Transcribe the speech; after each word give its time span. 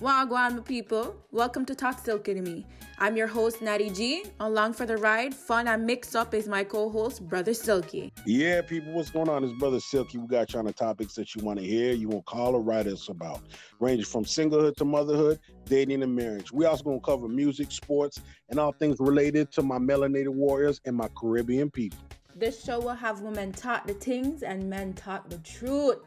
Wagwan, 0.00 0.64
people. 0.64 1.14
Welcome 1.30 1.64
to 1.66 1.74
Talk 1.74 2.00
Silky 2.00 2.34
to 2.34 2.40
Me. 2.40 2.66
I'm 2.98 3.16
your 3.16 3.28
host, 3.28 3.62
Natty 3.62 3.90
G. 3.90 4.24
Along 4.40 4.72
for 4.72 4.86
the 4.86 4.96
ride, 4.96 5.32
fun 5.32 5.68
and 5.68 5.86
mix 5.86 6.16
up 6.16 6.34
is 6.34 6.48
my 6.48 6.64
co-host, 6.64 7.26
Brother 7.28 7.54
Silky. 7.54 8.12
Yeah, 8.26 8.60
people, 8.62 8.92
what's 8.92 9.10
going 9.10 9.28
on? 9.28 9.44
It's 9.44 9.52
Brother 9.52 9.78
Silky. 9.78 10.18
We 10.18 10.26
got 10.26 10.52
you 10.52 10.58
on 10.58 10.64
the 10.64 10.72
topics 10.72 11.14
that 11.14 11.36
you 11.36 11.44
want 11.44 11.60
to 11.60 11.64
hear. 11.64 11.92
You 11.92 12.08
want 12.08 12.26
to 12.26 12.32
call 12.32 12.56
or 12.56 12.60
write 12.60 12.88
us 12.88 13.08
about, 13.08 13.42
ranging 13.78 14.04
from 14.04 14.24
singlehood 14.24 14.74
to 14.76 14.84
motherhood, 14.84 15.38
dating 15.64 16.02
and 16.02 16.14
marriage. 16.14 16.50
We 16.50 16.66
also 16.66 16.82
going 16.82 16.98
to 16.98 17.06
cover 17.06 17.28
music, 17.28 17.70
sports, 17.70 18.20
and 18.50 18.58
all 18.58 18.72
things 18.72 18.96
related 18.98 19.52
to 19.52 19.62
my 19.62 19.78
melanated 19.78 20.30
warriors 20.30 20.80
and 20.84 20.96
my 20.96 21.08
Caribbean 21.16 21.70
people. 21.70 22.00
This 22.36 22.64
show 22.64 22.80
will 22.80 22.96
have 22.96 23.20
women 23.20 23.52
talk 23.52 23.86
the 23.86 23.94
things 23.94 24.42
and 24.42 24.68
men 24.68 24.92
talk 24.94 25.28
the 25.28 25.38
truth. 25.38 25.98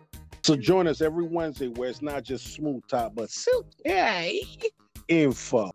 So 0.47 0.55
join 0.55 0.87
us 0.87 1.01
every 1.01 1.25
Wednesday 1.25 1.67
where 1.67 1.89
it's 1.89 2.01
not 2.01 2.23
just 2.23 2.53
smooth 2.53 2.81
talk, 2.87 3.11
but 3.13 3.29
silky 3.29 4.47
info. 5.09 5.71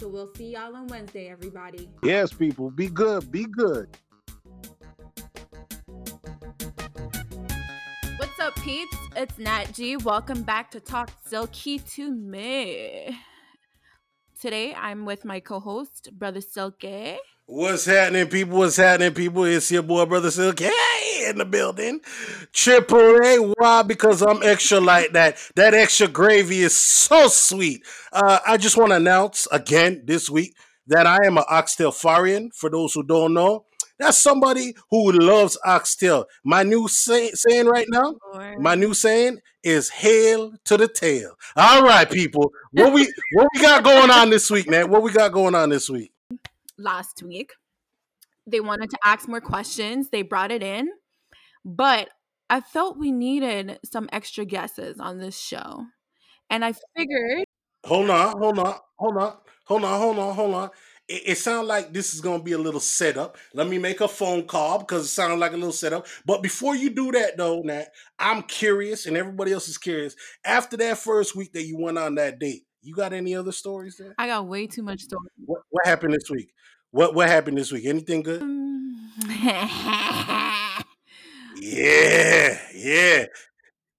So 0.00 0.08
we'll 0.08 0.32
see 0.34 0.52
y'all 0.52 0.74
on 0.74 0.86
Wednesday, 0.86 1.28
everybody. 1.28 1.90
Yes, 2.02 2.32
people, 2.32 2.70
be 2.70 2.88
good, 2.88 3.30
be 3.30 3.44
good. 3.44 3.94
What's 8.16 8.40
up, 8.40 8.56
peeps? 8.56 8.96
It's 9.14 9.36
Nat 9.36 9.74
G. 9.74 9.98
Welcome 9.98 10.42
back 10.42 10.70
to 10.70 10.80
Talk 10.80 11.10
Silky 11.26 11.78
to 11.78 12.10
Me. 12.10 13.14
Today, 14.40 14.72
I'm 14.72 15.04
with 15.04 15.26
my 15.26 15.38
co-host, 15.38 16.08
Brother 16.18 16.40
Silky. 16.40 17.18
What's 17.50 17.86
happening, 17.86 18.26
people? 18.26 18.58
What's 18.58 18.76
happening, 18.76 19.14
people? 19.14 19.44
It's 19.44 19.70
your 19.70 19.82
boy, 19.82 20.04
Brother 20.04 20.30
Silk. 20.30 20.58
Hey, 20.60 21.24
in 21.30 21.38
the 21.38 21.46
building. 21.46 22.00
Triple 22.52 23.24
A. 23.24 23.38
Why? 23.38 23.80
Because 23.80 24.20
I'm 24.20 24.42
extra 24.42 24.80
like 24.80 25.12
that. 25.14 25.38
That 25.56 25.72
extra 25.72 26.08
gravy 26.08 26.60
is 26.60 26.76
so 26.76 27.26
sweet. 27.28 27.86
Uh, 28.12 28.38
I 28.46 28.58
just 28.58 28.76
want 28.76 28.90
to 28.90 28.96
announce 28.96 29.48
again 29.50 30.02
this 30.04 30.28
week 30.28 30.56
that 30.88 31.06
I 31.06 31.24
am 31.24 31.38
an 31.38 31.44
oxtail 31.48 31.90
farian. 31.90 32.50
For 32.54 32.68
those 32.68 32.92
who 32.92 33.02
don't 33.02 33.32
know, 33.32 33.64
that's 33.98 34.18
somebody 34.18 34.74
who 34.90 35.10
loves 35.12 35.56
oxtail. 35.64 36.26
My 36.44 36.64
new 36.64 36.86
say- 36.86 37.30
saying 37.32 37.64
right 37.64 37.86
now, 37.88 38.16
my 38.58 38.74
new 38.74 38.92
saying 38.92 39.38
is 39.62 39.88
"Hail 39.88 40.52
to 40.66 40.76
the 40.76 40.86
tail." 40.86 41.32
All 41.56 41.82
right, 41.82 42.10
people. 42.10 42.52
What 42.72 42.92
we 42.92 43.10
what 43.32 43.48
we 43.54 43.62
got 43.62 43.84
going 43.84 44.10
on 44.10 44.28
this 44.28 44.50
week, 44.50 44.68
man? 44.68 44.90
What 44.90 45.02
we 45.02 45.12
got 45.12 45.32
going 45.32 45.54
on 45.54 45.70
this 45.70 45.88
week? 45.88 46.12
Last 46.78 47.22
week. 47.22 47.50
They 48.46 48.60
wanted 48.60 48.90
to 48.90 48.98
ask 49.04 49.28
more 49.28 49.40
questions. 49.40 50.08
They 50.10 50.22
brought 50.22 50.50
it 50.50 50.62
in. 50.62 50.88
But 51.64 52.08
I 52.48 52.60
felt 52.60 52.98
we 52.98 53.12
needed 53.12 53.78
some 53.84 54.08
extra 54.12 54.44
guesses 54.44 54.98
on 54.98 55.18
this 55.18 55.38
show. 55.38 55.84
And 56.48 56.64
I 56.64 56.72
figured. 56.96 57.44
Hold 57.84 58.10
on, 58.10 58.38
hold 58.38 58.58
on, 58.58 58.74
hold 58.98 59.16
on, 59.18 59.36
hold 59.64 59.84
on, 59.84 60.00
hold 60.00 60.18
on, 60.18 60.34
hold 60.34 60.54
on. 60.54 60.70
It, 61.08 61.22
it 61.26 61.38
sounds 61.38 61.68
like 61.68 61.92
this 61.92 62.14
is 62.14 62.20
going 62.20 62.38
to 62.38 62.44
be 62.44 62.52
a 62.52 62.58
little 62.58 62.80
setup. 62.80 63.36
Let 63.54 63.68
me 63.68 63.78
make 63.78 64.00
a 64.00 64.08
phone 64.08 64.46
call 64.46 64.78
because 64.78 65.04
it 65.04 65.08
sounds 65.08 65.38
like 65.38 65.52
a 65.52 65.56
little 65.56 65.72
setup. 65.72 66.06
But 66.24 66.42
before 66.42 66.74
you 66.74 66.90
do 66.90 67.12
that, 67.12 67.36
though, 67.36 67.60
Nat, 67.60 67.88
I'm 68.18 68.42
curious, 68.42 69.06
and 69.06 69.16
everybody 69.16 69.52
else 69.52 69.68
is 69.68 69.78
curious. 69.78 70.16
After 70.44 70.76
that 70.78 70.98
first 70.98 71.36
week 71.36 71.52
that 71.52 71.64
you 71.64 71.78
went 71.78 71.98
on 71.98 72.16
that 72.16 72.38
date, 72.38 72.64
you 72.88 72.94
got 72.94 73.12
any 73.12 73.34
other 73.34 73.52
stories 73.52 73.98
there? 73.98 74.14
I 74.16 74.26
got 74.28 74.46
way 74.46 74.66
too 74.66 74.82
much 74.82 75.02
stories. 75.02 75.30
What, 75.44 75.60
what 75.68 75.86
happened 75.86 76.14
this 76.14 76.30
week? 76.30 76.54
What 76.90 77.14
what 77.14 77.28
happened 77.28 77.58
this 77.58 77.70
week? 77.70 77.84
Anything 77.84 78.22
good? 78.22 78.40
yeah, 81.60 82.58
yeah, 82.74 83.26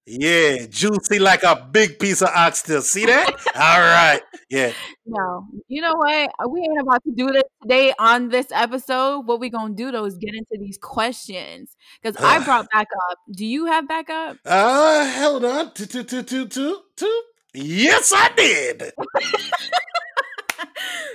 yeah. 0.07 0.65
Juicy 0.67 1.19
like 1.19 1.43
a 1.43 1.69
big 1.71 1.99
piece 1.99 2.23
of 2.23 2.29
oxtail. 2.29 2.81
See 2.81 3.05
that? 3.05 3.29
All 3.55 3.79
right. 3.79 4.21
Yeah. 4.49 4.73
No, 5.11 5.47
you 5.67 5.81
know 5.81 5.95
what? 5.95 6.29
We 6.51 6.59
ain't 6.59 6.81
about 6.81 7.03
to 7.03 7.11
do 7.11 7.25
this 7.31 7.41
today 7.63 7.95
on 7.97 8.29
this 8.29 8.45
episode. 8.51 9.22
What 9.22 9.39
we 9.39 9.49
gonna 9.49 9.73
do 9.73 9.91
though 9.91 10.05
is 10.05 10.16
get 10.17 10.35
into 10.35 10.55
these 10.59 10.78
questions 10.78 11.75
because 11.99 12.16
I 12.23 12.38
brought 12.45 12.69
back 12.69 12.85
up. 13.09 13.17
Do 13.31 13.44
you 13.44 13.66
have 13.66 13.88
backup? 13.88 14.38
Uh, 14.45 15.11
hold 15.13 15.45
on. 15.45 15.73
Two, 15.73 15.88
two, 15.88 16.03
two, 16.03 16.22
two, 16.22 16.47
two, 16.47 16.78
two. 16.95 17.23
Yes, 17.53 18.13
I 18.15 18.31
did. 18.35 18.91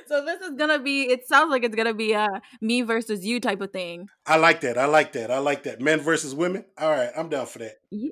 so 0.07 0.25
this 0.25 0.41
is 0.41 0.55
gonna 0.57 0.79
be 0.79 1.03
it 1.03 1.27
sounds 1.27 1.51
like 1.51 1.65
it's 1.65 1.77
gonna 1.77 1.95
be 1.95 2.13
a 2.13 2.29
me 2.61 2.83
versus 2.83 3.25
you 3.25 3.41
type 3.41 3.61
of 3.61 3.73
thing. 3.73 4.09
I 4.27 4.37
like 4.37 4.61
that 4.63 4.79
i 4.79 4.87
like 4.87 5.13
that 5.13 5.31
i 5.31 5.39
like 5.39 5.65
that. 5.65 5.81
Men 5.81 6.01
versus 6.01 6.35
women? 6.35 6.65
All 6.79 6.91
right 6.91 7.11
i'm 7.17 7.29
down 7.29 7.47
for 7.47 7.61
that. 7.61 7.77
Yeah 7.91 8.11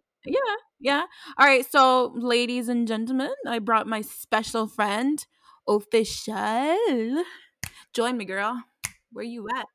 yeah. 0.81 1.05
All 1.39 1.47
right 1.47 1.71
so 1.71 2.13
ladies 2.17 2.69
and 2.69 2.87
gentlemen 2.87 3.33
i 3.47 3.59
brought 3.59 3.87
my 3.87 4.01
special 4.01 4.67
friend 4.67 5.25
official. 5.69 7.25
Join 7.93 8.17
me 8.17 8.25
girl. 8.25 8.63
Where 9.13 9.25
you 9.25 9.47
at? 9.55 9.67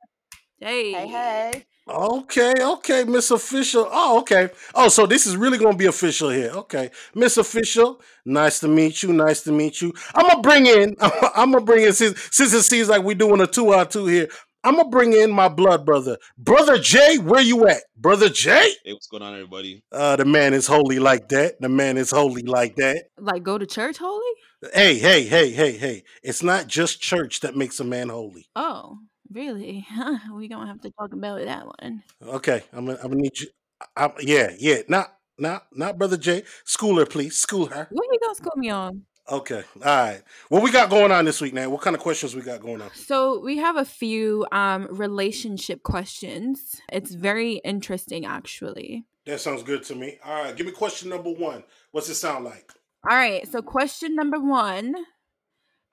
Hey 0.60 0.94
hey. 0.94 1.08
hey 1.08 1.66
Okay, 1.90 2.54
okay, 2.60 3.04
Miss 3.06 3.32
Official. 3.32 3.88
Oh, 3.90 4.20
okay. 4.20 4.50
Oh, 4.76 4.90
so 4.90 5.06
this 5.06 5.26
is 5.26 5.38
really 5.38 5.58
gonna 5.58 5.78
be 5.78 5.86
official 5.86 6.30
here. 6.30 6.52
Okay, 6.52 6.92
Miss 7.16 7.38
Official. 7.38 8.02
Nice 8.26 8.60
to 8.60 8.68
meet 8.68 9.04
you. 9.04 9.14
Nice 9.14 9.42
to 9.44 9.52
meet 9.52 9.82
you. 9.82 9.94
I'm 10.14 10.28
gonna 10.28 10.42
bring 10.42 10.66
in. 10.66 10.96
I'm 11.02 11.52
gonna 11.52 11.62
bring 11.62 11.86
in 11.86 11.94
since 11.94 12.30
since 12.32 12.54
it 12.54 12.64
seems 12.64 12.90
like 12.90 13.04
we're 13.04 13.16
doing 13.16 13.42
a 13.42 13.48
two 13.48 13.74
out 13.74 13.92
two 13.92 14.06
here. 14.06 14.28
I'm 14.64 14.76
gonna 14.76 14.90
bring 14.90 15.14
in 15.14 15.32
my 15.32 15.48
blood 15.48 15.86
brother, 15.86 16.18
brother 16.38 16.78
Jay. 16.78 17.20
Where 17.20 17.42
you 17.42 17.68
at, 17.68 17.84
brother 17.96 18.28
Jay? 18.28 18.74
Hey, 18.84 18.92
what's 18.92 19.08
going 19.08 19.24
on, 19.24 19.34
everybody? 19.34 19.82
Uh, 19.92 20.18
the 20.18 20.26
man 20.26 20.54
is 20.54 20.68
holy 20.68 21.00
like 21.00 21.30
that. 21.30 21.62
The 21.62 21.70
man 21.70 21.96
is 21.98 22.12
holy 22.12 22.42
like 22.42 22.76
that. 22.76 23.06
Like 23.18 23.44
go 23.44 23.58
to 23.58 23.66
church, 23.66 23.98
holy? 23.98 24.26
Hey, 24.74 24.98
hey, 24.98 25.24
hey, 25.24 25.52
hey, 25.52 25.78
hey! 25.78 26.04
It's 26.24 26.44
not 26.44 26.68
just 26.68 27.00
church 27.00 27.42
that 27.42 27.56
makes 27.56 27.80
a 27.80 27.84
man 27.84 28.10
holy. 28.10 28.50
Oh. 28.56 28.98
Really? 29.32 29.86
Huh? 29.90 30.18
We 30.34 30.48
gonna 30.48 30.68
have 30.68 30.82
to 30.82 30.92
talk 30.92 31.14
about 31.14 31.44
that 31.46 31.66
one. 31.66 32.04
Okay, 32.22 32.64
I'm 32.74 32.86
gonna, 32.86 33.00
I'm 33.04 33.10
gonna 33.10 33.22
need 33.22 33.40
you. 33.40 33.48
I, 33.96 34.12
yeah, 34.20 34.52
yeah. 34.58 34.80
Not, 34.88 35.14
not, 35.38 35.68
not, 35.74 35.98
brother 35.98 36.18
Jay. 36.18 36.44
School 36.66 36.98
her, 36.98 37.06
please. 37.06 37.36
School 37.38 37.68
her. 37.68 37.88
What 37.90 38.08
you 38.12 38.20
gonna 38.22 38.36
school 38.36 38.54
me 38.56 38.70
on? 38.70 39.04
Okay. 39.30 39.64
All 39.76 39.82
right. 39.84 40.22
What 40.48 40.64
we 40.64 40.72
got 40.72 40.90
going 40.90 41.12
on 41.12 41.26
this 41.26 41.42
week, 41.42 41.54
man? 41.54 41.70
What 41.70 41.82
kind 41.82 41.96
of 41.96 42.02
questions 42.02 42.34
we 42.34 42.42
got 42.42 42.62
going 42.62 42.82
on? 42.82 42.90
So 42.94 43.42
we 43.42 43.58
have 43.58 43.76
a 43.76 43.86
few 43.86 44.46
um 44.52 44.88
relationship 44.90 45.84
questions. 45.84 46.82
It's 46.92 47.14
very 47.14 47.56
interesting, 47.66 48.26
actually. 48.26 49.06
That 49.26 49.42
sounds 49.42 49.64
good 49.64 49.84
to 49.84 49.96
me. 49.96 50.20
All 50.24 50.44
right. 50.44 50.56
Give 50.56 50.66
me 50.66 50.72
question 50.72 51.10
number 51.10 51.30
one. 51.30 51.64
What's 51.92 52.10
it 52.10 52.16
sound 52.16 52.46
like? 52.46 52.72
All 53.10 53.18
right. 53.18 53.46
So 53.48 53.62
question 53.62 54.16
number 54.16 54.40
one 54.40 54.96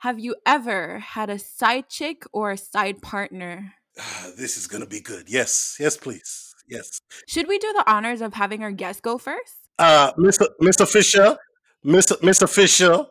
have 0.04 0.18
you 0.18 0.36
ever 0.44 0.98
had 0.98 1.30
a 1.30 1.38
side 1.38 1.88
chick 1.88 2.24
or 2.30 2.50
a 2.50 2.58
side 2.58 3.00
partner? 3.00 3.72
this 4.36 4.58
is 4.58 4.66
going 4.66 4.82
to 4.82 4.88
be 4.88 5.00
good. 5.00 5.30
Yes. 5.30 5.78
Yes, 5.80 5.96
please. 5.96 6.54
Yes. 6.68 7.00
Should 7.26 7.48
we 7.48 7.58
do 7.58 7.72
the 7.72 7.90
honors 7.90 8.20
of 8.20 8.34
having 8.34 8.62
our 8.62 8.70
guest 8.70 9.00
go 9.00 9.16
first? 9.16 9.54
Uh, 9.78 10.12
Mr. 10.18 10.46
Mr. 10.60 10.86
Fisher, 10.86 11.38
Mr. 11.84 12.16
Mr. 12.20 12.46
Fisher, 12.48 13.06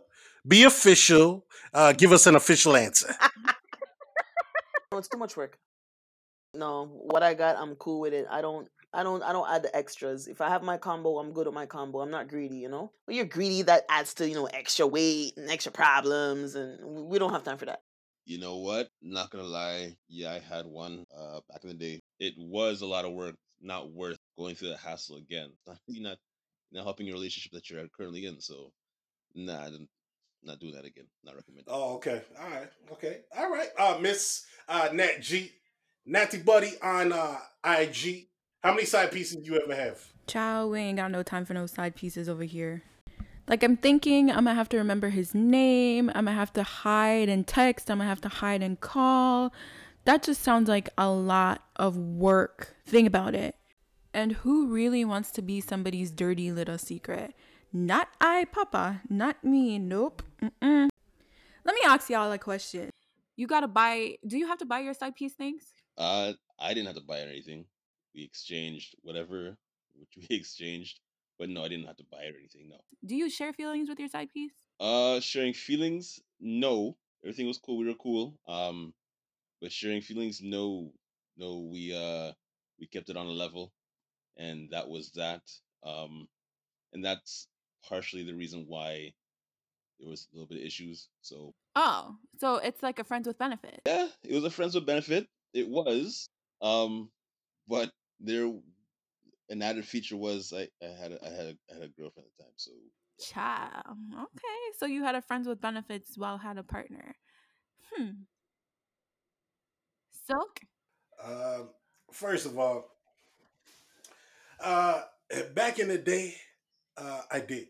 be 0.48 0.64
official. 0.66 1.46
Uh, 1.74 1.94
give 1.94 2.12
us 2.12 2.28
an 2.28 2.36
official 2.36 2.76
answer. 2.76 3.14
no, 4.92 5.00
it's 5.00 5.08
too 5.08 5.18
much 5.18 5.36
work. 5.36 5.58
No, 6.54 6.86
what 6.86 7.24
I 7.24 7.34
got, 7.34 7.58
I'm 7.58 7.74
cool 7.76 8.02
with 8.02 8.14
it. 8.14 8.28
I 8.30 8.42
don't 8.42 8.70
I 8.94 9.04
don't 9.04 9.24
I 9.24 9.34
don't 9.34 9.50
add 9.50 9.64
the 9.64 9.76
extras. 9.76 10.28
If 10.28 10.42
I 10.42 10.50
have 10.50 10.64
my 10.64 10.78
combo, 10.78 11.18
I'm 11.18 11.34
good 11.34 11.48
with 11.48 11.56
my 11.56 11.66
combo. 11.66 12.02
I'm 12.02 12.12
not 12.12 12.28
greedy, 12.28 12.58
you 12.58 12.70
know. 12.70 12.92
But 13.06 13.16
you're 13.16 13.26
greedy, 13.26 13.64
that 13.64 13.86
adds 13.90 14.14
to 14.16 14.28
you 14.28 14.36
know 14.36 14.46
extra 14.46 14.86
weight 14.86 15.34
and 15.38 15.50
extra 15.50 15.72
problems, 15.72 16.56
and 16.56 16.80
we 17.08 17.18
don't 17.18 17.32
have 17.32 17.44
time 17.44 17.58
for 17.58 17.66
that. 17.66 17.82
You 18.26 18.40
know 18.40 18.58
what? 18.58 18.90
Not 19.02 19.32
gonna 19.32 19.44
lie, 19.44 19.96
yeah, 20.08 20.32
I 20.32 20.40
had 20.40 20.66
one 20.66 21.06
uh 21.18 21.40
back 21.50 21.64
in 21.64 21.70
the 21.70 21.76
day. 21.76 22.00
It 22.20 22.36
was 22.38 22.82
a 22.82 22.86
lot 22.86 23.06
of 23.06 23.14
work, 23.14 23.36
not 23.62 23.92
worth 23.92 24.20
going 24.38 24.56
through 24.56 24.70
the 24.70 24.78
hassle 24.78 25.18
again. 25.18 25.52
You're 25.88 26.04
not 26.04 26.18
not 26.72 26.84
helping 26.84 27.08
your 27.08 27.16
relationship 27.16 27.52
that 27.52 27.70
you're 27.70 27.88
currently 27.96 28.26
in. 28.26 28.42
So, 28.42 28.72
nah, 29.36 29.66
I'm 29.66 29.88
not 30.44 30.60
doing 30.60 30.74
that 30.74 30.86
again. 30.86 31.06
Not 31.24 31.36
recommended. 31.36 31.66
Oh, 31.68 31.96
okay. 31.96 32.24
All 32.40 32.50
right. 32.50 32.70
Okay. 32.94 33.20
All 33.38 33.52
right. 33.52 33.70
Uh, 33.78 33.98
Miss 34.02 34.46
uh, 34.68 34.90
Nat 34.92 35.22
G, 35.22 35.52
Natty 36.06 36.40
Buddy 36.40 36.72
on 36.82 37.14
uh, 37.14 37.38
IG. 37.64 38.28
How 38.64 38.72
many 38.72 38.86
side 38.86 39.12
pieces 39.12 39.44
do 39.44 39.52
you 39.52 39.62
ever 39.62 39.76
have? 39.76 40.02
Chow, 40.26 40.68
we 40.68 40.80
ain't 40.80 40.96
got 40.96 41.12
no 41.12 41.22
time 41.22 41.44
for 41.44 41.54
no 41.54 41.66
side 41.66 41.96
pieces 41.96 42.30
over 42.30 42.44
here. 42.44 42.82
Like 43.46 43.62
I'm 43.62 43.76
thinking 43.76 44.30
I'm 44.30 44.46
gonna 44.46 44.54
have 44.54 44.70
to 44.70 44.78
remember 44.78 45.10
his 45.10 45.36
name. 45.36 46.10
I'm 46.16 46.26
gonna 46.26 46.38
have 46.38 46.54
to 46.54 46.64
hide 46.64 47.28
and 47.28 47.46
text. 47.46 47.92
I'm 47.92 47.98
gonna 47.98 48.08
have 48.08 48.22
to 48.22 48.30
hide 48.30 48.64
and 48.64 48.80
call. 48.80 49.54
That 50.06 50.24
just 50.24 50.42
sounds 50.42 50.70
like 50.70 50.88
a 50.98 51.10
lot 51.10 51.62
of 51.76 51.98
work. 51.98 52.74
Think 52.86 53.06
about 53.06 53.36
it. 53.36 53.56
And 54.14 54.32
who 54.32 54.68
really 54.68 55.04
wants 55.04 55.32
to 55.32 55.42
be 55.42 55.60
somebody's 55.60 56.10
dirty 56.10 56.50
little 56.54 56.78
secret? 56.78 57.34
Not 57.74 58.08
I, 58.22 58.46
Papa. 58.46 59.02
Not 59.10 59.44
me. 59.44 59.78
Nope. 59.78 60.24
Mm-mm. 60.42 60.88
Let 61.66 61.76
me 61.76 61.82
ask 61.86 62.10
y'all 62.10 62.32
a 62.32 62.38
question. 62.38 62.92
You 63.36 63.46
gotta 63.46 63.68
buy. 63.68 64.20
Do 64.26 64.38
you 64.38 64.48
have 64.48 64.60
to 64.60 64.66
buy 64.66 64.80
your 64.80 64.94
side 64.94 65.18
piece 65.18 65.34
things? 65.34 65.66
Uh, 65.98 66.32
I 66.58 66.74
didn't 66.74 66.88
have 66.88 66.96
to 66.96 67.02
buy 67.02 67.20
anything 67.20 67.66
we 68.16 68.24
exchanged 68.24 68.96
whatever 69.02 69.58
which 69.96 70.18
we 70.30 70.36
exchanged 70.36 71.00
but 71.40 71.50
no, 71.50 71.64
I 71.64 71.68
didn't 71.68 71.88
have 71.88 71.98
to 71.98 72.06
buy 72.12 72.22
it 72.24 72.36
or 72.36 72.38
anything. 72.38 72.70
No. 72.70 72.78
Do 73.06 73.16
you 73.16 73.30
share 73.30 73.54
feelings 73.54 73.90
with 73.90 74.00
your 74.00 74.08
side 74.08 74.32
piece? 74.34 74.54
Uh, 74.80 75.20
sharing 75.20 75.54
feelings? 75.54 76.20
No. 76.40 76.96
Everything 77.24 77.48
was 77.48 77.58
cool. 77.58 77.78
We 77.80 77.88
were 77.88 77.96
cool. 77.96 78.38
Um, 78.48 78.94
but 79.62 79.72
sharing 79.72 80.02
feelings? 80.02 80.42
No, 80.42 80.92
no. 81.38 81.68
We 81.72 81.94
uh, 81.96 82.34
we 82.80 82.88
kept 82.88 83.10
it 83.10 83.18
on 83.18 83.26
a 83.26 83.32
level, 83.32 83.72
and 84.38 84.70
that 84.72 84.88
was 84.88 85.12
that. 85.16 85.42
Um, 85.84 86.28
and 86.94 87.04
that's 87.04 87.48
partially 87.88 88.24
the 88.24 88.36
reason 88.36 88.66
why 88.68 89.14
there 90.00 90.10
was 90.10 90.28
a 90.32 90.36
little 90.36 90.48
bit 90.48 90.60
of 90.60 90.66
issues. 90.66 91.08
So 91.22 91.54
Oh, 91.76 92.16
so 92.40 92.58
it's 92.58 92.84
like 92.84 93.00
a 93.00 93.04
friends 93.04 93.28
with 93.28 93.38
benefit. 93.38 93.82
yeah, 93.86 94.08
it 94.24 94.36
was 94.36 94.44
a 94.44 94.52
friends 94.52 94.76
with 94.76 94.86
benefit. 94.86 95.28
It 95.54 95.68
was. 95.68 96.28
Um, 96.62 97.10
but 97.68 97.92
there, 98.24 98.52
an 99.50 99.62
added 99.62 99.86
feature 99.86 100.18
was 100.18 100.54
I, 100.56 100.70
I 100.84 100.90
had 100.90 101.12
a, 101.12 101.20
I 101.24 101.30
had 101.30 101.46
a, 101.46 101.58
I 101.70 101.74
had 101.76 101.84
a 101.84 101.88
girlfriend 101.90 102.28
at 102.28 102.38
the 102.38 102.44
time. 102.44 102.54
So 102.56 102.72
Child. 103.20 103.98
Okay, 104.14 104.78
so 104.78 104.86
you 104.86 105.04
had 105.04 105.16
a 105.16 105.22
friends 105.22 105.48
with 105.48 105.62
benefits 105.62 106.18
while 106.18 106.38
had 106.38 106.58
a 106.58 106.64
partner. 106.64 107.16
Hmm. 107.94 108.24
Silk. 110.26 110.62
Um, 111.24 111.70
first 112.12 112.46
of 112.46 112.58
all, 112.58 112.86
uh, 114.60 115.04
back 115.54 115.80
in 115.80 115.88
the 115.88 115.98
day, 115.98 116.36
uh, 116.98 117.22
I 117.32 117.40
did. 117.40 117.68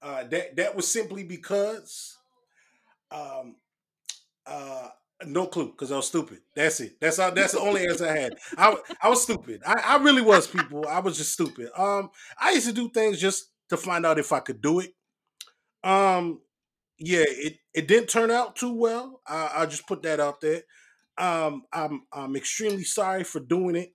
Uh, 0.00 0.24
that 0.24 0.56
that 0.56 0.76
was 0.76 0.90
simply 0.90 1.24
because, 1.24 2.16
um, 3.10 3.56
uh, 4.46 4.88
no 5.24 5.46
clue, 5.46 5.70
because 5.70 5.92
I 5.92 5.96
was 5.96 6.08
stupid. 6.08 6.40
That's 6.54 6.80
it. 6.80 6.98
That's 7.00 7.18
all. 7.18 7.32
That's 7.32 7.52
the 7.52 7.60
only 7.60 7.86
answer 7.86 8.06
I 8.08 8.18
had. 8.18 8.34
I, 8.56 8.76
I 9.02 9.08
was 9.08 9.22
stupid. 9.22 9.62
I, 9.66 9.74
I 9.84 9.96
really 10.02 10.22
was. 10.22 10.46
People, 10.46 10.86
I 10.86 11.00
was 11.00 11.16
just 11.16 11.32
stupid. 11.32 11.70
Um, 11.76 12.10
I 12.40 12.52
used 12.52 12.68
to 12.68 12.72
do 12.72 12.88
things 12.90 13.20
just 13.20 13.50
to 13.70 13.76
find 13.76 14.06
out 14.06 14.18
if 14.18 14.32
I 14.32 14.40
could 14.40 14.60
do 14.62 14.80
it. 14.80 14.94
Um, 15.84 16.40
yeah, 16.98 17.24
it 17.26 17.58
it 17.74 17.88
didn't 17.88 18.08
turn 18.08 18.30
out 18.30 18.56
too 18.56 18.74
well. 18.74 19.20
I, 19.26 19.50
I'll 19.56 19.66
just 19.66 19.86
put 19.86 20.02
that 20.02 20.20
out 20.20 20.40
there. 20.40 20.62
Um, 21.18 21.64
I'm 21.72 22.02
I'm 22.12 22.36
extremely 22.36 22.84
sorry 22.84 23.24
for 23.24 23.40
doing 23.40 23.76
it. 23.76 23.94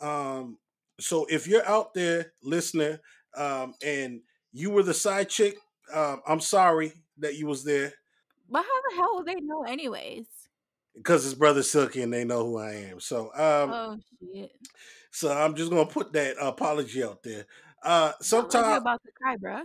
Um, 0.00 0.58
so 1.00 1.26
if 1.30 1.46
you're 1.46 1.66
out 1.66 1.94
there, 1.94 2.32
listener, 2.42 3.00
um, 3.36 3.74
and 3.84 4.20
you 4.52 4.70
were 4.70 4.82
the 4.82 4.94
side 4.94 5.28
chick, 5.28 5.56
um, 5.94 6.22
I'm 6.26 6.40
sorry 6.40 6.92
that 7.18 7.36
you 7.36 7.46
was 7.46 7.64
there 7.64 7.94
But 8.48 8.64
how 8.64 8.80
the 8.90 8.96
hell 8.96 9.24
they 9.24 9.34
know 9.40 9.62
anyways? 9.64 10.26
Because 10.96 11.24
it's 11.24 11.34
brother 11.34 11.62
Silky 11.62 12.02
and 12.02 12.12
they 12.12 12.24
know 12.24 12.44
who 12.46 12.58
I 12.58 12.72
am. 12.90 13.00
So 13.00 13.26
um, 13.34 13.70
oh 13.72 13.98
shit. 14.34 14.52
so 15.10 15.32
I'm 15.32 15.54
just 15.54 15.70
gonna 15.70 15.86
put 15.86 16.12
that 16.12 16.36
apology 16.40 17.02
out 17.02 17.22
there. 17.22 17.46
Uh, 17.82 18.12
Sound 18.20 18.44
like 18.44 18.54
you 18.54 18.60
sometimes 18.60 18.80
about 18.80 19.02
to 19.02 19.12
cry, 19.12 19.36
bruh. 19.36 19.64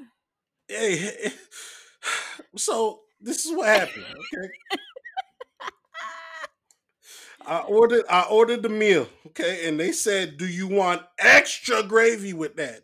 hey, 0.68 1.32
so 2.56 3.02
this 3.22 3.46
is 3.46 3.56
what 3.56 3.68
happened. 3.68 4.06
Okay. 4.06 4.82
I 7.48 7.60
ordered 7.60 8.06
I 8.10 8.24
ordered 8.24 8.62
the 8.62 8.70
meal, 8.70 9.08
okay, 9.28 9.68
and 9.68 9.80
they 9.80 9.94
said, 9.94 10.38
"Do 10.38 10.46
you 10.46 10.68
want 10.68 11.02
extra 11.18 11.82
gravy 11.82 12.34
with 12.34 12.58
that?" 12.58 12.82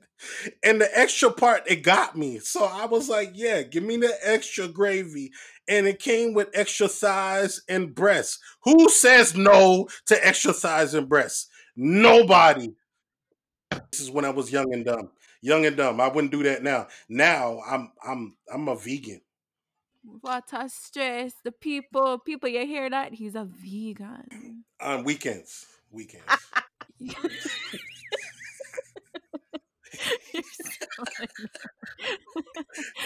And 0.64 0.80
the 0.80 0.98
extra 0.98 1.32
part 1.32 1.64
it 1.70 1.84
got 1.84 2.18
me, 2.18 2.40
so 2.40 2.64
I 2.64 2.86
was 2.86 3.10
like, 3.10 3.32
"Yeah, 3.34 3.64
give 3.64 3.84
me 3.84 3.98
the 3.98 4.18
extra 4.22 4.70
gravy." 4.70 5.34
And 5.68 5.86
it 5.86 6.00
came 6.00 6.34
with 6.34 6.50
extra 6.54 6.88
thighs 6.88 7.62
and 7.68 7.94
breasts. 7.94 8.40
Who 8.64 8.90
says 8.90 9.36
no 9.36 9.90
to 10.08 10.26
extra 10.26 10.54
thighs 10.54 10.94
and 10.94 11.10
breasts? 11.10 11.50
Nobody. 11.76 12.74
This 13.92 14.02
is 14.02 14.12
when 14.12 14.26
I 14.26 14.30
was 14.30 14.52
young 14.52 14.74
and 14.74 14.86
dumb. 14.86 15.12
Young 15.42 15.66
and 15.66 15.76
dumb. 15.76 16.00
I 16.00 16.08
wouldn't 16.08 16.32
do 16.32 16.44
that 16.44 16.64
now. 16.64 16.88
Now 17.10 17.60
I'm 17.70 17.92
I'm 18.08 18.38
I'm 18.54 18.70
a 18.70 18.78
vegan. 18.78 19.23
What 20.04 20.52
a 20.54 20.70
stress. 20.70 21.34
The 21.44 21.52
people, 21.52 22.20
people, 22.20 22.50
you 22.50 22.66
hear 22.66 22.90
that? 22.90 23.14
He's 23.14 23.36
a 23.36 23.46
vegan. 23.46 24.64
On 24.82 25.04
weekends. 25.04 25.66
Weekends. 25.92 26.26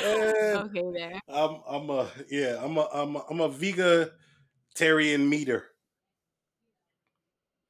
Eh, 0.04 0.56
okay 0.56 0.84
there. 0.94 1.20
I'm 1.28 1.62
I'm 1.68 1.90
a 1.90 2.08
yeah, 2.30 2.60
I'm 2.64 2.78
a 2.78 2.88
I'm 2.94 3.16
a, 3.16 3.26
I'm 3.30 3.42
a 3.42 3.50
vegetarian 3.50 5.30
meter. 5.30 5.66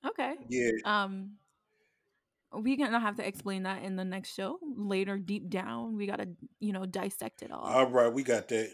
Okay. 0.06 0.36
Yeah. 0.50 0.72
Um, 0.86 1.38
we 2.54 2.78
gonna 2.78 3.00
have 3.00 3.16
to 3.18 3.28
explain 3.28 3.64
that 3.64 3.84
in 3.84 3.96
the 3.96 4.06
next 4.06 4.36
show 4.36 4.60
later. 4.62 5.18
Deep 5.18 5.50
down, 5.50 5.98
we 5.98 6.06
gotta 6.06 6.28
you 6.60 6.74
know 6.74 6.86
dissect 6.86 7.42
it 7.42 7.52
all. 7.52 7.62
All 7.62 7.90
right, 7.90 8.12
we 8.12 8.24
got 8.24 8.48
that. 8.50 8.72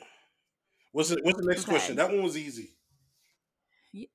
What's 0.93 1.09
the 1.09 1.19
what's 1.23 1.39
the 1.39 1.47
next 1.47 1.65
question? 1.65 1.97
That 1.97 2.09
one 2.09 2.23
was 2.23 2.37
easy. 2.37 2.69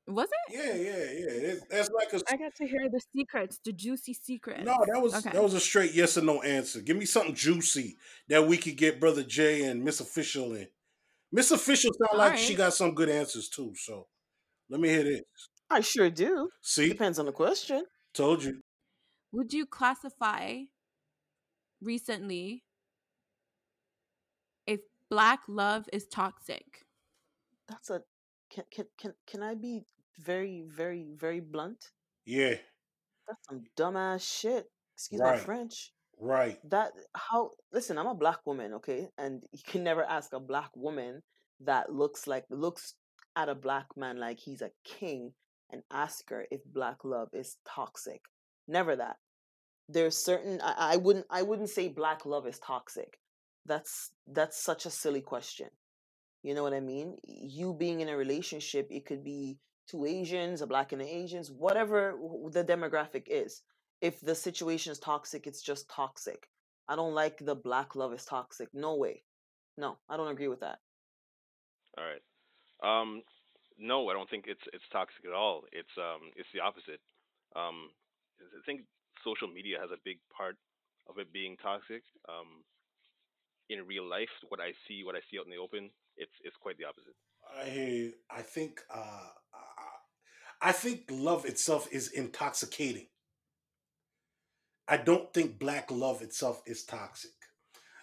Was 0.09 0.29
it? 0.49 0.55
Yeah, 0.55 0.75
yeah, 0.75 0.97
yeah. 0.97 1.51
It's, 1.53 1.67
that's 1.71 1.91
like 1.91 2.13
a 2.13 2.21
I 2.33 2.37
got 2.37 2.55
to 2.57 2.67
hear 2.67 2.89
the 2.91 3.01
secrets, 3.15 3.61
the 3.65 3.73
juicy 3.73 4.15
secrets. 4.15 4.65
no. 4.65 4.77
That 4.93 5.01
was 5.01 5.15
okay. 5.15 5.31
that 5.31 5.43
was 5.43 5.55
a 5.55 5.61
straight 5.61 5.93
yes 5.93 6.17
or 6.17 6.23
no 6.23 6.41
answer. 6.43 6.81
Give 6.81 6.97
me 6.97 7.05
something 7.05 7.35
juicy 7.35 7.97
that 8.29 8.47
we 8.47 8.57
could 8.57 8.77
get 8.77 9.01
Brother 9.01 9.23
Jay 9.23 9.65
and 9.65 9.85
Miss 9.85 10.01
Official 10.01 10.55
in. 10.55 10.69
Miss 11.33 11.51
Official 11.51 11.93
sound 11.93 12.11
All 12.13 12.19
like 12.19 12.39
she 12.39 12.55
got 12.55 12.75
some 12.75 12.95
good 12.95 13.09
answers 13.09 13.49
too. 13.49 13.73
So 13.77 14.07
let 14.71 14.81
me 14.81 14.89
hear 14.89 15.05
this. 15.05 15.23
I 15.71 15.81
sure 15.81 16.11
do. 16.11 16.49
See, 16.63 16.89
Depends 16.89 17.19
on 17.19 17.27
the 17.27 17.33
question. 17.33 17.85
told 18.15 18.43
you. 18.43 18.61
Would 19.33 19.53
you 19.53 19.67
classify 19.67 20.61
recently 21.81 22.55
if 22.55 22.63
black 25.11 25.41
love 25.49 25.89
is 25.93 26.07
toxic? 26.07 26.85
That's 27.69 27.91
a 27.91 28.03
can 28.51 28.65
can 28.71 28.87
can 28.99 29.15
can 29.27 29.43
I 29.43 29.55
be 29.55 29.83
very 30.19 30.65
very 30.67 31.13
very 31.17 31.41
blunt? 31.41 31.93
Yeah, 32.25 32.57
That's 33.27 33.47
some 33.49 33.65
dumbass 33.77 34.23
shit. 34.41 34.67
Excuse 34.95 35.21
my 35.23 35.37
French. 35.37 35.93
right. 36.19 36.59
That 36.71 36.93
how 37.15 37.51
listen, 37.73 37.99
I'm 37.99 38.07
a 38.07 38.15
black 38.15 38.41
woman, 38.47 38.75
okay? 38.75 39.09
And 39.17 39.45
you 39.53 39.61
can 39.67 39.85
never 39.85 40.05
ask 40.05 40.33
a 40.33 40.41
black 40.41 40.71
woman 40.77 41.23
that 41.61 41.93
looks 41.93 42.27
like 42.27 42.45
looks 42.51 42.95
at 43.37 43.49
a 43.49 43.55
black 43.55 43.87
man 43.97 44.19
like 44.19 44.41
he's 44.41 44.63
a 44.63 44.71
king 44.85 45.33
and 45.71 45.83
ask 45.93 46.29
her 46.31 46.47
if 46.51 46.61
black 46.65 47.05
love 47.05 47.29
is 47.33 47.57
toxic. 47.67 48.23
Never 48.67 48.97
that. 48.97 49.17
There's 49.89 50.17
certain 50.17 50.61
I, 50.63 50.95
I 50.95 50.97
wouldn't 50.97 51.27
I 51.31 51.43
wouldn't 51.43 51.71
say 51.71 51.89
black 51.89 52.27
love 52.27 52.47
is 52.47 52.59
toxic. 52.59 53.19
That's 53.69 54.11
that's 54.27 54.61
such 54.61 54.87
a 54.87 54.91
silly 54.91 55.21
question. 55.21 55.69
You 56.43 56.55
know 56.55 56.63
what 56.63 56.75
I 56.75 56.81
mean? 56.81 57.17
You 57.25 57.75
being 57.75 58.01
in 58.01 58.09
a 58.09 58.17
relationship, 58.17 58.89
it 58.91 59.07
could 59.07 59.23
be 59.23 59.59
two 59.89 60.05
Asians, 60.05 60.63
a 60.63 60.67
black 60.67 60.93
and 60.93 61.03
an 61.03 61.09
Asians, 61.09 61.51
whatever 61.51 62.15
the 62.51 62.65
demographic 62.65 63.25
is. 63.27 63.63
If 64.01 64.21
the 64.21 64.35
situation 64.35 64.93
is 64.93 64.99
toxic, 64.99 65.47
it's 65.47 65.63
just 65.63 65.91
toxic. 65.91 66.49
I 66.89 66.97
don't 66.97 67.15
like 67.15 67.39
the 67.39 67.55
black 67.55 67.97
love 67.97 68.13
is 68.13 68.25
toxic. 68.25 68.69
No 68.73 68.97
way. 68.97 69.25
No, 69.77 69.99
I 70.09 70.17
don't 70.17 70.31
agree 70.31 70.49
with 70.49 70.61
that. 70.61 70.79
All 71.99 72.05
right. 72.05 72.23
Um, 72.83 73.23
no, 73.79 74.09
I 74.09 74.13
don't 74.13 74.31
think 74.31 74.45
it's 74.47 74.63
it's 74.73 74.89
toxic 74.93 75.25
at 75.27 75.35
all. 75.35 75.63
It's 75.73 75.95
um 75.99 76.31
it's 76.37 76.49
the 76.55 76.61
opposite. 76.61 77.01
Um, 77.57 77.91
I 78.41 78.63
think 78.65 78.83
social 79.25 79.49
media 79.49 79.79
has 79.81 79.91
a 79.91 80.05
big 80.05 80.19
part 80.37 80.57
of 81.09 81.19
it 81.19 81.33
being 81.33 81.57
toxic. 81.63 82.03
Um, 82.29 82.63
in 83.69 83.87
real 83.87 84.09
life, 84.09 84.33
what 84.49 84.61
I 84.61 84.73
see, 84.87 85.03
what 85.05 85.15
I 85.15 85.21
see 85.31 85.39
out 85.39 85.47
in 85.47 85.51
the 85.53 85.59
open, 85.59 85.91
it's 86.17 86.33
it's 86.45 86.57
quite 86.57 86.79
the 86.79 86.85
opposite. 86.85 87.15
I. 87.57 88.13
I 88.31 88.43
think 88.43 88.81
uh, 88.93 89.29
I 90.61 90.73
think 90.73 91.05
love 91.11 91.45
itself 91.45 91.89
is 91.93 92.11
intoxicating. 92.11 93.07
I 94.89 94.97
don't 94.97 95.33
think 95.33 95.59
black 95.59 95.91
love 95.91 96.23
itself 96.23 96.63
is 96.67 96.85
toxic. 96.85 97.31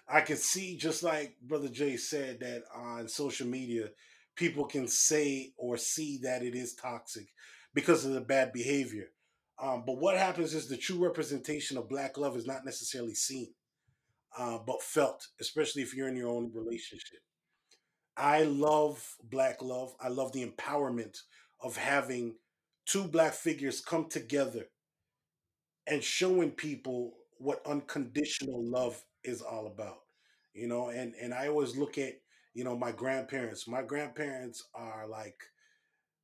I 0.07 0.22
can 0.22 0.38
see, 0.38 0.77
just 0.77 1.03
like 1.03 1.36
Brother 1.41 1.67
Jay 1.67 1.98
said, 1.98 2.39
that 2.41 2.63
on 2.74 3.07
social 3.07 3.48
media, 3.48 3.89
people 4.36 4.65
can 4.65 4.88
say 4.88 5.53
or 5.57 5.77
see 5.77 6.19
that 6.24 6.43
it 6.43 6.55
is 6.55 6.75
toxic 6.75 7.27
because 7.74 8.05
of 8.05 8.13
the 8.13 8.22
bad 8.22 8.53
behavior. 8.53 9.07
Um, 9.62 9.84
but 9.86 9.98
what 9.98 10.17
happens 10.17 10.53
is 10.53 10.67
the 10.67 10.77
true 10.77 11.03
representation 11.03 11.77
of 11.77 11.89
black 11.89 12.17
love 12.17 12.38
is 12.38 12.45
not 12.45 12.65
necessarily 12.65 13.15
seen, 13.15 13.53
uh, 14.38 14.60
but 14.65 14.82
felt, 14.84 15.27
especially 15.42 15.82
if 15.82 15.94
you're 15.96 16.08
in 16.10 16.15
your 16.18 16.30
own 16.30 16.51
relationship. 16.54 17.20
I 18.18 18.44
love 18.44 19.15
black 19.24 19.62
love. 19.62 19.96
I 20.01 20.10
love 20.10 20.32
the 20.34 20.46
empowerment 20.46 21.18
of 21.62 21.77
having 21.77 22.36
two 22.86 23.08
black 23.08 23.34
figures 23.34 23.80
come 23.82 24.10
together 24.10 24.68
and 25.88 26.04
showing 26.04 26.51
people 26.51 27.13
what 27.38 27.65
unconditional 27.65 28.63
love 28.63 29.01
is 29.24 29.42
all 29.42 29.68
about. 29.68 29.98
You 30.54 30.68
know, 30.68 30.89
and 30.89 31.13
and 31.22 31.34
I 31.34 31.48
always 31.48 31.75
look 31.75 31.98
at, 31.98 32.13
you 32.54 32.63
know, 32.63 32.77
my 32.77 32.92
grandparents. 32.92 33.68
My 33.68 33.82
grandparents 33.82 34.63
are 34.74 35.06
like 35.08 35.36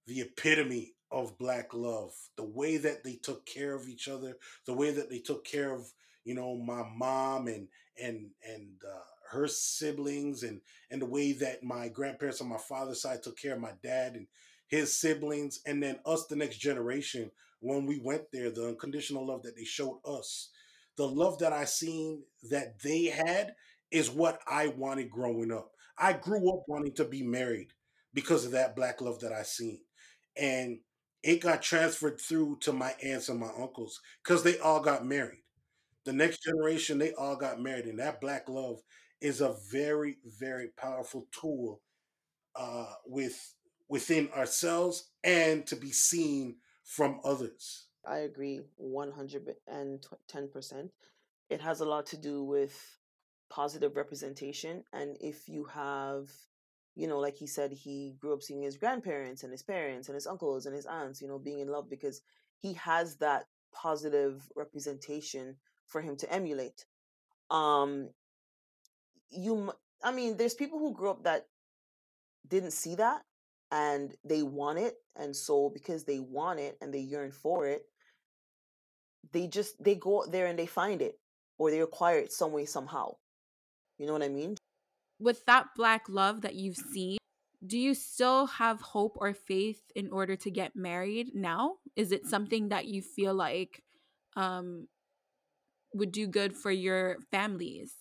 the 0.08 0.22
epitome 0.22 0.94
of 1.12 1.38
black 1.38 1.74
love. 1.74 2.12
The 2.38 2.46
way 2.46 2.77
that 2.77 3.03
they 3.03 3.15
took 3.15 3.46
care 3.46 3.75
of 3.75 3.89
each 3.89 4.08
other, 4.08 4.38
the 4.65 4.74
way 4.74 4.91
that 4.91 5.10
they 5.10 5.20
took 5.20 5.46
care 5.46 5.74
of, 5.74 5.91
you 6.25 6.36
know, 6.36 6.58
my 6.58 6.84
mom 6.96 7.48
and 7.48 7.68
and 8.01 8.29
and 8.48 8.67
uh, 8.86 9.00
her 9.31 9.48
siblings 9.48 10.43
and 10.43 10.62
and 10.89 11.01
the 11.01 11.05
way 11.05 11.31
that 11.34 11.63
my 11.63 11.88
grandparents 11.88 12.41
on 12.41 12.50
my 12.50 12.58
father's 12.58 13.01
side 13.01 13.24
took 13.24 13.38
care 13.38 13.53
of 13.53 13.60
my 13.62 13.74
dad 13.84 14.15
and 14.15 14.27
his 14.67 14.96
siblings 14.96 15.62
and 15.65 15.81
then 15.81 16.00
us 16.05 16.25
the 16.27 16.36
next 16.36 16.58
generation 16.58 17.31
when 17.60 17.86
we 17.86 18.00
went 18.00 18.24
there 18.31 18.50
the 18.50 18.67
unconditional 18.67 19.25
love 19.25 19.43
that 19.43 19.55
they 19.55 19.63
showed 19.63 20.00
us 20.05 20.50
the 20.98 21.08
love 21.08 21.38
that 21.39 21.53
i 21.53 21.65
seen 21.65 22.24
that 22.50 22.79
they 22.81 23.05
had 23.05 23.55
is 23.91 24.10
what 24.10 24.39
i 24.48 24.67
wanted 24.67 25.10
growing 25.10 25.51
up. 25.51 25.72
I 25.98 26.13
grew 26.13 26.51
up 26.51 26.63
wanting 26.67 26.93
to 26.96 27.05
be 27.05 27.22
married 27.22 27.74
because 28.13 28.46
of 28.46 28.51
that 28.51 28.75
black 28.75 29.01
love 29.01 29.20
that 29.22 29.31
i 29.34 29.43
seen 29.43 29.81
and 30.38 30.79
it 31.24 31.41
got 31.41 31.62
transferred 31.62 32.20
through 32.20 32.58
to 32.62 32.74
my 32.74 32.96
aunts 33.03 33.29
and 33.29 33.39
my 33.39 33.51
uncles 33.60 34.01
because 34.24 34.43
they 34.43 34.58
all 34.60 34.79
got 34.81 35.05
married 35.05 35.40
the 36.05 36.13
next 36.13 36.43
generation 36.43 36.98
they 36.98 37.13
all 37.13 37.36
got 37.36 37.62
married 37.62 37.86
and 37.86 38.00
that 38.00 38.22
black 38.22 38.50
love 38.50 38.81
is 39.22 39.41
a 39.41 39.55
very 39.72 40.17
very 40.39 40.70
powerful 40.77 41.27
tool 41.31 41.81
uh, 42.55 42.93
with 43.05 43.53
within 43.89 44.29
ourselves 44.29 45.12
and 45.24 45.67
to 45.67 45.75
be 45.75 45.91
seen 45.91 46.55
from 46.84 47.20
others 47.24 47.88
I 48.05 48.20
agree 48.20 48.62
110%. 48.81 50.89
It 51.50 51.62
has 51.62 51.81
a 51.81 51.86
lot 51.86 52.05
to 52.08 52.17
do 52.17 52.43
with 52.43 52.98
positive 53.50 53.96
representation. 53.96 54.84
And 54.93 55.17
if 55.20 55.48
you 55.48 55.65
have, 55.65 56.29
you 56.96 57.08
know, 57.08 57.20
like 57.20 57.38
he 57.38 57.48
said, 57.48 57.72
he 57.72 58.15
grew 58.20 58.34
up 58.34 58.41
seeing 58.41 58.63
his 58.63 58.77
grandparents 58.77 59.43
and 59.43 59.51
his 59.51 59.62
parents 59.62 60.08
and 60.08 60.15
his 60.15 60.27
uncles 60.27 60.65
and 60.65 60.75
his 60.75 60.86
aunts, 60.86 61.22
you 61.22 61.27
know, 61.27 61.38
being 61.38 61.60
in 61.60 61.67
love 61.67 61.89
because 61.89 62.22
he 62.60 62.74
has 62.74 63.17
that 63.17 63.46
positive 63.74 64.50
representation 64.55 65.55
for 65.91 66.01
him 66.01 66.15
to 66.17 66.33
emulate. 66.33 66.86
Um, 67.50 68.10
you, 69.29 69.71
I 70.03 70.12
mean, 70.12 70.38
there's 70.38 70.55
people 70.55 70.79
who 70.79 70.93
grew 70.93 71.12
up 71.12 71.24
that 71.25 71.48
didn't 72.48 72.71
see 72.71 72.95
that 72.95 73.21
and 73.71 74.15
they 74.25 74.41
want 74.43 74.79
it. 74.79 74.95
And 75.15 75.36
so 75.36 75.69
because 75.69 76.03
they 76.05 76.19
want 76.19 76.60
it 76.60 76.77
and 76.81 76.93
they 76.93 77.00
yearn 77.00 77.31
for 77.31 77.67
it, 77.67 77.86
they 79.31 79.48
just 79.48 79.81
they 79.83 79.95
go 79.95 80.24
out 80.24 80.31
there 80.31 80.48
and 80.48 80.57
they 80.57 80.65
find 80.65 81.01
it 81.01 81.19
or 81.57 81.71
they 81.71 81.79
acquire 81.81 82.19
it 82.19 82.31
some 82.31 82.51
way 82.51 82.65
somehow 82.65 83.15
you 83.98 84.05
know 84.07 84.13
what 84.13 84.24
i 84.24 84.27
mean 84.27 84.55
With 85.19 85.45
that 85.45 85.67
black 85.75 86.10
love 86.10 86.41
that 86.41 86.55
you've 86.55 86.81
seen, 86.93 87.19
do 87.62 87.77
you 87.77 87.93
still 87.93 88.48
have 88.48 88.81
hope 88.81 89.17
or 89.21 89.33
faith 89.33 89.83
in 89.95 90.10
order 90.10 90.36
to 90.36 90.50
get 90.50 90.75
married 90.75 91.36
now? 91.36 91.77
Is 91.95 92.12
it 92.12 92.25
something 92.25 92.69
that 92.69 92.88
you 92.88 93.03
feel 93.03 93.36
like 93.36 93.83
um, 94.36 94.88
would 95.93 96.12
do 96.12 96.27
good 96.27 96.55
for 96.55 96.71
your 96.71 97.17
families? 97.31 97.93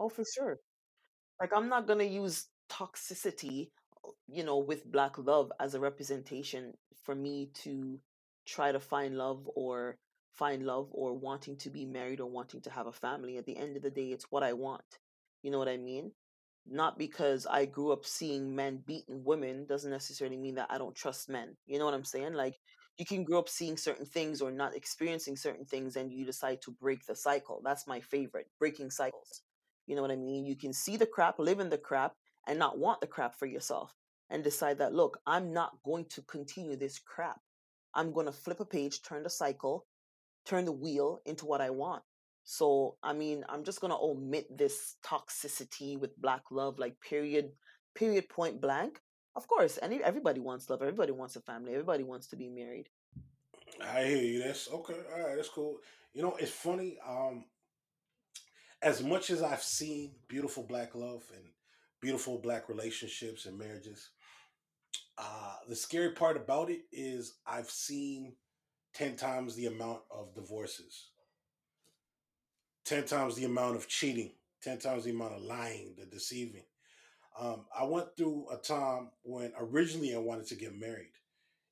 oh 0.00 0.08
for 0.08 0.24
sure 0.24 0.58
like 1.40 1.50
i'm 1.54 1.68
not 1.68 1.86
going 1.86 1.98
to 1.98 2.04
use 2.04 2.46
toxicity 2.70 3.70
uh, 4.04 4.10
you 4.26 4.44
know 4.44 4.58
with 4.58 4.90
black 4.90 5.16
love 5.18 5.52
as 5.60 5.74
a 5.74 5.80
representation 5.80 6.72
for 7.04 7.14
me 7.14 7.50
to 7.54 7.98
try 8.46 8.72
to 8.72 8.80
find 8.80 9.16
love 9.16 9.48
or 9.54 9.96
find 10.32 10.64
love 10.64 10.88
or 10.90 11.12
wanting 11.12 11.56
to 11.56 11.70
be 11.70 11.86
married 11.86 12.20
or 12.20 12.28
wanting 12.28 12.60
to 12.60 12.70
have 12.70 12.86
a 12.86 12.92
family 12.92 13.36
at 13.36 13.46
the 13.46 13.56
end 13.56 13.76
of 13.76 13.82
the 13.82 13.90
day 13.90 14.08
it's 14.08 14.30
what 14.30 14.42
i 14.42 14.52
want 14.52 14.98
you 15.42 15.50
know 15.50 15.58
what 15.58 15.68
i 15.68 15.76
mean 15.76 16.10
not 16.66 16.98
because 16.98 17.46
I 17.46 17.66
grew 17.66 17.92
up 17.92 18.06
seeing 18.06 18.56
men 18.56 18.82
beating 18.86 19.22
women 19.22 19.66
doesn't 19.66 19.90
necessarily 19.90 20.38
mean 20.38 20.54
that 20.54 20.68
I 20.70 20.78
don't 20.78 20.94
trust 20.94 21.28
men. 21.28 21.56
You 21.66 21.78
know 21.78 21.84
what 21.84 21.92
I'm 21.92 22.04
saying? 22.04 22.32
Like 22.32 22.54
you 22.98 23.04
can 23.04 23.24
grow 23.24 23.38
up 23.38 23.48
seeing 23.48 23.76
certain 23.76 24.06
things 24.06 24.40
or 24.40 24.50
not 24.50 24.76
experiencing 24.76 25.36
certain 25.36 25.64
things 25.64 25.96
and 25.96 26.12
you 26.12 26.24
decide 26.24 26.62
to 26.62 26.70
break 26.70 27.04
the 27.06 27.16
cycle. 27.16 27.60
That's 27.64 27.86
my 27.86 28.00
favorite, 28.00 28.46
breaking 28.58 28.90
cycles. 28.90 29.42
You 29.86 29.96
know 29.96 30.02
what 30.02 30.10
I 30.10 30.16
mean? 30.16 30.46
You 30.46 30.56
can 30.56 30.72
see 30.72 30.96
the 30.96 31.06
crap, 31.06 31.38
live 31.38 31.60
in 31.60 31.70
the 31.70 31.78
crap 31.78 32.12
and 32.46 32.58
not 32.58 32.78
want 32.78 33.00
the 33.00 33.06
crap 33.06 33.34
for 33.34 33.46
yourself 33.46 33.94
and 34.30 34.44
decide 34.44 34.78
that 34.78 34.94
look, 34.94 35.18
I'm 35.26 35.52
not 35.52 35.72
going 35.84 36.06
to 36.10 36.22
continue 36.22 36.76
this 36.76 36.98
crap. 36.98 37.40
I'm 37.94 38.12
going 38.12 38.26
to 38.26 38.32
flip 38.32 38.60
a 38.60 38.64
page, 38.64 39.02
turn 39.02 39.22
the 39.22 39.30
cycle, 39.30 39.86
turn 40.44 40.64
the 40.64 40.72
wheel 40.72 41.20
into 41.26 41.46
what 41.46 41.60
I 41.60 41.70
want. 41.70 42.02
So, 42.44 42.96
I 43.02 43.14
mean, 43.14 43.44
I'm 43.48 43.64
just 43.64 43.80
gonna 43.80 43.98
omit 44.00 44.46
this 44.56 44.96
toxicity 45.04 45.98
with 45.98 46.16
black 46.20 46.42
love, 46.50 46.78
like 46.78 47.00
period, 47.00 47.52
period, 47.94 48.28
point 48.28 48.60
blank. 48.60 49.00
Of 49.36 49.48
course, 49.48 49.78
any 49.82 50.02
everybody 50.02 50.40
wants 50.40 50.70
love. 50.70 50.82
Everybody 50.82 51.12
wants 51.12 51.36
a 51.36 51.40
family. 51.40 51.72
Everybody 51.72 52.04
wants 52.04 52.26
to 52.28 52.36
be 52.36 52.48
married. 52.48 52.88
i 53.82 54.04
hear 54.04 54.22
you 54.22 54.42
that's 54.42 54.70
okay 54.70 54.94
all 55.14 55.26
right 55.26 55.36
that's 55.36 55.48
cool 55.48 55.78
you 56.12 56.22
know 56.22 56.36
it's 56.38 56.50
funny 56.50 56.98
um 57.08 57.44
as 58.82 59.02
much 59.02 59.30
as 59.30 59.42
i've 59.42 59.62
seen 59.62 60.12
beautiful 60.28 60.62
black 60.62 60.94
love 60.94 61.24
and 61.34 61.44
beautiful 62.00 62.38
black 62.38 62.68
relationships 62.68 63.46
and 63.46 63.58
marriages 63.58 64.10
uh 65.18 65.56
the 65.68 65.74
scary 65.76 66.10
part 66.12 66.36
about 66.36 66.70
it 66.70 66.82
is 66.92 67.34
i've 67.46 67.70
seen 67.70 68.34
10 68.94 69.16
times 69.16 69.54
the 69.56 69.66
amount 69.66 70.00
of 70.10 70.34
divorces 70.34 71.08
10 72.84 73.04
times 73.04 73.36
the 73.36 73.44
amount 73.44 73.76
of 73.76 73.88
cheating 73.88 74.32
10 74.62 74.78
times 74.78 75.04
the 75.04 75.10
amount 75.10 75.34
of 75.34 75.42
lying 75.42 75.94
the 75.98 76.06
deceiving 76.06 76.64
um, 77.40 77.64
i 77.78 77.84
went 77.84 78.08
through 78.16 78.46
a 78.52 78.56
time 78.56 79.10
when 79.22 79.52
originally 79.58 80.14
i 80.14 80.18
wanted 80.18 80.46
to 80.46 80.54
get 80.54 80.78
married 80.78 81.12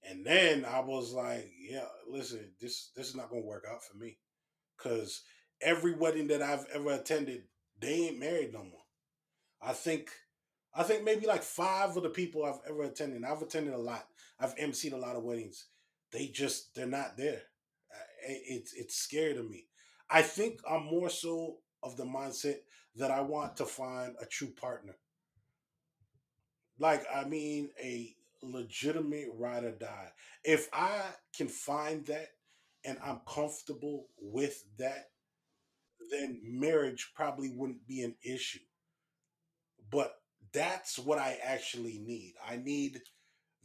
and 0.08 0.24
then 0.26 0.64
i 0.64 0.80
was 0.80 1.12
like 1.12 1.50
yeah 1.58 1.84
listen 2.08 2.50
this 2.60 2.90
this 2.96 3.08
is 3.08 3.14
not 3.14 3.30
to 3.30 3.38
work 3.40 3.64
out 3.70 3.82
for 3.84 3.96
me 3.96 4.18
because 4.76 5.22
every 5.60 5.94
wedding 5.94 6.26
that 6.28 6.42
i've 6.42 6.66
ever 6.74 6.92
attended 6.92 7.42
they 7.80 7.94
ain't 7.94 8.20
married 8.20 8.52
no 8.52 8.60
more. 8.62 8.84
I 9.60 9.72
think 9.72 10.10
i 10.74 10.82
think 10.82 11.04
maybe 11.04 11.26
like 11.26 11.42
five 11.42 11.96
of 11.96 12.02
the 12.02 12.10
people 12.10 12.44
i've 12.44 12.60
ever 12.68 12.82
attended 12.84 13.24
i've 13.24 13.42
attended 13.42 13.74
a 13.74 13.78
lot 13.78 14.06
i've 14.40 14.56
emceed 14.56 14.92
a 14.92 14.96
lot 14.96 15.16
of 15.16 15.22
weddings 15.22 15.66
they 16.12 16.26
just 16.26 16.74
they're 16.74 16.86
not 16.86 17.16
there. 17.16 17.42
It's 18.26 18.72
it's 18.74 18.96
scary 18.96 19.34
to 19.34 19.42
me. 19.42 19.66
I 20.08 20.22
think 20.22 20.60
i'm 20.70 20.84
more 20.84 21.08
so 21.08 21.56
of 21.82 21.96
the 21.96 22.04
mindset 22.04 22.58
that 22.96 23.10
i 23.10 23.20
want 23.20 23.56
to 23.56 23.64
find 23.64 24.14
a 24.20 24.26
true 24.26 24.50
partner 24.50 24.94
like 26.82 27.04
i 27.14 27.24
mean 27.24 27.70
a 27.82 28.14
legitimate 28.42 29.28
ride 29.38 29.62
or 29.62 29.70
die. 29.70 30.08
If 30.44 30.68
i 30.72 31.00
can 31.34 31.46
find 31.46 32.04
that 32.06 32.30
and 32.84 32.98
i'm 33.02 33.20
comfortable 33.26 34.08
with 34.20 34.64
that 34.78 35.10
then 36.10 36.40
marriage 36.44 37.12
probably 37.14 37.50
wouldn't 37.50 37.86
be 37.86 38.02
an 38.02 38.16
issue. 38.22 38.58
But 39.90 40.16
that's 40.52 40.98
what 40.98 41.18
i 41.18 41.38
actually 41.42 41.98
need. 42.04 42.34
I 42.46 42.56
need 42.56 43.00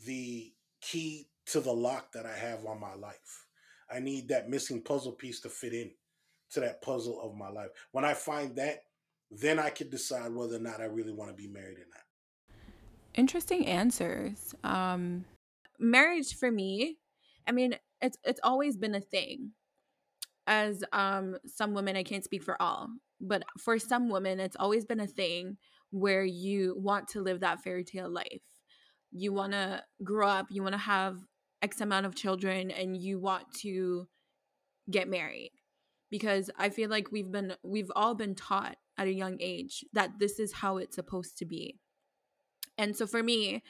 the 0.05 0.53
key 0.79 1.27
to 1.47 1.59
the 1.59 1.73
lock 1.73 2.11
that 2.13 2.27
i 2.27 2.37
have 2.37 2.65
on 2.65 2.79
my 2.79 2.93
life. 2.93 3.47
I 3.91 3.99
need 3.99 4.29
that 4.29 4.49
missing 4.49 4.81
puzzle 4.83 5.13
piece 5.13 5.41
to 5.41 5.49
fit 5.49 5.73
in 5.73 5.91
to 6.51 6.59
that 6.59 6.83
puzzle 6.83 7.19
of 7.21 7.35
my 7.35 7.49
life. 7.49 7.69
When 7.91 8.05
i 8.05 8.13
find 8.13 8.55
that 8.57 8.83
then 9.31 9.57
i 9.59 9.71
can 9.71 9.89
decide 9.89 10.33
whether 10.33 10.55
or 10.55 10.59
not 10.59 10.79
i 10.79 10.85
really 10.85 11.11
want 11.11 11.29
to 11.31 11.35
be 11.35 11.47
married 11.47 11.79
or 11.79 11.87
not 11.93 12.06
Interesting 13.17 13.65
answers. 13.65 14.53
Um, 14.63 15.25
marriage 15.79 16.35
for 16.35 16.51
me, 16.51 16.97
I 17.47 17.51
mean, 17.51 17.75
it's 17.99 18.17
it's 18.23 18.39
always 18.43 18.77
been 18.77 18.93
a 18.93 19.01
thing. 19.01 19.53
As 20.45 20.83
um, 20.93 21.35
some 21.47 21.73
women, 21.73 21.97
I 21.97 22.03
can't 22.03 22.23
speak 22.23 22.43
for 22.43 22.61
all, 22.61 22.89
but 23.19 23.43
for 23.57 23.79
some 23.79 24.09
women, 24.09 24.39
it's 24.39 24.55
always 24.55 24.85
been 24.85 24.99
a 24.99 25.07
thing 25.07 25.57
where 25.89 26.23
you 26.23 26.75
want 26.77 27.07
to 27.09 27.21
live 27.21 27.39
that 27.39 27.61
fairy 27.63 27.83
tale 27.83 28.09
life. 28.09 28.43
You 29.11 29.33
want 29.33 29.53
to 29.53 29.83
grow 30.03 30.27
up, 30.27 30.47
you 30.51 30.61
want 30.61 30.73
to 30.73 30.79
have 30.79 31.17
X 31.63 31.81
amount 31.81 32.05
of 32.05 32.13
children, 32.13 32.69
and 32.69 32.95
you 32.95 33.19
want 33.19 33.51
to 33.61 34.07
get 34.91 35.09
married. 35.09 35.53
Because 36.11 36.51
I 36.55 36.69
feel 36.69 36.91
like 36.91 37.11
we've 37.11 37.31
been 37.31 37.55
we've 37.63 37.91
all 37.95 38.13
been 38.13 38.35
taught 38.35 38.77
at 38.95 39.07
a 39.07 39.11
young 39.11 39.37
age 39.39 39.83
that 39.93 40.19
this 40.19 40.39
is 40.39 40.53
how 40.53 40.77
it's 40.77 40.95
supposed 40.95 41.39
to 41.39 41.45
be. 41.45 41.79
And 42.77 42.95
so 42.95 43.07
for 43.07 43.23
me, 43.23 43.63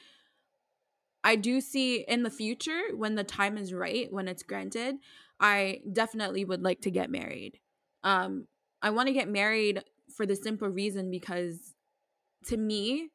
I 1.24 1.36
do 1.36 1.60
see 1.60 2.04
in 2.06 2.22
the 2.22 2.30
future 2.30 2.80
when 2.94 3.14
the 3.14 3.24
time 3.24 3.58
is 3.58 3.72
right, 3.72 4.12
when 4.12 4.28
it's 4.28 4.42
granted, 4.42 4.96
I 5.40 5.80
definitely 5.92 6.44
would 6.44 6.62
like 6.62 6.80
to 6.82 6.90
get 6.90 7.10
married. 7.10 7.60
Um, 8.02 8.46
I 8.82 8.90
want 8.90 9.08
to 9.08 9.12
get 9.12 9.28
married 9.28 9.82
for 10.16 10.26
the 10.26 10.36
simple 10.36 10.68
reason 10.68 11.10
because 11.10 11.74
to 12.46 12.56
me, 12.56 13.10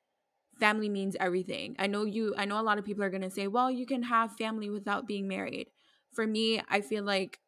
family 0.60 0.90
means 0.90 1.16
everything. 1.20 1.76
I 1.80 1.88
know 1.88 2.04
you, 2.04 2.36
I 2.38 2.46
know 2.46 2.60
a 2.60 2.62
lot 2.62 2.78
of 2.78 2.86
people 2.86 3.04
are 3.04 3.10
going 3.10 3.24
to 3.24 3.30
say, 3.30 3.48
well, 3.48 3.72
you 3.72 3.86
can 3.86 4.04
have 4.04 4.36
family 4.38 4.70
without 4.70 5.08
being 5.08 5.28
married. 5.28 5.70
For 6.12 6.28
me, 6.28 6.62
I 6.70 6.82
feel 6.82 7.04
like 7.04 7.40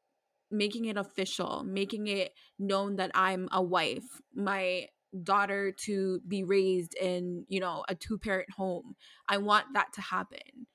making 0.50 0.86
it 0.86 0.98
official, 0.98 1.64
making 1.64 2.08
it 2.08 2.34
known 2.58 2.96
that 2.96 3.12
I'm 3.14 3.50
a 3.52 3.62
wife, 3.62 4.22
my 4.34 4.88
daughter 5.24 5.72
to 5.72 6.22
be 6.28 6.44
raised 6.44 6.96
in, 6.96 7.46
you 7.48 7.60
know, 7.60 7.84
a 7.88 7.96
two 7.96 8.18
parent 8.18 8.50
home. 8.52 8.96
I 9.30 9.38
want 9.38 9.68
that 9.74 9.94
to 9.94 10.02
happen. 10.02 10.68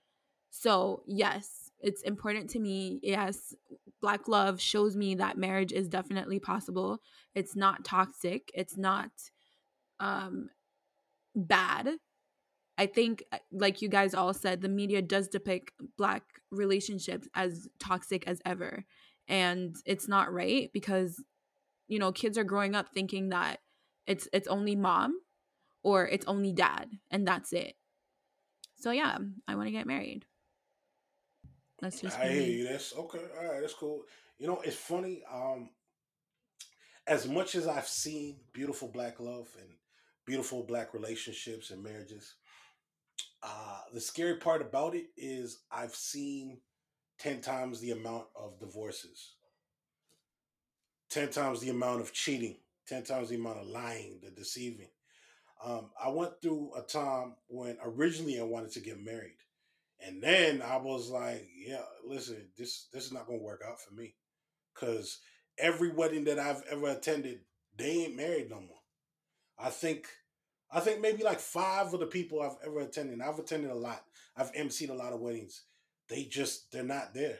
So, 0.50 1.02
yes, 1.06 1.70
it's 1.80 2.02
important 2.02 2.50
to 2.50 2.60
me. 2.60 3.00
Yes, 3.02 3.54
black 4.00 4.28
love 4.28 4.60
shows 4.60 4.96
me 4.96 5.14
that 5.14 5.38
marriage 5.38 5.72
is 5.72 5.88
definitely 5.88 6.38
possible 6.38 7.00
it's 7.34 7.54
not 7.54 7.84
toxic 7.84 8.50
it's 8.54 8.76
not 8.76 9.10
um 10.00 10.48
bad 11.34 11.90
i 12.78 12.86
think 12.86 13.22
uh, 13.32 13.38
like 13.52 13.82
you 13.82 13.88
guys 13.88 14.14
all 14.14 14.34
said 14.34 14.60
the 14.60 14.68
media 14.68 15.02
does 15.02 15.28
depict 15.28 15.72
black 15.96 16.22
relationships 16.50 17.28
as 17.34 17.68
toxic 17.78 18.26
as 18.26 18.40
ever 18.44 18.84
and 19.28 19.76
it's 19.86 20.08
not 20.08 20.32
right 20.32 20.70
because 20.72 21.22
you 21.88 21.98
know 21.98 22.12
kids 22.12 22.38
are 22.38 22.44
growing 22.44 22.74
up 22.74 22.88
thinking 22.92 23.28
that 23.30 23.60
it's 24.10 24.28
it's 24.32 24.48
only 24.48 24.76
mom 24.76 25.18
or 25.82 26.06
it's 26.06 26.26
only 26.26 26.52
dad 26.52 26.90
and 27.10 27.26
that's 27.26 27.52
it 27.52 27.74
so 28.76 28.90
yeah 28.90 29.16
i 29.48 29.54
want 29.54 29.66
to 29.66 29.72
get 29.72 29.86
married 29.86 30.26
that's 31.80 32.00
just 32.00 32.18
I 32.18 32.28
hear 32.28 32.42
you. 32.42 32.68
That's 32.68 32.94
okay. 32.94 33.20
All 33.38 33.52
right, 33.52 33.60
that's 33.60 33.74
cool. 33.74 34.02
You 34.38 34.46
know, 34.46 34.60
it's 34.62 34.76
funny. 34.76 35.22
Um, 35.32 35.70
as 37.06 37.26
much 37.26 37.54
as 37.54 37.66
I've 37.66 37.88
seen 37.88 38.36
beautiful 38.52 38.88
black 38.88 39.18
love 39.18 39.48
and 39.58 39.68
beautiful 40.26 40.62
black 40.62 40.92
relationships 40.92 41.70
and 41.70 41.82
marriages, 41.82 42.34
uh, 43.42 43.80
the 43.92 44.00
scary 44.00 44.36
part 44.36 44.60
about 44.60 44.94
it 44.94 45.06
is 45.16 45.60
I've 45.72 45.94
seen 45.94 46.58
ten 47.18 47.40
times 47.40 47.80
the 47.80 47.92
amount 47.92 48.26
of 48.36 48.60
divorces, 48.60 49.32
ten 51.08 51.30
times 51.30 51.60
the 51.60 51.70
amount 51.70 52.02
of 52.02 52.12
cheating, 52.12 52.56
ten 52.90 53.04
times 53.04 53.30
the 53.30 53.36
amount 53.36 53.60
of 53.60 53.68
lying, 53.68 54.20
the 54.22 54.30
deceiving. 54.32 54.90
Um, 55.64 55.90
I 56.02 56.10
went 56.10 56.42
through 56.42 56.72
a 56.76 56.82
time 56.82 57.36
when 57.48 57.78
originally 57.84 58.40
I 58.40 58.44
wanted 58.44 58.72
to 58.72 58.80
get 58.80 59.02
married, 59.02 59.38
and 60.06 60.22
then 60.22 60.62
I 60.62 60.76
was 60.78 61.10
like, 61.10 61.48
"Yeah, 61.56 61.84
listen, 62.04 62.50
this 62.58 62.88
this 62.92 63.06
is 63.06 63.12
not 63.12 63.26
gonna 63.26 63.40
work 63.40 63.62
out 63.66 63.80
for 63.80 63.94
me." 63.94 64.14
because 64.74 65.18
every 65.58 65.90
wedding 65.90 66.24
that 66.24 66.38
I've 66.38 66.62
ever 66.70 66.88
attended, 66.88 67.40
they 67.76 67.90
ain't 67.90 68.16
married 68.16 68.50
no 68.50 68.60
more. 68.60 68.78
I 69.58 69.70
think, 69.70 70.08
I 70.70 70.80
think 70.80 71.00
maybe 71.00 71.22
like 71.22 71.40
five 71.40 71.92
of 71.92 72.00
the 72.00 72.06
people 72.06 72.40
I've 72.40 72.56
ever 72.66 72.80
attended. 72.80 73.20
I've 73.20 73.38
attended 73.38 73.70
a 73.70 73.74
lot. 73.74 74.04
I've 74.36 74.52
emceed 74.52 74.90
a 74.90 74.94
lot 74.94 75.12
of 75.12 75.20
weddings. 75.20 75.64
They 76.08 76.24
just 76.24 76.72
they're 76.72 76.82
not 76.82 77.14
there. 77.14 77.38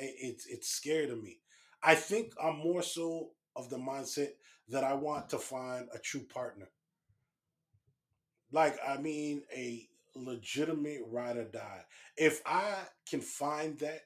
It's 0.00 0.46
it's 0.46 0.68
scary 0.68 1.06
to 1.06 1.16
me. 1.16 1.40
I 1.82 1.94
think 1.94 2.32
I'm 2.42 2.58
more 2.58 2.82
so 2.82 3.30
of 3.54 3.70
the 3.70 3.76
mindset 3.78 4.30
that 4.68 4.84
I 4.84 4.94
want 4.94 5.30
to 5.30 5.38
find 5.38 5.88
a 5.94 5.98
true 5.98 6.24
partner. 6.32 6.68
Like 8.52 8.78
I 8.86 8.98
mean, 8.98 9.42
a 9.54 9.88
legitimate 10.14 11.02
ride 11.06 11.36
or 11.36 11.44
die. 11.44 11.84
If 12.16 12.40
I 12.46 12.74
can 13.08 13.20
find 13.20 13.78
that 13.80 14.00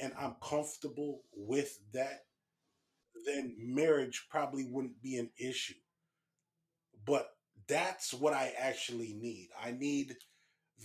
and 0.00 0.12
I'm 0.18 0.36
comfortable 0.42 1.22
with 1.34 1.78
that, 1.92 2.24
then 3.26 3.56
marriage 3.58 4.26
probably 4.30 4.64
wouldn't 4.64 5.02
be 5.02 5.16
an 5.16 5.30
issue. 5.38 5.74
But 7.04 7.30
that's 7.66 8.14
what 8.14 8.32
I 8.32 8.52
actually 8.58 9.14
need. 9.14 9.48
I 9.60 9.72
need 9.72 10.16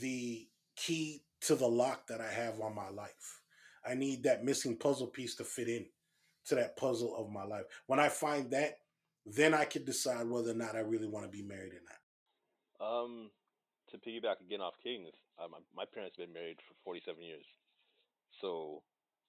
the 0.01 0.47
key 0.75 1.23
to 1.41 1.55
the 1.55 1.67
lock 1.67 2.07
that 2.07 2.21
I 2.21 2.31
have 2.31 2.59
on 2.59 2.75
my 2.75 2.89
life. 2.89 3.41
I 3.85 3.95
need 3.95 4.23
that 4.23 4.43
missing 4.43 4.77
puzzle 4.77 5.07
piece 5.07 5.35
to 5.35 5.43
fit 5.43 5.67
in 5.67 5.85
to 6.45 6.55
that 6.55 6.77
puzzle 6.77 7.15
of 7.15 7.29
my 7.29 7.43
life. 7.43 7.65
When 7.87 7.99
I 7.99 8.09
find 8.09 8.49
that, 8.51 8.79
then 9.25 9.53
I 9.53 9.65
could 9.65 9.85
decide 9.85 10.27
whether 10.27 10.51
or 10.51 10.55
not 10.55 10.75
I 10.75 10.79
really 10.79 11.07
want 11.07 11.25
to 11.25 11.31
be 11.31 11.41
married 11.43 11.73
or 11.73 11.81
not. 11.83 11.99
Um, 12.83 13.29
to 13.91 13.97
piggyback 13.97 14.41
again 14.41 14.61
off 14.61 14.73
Kings, 14.83 15.13
uh, 15.39 15.47
my, 15.49 15.59
my 15.75 15.85
parents 15.85 16.17
have 16.17 16.27
been 16.27 16.33
married 16.33 16.59
for 16.67 16.75
47 16.83 17.21
years, 17.23 17.45
so 18.41 18.83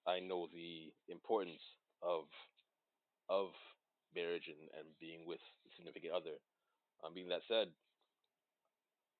I 0.07 0.21
know 0.21 0.49
the 0.53 0.93
importance 1.09 1.63
of 2.03 2.25
of 3.29 3.49
marriage 4.15 4.49
and, 4.49 4.69
and 4.77 4.89
being 5.01 5.25
with 5.27 5.41
a 5.65 5.71
significant 5.77 6.13
other. 6.13 6.37
Um, 7.05 7.15
being 7.15 7.29
that 7.29 7.41
said, 7.49 7.69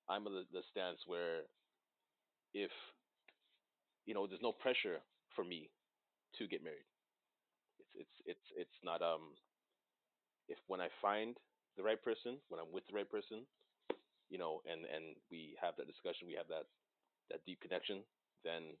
I'm 0.09 0.27
of 0.27 0.33
the, 0.33 0.45
the 0.53 0.61
stance 0.71 0.99
where 1.07 1.49
if 2.53 2.71
you 4.05 4.13
know, 4.13 4.27
there's 4.27 4.41
no 4.41 4.53
pressure 4.53 5.01
for 5.35 5.43
me 5.43 5.69
to 6.37 6.47
get 6.47 6.63
married. 6.63 6.85
It's 7.79 8.05
it's 8.05 8.17
it's 8.25 8.47
it's 8.55 8.79
not 8.83 9.01
um 9.01 9.33
if 10.47 10.57
when 10.67 10.81
I 10.81 10.89
find 11.01 11.37
the 11.77 11.83
right 11.83 12.01
person, 12.01 12.37
when 12.49 12.59
I'm 12.59 12.71
with 12.71 12.85
the 12.87 12.95
right 12.95 13.09
person, 13.09 13.45
you 14.29 14.37
know, 14.37 14.61
and 14.65 14.85
and 14.85 15.15
we 15.31 15.55
have 15.61 15.75
that 15.77 15.87
discussion, 15.87 16.27
we 16.27 16.35
have 16.35 16.49
that 16.49 16.65
that 17.31 17.45
deep 17.45 17.61
connection, 17.61 18.03
then 18.43 18.77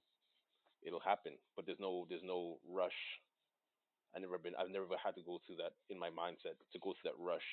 it'll 0.83 1.01
happen. 1.03 1.33
But 1.55 1.65
there's 1.65 1.81
no 1.81 2.05
there's 2.09 2.25
no 2.25 2.59
rush. 2.67 2.97
I 4.15 4.19
never 4.19 4.37
been 4.37 4.55
I've 4.55 4.71
never 4.71 4.87
had 4.97 5.15
to 5.15 5.23
go 5.25 5.39
through 5.45 5.57
that 5.61 5.73
in 5.89 5.99
my 5.99 6.09
mindset 6.09 6.55
to 6.71 6.79
go 6.79 6.93
through 6.95 7.11
that 7.11 7.19
rush 7.19 7.45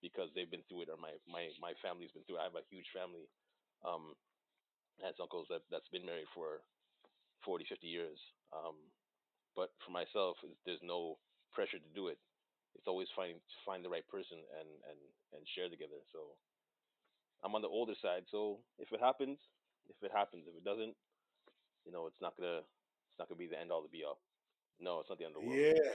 because 0.00 0.30
they've 0.34 0.50
been 0.50 0.64
through 0.68 0.82
it 0.86 0.92
or 0.92 0.96
my 1.00 1.12
my 1.26 1.50
my 1.60 1.72
family's 1.82 2.12
been 2.12 2.22
through 2.24 2.38
it. 2.38 2.44
I 2.46 2.48
have 2.48 2.56
a 2.60 2.70
huge 2.70 2.88
family. 2.94 3.26
Um 3.84 4.14
aunts 5.04 5.20
uncles 5.20 5.46
that 5.50 5.62
that's 5.70 5.88
been 5.90 6.06
married 6.06 6.30
for 6.34 6.62
40 7.44 7.64
50 7.68 7.88
years. 7.88 8.18
Um 8.54 8.76
but 9.56 9.70
for 9.84 9.92
myself 9.92 10.36
there's 10.66 10.82
no 10.82 11.18
pressure 11.52 11.78
to 11.78 11.90
do 11.94 12.08
it. 12.08 12.18
It's 12.74 12.86
always 12.86 13.08
finding 13.14 13.38
to 13.38 13.58
find 13.64 13.84
the 13.84 13.88
right 13.90 14.06
person 14.08 14.38
and 14.58 14.68
and 14.90 15.00
and 15.32 15.42
share 15.48 15.68
together. 15.68 16.00
So 16.12 16.36
I'm 17.42 17.54
on 17.54 17.62
the 17.62 17.68
older 17.68 17.94
side, 18.00 18.24
so 18.30 18.60
if 18.78 18.92
it 18.92 19.00
happens, 19.00 19.38
if 19.88 19.96
it 20.02 20.12
happens. 20.14 20.44
If 20.48 20.56
it 20.56 20.64
doesn't, 20.64 20.94
you 21.84 21.92
know, 21.92 22.06
it's 22.06 22.20
not 22.20 22.36
gonna 22.36 22.58
it's 22.58 23.18
not 23.18 23.28
gonna 23.28 23.38
be 23.38 23.46
the 23.46 23.60
end 23.60 23.70
all 23.70 23.82
to 23.82 23.88
be 23.88 24.04
all. 24.04 24.20
No, 24.80 25.00
it's 25.00 25.08
not 25.08 25.18
the 25.18 25.24
end 25.24 25.34
of 25.36 25.42
the 25.42 25.48
world. 25.48 25.60
Yeah. 25.60 25.92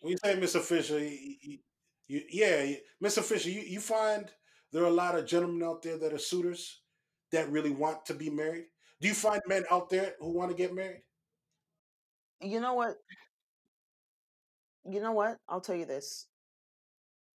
When 0.00 0.10
you 0.12 0.18
say 0.24 0.34
Mr. 0.36 0.60
Fisher, 0.60 0.98
you, 0.98 1.36
you, 1.40 1.58
you, 2.08 2.22
yeah, 2.30 2.62
you- 2.62 2.78
Mr. 3.02 3.22
Fisher, 3.22 3.50
you, 3.50 3.60
you 3.60 3.80
find 3.80 4.30
there 4.72 4.82
are 4.82 4.86
a 4.86 4.90
lot 4.90 5.16
of 5.16 5.26
gentlemen 5.26 5.62
out 5.62 5.82
there 5.82 5.98
that 5.98 6.12
are 6.12 6.18
suitors 6.18 6.80
that 7.30 7.50
really 7.50 7.70
want 7.70 8.04
to 8.06 8.14
be 8.14 8.30
married. 8.30 8.64
Do 9.00 9.08
you 9.08 9.14
find 9.14 9.40
men 9.46 9.64
out 9.70 9.90
there 9.90 10.14
who 10.18 10.32
want 10.32 10.50
to 10.50 10.56
get 10.56 10.74
married? 10.74 11.02
You 12.40 12.60
know 12.60 12.74
what? 12.74 12.96
You 14.88 15.00
know 15.00 15.12
what? 15.12 15.38
I'll 15.48 15.60
tell 15.60 15.76
you 15.76 15.86
this. 15.86 16.26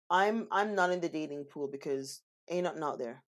I'm 0.10 0.48
I'm 0.52 0.76
not 0.76 0.92
in 0.92 1.02
the 1.02 1.10
dating 1.10 1.46
pool 1.46 1.68
because 1.68 2.22
ain't 2.50 2.66
nothing 2.66 2.84
out 2.84 3.00
there. 3.00 3.24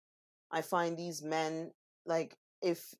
I 0.50 0.62
find 0.62 0.96
these 0.96 1.22
men 1.22 1.72
like 2.06 2.36
if 2.62 2.94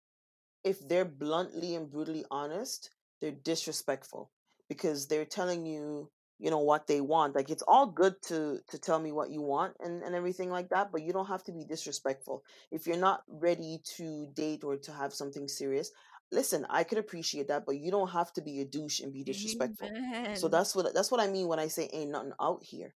if 0.64 0.87
they're 0.88 1.05
bluntly 1.05 1.75
and 1.75 1.90
brutally 1.90 2.25
honest, 2.31 2.90
they're 3.20 3.33
disrespectful 3.33 4.31
because 4.68 5.07
they're 5.07 5.25
telling 5.25 5.66
you, 5.66 6.11
you 6.38 6.51
know, 6.51 6.59
what 6.59 6.87
they 6.87 7.01
want. 7.01 7.35
Like 7.35 7.51
it's 7.51 7.62
all 7.66 7.87
good 7.87 8.14
to 8.29 8.61
to 8.70 8.79
tell 8.79 8.98
me 9.01 9.12
what 9.12 9.31
you 9.31 9.42
want 9.42 9.75
and 9.81 10.03
and 10.03 10.14
everything 10.14 10.51
like 10.51 10.68
that, 10.70 10.92
but 10.92 11.03
you 11.03 11.12
don't 11.12 11.29
have 11.29 11.44
to 11.44 11.53
be 11.53 11.64
disrespectful. 11.64 12.44
If 12.70 12.87
you're 12.87 12.96
not 12.96 13.22
ready 13.29 13.81
to 13.96 14.27
date 14.35 14.64
or 14.64 14.77
to 14.77 14.92
have 14.92 15.12
something 15.14 15.48
serious, 15.48 15.90
listen, 16.33 16.66
I 16.68 16.83
could 16.85 16.99
appreciate 16.99 17.49
that, 17.49 17.64
but 17.66 17.77
you 17.77 17.90
don't 17.90 18.11
have 18.11 18.33
to 18.35 18.42
be 18.42 18.61
a 18.61 18.64
douche 18.64 19.01
and 19.01 19.12
be 19.12 19.23
disrespectful. 19.23 19.90
So 20.35 20.49
that's 20.49 20.75
what 20.75 20.92
that's 20.95 21.11
what 21.11 21.21
I 21.21 21.29
mean 21.29 21.47
when 21.47 21.59
I 21.59 21.68
say 21.68 21.88
ain't 21.92 22.11
nothing 22.11 22.33
out 22.40 22.62
here. 22.62 22.95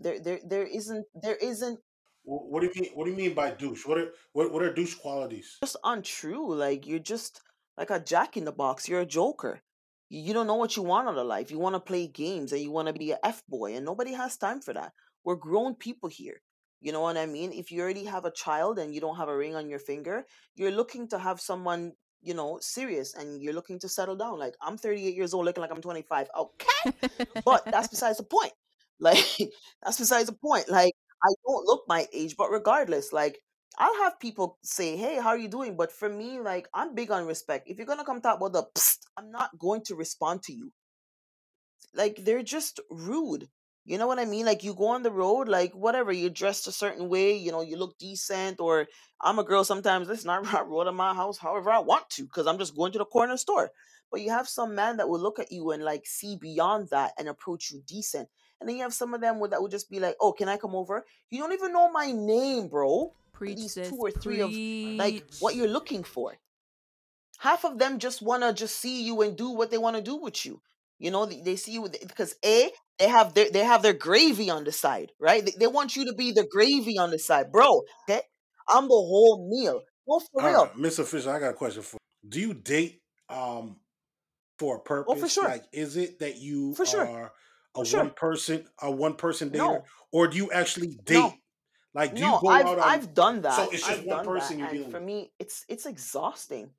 There 0.00 0.20
there 0.20 0.40
there 0.44 0.66
isn't 0.66 1.06
there 1.14 1.36
isn't 1.36 1.78
What 2.24 2.60
do 2.60 2.66
you 2.66 2.72
mean? 2.80 2.90
What 2.94 3.04
do 3.06 3.10
you 3.10 3.16
mean 3.16 3.34
by 3.34 3.50
douche? 3.52 3.86
What 3.86 3.98
are 3.98 4.08
what, 4.32 4.52
what 4.52 4.62
are 4.62 4.72
douche 4.72 4.94
qualities? 4.94 5.56
just 5.62 5.76
untrue. 5.82 6.54
Like 6.54 6.86
you're 6.86 6.98
just 6.98 7.40
like 7.76 7.90
a 7.90 8.00
jack 8.00 8.36
in 8.36 8.44
the 8.44 8.52
box. 8.52 8.88
You're 8.88 9.00
a 9.00 9.06
joker. 9.06 9.60
You, 10.10 10.20
you 10.20 10.34
don't 10.34 10.46
know 10.46 10.56
what 10.56 10.76
you 10.76 10.82
want 10.82 11.08
out 11.08 11.18
of 11.18 11.26
life. 11.26 11.50
You 11.50 11.58
want 11.58 11.76
to 11.76 11.80
play 11.80 12.06
games 12.06 12.52
and 12.52 12.60
you 12.60 12.70
want 12.70 12.88
to 12.88 12.94
be 12.94 13.12
a 13.12 13.18
f 13.22 13.42
boy, 13.48 13.74
and 13.76 13.86
nobody 13.86 14.12
has 14.12 14.36
time 14.36 14.60
for 14.60 14.74
that. 14.74 14.92
We're 15.24 15.36
grown 15.36 15.74
people 15.74 16.08
here. 16.08 16.40
You 16.80 16.92
know 16.92 17.00
what 17.00 17.16
I 17.16 17.26
mean? 17.26 17.52
If 17.52 17.72
you 17.72 17.80
already 17.82 18.04
have 18.04 18.24
a 18.24 18.30
child 18.30 18.78
and 18.78 18.94
you 18.94 19.00
don't 19.00 19.16
have 19.16 19.28
a 19.28 19.36
ring 19.36 19.56
on 19.56 19.68
your 19.68 19.80
finger, 19.80 20.24
you're 20.54 20.70
looking 20.70 21.08
to 21.08 21.18
have 21.18 21.40
someone 21.40 21.92
you 22.22 22.34
know 22.34 22.58
serious, 22.60 23.14
and 23.14 23.42
you're 23.42 23.54
looking 23.54 23.78
to 23.80 23.88
settle 23.88 24.16
down. 24.16 24.38
Like 24.38 24.54
I'm 24.62 24.78
38 24.78 25.14
years 25.16 25.34
old, 25.34 25.44
looking 25.46 25.62
like 25.62 25.70
I'm 25.72 25.80
25. 25.82 26.28
Okay, 26.36 26.92
but 27.44 27.64
that's 27.70 27.88
besides 27.94 28.18
the 28.18 28.24
point. 28.24 28.52
Like 29.00 29.24
that's 29.84 29.98
besides 29.98 30.26
the 30.26 30.32
point. 30.34 30.68
Like 30.68 30.92
I 31.22 31.28
don't 31.46 31.64
look 31.66 31.84
my 31.86 32.08
age, 32.12 32.34
but 32.36 32.50
regardless, 32.50 33.12
like 33.12 33.38
I'll 33.78 33.94
have 34.02 34.18
people 34.18 34.58
say, 34.64 34.96
"Hey, 34.96 35.20
how 35.20 35.28
are 35.28 35.38
you 35.38 35.46
doing?" 35.48 35.76
But 35.76 35.92
for 35.92 36.08
me, 36.08 36.40
like 36.40 36.68
I'm 36.74 36.96
big 36.96 37.12
on 37.12 37.24
respect. 37.26 37.68
If 37.68 37.78
you're 37.78 37.86
gonna 37.86 38.04
come 38.04 38.20
talk 38.20 38.38
about 38.38 38.52
the, 38.54 38.64
psst, 38.74 38.98
I'm 39.16 39.30
not 39.30 39.56
going 39.58 39.82
to 39.86 39.94
respond 39.94 40.42
to 40.44 40.52
you. 40.52 40.72
Like 41.94 42.24
they're 42.24 42.42
just 42.42 42.80
rude. 42.90 43.50
You 43.88 43.96
know 43.96 44.06
what 44.06 44.18
I 44.18 44.26
mean? 44.26 44.44
Like 44.44 44.64
you 44.64 44.74
go 44.74 44.88
on 44.88 45.02
the 45.02 45.10
road, 45.10 45.48
like 45.48 45.72
whatever, 45.72 46.12
you're 46.12 46.28
dressed 46.28 46.66
a 46.66 46.72
certain 46.72 47.08
way, 47.08 47.34
you 47.34 47.50
know, 47.50 47.62
you 47.62 47.78
look 47.78 47.96
decent, 47.98 48.60
or 48.60 48.86
I'm 49.18 49.38
a 49.38 49.44
girl 49.44 49.64
sometimes, 49.64 50.08
listen, 50.08 50.28
I 50.28 50.38
ride 50.40 50.68
road 50.68 50.88
in 50.88 50.94
my 50.94 51.14
house 51.14 51.38
however 51.38 51.70
I 51.70 51.78
want 51.78 52.10
to, 52.10 52.24
because 52.24 52.46
I'm 52.46 52.58
just 52.58 52.76
going 52.76 52.92
to 52.92 52.98
the 52.98 53.06
corner 53.06 53.38
store. 53.38 53.70
But 54.10 54.20
you 54.20 54.28
have 54.30 54.46
some 54.46 54.74
man 54.74 54.98
that 54.98 55.08
will 55.08 55.18
look 55.20 55.38
at 55.38 55.50
you 55.50 55.70
and 55.70 55.82
like 55.82 56.04
see 56.04 56.36
beyond 56.36 56.90
that 56.90 57.12
and 57.18 57.28
approach 57.28 57.70
you 57.70 57.82
decent. 57.86 58.28
And 58.60 58.68
then 58.68 58.76
you 58.76 58.82
have 58.82 58.92
some 58.92 59.14
of 59.14 59.22
them 59.22 59.40
with- 59.40 59.52
that 59.52 59.62
would 59.62 59.70
just 59.70 59.90
be 59.90 60.00
like, 60.00 60.16
Oh, 60.20 60.32
can 60.32 60.50
I 60.50 60.58
come 60.58 60.74
over? 60.74 61.06
You 61.30 61.38
don't 61.40 61.52
even 61.54 61.72
know 61.72 61.90
my 61.90 62.12
name, 62.12 62.68
bro. 62.68 63.14
At 63.32 63.38
Preach 63.38 63.58
least 63.58 63.84
two 63.84 63.96
or 63.96 64.10
three 64.10 64.40
of 64.40 64.50
like 64.50 65.24
what 65.38 65.52
Preach. 65.52 65.58
you're 65.58 65.68
looking 65.68 66.04
for. 66.04 66.36
half 67.38 67.64
of 67.64 67.78
them 67.78 67.98
just 67.98 68.20
want 68.20 68.42
to 68.42 68.52
just 68.52 68.76
see 68.78 69.02
you 69.02 69.22
and 69.22 69.36
do 69.36 69.48
what 69.50 69.70
they 69.70 69.78
want 69.78 69.96
to 69.96 70.02
do 70.02 70.16
with 70.16 70.44
you 70.44 70.60
you 70.98 71.10
know 71.10 71.26
they, 71.26 71.40
they 71.40 71.56
see 71.56 71.72
you 71.72 71.88
because 71.88 72.34
a 72.44 72.70
they 72.98 73.08
have 73.08 73.34
their 73.34 73.50
they 73.50 73.64
have 73.64 73.82
their 73.82 73.92
gravy 73.92 74.50
on 74.50 74.64
the 74.64 74.72
side 74.72 75.12
right 75.20 75.44
they, 75.44 75.52
they 75.58 75.66
want 75.66 75.96
you 75.96 76.04
to 76.06 76.14
be 76.14 76.32
the 76.32 76.46
gravy 76.50 76.98
on 76.98 77.10
the 77.10 77.18
side 77.18 77.50
bro 77.52 77.82
okay 78.08 78.22
i'm 78.68 78.84
the 78.84 78.88
whole 78.88 79.48
meal 79.50 79.80
well 80.06 80.20
for 80.20 80.42
All 80.42 80.48
real 80.48 80.66
right, 80.66 80.76
Mr. 80.76 81.04
Fisher, 81.04 81.30
I 81.30 81.38
got 81.38 81.50
a 81.50 81.54
question 81.54 81.82
for 81.82 81.98
you. 82.24 82.30
Do 82.30 82.40
you 82.40 82.54
date 82.54 83.00
um 83.28 83.76
for 84.58 84.76
a 84.76 84.80
purpose? 84.80 85.14
oh 85.16 85.20
for 85.20 85.28
sure 85.28 85.48
Like, 85.48 85.64
is 85.72 85.96
it 85.96 86.18
that 86.20 86.38
you 86.38 86.74
for 86.74 86.86
sure 86.86 87.06
are 87.06 87.32
for 87.74 87.84
a 87.84 87.88
sure 87.88 88.00
one 88.00 88.10
person, 88.10 88.66
a 88.82 88.90
one 88.90 89.14
person 89.14 89.50
dater, 89.50 89.58
no 89.58 89.84
or 90.12 90.26
do 90.28 90.36
you 90.36 90.50
actually 90.50 90.98
date? 91.04 91.14
no 91.14 91.32
Like, 91.94 92.14
do 92.14 92.22
you 92.24 92.38
go 92.40 92.50
i've 92.50 92.66
out 92.66 92.78
on? 92.78 92.88
i've 92.90 93.14
done 93.14 93.42
that. 93.42 93.54
So 93.54 93.70
it's 93.70 93.86
just 93.86 94.00
i've 94.00 94.04
one 94.06 94.24
person 94.24 94.58
you're 94.58 94.68
dealing 94.68 94.90
for 94.90 95.00
me 95.00 95.32
it's 95.38 95.64
it's 95.68 95.86
exhausting 95.86 96.70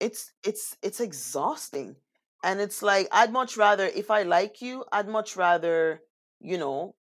it's 0.00 0.32
it's 0.44 0.76
it's 0.82 1.00
exhausting 1.00 1.96
and 2.42 2.60
it's 2.60 2.82
like 2.82 3.08
i'd 3.12 3.32
much 3.32 3.56
rather 3.56 3.86
if 3.86 4.10
i 4.10 4.22
like 4.22 4.60
you 4.60 4.84
i'd 4.92 5.08
much 5.08 5.36
rather 5.36 6.00
you 6.40 6.58
know 6.58 6.94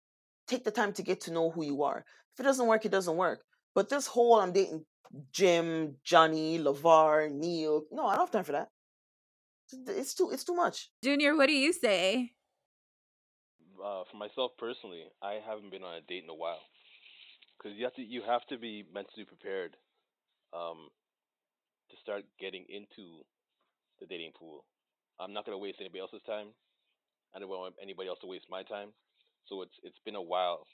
take 0.48 0.64
the 0.64 0.72
time 0.72 0.94
to 0.94 1.04
get 1.04 1.22
to 1.22 1.32
know 1.32 1.52
who 1.52 1.64
you 1.66 1.84
are. 1.84 2.06
If 2.34 2.40
it 2.40 2.44
doesn't 2.44 2.68
work 2.68 2.86
it 2.86 2.92
doesn't 2.92 3.18
work. 3.18 3.44
But 3.76 3.90
this 3.90 4.08
whole 4.08 4.40
i'm 4.40 4.54
dating 4.54 4.86
jim 5.32 5.96
johnny 6.04 6.60
lavar 6.60 7.32
neil 7.32 7.84
no 7.92 8.06
i 8.08 8.16
don't 8.16 8.26
have 8.26 8.32
time 8.32 8.44
for 8.44 8.54
that. 8.54 8.70
It's- 9.74 9.98
it's 9.98 10.14
too 10.14 10.30
it's 10.32 10.44
too 10.44 10.56
much. 10.56 10.90
Junior, 11.04 11.36
what 11.36 11.48
do 11.48 11.54
you 11.54 11.74
say? 11.74 12.34
Uh, 13.84 14.04
for 14.10 14.18
myself 14.18 14.52
personally, 14.58 15.04
I 15.22 15.40
haven't 15.46 15.70
been 15.72 15.84
on 15.84 15.96
a 15.96 16.02
date 16.02 16.24
in 16.24 16.30
a 16.30 16.36
while. 16.36 16.62
Because 17.58 17.78
you 17.78 17.84
have 17.86 17.94
to 17.96 18.02
you 18.02 18.22
have 18.24 18.46
to 18.48 18.58
be 18.58 18.86
mentally 18.94 19.26
prepared 19.26 19.76
um, 20.54 20.90
to 21.90 21.96
start 22.02 22.24
getting 22.40 22.66
into 22.70 23.24
the 24.00 24.06
dating 24.08 24.32
pool. 24.40 24.66
I'm 25.20 25.34
not 25.34 25.46
gonna 25.46 25.58
waste 25.58 25.80
anybody 25.80 26.00
else's 26.00 26.22
time. 26.26 26.54
I 27.36 27.40
don't 27.40 27.50
want 27.50 27.76
anybody 27.82 28.10
else 28.10 28.20
to 28.22 28.28
waste 28.28 28.46
my 28.50 28.64
time. 28.64 28.94
So 29.48 29.62
it's 29.62 29.76
it's 29.84 30.00
been 30.06 30.16
a 30.16 30.22
while 30.22 30.68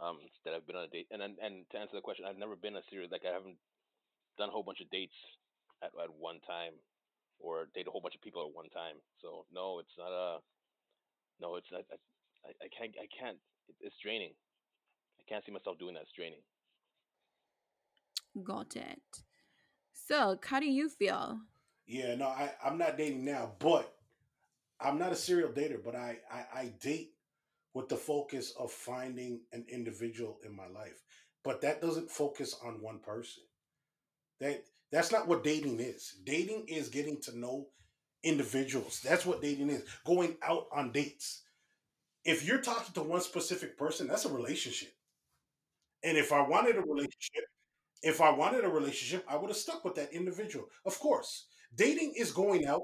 um, 0.00 0.18
that 0.44 0.54
I've 0.54 0.66
been 0.66 0.76
on 0.76 0.84
a 0.84 0.92
date. 0.92 1.08
And 1.10 1.22
and 1.22 1.64
to 1.70 1.78
answer 1.78 1.96
the 1.96 2.04
question, 2.04 2.24
I've 2.28 2.38
never 2.38 2.56
been 2.56 2.76
a 2.76 2.84
serious 2.90 3.10
like 3.10 3.26
I 3.26 3.32
haven't 3.32 3.58
done 4.38 4.48
a 4.48 4.52
whole 4.52 4.64
bunch 4.64 4.80
of 4.80 4.90
dates 4.90 5.16
at 5.82 5.90
at 6.02 6.10
one 6.12 6.40
time 6.46 6.76
or 7.38 7.68
date 7.74 7.86
a 7.88 7.90
whole 7.90 8.00
bunch 8.00 8.14
of 8.14 8.22
people 8.22 8.44
at 8.44 8.54
one 8.54 8.68
time. 8.70 8.96
So 9.20 9.44
no, 9.52 9.80
it's 9.80 9.96
not 9.98 10.12
a 10.12 10.38
no, 11.40 11.56
it's 11.56 11.68
not. 11.70 11.84
I, 12.44 12.50
I, 12.64 12.68
can't 12.72 12.94
I 12.96 13.08
can't. 13.12 13.38
It, 13.68 13.76
it's 13.80 13.96
draining. 14.02 14.32
I 15.20 15.22
can't 15.28 15.44
see 15.44 15.52
myself 15.52 15.78
doing 15.78 15.94
that. 15.94 16.02
It's 16.02 16.16
draining. 16.16 16.40
Got 18.42 18.76
it. 18.76 19.02
So, 19.92 20.38
how 20.44 20.60
do 20.60 20.66
you 20.66 20.88
feel? 20.88 21.40
Yeah, 21.86 22.14
no, 22.16 22.26
I 22.26 22.52
I'm 22.64 22.78
not 22.78 22.98
dating 22.98 23.24
now, 23.24 23.52
but 23.58 23.92
I'm 24.80 24.98
not 24.98 25.12
a 25.12 25.16
serial 25.16 25.50
dater, 25.50 25.82
but 25.84 25.96
I 25.96 26.18
I, 26.30 26.46
I 26.60 26.74
date 26.80 27.12
with 27.74 27.88
the 27.88 27.96
focus 27.96 28.52
of 28.58 28.72
finding 28.72 29.42
an 29.52 29.66
individual 29.70 30.38
in 30.44 30.54
my 30.56 30.68
life. 30.68 31.02
But 31.44 31.62
that 31.62 31.82
doesn't 31.82 32.10
focus 32.10 32.56
on 32.64 32.82
one 32.82 33.00
person. 33.00 33.44
That 34.40 34.64
that's 34.90 35.12
not 35.12 35.28
what 35.28 35.44
dating 35.44 35.80
is. 35.80 36.14
Dating 36.24 36.66
is 36.68 36.88
getting 36.88 37.20
to 37.22 37.38
know 37.38 37.68
individuals. 38.22 39.00
That's 39.02 39.26
what 39.26 39.42
dating 39.42 39.70
is. 39.70 39.84
Going 40.06 40.36
out 40.42 40.68
on 40.72 40.92
dates. 40.92 41.42
If 42.24 42.44
you're 42.46 42.62
talking 42.62 42.94
to 42.94 43.02
one 43.02 43.22
specific 43.22 43.78
person, 43.78 44.08
that's 44.08 44.26
a 44.26 44.32
relationship. 44.32 44.92
And 46.02 46.16
if 46.16 46.32
I 46.32 46.40
wanted 46.46 46.76
a 46.76 46.80
relationship, 46.82 47.44
if 48.02 48.20
I 48.20 48.30
wanted 48.30 48.64
a 48.64 48.68
relationship, 48.68 49.24
I 49.28 49.36
would 49.36 49.50
have 49.50 49.56
stuck 49.58 49.84
with 49.84 49.94
that 49.96 50.12
individual. 50.12 50.66
Of 50.86 50.98
course, 51.00 51.46
dating 51.74 52.14
is 52.16 52.32
going 52.32 52.66
out. 52.66 52.82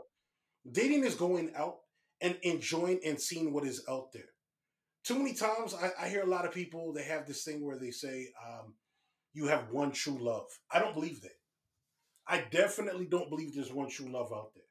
Dating 0.71 1.05
is 1.05 1.15
going 1.15 1.53
out 1.57 1.79
and 2.21 2.39
enjoying 2.43 3.01
and 3.05 3.21
seeing 3.21 3.53
what 3.53 3.65
is 3.67 3.85
out 3.89 4.13
there. 4.13 4.31
Too 5.05 5.19
many 5.19 5.35
times 5.35 5.75
I, 5.75 5.91
I 6.07 6.09
hear 6.09 6.23
a 6.23 6.27
lot 6.31 6.47
of 6.47 6.53
people 6.53 6.93
they 6.93 7.05
have 7.05 7.27
this 7.27 7.45
thing 7.45 7.65
where 7.65 7.79
they 7.79 7.91
say 7.91 8.29
um, 8.47 8.75
you 9.35 9.49
have 9.49 9.71
one 9.71 9.93
true 9.93 10.19
love. 10.21 10.47
I 10.73 10.81
don't 10.81 10.95
believe 10.95 11.23
that. 11.23 11.33
I 12.27 12.45
definitely 12.51 13.07
don't 13.07 13.29
believe 13.31 13.55
there's 13.55 13.73
one 13.73 13.89
true 13.91 14.11
love 14.11 14.33
out 14.33 14.53
there. 14.55 14.65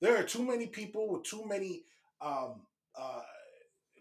There 0.00 0.20
are 0.20 0.26
too 0.26 0.44
many 0.44 0.66
people 0.66 1.08
with 1.10 1.24
too 1.24 1.44
many 1.46 1.84
um, 2.20 2.62
uh, 2.98 3.22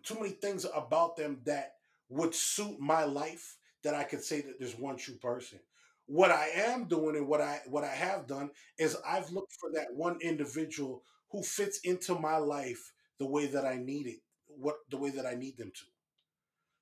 too 0.03 0.15
many 0.15 0.29
things 0.29 0.65
about 0.73 1.15
them 1.17 1.41
that 1.45 1.73
would 2.09 2.33
suit 2.35 2.79
my 2.79 3.03
life 3.03 3.57
that 3.83 3.93
I 3.95 4.03
could 4.03 4.23
say 4.23 4.41
that 4.41 4.59
there's 4.59 4.77
one 4.77 4.97
true 4.97 5.15
person. 5.15 5.59
What 6.07 6.31
I 6.31 6.47
am 6.49 6.87
doing 6.87 7.15
and 7.15 7.27
what 7.27 7.41
I 7.41 7.61
what 7.67 7.83
I 7.83 7.93
have 7.93 8.27
done 8.27 8.51
is 8.77 8.97
I've 9.07 9.31
looked 9.31 9.53
for 9.59 9.71
that 9.73 9.93
one 9.93 10.19
individual 10.21 11.03
who 11.31 11.41
fits 11.43 11.79
into 11.83 12.15
my 12.15 12.37
life 12.37 12.93
the 13.19 13.25
way 13.27 13.47
that 13.47 13.65
I 13.65 13.77
need 13.77 14.07
it, 14.07 14.19
what 14.47 14.77
the 14.89 14.97
way 14.97 15.09
that 15.11 15.25
I 15.25 15.33
need 15.35 15.57
them 15.57 15.71
to. 15.73 15.85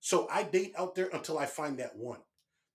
So 0.01 0.27
I 0.29 0.43
date 0.43 0.73
out 0.77 0.95
there 0.95 1.09
until 1.13 1.37
I 1.39 1.45
find 1.45 1.79
that 1.79 1.95
one. 1.95 2.19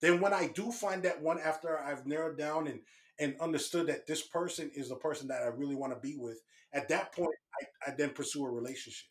Then 0.00 0.20
when 0.20 0.32
I 0.32 0.48
do 0.48 0.72
find 0.72 1.02
that 1.02 1.20
one 1.20 1.38
after 1.38 1.78
I've 1.78 2.06
narrowed 2.06 2.38
down 2.38 2.66
and 2.66 2.80
and 3.20 3.40
understood 3.40 3.88
that 3.88 4.06
this 4.06 4.22
person 4.22 4.70
is 4.74 4.88
the 4.88 4.96
person 4.96 5.28
that 5.28 5.42
I 5.42 5.46
really 5.48 5.74
want 5.74 5.92
to 5.92 5.98
be 5.98 6.16
with, 6.16 6.40
at 6.72 6.88
that 6.88 7.12
point 7.12 7.34
I, 7.61 7.90
I 7.90 7.94
then 7.96 8.11
pursue 8.11 8.46
a 8.46 8.50
relationship. 8.50 9.08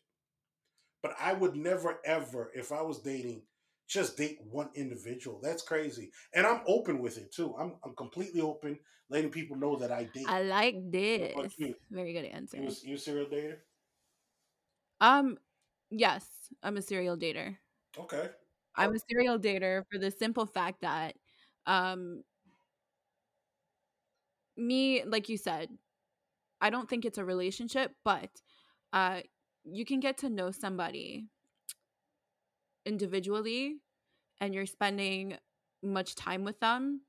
But 1.02 1.14
I 1.20 1.32
would 1.32 1.56
never 1.56 2.00
ever, 2.04 2.50
if 2.54 2.72
I 2.72 2.82
was 2.82 3.00
dating, 3.00 3.42
just 3.88 4.16
date 4.16 4.38
one 4.50 4.68
individual. 4.74 5.40
That's 5.42 5.62
crazy. 5.62 6.12
And 6.34 6.46
I'm 6.46 6.60
open 6.66 7.00
with 7.00 7.16
it 7.18 7.32
too. 7.32 7.54
I'm 7.58 7.74
I'm 7.84 7.94
completely 7.96 8.40
open, 8.40 8.78
letting 9.08 9.30
people 9.30 9.56
know 9.56 9.76
that 9.76 9.90
I 9.90 10.04
date. 10.04 10.26
I 10.28 10.42
like 10.42 10.76
this. 10.90 11.34
you? 11.56 11.74
Very 11.90 12.12
good 12.12 12.26
answer. 12.26 12.58
you 12.58 12.94
a 12.94 12.98
serial 12.98 13.26
dater? 13.26 13.56
Um, 15.00 15.38
yes, 15.90 16.26
I'm 16.62 16.76
a 16.76 16.82
serial 16.82 17.16
dater. 17.16 17.56
Okay. 17.98 18.28
I'm 18.76 18.94
a 18.94 18.98
serial 19.10 19.38
dater 19.38 19.84
for 19.90 19.98
the 19.98 20.10
simple 20.10 20.46
fact 20.46 20.82
that, 20.82 21.16
um, 21.66 22.22
me, 24.56 25.02
like 25.04 25.28
you 25.28 25.36
said, 25.36 25.68
I 26.60 26.70
don't 26.70 26.88
think 26.88 27.04
it's 27.04 27.18
a 27.18 27.24
relationship, 27.24 27.92
but 28.04 28.30
uh, 28.92 29.20
you 29.64 29.84
can 29.84 29.98
get 30.00 30.18
to 30.18 30.28
know 30.28 30.50
somebody 30.50 31.26
individually 32.88 33.76
and 34.40 34.54
you're 34.54 34.66
spending 34.66 35.36
much 35.82 36.14
time 36.14 36.42
with 36.44 36.58
them. 36.60 37.02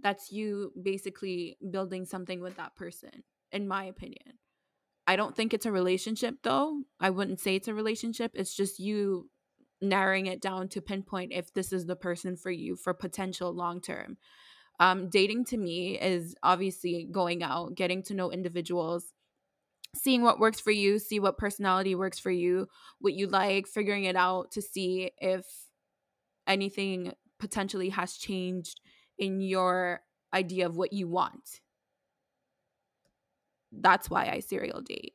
That's 0.00 0.30
you 0.30 0.72
basically 0.80 1.56
building 1.70 2.04
something 2.04 2.40
with 2.40 2.56
that 2.56 2.76
person, 2.76 3.24
in 3.50 3.66
my 3.66 3.84
opinion. 3.84 4.38
I 5.06 5.16
don't 5.16 5.36
think 5.36 5.52
it's 5.52 5.66
a 5.66 5.72
relationship, 5.72 6.36
though. 6.42 6.82
I 7.00 7.10
wouldn't 7.10 7.40
say 7.40 7.56
it's 7.56 7.68
a 7.68 7.74
relationship. 7.74 8.32
It's 8.34 8.54
just 8.54 8.78
you 8.78 9.30
narrowing 9.80 10.26
it 10.26 10.40
down 10.40 10.68
to 10.68 10.80
pinpoint 10.80 11.32
if 11.32 11.52
this 11.52 11.72
is 11.72 11.86
the 11.86 11.96
person 11.96 12.36
for 12.36 12.50
you 12.50 12.76
for 12.76 12.94
potential 12.94 13.52
long 13.52 13.80
term. 13.80 14.16
Um, 14.80 15.08
dating 15.08 15.44
to 15.46 15.56
me 15.56 15.98
is 16.00 16.34
obviously 16.42 17.06
going 17.10 17.42
out, 17.42 17.76
getting 17.76 18.02
to 18.04 18.14
know 18.14 18.32
individuals, 18.32 19.12
seeing 19.94 20.22
what 20.22 20.40
works 20.40 20.60
for 20.60 20.70
you, 20.70 20.98
see 20.98 21.20
what 21.20 21.38
personality 21.38 21.94
works 21.94 22.18
for 22.18 22.30
you, 22.30 22.68
what 23.00 23.14
you 23.14 23.26
like, 23.26 23.66
figuring 23.66 24.04
it 24.04 24.16
out 24.16 24.52
to 24.52 24.62
see 24.62 25.10
if 25.18 25.44
anything 26.46 27.12
potentially 27.38 27.90
has 27.90 28.14
changed 28.16 28.80
in 29.18 29.40
your 29.40 30.00
idea 30.32 30.66
of 30.66 30.76
what 30.76 30.92
you 30.92 31.08
want. 31.08 31.60
That's 33.72 34.08
why 34.08 34.28
I 34.28 34.40
serial 34.40 34.80
date. 34.82 35.14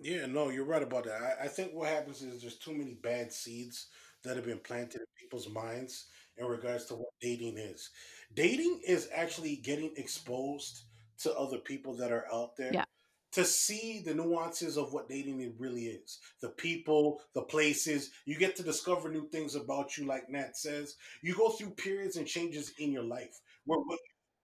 Yeah, 0.00 0.26
no, 0.26 0.50
you're 0.50 0.64
right 0.64 0.82
about 0.82 1.04
that. 1.04 1.20
I, 1.40 1.44
I 1.44 1.48
think 1.48 1.72
what 1.72 1.88
happens 1.88 2.22
is 2.22 2.40
there's 2.40 2.58
too 2.58 2.72
many 2.74 2.94
bad 2.94 3.32
seeds 3.32 3.88
that 4.22 4.36
have 4.36 4.44
been 4.44 4.60
planted 4.60 5.00
in 5.00 5.06
people's 5.18 5.48
minds 5.48 6.06
in 6.36 6.46
regards 6.46 6.84
to 6.86 6.94
what 6.94 7.08
dating 7.20 7.56
is. 7.58 7.90
Dating 8.34 8.80
is 8.86 9.08
actually 9.14 9.56
getting 9.56 9.92
exposed 9.96 10.84
to 11.18 11.34
other 11.34 11.58
people 11.58 11.96
that 11.96 12.12
are 12.12 12.26
out 12.32 12.56
there 12.56 12.72
Yeah. 12.72 12.84
To 13.32 13.44
see 13.44 14.02
the 14.04 14.14
nuances 14.14 14.76
of 14.76 14.92
what 14.92 15.08
dating 15.08 15.40
it 15.40 15.54
really 15.58 15.86
is. 15.86 16.18
The 16.40 16.50
people, 16.50 17.20
the 17.34 17.42
places. 17.42 18.10
You 18.24 18.38
get 18.38 18.56
to 18.56 18.62
discover 18.62 19.10
new 19.10 19.28
things 19.28 19.54
about 19.54 19.96
you, 19.96 20.06
like 20.06 20.30
Nat 20.30 20.56
says. 20.56 20.96
You 21.22 21.34
go 21.34 21.50
through 21.50 21.70
periods 21.70 22.16
and 22.16 22.26
changes 22.26 22.72
in 22.78 22.92
your 22.92 23.04
life 23.04 23.40
where 23.64 23.80
what, 23.80 23.98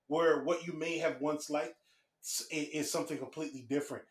where 0.08 0.44
what 0.44 0.66
you 0.66 0.72
may 0.72 0.98
have 0.98 1.20
once 1.20 1.48
liked 1.48 1.74
is 2.50 2.90
something 2.90 3.18
completely 3.18 3.66
different 3.68 4.04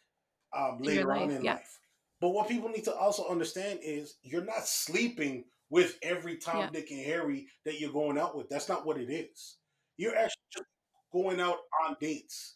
um, 0.57 0.79
later 0.81 1.13
on 1.13 1.31
in 1.31 1.43
yeah. 1.43 1.53
life. 1.53 1.79
But 2.19 2.29
what 2.29 2.47
people 2.47 2.69
need 2.69 2.83
to 2.85 2.95
also 2.95 3.27
understand 3.27 3.79
is 3.81 4.15
you're 4.21 4.45
not 4.45 4.67
sleeping 4.67 5.45
with 5.69 5.97
every 6.03 6.37
Tom, 6.37 6.59
Yeah. 6.59 6.69
Dick, 6.71 6.91
and 6.91 6.99
Harry 6.99 7.47
that 7.65 7.79
you're 7.79 7.93
going 7.93 8.17
out 8.17 8.35
with. 8.35 8.49
That's 8.49 8.69
not 8.69 8.85
what 8.85 8.97
it 8.97 9.09
is. 9.09 9.57
You're 9.97 10.15
actually 10.15 10.43
just 10.51 10.65
going 11.11 11.39
out 11.39 11.57
on 11.85 11.95
dates. 11.99 12.55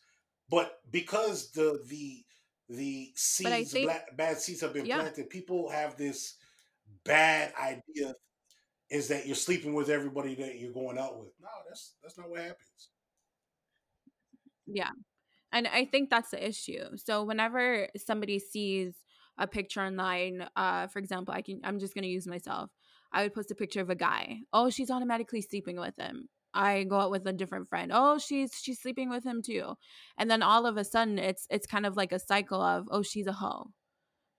But 0.49 0.79
because 0.91 1.51
the 1.51 1.79
the 1.87 2.23
the 2.69 3.11
seeds, 3.15 3.71
think, 3.71 3.85
bla- 3.89 4.15
bad 4.15 4.37
seeds 4.39 4.61
have 4.61 4.73
been 4.73 4.85
yeah, 4.85 4.99
planted, 4.99 5.29
people 5.29 5.69
have 5.69 5.97
this 5.97 6.35
bad 7.03 7.53
idea 7.61 8.15
is 8.89 9.07
that 9.07 9.25
you're 9.25 9.35
sleeping 9.35 9.73
with 9.73 9.89
everybody 9.89 10.35
that 10.35 10.59
you're 10.59 10.71
going 10.73 10.97
out 10.97 11.17
with. 11.19 11.29
No, 11.41 11.47
that's 11.67 11.95
that's 12.01 12.17
not 12.17 12.29
what 12.29 12.41
happens. 12.41 12.89
yeah. 14.67 14.89
and 15.51 15.67
I 15.67 15.85
think 15.85 16.09
that's 16.09 16.31
the 16.31 16.47
issue. 16.47 16.97
So 16.97 17.23
whenever 17.23 17.89
somebody 17.97 18.39
sees 18.39 18.93
a 19.37 19.47
picture 19.47 19.81
online, 19.81 20.47
uh, 20.55 20.87
for 20.87 20.99
example, 20.99 21.33
I 21.33 21.41
can 21.41 21.61
I'm 21.63 21.79
just 21.79 21.95
gonna 21.95 22.07
use 22.07 22.27
myself. 22.27 22.71
I 23.11 23.23
would 23.23 23.33
post 23.33 23.51
a 23.51 23.55
picture 23.55 23.81
of 23.81 23.89
a 23.89 23.95
guy. 23.95 24.39
Oh, 24.53 24.69
she's 24.69 24.91
automatically 24.91 25.41
sleeping 25.41 25.77
with 25.79 25.95
him. 25.97 26.29
I 26.55 26.83
go 26.85 26.99
out 26.99 27.11
with 27.11 27.27
a 27.27 27.33
different 27.33 27.69
friend. 27.69 27.91
Oh, 27.93 28.17
she's 28.17 28.51
she's 28.61 28.79
sleeping 28.81 29.09
with 29.09 29.23
him 29.23 29.41
too. 29.43 29.75
And 30.17 30.29
then 30.31 30.41
all 30.41 30.65
of 30.65 30.77
a 30.77 30.83
sudden 30.83 31.19
it's 31.19 31.47
it's 31.49 31.67
kind 31.67 31.85
of 31.85 31.95
like 31.97 32.11
a 32.11 32.19
cycle 32.19 32.61
of, 32.61 32.87
oh, 32.91 33.03
she's 33.03 33.27
a 33.27 33.33
hoe. 33.33 33.71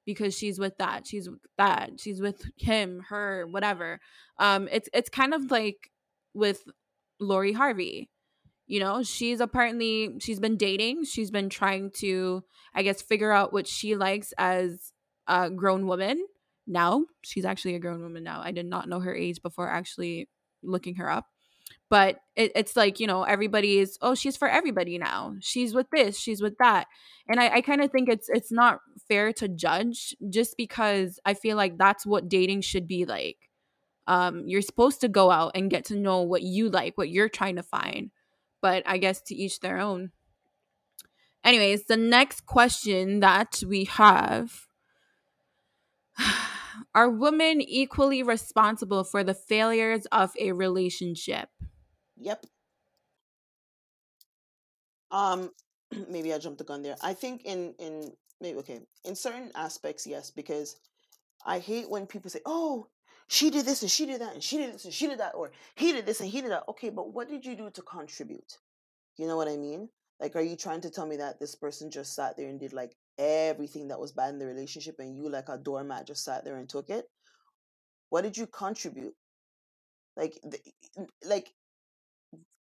Because 0.07 0.37
she's 0.39 0.59
with 0.59 0.79
that, 0.79 1.07
she's 1.07 1.29
with 1.29 1.41
that, 1.59 2.01
she's 2.01 2.21
with 2.21 2.49
him, 2.57 3.03
her, 3.09 3.47
whatever. 3.49 4.01
Um, 4.39 4.69
it's 4.71 4.89
it's 4.95 5.11
kind 5.11 5.35
of 5.35 5.51
like 5.51 5.91
with 6.33 6.65
Lori 7.21 7.53
Harvey 7.53 8.09
you 8.67 8.81
know 8.81 9.03
she's 9.03 9.41
apparently 9.41 10.17
she's 10.21 10.41
been 10.41 10.57
dating 10.57 11.05
she's 11.05 11.31
been 11.31 11.49
trying 11.49 11.91
to 11.91 12.43
i 12.75 12.83
guess 12.83 13.01
figure 13.01 13.33
out 13.33 13.53
what 13.53 13.67
she 13.67 13.97
likes 13.97 14.33
as 14.39 14.93
a 15.29 15.51
grown 15.51 15.87
woman 15.87 16.25
now 16.67 17.05
she's 17.23 17.45
actually 17.45 17.75
a 17.75 17.79
grown 17.79 18.03
woman 18.03 18.25
now 18.25 18.41
i 18.43 18.51
did 18.51 18.67
not 18.67 18.89
know 18.89 19.01
her 19.01 19.15
age 19.15 19.41
before 19.43 19.69
actually 19.69 20.29
looking 20.63 20.97
her 20.97 21.09
up 21.11 21.27
but 21.89 22.19
it, 22.35 22.53
it's 22.55 22.77
like 22.77 23.01
you 23.01 23.07
know 23.07 23.23
everybody 23.23 23.79
is 23.79 23.99
oh 24.03 24.15
she's 24.15 24.37
for 24.37 24.49
everybody 24.49 24.99
now 24.99 25.35
she's 25.41 25.75
with 25.75 25.89
this 25.91 26.19
she's 26.19 26.43
with 26.43 26.57
that 26.59 26.87
and 27.29 27.41
i, 27.41 27.57
I 27.57 27.61
kind 27.61 27.81
of 27.81 27.91
think 27.91 28.09
it's 28.09 28.29
it's 28.29 28.53
not 28.53 28.81
fair 29.09 29.33
to 29.35 29.49
judge 29.49 30.15
just 30.29 30.57
because 30.57 31.21
i 31.25 31.35
feel 31.35 31.57
like 31.57 31.79
that's 31.79 32.05
what 32.05 32.29
dating 32.29 32.63
should 32.63 32.87
be 32.87 33.05
like 33.05 33.37
um, 34.09 34.45
you're 34.47 34.63
supposed 34.63 35.01
to 35.01 35.09
go 35.09 35.33
out 35.33 35.51
and 35.57 35.69
get 35.69 35.87
to 35.87 35.97
know 35.97 36.23
what 36.23 36.43
you 36.43 36.69
like 36.69 36.97
what 36.97 37.09
you're 37.09 37.29
trying 37.29 37.57
to 37.57 37.63
find 37.65 38.13
but 38.67 38.83
I 38.85 38.99
guess 38.99 39.21
to 39.23 39.35
each 39.37 39.61
their 39.61 39.79
own. 39.79 40.11
Anyways, 41.45 41.85
the 41.85 41.97
next 41.97 42.47
question 42.47 43.21
that 43.21 43.63
we 43.67 43.85
have 43.85 44.67
Are 46.95 47.09
women 47.09 47.61
equally 47.61 48.23
responsible 48.23 49.05
for 49.05 49.23
the 49.23 49.35
failures 49.35 50.07
of 50.13 50.33
a 50.39 50.53
relationship? 50.53 51.49
Yep. 52.19 52.47
Um, 55.11 55.51
maybe 56.09 56.33
I 56.33 56.39
jumped 56.39 56.59
the 56.59 56.65
gun 56.65 56.83
there. 56.83 56.97
I 57.03 57.15
think 57.15 57.43
in 57.45 57.75
in 57.79 58.13
maybe 58.41 58.59
okay 58.59 58.81
in 59.05 59.15
certain 59.17 59.51
aspects, 59.55 60.07
yes, 60.07 60.31
because 60.31 60.77
I 61.47 61.59
hate 61.61 61.91
when 61.91 62.07
people 62.07 62.31
say, 62.31 62.41
"Oh, 62.47 62.89
she 63.29 63.51
did 63.51 63.67
this 63.67 63.83
and 63.83 63.91
she 63.91 64.07
did 64.07 64.21
that 64.21 64.35
and 64.35 64.45
she 64.45 64.59
did 64.59 64.75
this 64.75 64.85
and 64.87 64.95
she 64.95 65.09
did 65.09 65.21
that 65.21 65.35
or 65.35 65.53
he 65.77 65.93
did 65.93 66.07
this 66.07 66.21
and 66.21 66.31
he 66.31 66.43
did 66.43 66.53
that. 66.53 66.65
Okay 66.69 66.91
but 66.91 67.13
what 67.15 67.29
did 67.29 67.45
you 67.47 67.57
do 67.57 67.71
to 67.71 67.83
contribute? 67.83 68.59
You 69.19 69.27
know 69.29 69.37
what 69.37 69.49
i 69.49 69.57
mean? 69.57 69.89
Like 70.21 70.37
are 70.37 70.43
you 70.43 70.57
trying 70.57 70.83
to 70.83 70.91
tell 70.91 71.07
me 71.07 71.17
that 71.19 71.41
this 71.41 71.55
person 71.57 71.91
just 71.91 72.15
sat 72.15 72.37
there 72.37 72.49
and 72.49 72.61
did 72.61 72.73
like 72.75 72.97
everything 73.19 73.89
that 73.89 74.01
was 74.01 74.13
bad 74.13 74.31
in 74.35 74.39
the 74.41 74.47
relationship 74.47 74.97
and 75.01 75.17
you 75.17 75.29
like 75.31 75.49
a 75.51 75.59
doormat 75.59 76.07
just 76.09 76.25
sat 76.25 76.45
there 76.45 76.57
and 76.59 76.69
took 76.69 76.91
it? 76.91 77.07
What 78.09 78.23
did 78.23 78.37
you 78.37 78.49
contribute? 78.49 79.15
Like 80.17 80.39
like 81.25 81.53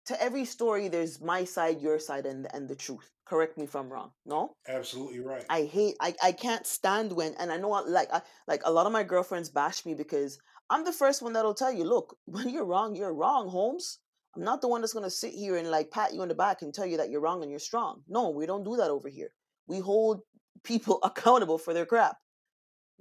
to 0.09 0.21
every 0.21 0.43
story 0.43 0.87
there's 0.87 1.21
my 1.21 1.43
side 1.43 1.79
your 1.81 1.99
side 1.99 2.25
and 2.25 2.47
and 2.53 2.67
the 2.67 2.75
truth. 2.75 3.09
Correct 3.25 3.59
me 3.59 3.65
if 3.65 3.75
i'm 3.75 3.89
wrong 3.93 4.09
no? 4.25 4.55
Absolutely 4.67 5.19
right. 5.19 5.45
I 5.49 5.65
hate 5.65 5.95
i, 6.01 6.15
I 6.23 6.31
can't 6.31 6.65
stand 6.65 7.13
when 7.13 7.35
and 7.39 7.51
i 7.51 7.57
know 7.57 7.69
like 7.69 8.11
I, 8.11 8.21
like 8.47 8.61
a 8.65 8.71
lot 8.71 8.87
of 8.87 8.91
my 8.91 9.03
girlfriends 9.03 9.49
bash 9.49 9.85
me 9.85 9.93
because 9.93 10.39
i'm 10.71 10.83
the 10.83 10.99
first 11.01 11.21
one 11.21 11.33
that'll 11.33 11.53
tell 11.53 11.71
you 11.71 11.83
look 11.83 12.17
when 12.25 12.49
you're 12.49 12.65
wrong 12.65 12.95
you're 12.95 13.13
wrong 13.13 13.49
holmes. 13.49 13.99
I'm 14.35 14.43
not 14.43 14.61
the 14.61 14.67
one 14.67 14.81
that's 14.81 14.93
going 14.93 15.09
to 15.11 15.19
sit 15.23 15.33
here 15.33 15.57
and 15.57 15.71
like 15.71 15.91
pat 15.91 16.13
you 16.13 16.21
on 16.21 16.27
the 16.27 16.35
back 16.35 16.61
and 16.61 16.73
tell 16.73 16.85
you 16.85 16.97
that 16.97 17.09
you're 17.09 17.21
wrong 17.21 17.41
and 17.41 17.51
you're 17.51 17.59
strong. 17.71 18.01
No 18.07 18.29
we 18.29 18.47
don't 18.47 18.63
do 18.63 18.77
that 18.77 18.89
over 18.89 19.09
here. 19.09 19.31
We 19.67 19.79
hold 19.79 20.21
people 20.63 20.99
accountable 21.09 21.59
for 21.59 21.73
their 21.73 21.85
crap 21.85 22.17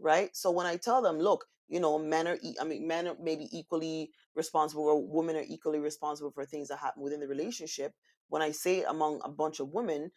right? 0.00 0.30
So 0.36 0.50
when 0.50 0.66
i 0.66 0.76
tell 0.76 1.00
them 1.02 1.18
look 1.18 1.46
you 1.68 1.80
know 1.80 1.98
men 1.98 2.26
are 2.26 2.38
i 2.60 2.64
mean 2.64 2.86
men 2.86 3.08
are 3.08 3.16
maybe 3.22 3.48
equally 3.56 4.10
responsible 4.34 4.84
or 4.84 5.06
women 5.06 5.36
are 5.36 5.44
equally 5.48 5.78
responsible 5.78 6.30
for 6.30 6.44
things 6.44 6.68
that 6.68 6.78
happen 6.78 7.02
within 7.02 7.20
the 7.20 7.28
relationship. 7.28 7.92
When 8.28 8.42
i 8.42 8.50
say 8.50 8.78
it 8.78 8.86
among 8.88 9.20
a 9.24 9.28
bunch 9.28 9.60
of 9.60 9.68
women 9.70 10.10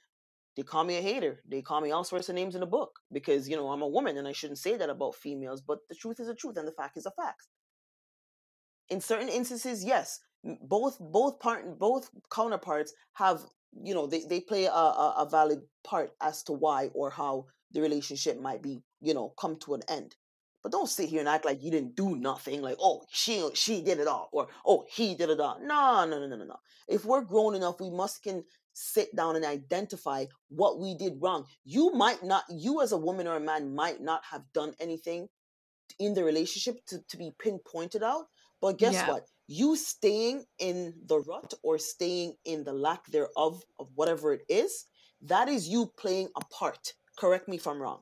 they 0.58 0.64
call 0.64 0.84
me 0.84 0.98
a 0.98 1.02
hater. 1.02 1.42
They 1.48 1.62
call 1.62 1.80
me 1.80 1.92
all 1.92 2.04
sorts 2.04 2.28
of 2.28 2.36
names 2.36 2.56
in 2.56 2.62
the 2.62 2.68
book 2.68 3.00
because 3.12 3.48
you 3.48 3.56
know 3.56 3.70
i'm 3.70 3.82
a 3.82 3.88
woman 3.88 4.18
and 4.18 4.28
i 4.28 4.32
shouldn't 4.34 4.60
say 4.60 4.76
that 4.78 4.90
about 4.90 5.16
females 5.16 5.62
but 5.62 5.80
the 5.90 5.96
truth 5.96 6.20
is 6.20 6.28
the 6.28 6.36
truth 6.36 6.58
and 6.58 6.68
the 6.68 6.74
fact 6.74 6.98
is 6.98 7.06
a 7.06 7.12
fact 7.12 7.48
in 8.90 9.00
certain 9.00 9.30
instances 9.30 9.84
yes 9.84 10.20
both 10.44 10.98
both 11.00 11.40
part 11.40 11.80
both 11.80 12.10
counterparts 12.32 12.94
have 13.14 13.42
you 13.84 13.94
know 13.94 14.08
they, 14.08 14.24
they 14.30 14.42
play 14.42 14.66
a, 14.66 14.72
a, 14.72 15.16
a 15.20 15.30
valid 15.30 15.62
part 15.84 16.12
as 16.22 16.44
to 16.44 16.52
why 16.52 16.90
or 16.94 17.10
how 17.10 17.46
the 17.72 17.82
relationship 17.82 18.40
might 18.40 18.62
be 18.62 18.82
you 19.02 19.14
know 19.14 19.34
come 19.40 19.58
to 19.58 19.74
an 19.74 19.82
end 19.88 20.16
but 20.64 20.72
don't 20.72 20.90
sit 20.90 21.10
here 21.10 21.20
and 21.20 21.30
act 21.30 21.46
like 21.46 21.64
you 21.64 21.72
didn't 21.72 21.96
do 21.96 22.16
nothing. 22.16 22.62
Like, 22.62 22.78
oh, 22.80 23.04
she 23.12 23.50
she 23.54 23.82
did 23.82 24.00
it 24.00 24.08
all, 24.08 24.30
or 24.32 24.48
oh, 24.66 24.86
he 24.90 25.16
did 25.16 25.30
it 25.30 25.40
all. 25.40 25.60
No, 25.62 26.06
no, 26.06 26.20
no, 26.20 26.28
no, 26.28 26.36
no, 26.36 26.46
no. 26.46 26.60
If 26.88 27.06
we're 27.06 27.22
grown 27.22 27.56
enough, 27.56 27.80
we 27.80 27.90
must 27.90 28.24
can 28.24 28.44
sit 28.74 29.16
down 29.16 29.36
and 29.36 29.46
identify 29.46 30.26
what 30.50 30.80
we 30.80 30.96
did 30.96 31.18
wrong. 31.20 31.46
You 31.64 31.92
might 31.92 32.24
not, 32.24 32.44
you 32.50 32.82
as 32.82 32.92
a 32.92 32.98
woman 32.98 33.28
or 33.28 33.36
a 33.36 33.42
man 33.42 33.76
might 33.76 34.02
not 34.02 34.22
have 34.32 34.44
done 34.54 34.74
anything 34.80 35.28
in 36.00 36.14
the 36.14 36.24
relationship 36.24 36.86
to, 36.88 37.00
to 37.10 37.18
be 37.18 37.34
pinpointed 37.40 38.04
out. 38.04 38.26
But 38.62 38.78
guess 38.78 38.94
yeah. 38.94 39.08
what? 39.08 39.26
You 39.48 39.76
staying 39.76 40.46
in 40.60 40.94
the 41.06 41.20
rut 41.20 41.54
or 41.64 41.78
staying 41.78 42.36
in 42.46 42.64
the 42.64 42.74
lack 42.74 43.06
thereof 43.08 43.62
of 43.80 43.90
whatever 43.96 44.34
it 44.34 44.44
is, 44.48 44.86
that 45.24 45.50
is 45.50 45.68
you 45.68 45.92
playing 45.98 46.30
a 46.38 46.46
part. 46.46 46.94
Correct 47.18 47.48
me 47.48 47.58
if 47.58 47.68
I'm 47.68 47.82
wrong. 47.82 48.02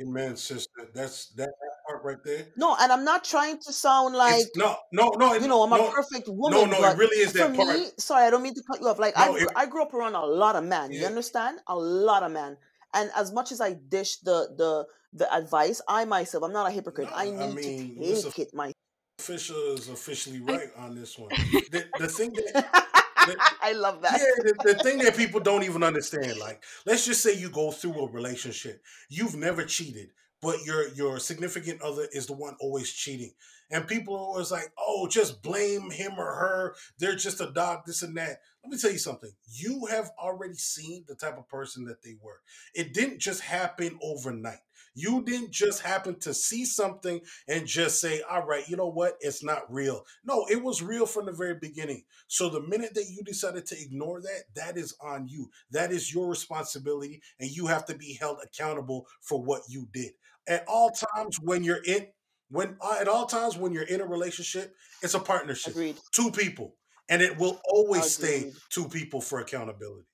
Amen, 0.00 0.36
sister. 0.36 0.88
That's 0.94 1.30
that, 1.30 1.48
that 1.48 1.70
part 1.86 2.04
right 2.04 2.22
there. 2.24 2.46
No, 2.56 2.76
and 2.78 2.92
I'm 2.92 3.04
not 3.04 3.24
trying 3.24 3.58
to 3.58 3.72
sound 3.72 4.14
like 4.14 4.42
it's, 4.42 4.56
no, 4.56 4.76
no, 4.92 5.08
no. 5.16 5.34
You 5.34 5.48
know, 5.48 5.64
I'm 5.64 5.70
no, 5.70 5.88
a 5.88 5.92
perfect 5.92 6.28
woman. 6.28 6.70
No, 6.70 6.78
no, 6.78 6.88
it 6.88 6.96
really 6.96 7.16
is 7.16 7.32
that 7.32 7.50
for 7.50 7.64
part. 7.64 7.76
Me, 7.76 7.86
sorry, 7.98 8.24
I 8.26 8.30
don't 8.30 8.42
mean 8.42 8.54
to 8.54 8.62
cut 8.70 8.80
you 8.80 8.86
off. 8.86 9.00
Like 9.00 9.16
no, 9.16 9.34
I, 9.34 9.38
it, 9.38 9.48
I 9.56 9.66
grew 9.66 9.82
up 9.82 9.92
around 9.92 10.14
a 10.14 10.24
lot 10.24 10.54
of 10.54 10.62
men. 10.62 10.92
Yeah. 10.92 11.00
You 11.00 11.06
understand? 11.06 11.58
A 11.66 11.76
lot 11.76 12.22
of 12.22 12.30
men. 12.30 12.56
And 12.94 13.10
as 13.16 13.32
much 13.32 13.50
as 13.50 13.60
I 13.60 13.74
dish 13.74 14.18
the 14.18 14.48
the 14.56 14.86
the 15.12 15.34
advice, 15.34 15.80
I 15.88 16.04
myself, 16.04 16.44
I'm 16.44 16.52
not 16.52 16.68
a 16.68 16.70
hypocrite. 16.70 17.08
No, 17.10 17.16
I 17.16 17.24
need 17.30 17.40
I 17.40 17.52
mean, 17.52 18.00
to 18.00 18.22
take 18.22 18.38
it 18.38 18.54
my. 18.54 18.72
Official 19.18 19.74
is 19.74 19.88
officially 19.88 20.40
right 20.40 20.68
on 20.76 20.94
this 20.94 21.18
one. 21.18 21.30
the, 21.72 21.84
the 21.98 22.06
thing 22.06 22.32
that 22.34 22.94
I 23.62 23.72
love 23.72 24.02
that. 24.02 24.12
Yeah, 24.12 24.52
the, 24.52 24.74
the, 24.74 24.82
thing 24.82 24.98
that 24.98 25.16
people 25.16 25.40
don't 25.40 25.64
even 25.64 25.82
understand, 25.82 26.38
like, 26.38 26.62
let's 26.86 27.06
just 27.06 27.22
say 27.22 27.34
you 27.34 27.50
go 27.50 27.70
through 27.70 28.00
a 28.00 28.10
relationship, 28.10 28.82
you've 29.08 29.36
never 29.36 29.64
cheated, 29.64 30.10
but 30.40 30.64
your 30.64 30.88
your 30.94 31.18
significant 31.18 31.82
other 31.82 32.06
is 32.12 32.26
the 32.26 32.34
one 32.34 32.56
always 32.60 32.90
cheating, 32.92 33.32
and 33.70 33.86
people 33.86 34.14
are 34.14 34.20
always 34.20 34.50
like, 34.50 34.72
"Oh, 34.78 35.08
just 35.08 35.42
blame 35.42 35.90
him 35.90 36.12
or 36.18 36.34
her. 36.34 36.76
They're 36.98 37.16
just 37.16 37.40
a 37.40 37.50
dog, 37.50 37.80
this 37.86 38.02
and 38.02 38.16
that." 38.16 38.40
Let 38.62 38.72
me 38.72 38.78
tell 38.78 38.92
you 38.92 38.98
something. 38.98 39.30
You 39.50 39.86
have 39.86 40.10
already 40.22 40.54
seen 40.54 41.04
the 41.08 41.14
type 41.14 41.38
of 41.38 41.48
person 41.48 41.84
that 41.86 42.02
they 42.02 42.16
were. 42.20 42.40
It 42.74 42.92
didn't 42.92 43.20
just 43.20 43.40
happen 43.40 43.98
overnight. 44.02 44.58
You 44.98 45.22
didn't 45.22 45.52
just 45.52 45.80
happen 45.82 46.18
to 46.20 46.34
see 46.34 46.64
something 46.64 47.20
and 47.46 47.66
just 47.66 48.00
say, 48.00 48.20
all 48.28 48.44
right, 48.44 48.68
you 48.68 48.76
know 48.76 48.88
what? 48.90 49.16
It's 49.20 49.44
not 49.44 49.72
real. 49.72 50.04
No, 50.24 50.44
it 50.50 50.60
was 50.60 50.82
real 50.82 51.06
from 51.06 51.26
the 51.26 51.32
very 51.32 51.54
beginning. 51.54 52.02
So 52.26 52.48
the 52.48 52.62
minute 52.62 52.94
that 52.94 53.06
you 53.08 53.22
decided 53.22 53.64
to 53.66 53.80
ignore 53.80 54.20
that, 54.20 54.42
that 54.56 54.76
is 54.76 54.96
on 55.00 55.28
you. 55.28 55.50
That 55.70 55.92
is 55.92 56.12
your 56.12 56.28
responsibility, 56.28 57.22
and 57.38 57.48
you 57.48 57.66
have 57.68 57.84
to 57.86 57.94
be 57.94 58.18
held 58.20 58.38
accountable 58.42 59.06
for 59.22 59.40
what 59.40 59.62
you 59.68 59.86
did. 59.92 60.10
At 60.48 60.64
all 60.66 60.90
times 60.90 61.38
when 61.40 61.62
you're 61.62 61.82
in, 61.86 62.08
when 62.50 62.76
uh, 62.80 62.96
at 63.00 63.06
all 63.06 63.26
times 63.26 63.56
when 63.56 63.72
you're 63.72 63.82
in 63.84 64.00
a 64.00 64.06
relationship, 64.06 64.74
it's 65.02 65.14
a 65.14 65.20
partnership. 65.20 65.74
Agreed. 65.74 65.96
Two 66.12 66.30
people. 66.32 66.74
And 67.08 67.22
it 67.22 67.38
will 67.38 67.60
always 67.68 68.18
Agreed. 68.18 68.40
stay 68.40 68.52
two 68.70 68.88
people 68.88 69.20
for 69.20 69.38
accountability. 69.40 70.06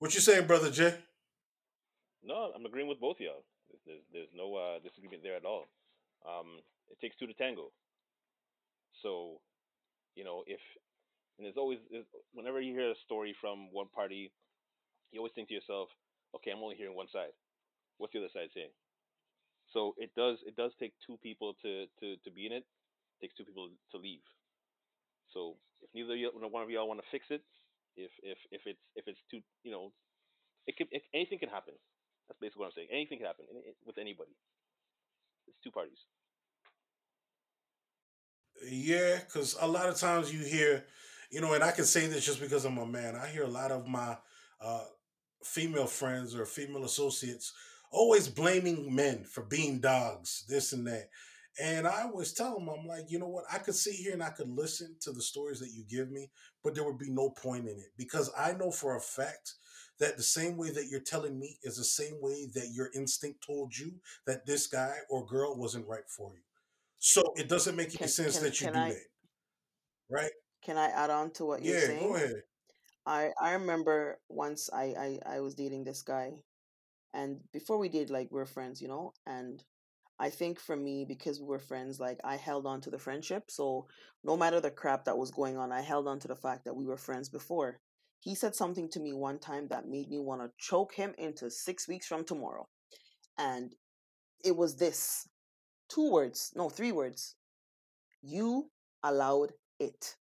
What 0.00 0.14
you 0.14 0.20
saying, 0.20 0.46
brother 0.46 0.70
Jay? 0.70 0.94
No, 2.22 2.52
I'm 2.54 2.66
agreeing 2.66 2.88
with 2.88 3.00
both 3.00 3.16
of 3.16 3.24
y'all. 3.24 3.44
There's, 3.70 3.82
there's, 3.86 4.04
there's 4.12 4.34
no 4.36 4.54
uh, 4.56 4.78
disagreement 4.80 5.22
there 5.22 5.36
at 5.36 5.44
all. 5.44 5.68
Um, 6.26 6.60
it 6.90 7.00
takes 7.00 7.16
two 7.16 7.26
to 7.26 7.34
tango. 7.34 7.72
So, 9.02 9.40
you 10.16 10.24
know, 10.24 10.44
if 10.46 10.60
and 11.38 11.46
there's 11.46 11.56
always 11.56 11.78
there's, 11.90 12.04
whenever 12.34 12.60
you 12.60 12.74
hear 12.74 12.90
a 12.90 13.04
story 13.06 13.34
from 13.40 13.72
one 13.72 13.88
party, 13.88 14.32
you 15.12 15.20
always 15.20 15.32
think 15.34 15.48
to 15.48 15.54
yourself, 15.54 15.88
okay, 16.36 16.50
I'm 16.50 16.62
only 16.62 16.76
hearing 16.76 16.96
one 16.96 17.08
side. 17.12 17.32
What's 17.98 18.12
the 18.12 18.20
other 18.20 18.32
side 18.34 18.50
saying? 18.54 18.72
So 19.72 19.94
it 19.98 20.10
does 20.16 20.38
it 20.46 20.56
does 20.56 20.72
take 20.80 20.92
two 21.06 21.16
people 21.22 21.54
to 21.62 21.86
to 22.00 22.16
to 22.24 22.30
be 22.30 22.46
in 22.46 22.52
it. 22.52 22.64
it 22.66 23.18
takes 23.22 23.36
two 23.36 23.44
people 23.44 23.70
to 23.92 23.98
leave. 23.98 24.24
So 25.32 25.56
if 25.80 25.88
neither 25.94 26.16
you, 26.16 26.30
one 26.34 26.62
of 26.62 26.70
y'all 26.70 26.88
want 26.88 27.00
to 27.00 27.06
fix 27.10 27.26
it, 27.30 27.42
if 27.96 28.10
if 28.22 28.38
if 28.50 28.62
it's 28.66 28.84
if 28.96 29.06
it's 29.08 29.20
too 29.30 29.40
you 29.62 29.72
know, 29.72 29.92
it 30.66 30.76
could 30.76 30.88
anything 31.14 31.38
can 31.38 31.48
happen. 31.50 31.74
That's 32.30 32.38
basically 32.38 32.60
what 32.60 32.66
I'm 32.66 32.72
saying. 32.76 32.88
Anything 32.92 33.18
can 33.18 33.26
happen 33.26 33.44
with 33.84 33.98
anybody. 33.98 34.30
It's 35.48 35.58
two 35.64 35.72
parties. 35.72 35.98
Yeah, 38.70 39.18
because 39.18 39.56
a 39.60 39.66
lot 39.66 39.88
of 39.88 39.96
times 39.96 40.32
you 40.32 40.44
hear, 40.44 40.84
You 41.32 41.40
know, 41.40 41.54
and 41.54 41.64
I 41.64 41.72
can 41.72 41.84
say 41.84 42.06
this 42.06 42.24
just 42.24 42.40
because 42.40 42.64
I'm 42.64 42.78
a 42.78 42.86
man. 42.86 43.16
I 43.16 43.26
hear 43.26 43.42
a 43.42 43.48
lot 43.48 43.72
of 43.72 43.88
my 43.88 44.16
uh, 44.60 44.84
female 45.42 45.86
friends 45.86 46.36
or 46.36 46.46
female 46.46 46.84
associates 46.84 47.52
always 47.90 48.28
blaming 48.28 48.94
men 48.94 49.24
for 49.24 49.42
being 49.42 49.80
dogs, 49.80 50.44
this 50.48 50.72
and 50.72 50.86
that. 50.86 51.08
And 51.60 51.86
I 51.86 52.02
always 52.02 52.32
tell 52.32 52.54
them, 52.58 52.68
I'm 52.68 52.86
like, 52.86 53.10
you 53.10 53.18
know 53.18 53.28
what? 53.28 53.44
I 53.52 53.58
could 53.58 53.74
sit 53.74 53.94
here 53.94 54.12
and 54.12 54.22
I 54.22 54.30
could 54.30 54.48
listen 54.48 54.96
to 55.00 55.12
the 55.12 55.20
stories 55.20 55.58
that 55.60 55.72
you 55.74 55.84
give 55.90 56.10
me, 56.10 56.30
but 56.62 56.74
there 56.74 56.84
would 56.84 56.98
be 56.98 57.10
no 57.10 57.30
point 57.30 57.66
in 57.66 57.76
it 57.76 57.92
because 57.98 58.30
I 58.38 58.52
know 58.52 58.70
for 58.70 58.96
a 58.96 59.00
fact 59.00 59.54
that 60.00 60.16
the 60.16 60.22
same 60.24 60.56
way 60.56 60.70
that 60.70 60.88
you're 60.88 61.00
telling 61.00 61.38
me 61.38 61.58
is 61.62 61.76
the 61.76 61.84
same 61.84 62.20
way 62.20 62.46
that 62.54 62.70
your 62.74 62.90
instinct 62.94 63.44
told 63.46 63.76
you 63.76 63.94
that 64.26 64.46
this 64.46 64.66
guy 64.66 64.96
or 65.10 65.26
girl 65.26 65.56
wasn't 65.56 65.86
right 65.88 66.08
for 66.08 66.32
you. 66.34 66.42
So 66.98 67.22
it 67.36 67.48
doesn't 67.48 67.76
make 67.76 67.88
any 67.90 67.96
Can 67.98 68.08
sense 68.08 68.38
can 68.38 68.44
that 68.44 68.60
you 68.60 68.68
do 68.68 68.74
I 68.78 68.88
that, 68.88 69.06
right? 70.10 70.32
can 70.62 70.76
I 70.78 70.86
add 70.88 71.10
on 71.10 71.30
to 71.32 71.44
what 71.44 71.62
you're 71.62 71.76
Yeah, 71.76 71.86
go 71.98 72.14
saying? 72.14 72.14
ahead. 72.16 72.42
I 73.06 73.32
I 73.40 73.52
remember 73.52 74.20
once 74.28 74.70
I 74.72 74.84
I 75.26 75.36
I 75.36 75.40
was 75.40 75.54
dating 75.54 75.84
this 75.84 76.02
guy, 76.02 76.42
and 77.14 77.40
before 77.52 77.78
we 77.78 77.88
did, 77.88 78.10
like 78.10 78.30
we're 78.30 78.46
friends, 78.46 78.80
you 78.82 78.88
know, 78.88 79.14
and 79.26 79.62
I 80.18 80.30
think 80.30 80.60
for 80.60 80.76
me, 80.76 81.04
because 81.04 81.40
we 81.40 81.46
were 81.46 81.58
friends, 81.58 82.00
like 82.00 82.20
I 82.24 82.36
held 82.36 82.66
on 82.66 82.80
to 82.82 82.90
the 82.90 82.98
friendship. 82.98 83.50
So 83.50 83.88
no 84.24 84.36
matter 84.36 84.60
the 84.60 84.70
crap 84.70 85.04
that 85.04 85.18
was 85.18 85.30
going 85.30 85.56
on, 85.58 85.72
I 85.72 85.80
held 85.82 86.08
on 86.08 86.18
to 86.20 86.28
the 86.28 86.36
fact 86.36 86.64
that 86.64 86.76
we 86.76 86.86
were 86.86 86.96
friends 86.98 87.28
before. 87.28 87.80
He 88.20 88.34
said 88.34 88.54
something 88.54 88.88
to 88.90 89.00
me 89.00 89.12
one 89.12 89.38
time 89.38 89.68
that 89.68 89.88
made 89.88 90.10
me 90.10 90.18
want 90.18 90.42
to 90.42 90.50
choke 90.58 90.94
him 90.94 91.14
into 91.18 91.50
six 91.50 91.88
weeks 91.88 92.06
from 92.06 92.24
tomorrow. 92.24 92.68
And 93.38 93.74
it 94.44 94.56
was 94.56 94.76
this 94.76 95.26
two 95.88 96.10
words, 96.10 96.52
no, 96.54 96.68
three 96.68 96.92
words. 96.92 97.34
You 98.22 98.70
allowed 99.02 99.52
it. 99.78 100.16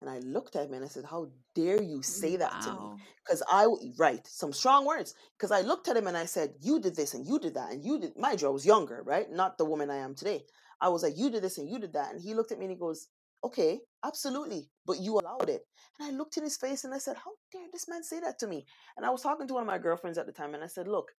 And 0.00 0.10
I 0.10 0.18
looked 0.18 0.56
at 0.56 0.66
him 0.66 0.74
and 0.74 0.84
I 0.84 0.88
said, 0.88 1.04
How 1.04 1.28
dare 1.54 1.82
you 1.82 2.02
say 2.02 2.36
that 2.36 2.60
to 2.62 2.72
me? 2.72 2.76
Wow. 2.76 2.96
Because 3.24 3.42
I, 3.48 3.66
right, 3.98 4.26
some 4.26 4.52
strong 4.52 4.84
words. 4.84 5.14
Because 5.38 5.52
I 5.52 5.62
looked 5.62 5.88
at 5.88 5.96
him 5.96 6.06
and 6.06 6.16
I 6.16 6.26
said, 6.26 6.54
You 6.60 6.80
did 6.80 6.96
this 6.96 7.14
and 7.14 7.26
you 7.26 7.38
did 7.38 7.54
that 7.54 7.72
and 7.72 7.84
you 7.84 8.00
did, 8.00 8.16
mind 8.16 8.42
you, 8.42 8.48
I 8.48 8.50
was 8.50 8.66
younger, 8.66 9.02
right? 9.04 9.30
Not 9.30 9.56
the 9.56 9.64
woman 9.64 9.90
I 9.90 9.96
am 9.96 10.14
today. 10.14 10.44
I 10.80 10.90
was 10.90 11.02
like, 11.02 11.16
You 11.16 11.30
did 11.30 11.42
this 11.42 11.58
and 11.58 11.68
you 11.68 11.78
did 11.78 11.94
that. 11.94 12.12
And 12.12 12.20
he 12.20 12.34
looked 12.34 12.52
at 12.52 12.58
me 12.58 12.66
and 12.66 12.72
he 12.72 12.78
goes, 12.78 13.08
Okay, 13.44 13.80
absolutely. 14.04 14.68
But 14.84 15.00
you 15.00 15.18
allowed 15.18 15.48
it. 15.48 15.62
And 15.98 16.08
I 16.08 16.16
looked 16.16 16.36
in 16.36 16.42
his 16.44 16.56
face 16.56 16.84
and 16.84 16.94
I 16.94 16.98
said, 16.98 17.16
How 17.16 17.32
dare 17.52 17.66
this 17.72 17.88
man 17.88 18.02
say 18.02 18.20
that 18.20 18.38
to 18.40 18.46
me? 18.46 18.66
And 18.96 19.06
I 19.06 19.10
was 19.10 19.22
talking 19.22 19.46
to 19.48 19.54
one 19.54 19.62
of 19.62 19.66
my 19.66 19.78
girlfriends 19.78 20.18
at 20.18 20.26
the 20.26 20.32
time 20.32 20.54
and 20.54 20.64
I 20.64 20.66
said, 20.66 20.88
Look, 20.88 21.12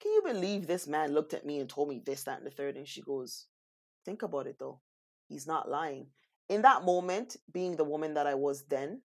can 0.00 0.12
you 0.12 0.22
believe 0.24 0.66
this 0.66 0.86
man 0.86 1.14
looked 1.14 1.34
at 1.34 1.46
me 1.46 1.60
and 1.60 1.68
told 1.70 1.88
me 1.88 2.02
this, 2.04 2.24
that, 2.24 2.38
and 2.38 2.46
the 2.46 2.50
third? 2.52 2.76
And 2.76 2.88
she 2.88 3.02
goes, 3.02 3.46
Think 4.04 4.22
about 4.22 4.46
it 4.46 4.58
though. 4.58 4.80
He's 5.28 5.46
not 5.46 5.70
lying. 5.70 6.08
In 6.48 6.62
that 6.62 6.84
moment, 6.84 7.36
being 7.52 7.76
the 7.76 7.84
woman 7.84 8.14
that 8.14 8.26
I 8.26 8.34
was 8.34 8.64
then 8.66 9.02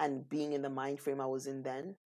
and 0.00 0.28
being 0.28 0.52
in 0.52 0.62
the 0.62 0.70
mind 0.70 1.00
frame 1.00 1.20
I 1.20 1.26
was 1.26 1.46
in 1.46 1.62
then, 1.62 1.96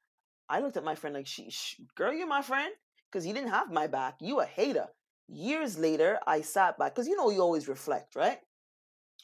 I 0.48 0.60
looked 0.60 0.76
at 0.76 0.84
my 0.84 0.94
friend 0.96 1.14
like, 1.16 1.26
she, 1.26 1.50
sh 1.50 1.80
girl, 1.96 2.12
you're 2.14 2.26
my 2.26 2.42
friend? 2.42 2.72
Because 3.10 3.26
you 3.26 3.34
didn't 3.34 3.50
have 3.50 3.70
my 3.72 3.86
back. 3.88 4.16
You 4.20 4.40
a 4.40 4.46
hater. 4.46 4.86
Years 5.28 5.78
later, 5.78 6.18
I 6.26 6.42
sat 6.42 6.78
back 6.78 6.94
because 6.94 7.08
you 7.08 7.16
know 7.16 7.30
you 7.30 7.40
always 7.40 7.68
reflect, 7.68 8.16
right? 8.16 8.38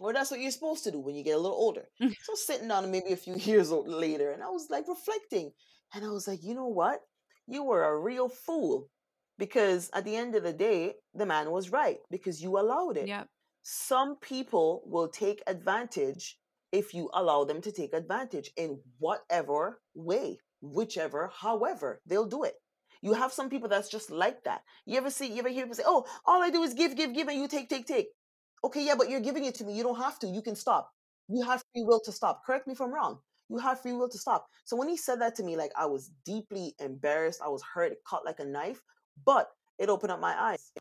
Or 0.01 0.13
that's 0.13 0.31
what 0.31 0.41
you're 0.41 0.51
supposed 0.51 0.85
to 0.85 0.91
do 0.91 1.01
when 1.01 1.15
you 1.15 1.25
get 1.25 1.37
a 1.37 1.41
little 1.41 1.57
older. 1.57 1.89
Mm. 2.03 2.15
So 2.23 2.35
sitting 2.35 2.69
down 2.69 2.91
maybe 2.91 3.13
a 3.13 3.17
few 3.17 3.35
years 3.51 3.71
later, 3.71 4.33
and 4.33 4.43
I 4.43 4.49
was 4.49 4.69
like 4.71 4.89
reflecting, 4.89 5.53
and 5.95 6.05
I 6.05 6.09
was 6.09 6.29
like, 6.29 6.43
you 6.43 6.55
know 6.55 6.69
what? 6.69 7.01
You 7.47 7.63
were 7.65 7.85
a 7.85 7.99
real 7.99 8.29
fool 8.29 8.89
because 9.39 9.91
at 9.93 10.05
the 10.05 10.17
end 10.17 10.35
of 10.35 10.43
the 10.43 10.53
day, 10.53 10.95
the 11.15 11.27
man 11.27 11.51
was 11.51 11.71
right 11.71 11.99
because 12.11 12.43
you 12.43 12.59
allowed 12.59 12.97
it. 12.97 13.09
Yep. 13.09 13.29
Some 13.63 14.17
people 14.17 14.83
will 14.87 15.09
take 15.09 15.43
advantage 15.47 16.39
if 16.73 16.95
you 16.95 17.11
allow 17.15 17.45
them 17.45 17.61
to 17.63 17.73
take 17.73 17.93
advantage 17.93 18.51
in 18.57 18.81
whatever 18.99 19.81
way, 19.95 20.39
whichever, 20.61 21.31
however, 21.35 22.01
they'll 22.07 22.27
do 22.27 22.45
it. 22.45 22.55
You 23.03 23.13
have 23.13 23.33
some 23.33 23.51
people 23.51 23.69
that's 23.69 23.89
just 23.89 24.11
like 24.11 24.43
that. 24.45 24.63
You 24.85 24.97
ever 24.99 25.11
see, 25.11 25.29
you 25.29 25.39
ever 25.39 25.49
hear 25.49 25.65
people 25.65 25.77
say, 25.77 25.85
oh, 25.87 26.07
all 26.25 26.43
I 26.43 26.51
do 26.51 26.63
is 26.63 26.75
give, 26.75 26.97
give, 26.97 27.15
give, 27.15 27.29
and 27.29 27.39
you 27.39 27.49
take, 27.49 27.69
take, 27.69 27.87
take. 27.87 28.09
Okay, 28.66 28.85
yeah, 28.85 28.94
but 28.96 29.09
you're 29.11 29.20
giving 29.20 29.44
it 29.44 29.55
to 29.57 29.64
me. 29.64 29.74
You 29.76 29.83
don't 29.83 30.00
have 30.00 30.18
to. 30.20 30.26
You 30.26 30.42
can 30.42 30.57
stop. 30.57 30.90
You 31.29 31.42
have 31.44 31.62
free 31.72 31.85
will 31.85 32.00
to 32.05 32.12
stop. 32.12 32.42
Correct 32.44 32.66
me 32.66 32.72
if 32.74 32.81
I'm 32.81 32.92
wrong. 32.92 33.18
You 33.48 33.59
have 33.59 33.81
free 33.81 33.92
will 33.92 34.09
to 34.09 34.18
stop. 34.18 34.46
So 34.64 34.76
when 34.76 34.88
he 34.88 34.96
said 34.96 35.20
that 35.20 35.37
to 35.37 35.44
me, 35.44 35.57
like 35.57 35.72
I 35.79 35.87
was 35.87 36.11
deeply 36.24 36.74
embarrassed. 36.81 37.40
I 37.44 37.48
was 37.48 37.62
hurt. 37.62 37.92
It 37.92 37.98
cut 38.09 38.24
like 38.24 38.40
a 38.40 38.44
knife, 38.44 38.81
but 39.24 39.48
it 39.79 39.88
opened 39.88 40.12
up 40.12 40.20
my 40.20 40.35
eyes. 40.40 40.72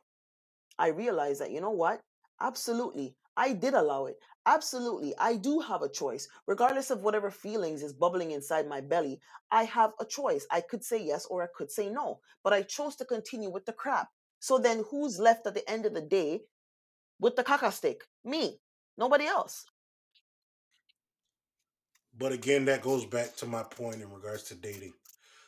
I 0.79 0.87
realized 0.89 1.41
that, 1.41 1.51
you 1.51 1.61
know 1.61 1.71
what? 1.71 2.01
Absolutely. 2.41 3.15
I 3.37 3.53
did 3.53 3.73
allow 3.73 4.05
it. 4.07 4.17
Absolutely. 4.45 5.13
I 5.19 5.35
do 5.37 5.59
have 5.61 5.81
a 5.81 5.89
choice. 5.89 6.27
Regardless 6.47 6.91
of 6.91 7.03
whatever 7.03 7.31
feelings 7.31 7.83
is 7.83 7.93
bubbling 7.93 8.31
inside 8.31 8.67
my 8.67 8.81
belly, 8.81 9.19
I 9.51 9.63
have 9.65 9.93
a 9.99 10.05
choice. 10.05 10.45
I 10.51 10.61
could 10.61 10.83
say 10.83 11.03
yes 11.03 11.25
or 11.27 11.43
I 11.43 11.47
could 11.55 11.71
say 11.71 11.89
no, 11.89 12.19
but 12.43 12.53
I 12.53 12.63
chose 12.63 12.95
to 12.97 13.05
continue 13.05 13.49
with 13.51 13.65
the 13.65 13.73
crap. 13.73 14.09
So 14.39 14.57
then 14.59 14.83
who's 14.91 15.19
left 15.19 15.47
at 15.47 15.55
the 15.55 15.69
end 15.69 15.85
of 15.85 15.93
the 15.93 16.01
day 16.01 16.41
with 17.19 17.35
the 17.35 17.43
caca 17.43 17.71
stick? 17.71 18.07
Me. 18.23 18.61
Nobody 18.97 19.25
else. 19.25 19.65
But 22.17 22.31
again, 22.31 22.65
that 22.65 22.81
goes 22.81 23.05
back 23.05 23.35
to 23.37 23.45
my 23.45 23.63
point 23.63 24.01
in 24.01 24.09
regards 24.11 24.43
to 24.43 24.55
dating. 24.55 24.93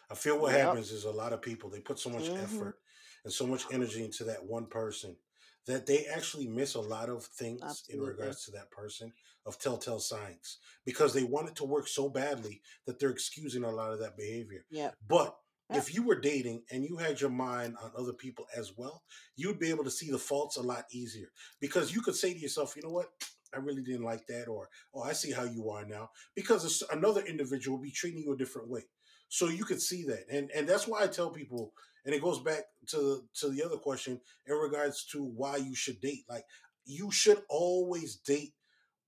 I 0.10 0.16
feel 0.16 0.40
what 0.40 0.52
Yep. 0.52 0.52
happens 0.54 0.92
is 0.92 1.06
a 1.06 1.12
lot 1.12 1.34
of 1.34 1.42
people 1.42 1.70
they 1.70 1.82
put 1.82 2.00
so 2.00 2.10
much 2.10 2.30
hmm 2.30 2.38
effort 2.38 2.80
and 3.24 3.34
so 3.34 3.48
much 3.48 3.68
energy 3.72 4.04
into 4.06 4.26
that 4.26 4.46
one 4.46 4.68
person 4.68 5.18
that 5.66 5.86
they 5.86 6.06
actually 6.08 6.48
miss 6.48 6.76
a 6.76 6.82
lot 6.82 7.10
of 7.10 7.26
things 7.26 7.86
in 7.90 8.02
regards 8.02 8.46
to 8.46 8.52
that 8.52 8.72
person 8.72 9.14
of 9.46 9.60
telltale 9.60 10.00
signs 10.00 10.60
because 10.86 11.14
they 11.14 11.24
want 11.24 11.50
it 11.50 11.56
to 11.58 11.66
work 11.66 11.88
so 11.88 12.10
badly 12.10 12.62
that 12.86 13.00
they're 13.00 13.12
excusing 13.12 13.64
a 13.64 13.72
lot 13.72 13.94
of 13.94 14.00
that 14.00 14.18
behavior. 14.18 14.66
Yeah. 14.70 14.92
But 15.02 15.38
If 15.70 15.94
you 15.94 16.04
were 16.04 16.20
dating 16.20 16.64
and 16.72 16.86
you 16.86 16.96
had 16.98 17.20
your 17.20 17.30
mind 17.30 17.76
on 17.84 17.92
other 17.98 18.14
people 18.14 18.46
as 18.56 18.74
well, 18.78 19.04
you'd 19.36 19.60
be 19.60 19.70
able 19.70 19.84
to 19.84 19.92
see 19.92 20.10
the 20.10 20.18
faults 20.18 20.56
a 20.56 20.62
lot 20.62 20.86
easier 20.92 21.30
because 21.60 21.94
you 21.94 22.02
could 22.02 22.16
say 22.16 22.34
to 22.34 22.40
yourself, 22.40 22.76
you 22.76 22.84
know 22.84 22.92
what? 22.94 23.10
I 23.54 23.60
really 23.60 23.82
didn't 23.82 24.04
like 24.04 24.28
that, 24.28 24.48
or 24.48 24.70
oh, 24.94 25.04
I 25.04 25.14
see 25.14 25.32
how 25.32 25.44
you 25.44 25.70
are 25.70 25.86
now. 25.86 26.10
Because 26.36 26.84
another 26.92 27.22
individual 27.22 27.78
will 27.78 27.84
be 27.84 27.92
treating 27.92 28.22
you 28.22 28.34
a 28.34 28.38
different 28.38 28.70
way, 28.70 28.84
so 29.30 29.48
you 29.48 29.66
could 29.66 29.82
see 29.82 30.04
that, 30.04 30.26
and 30.30 30.52
and 30.52 30.68
that's 30.68 30.88
why 30.88 31.04
I 31.04 31.08
tell 31.08 31.30
people, 31.30 31.74
and 32.06 32.14
it 32.14 32.22
goes 32.22 32.40
back 32.40 32.66
to 32.88 33.24
to 33.36 33.50
the 33.50 33.64
other 33.64 33.78
question 33.78 34.20
in 34.46 34.56
regards 34.56 35.06
to 35.12 35.24
why 35.24 35.58
you 35.58 35.76
should 35.76 36.02
date. 36.02 36.26
Like 36.30 36.44
you 36.86 37.12
should 37.12 37.42
always 37.50 38.18
date 38.18 38.54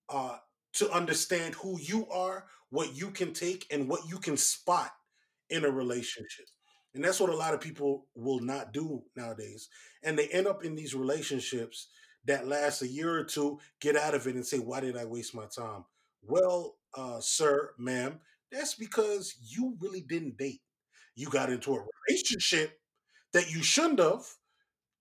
uh, 0.10 0.38
to 0.74 0.90
understand 0.92 1.56
who 1.56 1.80
you 1.80 2.08
are, 2.10 2.46
what 2.70 2.96
you 2.96 3.12
can 3.12 3.34
take, 3.34 3.66
and 3.72 3.90
what 3.90 4.08
you 4.08 4.20
can 4.20 4.38
spot 4.38 4.92
in 5.50 5.66
a 5.66 5.72
relationship. 5.72 6.46
And 6.96 7.04
that's 7.04 7.20
what 7.20 7.30
a 7.30 7.36
lot 7.36 7.54
of 7.54 7.62
people 7.62 8.08
will 8.16 8.40
not 8.40 8.74
do 8.74 9.04
nowadays. 9.16 9.70
And 10.04 10.18
they 10.18 10.28
end 10.30 10.48
up 10.48 10.64
in 10.66 10.76
these 10.76 10.96
relationships 10.96 11.88
that 12.26 12.48
last 12.48 12.82
a 12.82 12.88
year 12.88 13.14
or 13.16 13.24
two, 13.24 13.60
get 13.80 13.96
out 13.96 14.14
of 14.14 14.28
it 14.28 14.36
and 14.36 14.46
say, 14.46 14.60
Why 14.60 14.80
did 14.80 14.98
I 14.98 15.06
waste 15.06 15.36
my 15.36 15.46
time? 15.46 15.86
Well, 16.22 16.78
uh, 16.96 17.20
sir, 17.22 17.72
ma'am, 17.78 18.20
that's 18.52 18.74
because 18.74 19.36
you 19.42 19.78
really 19.80 20.02
didn't 20.02 20.38
date. 20.38 20.62
You 21.16 21.30
got 21.30 21.52
into 21.52 21.76
a 21.76 21.86
relationship 22.08 22.80
that 23.34 23.52
you 23.52 23.62
shouldn't 23.64 24.00
have. 24.00 24.26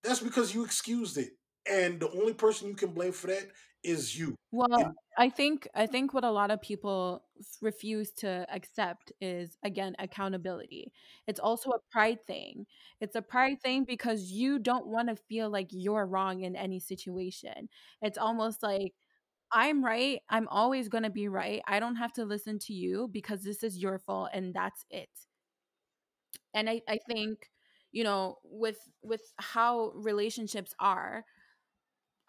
That's 0.03 0.19
because 0.19 0.53
you 0.53 0.63
excused 0.63 1.17
it. 1.17 1.31
And 1.69 1.99
the 1.99 2.09
only 2.11 2.33
person 2.33 2.69
you 2.69 2.75
can 2.75 2.91
blame 2.93 3.11
for 3.11 3.27
that 3.27 3.47
is 3.83 4.17
you. 4.17 4.35
Well, 4.51 4.67
And 4.77 4.95
I 5.17 5.29
think 5.29 5.67
I 5.75 5.85
think 5.85 6.13
what 6.13 6.23
a 6.23 6.31
lot 6.31 6.49
of 6.51 6.61
people 6.61 7.23
refuse 7.61 8.11
to 8.13 8.45
accept 8.51 9.11
is 9.21 9.57
again 9.63 9.95
accountability. 9.99 10.91
It's 11.27 11.39
also 11.39 11.69
a 11.71 11.79
pride 11.91 12.25
thing. 12.25 12.65
It's 12.99 13.15
a 13.15 13.21
pride 13.21 13.61
thing 13.61 13.83
because 13.85 14.31
you 14.31 14.57
don't 14.59 14.87
want 14.87 15.09
to 15.09 15.15
feel 15.15 15.49
like 15.51 15.67
you're 15.71 16.05
wrong 16.07 16.41
in 16.41 16.55
any 16.55 16.79
situation. 16.79 17.69
It's 18.01 18.17
almost 18.17 18.63
like 18.63 18.93
I'm 19.51 19.83
right. 19.85 20.21
I'm 20.29 20.47
always 20.49 20.89
going 20.89 21.03
to 21.05 21.09
be 21.11 21.27
right. 21.27 21.61
I 21.67 21.79
don't 21.79 21.97
have 21.97 22.13
to 22.13 22.25
listen 22.25 22.59
to 22.59 22.73
you 22.73 23.09
because 23.11 23.43
this 23.43 23.63
is 23.63 23.77
your 23.77 23.99
fault 23.99 24.29
and 24.33 24.53
that's 24.53 24.85
it. 24.89 25.09
And 26.53 26.69
I 26.69 26.81
I 26.87 26.99
think 27.07 27.49
you 27.91 28.03
know 28.03 28.37
with 28.43 28.77
with 29.03 29.21
how 29.37 29.91
relationships 29.95 30.73
are 30.79 31.25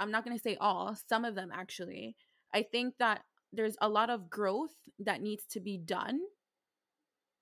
I'm 0.01 0.11
not 0.11 0.25
going 0.25 0.37
to 0.37 0.43
say 0.43 0.57
all, 0.61 0.97
some 1.09 1.25
of 1.25 1.35
them 1.35 1.51
actually. 1.55 2.17
I 2.53 2.63
think 2.63 2.95
that 2.99 3.21
there's 3.53 3.77
a 3.81 3.89
lot 3.89 4.11
of 4.11 4.31
growth 4.31 4.75
that 4.99 5.21
needs 5.21 5.45
to 5.51 5.61
be 5.61 5.77
done 5.77 6.21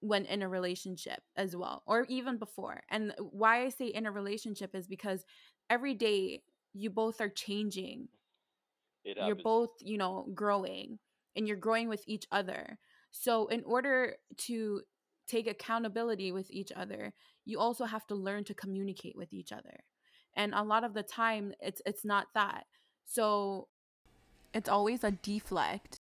when 0.00 0.24
in 0.26 0.42
a 0.42 0.48
relationship 0.48 1.20
as 1.36 1.56
well, 1.56 1.82
or 1.86 2.04
even 2.09 2.38
before. 2.38 2.82
And 2.90 3.14
why 3.18 3.64
I 3.64 3.68
say 3.68 3.86
in 3.86 4.06
a 4.06 4.12
relationship 4.12 4.74
is 4.74 4.86
because 4.86 5.24
every 5.70 5.94
day 5.94 6.42
you 6.72 6.90
both 6.90 7.20
are 7.20 7.28
changing. 7.28 8.09
It 9.04 9.16
You're 9.24 9.36
both, 9.36 9.70
you 9.80 9.96
know, 9.96 10.28
growing 10.34 10.98
and 11.36 11.46
you're 11.46 11.56
growing 11.56 11.88
with 11.88 12.02
each 12.06 12.26
other. 12.30 12.78
So, 13.11 13.46
in 13.46 13.62
order 13.64 14.16
to 14.48 14.82
take 15.26 15.46
accountability 15.46 16.32
with 16.32 16.50
each 16.50 16.72
other, 16.74 17.14
you 17.44 17.59
also 17.59 17.84
have 17.84 18.06
to 18.09 18.14
learn 18.14 18.44
to 18.44 18.54
communicate 18.54 19.16
with 19.16 19.32
each 19.32 19.52
other. 19.52 19.80
And 20.37 20.55
a 20.55 20.62
lot 20.62 20.85
of 20.85 20.95
the 20.95 21.03
time 21.03 21.53
it's 21.61 21.83
it's 21.87 22.05
not 22.05 22.26
that. 22.35 22.66
So, 23.05 23.68
it's 24.53 24.68
always 24.68 25.05
a 25.05 25.11
deflect. 25.11 26.01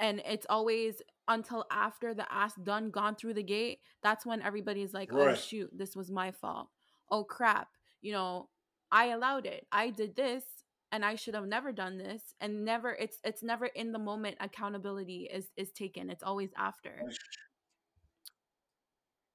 And 0.00 0.22
it's 0.24 0.46
always 0.48 1.02
until 1.26 1.66
after 1.70 2.14
the 2.14 2.32
ass 2.32 2.54
done 2.62 2.90
gone 2.90 3.14
through 3.14 3.34
the 3.34 3.42
gate 3.42 3.80
that's 4.02 4.24
when 4.24 4.40
everybody's 4.40 4.94
like 4.94 5.12
oh 5.12 5.34
shoot 5.34 5.70
this 5.76 5.94
was 5.94 6.10
my 6.10 6.30
fault. 6.30 6.68
Oh 7.10 7.24
crap. 7.24 7.68
You 8.00 8.12
know 8.12 8.48
i 8.90 9.06
allowed 9.06 9.44
it. 9.44 9.66
I 9.70 9.90
did 9.90 10.16
this 10.16 10.44
and 10.90 11.04
i 11.04 11.14
should 11.14 11.34
have 11.34 11.46
never 11.46 11.72
done 11.72 11.98
this. 11.98 12.22
And 12.40 12.64
never 12.64 12.92
it's 12.92 13.18
it's 13.24 13.42
never 13.42 13.66
in 13.66 13.92
the 13.92 13.98
moment 13.98 14.36
accountability 14.40 15.28
is 15.32 15.46
is 15.56 15.70
taken. 15.72 16.10
It's 16.10 16.22
always 16.22 16.50
after. 16.56 17.02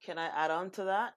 Can 0.03 0.17
I 0.17 0.27
add 0.27 0.51
on 0.51 0.69
to 0.71 0.83
that? 0.85 1.13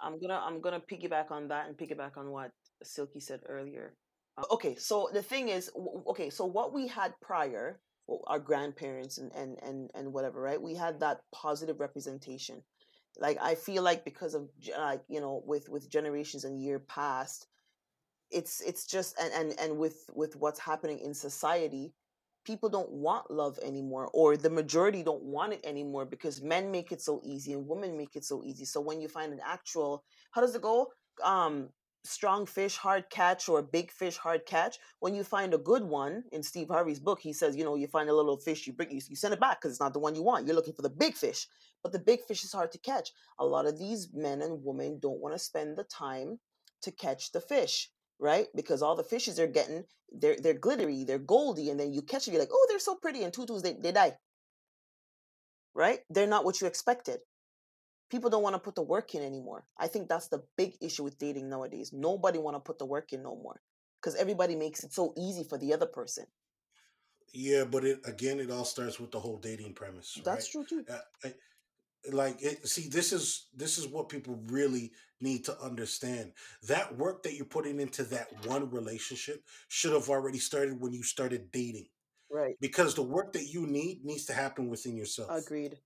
I'm 0.00 0.20
gonna 0.20 0.40
I'm 0.42 0.60
gonna 0.60 0.80
piggyback 0.80 1.30
on 1.30 1.48
that 1.48 1.68
and 1.68 1.76
piggyback 1.76 2.16
on 2.16 2.30
what 2.30 2.50
Silky 2.82 3.20
said 3.20 3.40
earlier. 3.48 3.94
Uh, 4.36 4.44
okay, 4.52 4.76
so 4.76 5.08
the 5.12 5.22
thing 5.22 5.48
is, 5.48 5.70
okay, 6.06 6.30
so 6.30 6.46
what 6.46 6.72
we 6.72 6.86
had 6.86 7.12
prior, 7.20 7.80
our 8.26 8.38
grandparents 8.38 9.18
and 9.18 9.32
and 9.32 9.58
and 9.62 9.90
and 9.94 10.12
whatever, 10.12 10.40
right? 10.40 10.60
We 10.60 10.74
had 10.74 11.00
that 11.00 11.20
positive 11.32 11.80
representation. 11.80 12.62
Like 13.18 13.38
I 13.40 13.54
feel 13.56 13.82
like 13.82 14.04
because 14.04 14.34
of 14.34 14.48
like 14.78 15.02
you 15.08 15.20
know 15.20 15.42
with 15.44 15.68
with 15.68 15.90
generations 15.90 16.44
and 16.44 16.62
year 16.62 16.78
past, 16.78 17.46
it's 18.30 18.60
it's 18.60 18.86
just 18.86 19.18
and 19.20 19.32
and 19.32 19.60
and 19.60 19.78
with 19.78 20.08
with 20.14 20.36
what's 20.36 20.60
happening 20.60 21.00
in 21.00 21.14
society 21.14 21.92
people 22.48 22.70
don't 22.70 22.90
want 22.90 23.30
love 23.30 23.58
anymore 23.62 24.08
or 24.14 24.34
the 24.34 24.48
majority 24.48 25.02
don't 25.02 25.22
want 25.22 25.52
it 25.52 25.60
anymore 25.64 26.06
because 26.06 26.40
men 26.40 26.70
make 26.70 26.90
it 26.92 27.02
so 27.02 27.20
easy 27.22 27.52
and 27.52 27.68
women 27.68 27.94
make 27.94 28.16
it 28.16 28.24
so 28.24 28.42
easy. 28.42 28.64
So 28.64 28.80
when 28.80 29.02
you 29.02 29.08
find 29.08 29.34
an 29.34 29.40
actual 29.44 30.02
how 30.30 30.40
does 30.40 30.54
it 30.54 30.62
go? 30.62 30.86
Um 31.22 31.68
strong 32.04 32.46
fish 32.46 32.76
hard 32.78 33.04
catch 33.10 33.50
or 33.50 33.60
big 33.60 33.90
fish 33.90 34.16
hard 34.16 34.46
catch. 34.46 34.78
When 35.00 35.14
you 35.14 35.24
find 35.24 35.52
a 35.52 35.58
good 35.58 35.82
one 35.82 36.24
in 36.32 36.42
steve 36.42 36.68
harvey's 36.68 37.00
book 37.00 37.20
he 37.20 37.34
says 37.34 37.54
you 37.54 37.64
know 37.64 37.74
you 37.74 37.86
find 37.86 38.08
a 38.08 38.18
little 38.20 38.38
fish 38.38 38.66
you 38.66 38.72
bring 38.72 38.90
you, 38.90 39.02
you 39.10 39.16
send 39.16 39.34
it 39.34 39.40
back 39.40 39.60
because 39.60 39.72
it's 39.72 39.86
not 39.86 39.92
the 39.92 40.04
one 40.06 40.14
you 40.14 40.22
want. 40.22 40.46
You're 40.46 40.56
looking 40.56 40.78
for 40.78 40.86
the 40.88 40.98
big 41.04 41.14
fish. 41.16 41.46
But 41.82 41.92
the 41.92 42.06
big 42.10 42.20
fish 42.28 42.44
is 42.44 42.52
hard 42.58 42.72
to 42.72 42.78
catch. 42.78 43.12
A 43.38 43.44
lot 43.44 43.66
of 43.66 43.78
these 43.78 44.08
men 44.14 44.40
and 44.40 44.64
women 44.64 44.98
don't 45.00 45.20
want 45.20 45.34
to 45.34 45.38
spend 45.50 45.76
the 45.76 45.84
time 45.84 46.38
to 46.80 46.90
catch 46.90 47.30
the 47.32 47.42
fish 47.42 47.90
right? 48.18 48.46
Because 48.54 48.82
all 48.82 48.96
the 48.96 49.04
fishes 49.04 49.36
they're 49.36 49.46
getting, 49.46 49.84
they're 50.12 50.36
they're 50.40 50.54
glittery, 50.54 51.04
they're 51.04 51.18
goldy, 51.18 51.70
and 51.70 51.78
then 51.78 51.92
you 51.92 52.02
catch 52.02 52.28
it, 52.28 52.32
you're 52.32 52.40
like, 52.40 52.50
oh, 52.52 52.66
they're 52.68 52.78
so 52.78 52.94
pretty, 52.94 53.22
and 53.22 53.32
tutus 53.32 53.62
they, 53.62 53.74
they 53.74 53.92
die. 53.92 54.16
Right? 55.74 56.00
They're 56.10 56.26
not 56.26 56.44
what 56.44 56.60
you 56.60 56.66
expected. 56.66 57.20
People 58.10 58.30
don't 58.30 58.42
want 58.42 58.54
to 58.54 58.58
put 58.58 58.74
the 58.74 58.82
work 58.82 59.14
in 59.14 59.22
anymore. 59.22 59.66
I 59.78 59.86
think 59.86 60.08
that's 60.08 60.28
the 60.28 60.42
big 60.56 60.74
issue 60.80 61.04
with 61.04 61.18
dating 61.18 61.50
nowadays. 61.50 61.92
Nobody 61.92 62.38
want 62.38 62.56
to 62.56 62.60
put 62.60 62.78
the 62.78 62.86
work 62.86 63.12
in 63.12 63.22
no 63.22 63.36
more. 63.36 63.60
Because 64.00 64.14
everybody 64.14 64.56
makes 64.56 64.82
it 64.82 64.92
so 64.92 65.12
easy 65.16 65.44
for 65.44 65.58
the 65.58 65.74
other 65.74 65.86
person. 65.86 66.24
Yeah, 67.32 67.64
but 67.64 67.84
it 67.84 68.00
again, 68.04 68.40
it 68.40 68.50
all 68.50 68.64
starts 68.64 68.98
with 68.98 69.10
the 69.10 69.20
whole 69.20 69.36
dating 69.36 69.74
premise, 69.74 70.14
right? 70.16 70.24
That's 70.24 70.48
true 70.48 70.64
too. 70.64 70.84
Uh, 70.88 70.98
I, 71.24 71.34
like 72.12 72.42
it, 72.42 72.66
see, 72.68 72.88
this 72.88 73.12
is 73.12 73.48
this 73.54 73.78
is 73.78 73.86
what 73.88 74.08
people 74.08 74.36
really 74.46 74.92
need 75.20 75.44
to 75.46 75.58
understand. 75.60 76.32
That 76.62 76.96
work 76.96 77.22
that 77.24 77.34
you're 77.34 77.46
putting 77.46 77.80
into 77.80 78.04
that 78.04 78.46
one 78.46 78.70
relationship 78.70 79.42
should 79.68 79.92
have 79.92 80.08
already 80.08 80.38
started 80.38 80.80
when 80.80 80.92
you 80.92 81.02
started 81.02 81.50
dating, 81.50 81.88
Right. 82.30 82.56
because 82.60 82.94
the 82.94 83.02
work 83.02 83.32
that 83.32 83.46
you 83.48 83.66
need 83.66 84.04
needs 84.04 84.26
to 84.26 84.32
happen 84.32 84.68
within 84.68 84.96
yourself, 84.96 85.30
Agreed. 85.30 85.80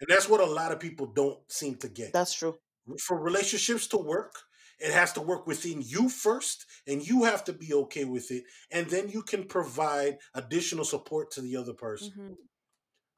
and 0.00 0.08
that's 0.08 0.28
what 0.28 0.40
a 0.40 0.46
lot 0.46 0.72
of 0.72 0.80
people 0.80 1.06
don't 1.06 1.40
seem 1.50 1.76
to 1.76 1.88
get. 1.88 2.12
That's 2.12 2.32
true. 2.34 2.58
For 3.06 3.20
relationships 3.20 3.86
to 3.88 3.98
work, 3.98 4.34
it 4.78 4.92
has 4.92 5.12
to 5.14 5.20
work 5.20 5.46
within 5.46 5.82
you 5.82 6.08
first, 6.08 6.64
and 6.86 7.06
you 7.06 7.24
have 7.24 7.44
to 7.44 7.52
be 7.52 7.74
okay 7.74 8.04
with 8.04 8.30
it, 8.30 8.44
and 8.70 8.88
then 8.88 9.08
you 9.08 9.22
can 9.22 9.44
provide 9.46 10.18
additional 10.34 10.84
support 10.84 11.30
to 11.32 11.40
the 11.42 11.56
other 11.56 11.74
person. 11.74 12.12
Mhm. 12.16 12.36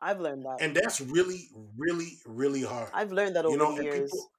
I've 0.03 0.21
learned 0.21 0.45
that. 0.45 0.61
and 0.61 0.75
that's 0.77 1.01
really 1.01 1.49
really 1.77 2.19
really 2.27 2.63
hard 2.63 2.91
I've 2.95 3.13
learned 3.13 3.37
that 3.37 3.45
you 3.45 3.51
over 3.53 3.59
know 3.59 3.77
the 3.77 3.85
years. 3.85 4.11
people 4.11 4.31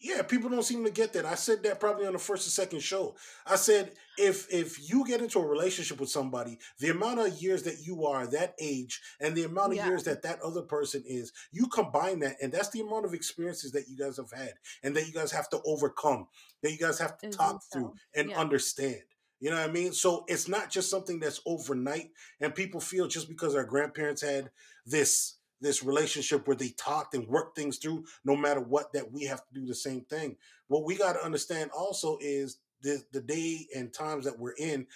yeah 0.00 0.22
people 0.22 0.50
don't 0.50 0.62
seem 0.64 0.84
to 0.84 0.90
get 0.90 1.12
that 1.12 1.24
i 1.24 1.34
said 1.34 1.62
that 1.62 1.80
probably 1.80 2.06
on 2.06 2.12
the 2.12 2.18
first 2.18 2.46
and 2.46 2.52
second 2.52 2.80
show 2.82 3.14
i 3.46 3.56
said 3.56 3.92
if 4.18 4.46
if 4.52 4.88
you 4.90 5.06
get 5.06 5.20
into 5.20 5.38
a 5.38 5.46
relationship 5.46 5.98
with 6.00 6.08
somebody 6.10 6.58
the 6.80 6.88
amount 6.90 7.18
of 7.20 7.40
years 7.42 7.62
that 7.62 7.78
you 7.86 8.04
are 8.04 8.26
that 8.26 8.54
age 8.60 9.00
and 9.20 9.34
the 9.36 9.44
amount 9.44 9.72
of 9.72 9.76
Yeah. 9.76 9.86
years 9.86 10.04
that 10.04 10.22
that 10.22 10.40
other 10.42 10.62
person 10.62 11.02
is 11.06 11.32
you 11.52 11.66
combine 11.68 12.20
that 12.20 12.36
and 12.42 12.52
that's 12.52 12.70
the 12.70 12.80
amount 12.80 13.04
of 13.04 13.14
experiences 13.14 13.72
that 13.72 13.88
you 13.88 13.96
guys 13.96 14.16
have 14.16 14.30
had 14.32 14.54
and 14.82 14.94
that 14.96 15.06
you 15.06 15.12
guys 15.12 15.30
have 15.32 15.48
to 15.50 15.60
overcome 15.64 16.26
that 16.62 16.72
you 16.72 16.78
guys 16.78 16.98
have 16.98 17.16
to 17.18 17.28
Is 17.28 17.36
talk 17.36 17.62
through 17.72 17.94
and 18.14 18.30
Yeah. 18.30 18.38
understand 18.38 19.02
you 19.40 19.50
know 19.50 19.56
what 19.60 19.68
I 19.68 19.72
mean? 19.72 19.92
So 19.92 20.24
it's 20.26 20.48
not 20.48 20.70
just 20.70 20.88
something 20.88 21.20
that's 21.20 21.40
overnight, 21.44 22.12
and 22.40 22.54
people 22.54 22.80
feel 22.80 23.06
just 23.08 23.28
because 23.28 23.54
our 23.54 23.64
grandparents 23.64 24.22
had 24.22 24.50
this 24.86 25.36
this 25.60 25.82
relationship 25.82 26.46
where 26.46 26.56
they 26.56 26.70
talked 26.70 27.14
and 27.14 27.26
worked 27.26 27.56
things 27.56 27.78
through, 27.78 28.04
no 28.24 28.36
matter 28.36 28.60
what, 28.60 28.92
that 28.92 29.10
we 29.10 29.24
have 29.24 29.40
to 29.46 29.54
do 29.54 29.64
the 29.64 29.74
same 29.74 30.02
thing. 30.02 30.36
What 30.68 30.84
we 30.84 30.96
got 30.96 31.14
to 31.14 31.24
understand 31.24 31.70
also 31.76 32.18
is 32.20 32.58
the 32.82 33.02
the 33.12 33.20
day 33.20 33.66
and 33.74 33.92
times 33.92 34.24
that 34.24 34.38
we're 34.38 34.54
in, 34.58 34.86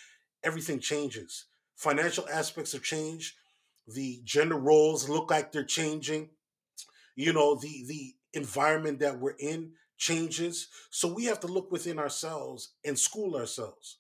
everything 0.45 0.81
changes. 0.81 1.47
Financial 1.77 2.29
aspects 2.29 2.73
have 2.73 2.83
changed. 2.83 3.37
The 3.87 4.21
gender 4.25 4.57
roles 4.59 5.09
look 5.09 5.31
like 5.31 5.53
they're 5.53 5.65
changing. 5.65 6.31
You 7.17 7.33
know, 7.33 7.55
the 7.55 7.85
the 7.89 8.15
environment 8.35 8.99
that 9.01 9.19
we're 9.19 9.37
in 9.39 9.73
changes. 9.97 10.69
So 10.91 11.13
we 11.13 11.25
have 11.25 11.41
to 11.41 11.47
look 11.47 11.73
within 11.73 11.99
ourselves 11.99 12.75
and 12.85 12.99
school 12.99 13.37
ourselves 13.37 13.99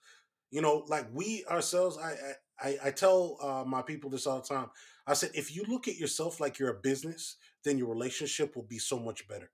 you 0.50 0.62
know 0.62 0.82
like 0.88 1.06
we 1.12 1.44
ourselves 1.50 1.98
i 1.98 2.12
i 2.12 2.34
I 2.60 2.90
tell 2.90 3.36
uh, 3.40 3.64
my 3.68 3.82
people 3.82 4.10
this 4.10 4.26
all 4.26 4.40
the 4.40 4.48
time. 4.48 4.68
I 5.08 5.14
said, 5.14 5.30
if 5.34 5.56
you 5.56 5.64
look 5.66 5.88
at 5.88 5.96
yourself 5.96 6.38
like 6.38 6.58
you're 6.58 6.68
a 6.68 6.80
business, 6.80 7.36
then 7.64 7.78
your 7.78 7.88
relationship 7.88 8.54
will 8.54 8.64
be 8.64 8.78
so 8.78 8.98
much 8.98 9.26
better. 9.26 9.50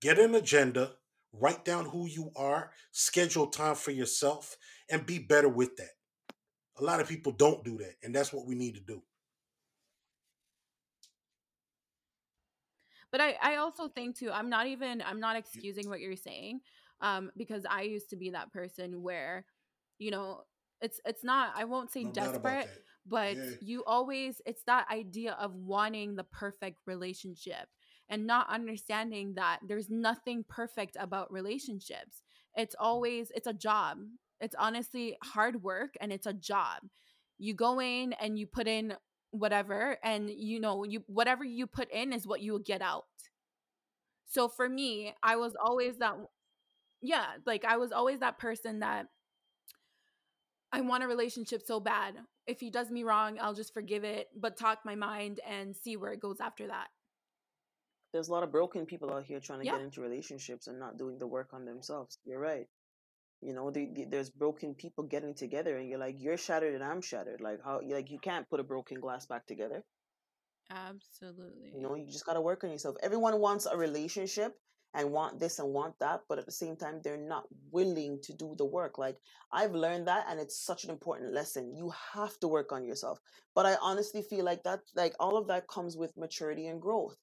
Get 0.00 0.18
an 0.18 0.34
agenda, 0.34 0.94
write 1.32 1.64
down 1.64 1.86
who 1.86 2.08
you 2.08 2.32
are, 2.34 2.72
schedule 2.90 3.46
time 3.46 3.76
for 3.76 3.92
yourself, 3.92 4.56
and 4.90 5.06
be 5.06 5.20
better 5.20 5.48
with 5.48 5.76
that. 5.76 5.92
A 6.80 6.84
lot 6.84 7.00
of 7.00 7.08
people 7.08 7.30
don't 7.30 7.64
do 7.64 7.78
that, 7.78 7.94
and 8.02 8.12
that's 8.12 8.32
what 8.32 8.44
we 8.44 8.56
need 8.56 8.74
to 8.74 8.80
do. 8.80 9.02
But 13.12 13.20
I, 13.20 13.36
I 13.40 13.56
also 13.56 13.86
think 13.86 14.18
too, 14.18 14.32
I'm 14.32 14.50
not 14.50 14.66
even 14.66 15.00
I'm 15.00 15.20
not 15.20 15.36
excusing 15.36 15.88
what 15.88 16.00
you're 16.00 16.16
saying. 16.16 16.60
Um, 17.00 17.30
because 17.36 17.64
I 17.70 17.82
used 17.82 18.10
to 18.10 18.16
be 18.16 18.30
that 18.30 18.52
person 18.52 19.02
where, 19.02 19.44
you 19.98 20.10
know, 20.10 20.42
it's 20.80 21.00
it's 21.06 21.22
not 21.22 21.52
I 21.54 21.64
won't 21.64 21.92
say 21.92 22.02
No 22.02 22.10
doubt 22.10 22.34
about 22.34 22.64
desperate. 22.64 22.84
But 23.06 23.36
Yeah. 23.36 23.50
you 23.60 23.84
always 23.84 24.40
it's 24.46 24.62
that 24.64 24.88
idea 24.90 25.32
of 25.40 25.54
wanting 25.54 26.14
the 26.16 26.24
perfect 26.24 26.80
relationship 26.86 27.68
and 28.08 28.26
not 28.26 28.48
understanding 28.48 29.34
that 29.34 29.60
there's 29.66 29.90
nothing 29.90 30.44
perfect 30.48 30.96
about 30.98 31.32
relationships. 31.32 32.22
It's 32.56 32.74
always 32.78 33.30
it's 33.34 33.46
a 33.46 33.52
job. 33.52 33.98
It's 34.40 34.54
honestly 34.58 35.16
hard 35.22 35.62
work 35.62 35.94
and 36.00 36.12
it's 36.12 36.26
a 36.26 36.32
job. 36.32 36.82
You 37.38 37.54
go 37.54 37.80
in 37.80 38.12
and 38.14 38.38
you 38.38 38.46
put 38.46 38.66
in 38.66 38.94
whatever 39.30 39.98
and 40.04 40.30
you 40.30 40.60
know 40.60 40.84
you 40.84 41.02
whatever 41.06 41.44
you 41.44 41.66
put 41.66 41.90
in 41.90 42.12
is 42.12 42.26
what 42.26 42.40
you 42.40 42.52
will 42.52 42.58
get 42.60 42.82
out. 42.82 43.04
So 44.26 44.48
for 44.48 44.68
me, 44.68 45.14
I 45.22 45.36
was 45.36 45.54
always 45.60 45.98
that 45.98 46.16
yeah, 47.02 47.26
like 47.46 47.64
I 47.64 47.76
was 47.76 47.92
always 47.92 48.20
that 48.20 48.38
person 48.38 48.80
that 48.80 49.06
I 50.74 50.80
want 50.80 51.04
a 51.04 51.06
relationship 51.06 51.62
so 51.64 51.78
bad. 51.78 52.16
If 52.46 52.60
he 52.60 52.70
does 52.70 52.90
me 52.90 53.04
wrong, 53.04 53.38
I'll 53.40 53.54
just 53.54 53.72
forgive 53.72 54.02
it, 54.04 54.28
but 54.36 54.56
talk 54.56 54.80
my 54.84 54.96
mind 54.96 55.40
and 55.48 55.74
see 55.76 55.96
where 55.96 56.12
it 56.12 56.20
goes 56.20 56.40
after 56.40 56.66
that. 56.66 56.88
There's 58.12 58.28
a 58.28 58.32
lot 58.32 58.42
of 58.42 58.50
broken 58.50 58.84
people 58.84 59.12
out 59.12 59.24
here 59.24 59.40
trying 59.40 59.60
to 59.60 59.66
Yeah. 59.66 59.72
get 59.72 59.82
into 59.82 60.00
relationships 60.00 60.66
and 60.66 60.78
not 60.78 60.98
doing 60.98 61.18
the 61.18 61.26
work 61.26 61.52
on 61.52 61.64
themselves. 61.64 62.18
You're 62.24 62.40
right. 62.40 62.66
You 63.40 63.54
know, 63.54 63.70
the, 63.70 63.86
the, 63.94 64.04
there's 64.04 64.30
broken 64.30 64.74
people 64.74 65.04
getting 65.04 65.34
together, 65.34 65.76
and 65.76 65.88
you're 65.88 65.98
like, 65.98 66.16
you're 66.18 66.36
shattered 66.36 66.74
and 66.74 66.82
I'm 66.82 67.02
shattered. 67.02 67.40
Like 67.40 67.60
how, 67.64 67.80
like 67.86 68.10
you 68.10 68.18
can't 68.18 68.48
put 68.48 68.60
a 68.60 68.64
broken 68.64 69.00
glass 69.00 69.26
back 69.26 69.46
together. 69.46 69.84
Absolutely. 70.70 71.72
You 71.74 71.82
know, 71.82 71.94
you 71.94 72.06
just 72.06 72.26
got 72.26 72.34
to 72.34 72.40
work 72.40 72.64
on 72.64 72.70
yourself. 72.70 72.96
Everyone 73.02 73.38
wants 73.38 73.66
a 73.66 73.76
relationship 73.76 74.56
and 74.94 75.10
want 75.10 75.40
this 75.40 75.58
and 75.58 75.72
want 75.72 75.98
that, 75.98 76.20
but 76.28 76.38
at 76.38 76.46
the 76.46 76.52
same 76.52 76.76
time, 76.76 77.00
they're 77.02 77.16
not 77.16 77.44
willing 77.72 78.20
to 78.22 78.32
do 78.32 78.54
the 78.56 78.64
work. 78.64 78.96
Like 78.96 79.18
I've 79.52 79.74
learned 79.74 80.06
that, 80.06 80.26
and 80.28 80.38
it's 80.40 80.56
such 80.56 80.84
an 80.84 80.90
important 80.90 81.32
lesson. 81.32 81.74
You 81.74 81.92
have 82.12 82.38
to 82.40 82.48
work 82.48 82.72
on 82.72 82.84
yourself. 82.84 83.18
But 83.54 83.66
I 83.66 83.76
honestly 83.82 84.22
feel 84.22 84.44
like 84.44 84.62
that, 84.62 84.80
like 84.94 85.14
all 85.18 85.36
of 85.36 85.48
that 85.48 85.68
comes 85.68 85.96
with 85.96 86.16
maturity 86.16 86.68
and 86.68 86.80
growth. 86.80 87.16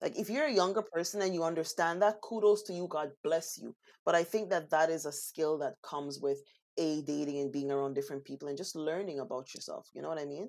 Like 0.00 0.16
if 0.16 0.30
you're 0.30 0.46
a 0.46 0.52
younger 0.52 0.82
person 0.82 1.22
and 1.22 1.34
you 1.34 1.42
understand 1.42 2.00
that, 2.02 2.20
kudos 2.22 2.62
to 2.64 2.72
you. 2.72 2.86
God 2.88 3.10
bless 3.24 3.58
you. 3.60 3.74
But 4.04 4.14
I 4.14 4.22
think 4.22 4.48
that 4.50 4.70
that 4.70 4.90
is 4.90 5.06
a 5.06 5.12
skill 5.12 5.58
that 5.58 5.74
comes 5.82 6.20
with 6.20 6.38
a 6.78 7.02
dating 7.02 7.40
and 7.40 7.52
being 7.52 7.72
around 7.72 7.94
different 7.94 8.24
people 8.24 8.46
and 8.46 8.56
just 8.56 8.76
learning 8.76 9.18
about 9.18 9.52
yourself. 9.54 9.88
You 9.92 10.02
know 10.02 10.08
what 10.08 10.20
I 10.20 10.24
mean? 10.24 10.48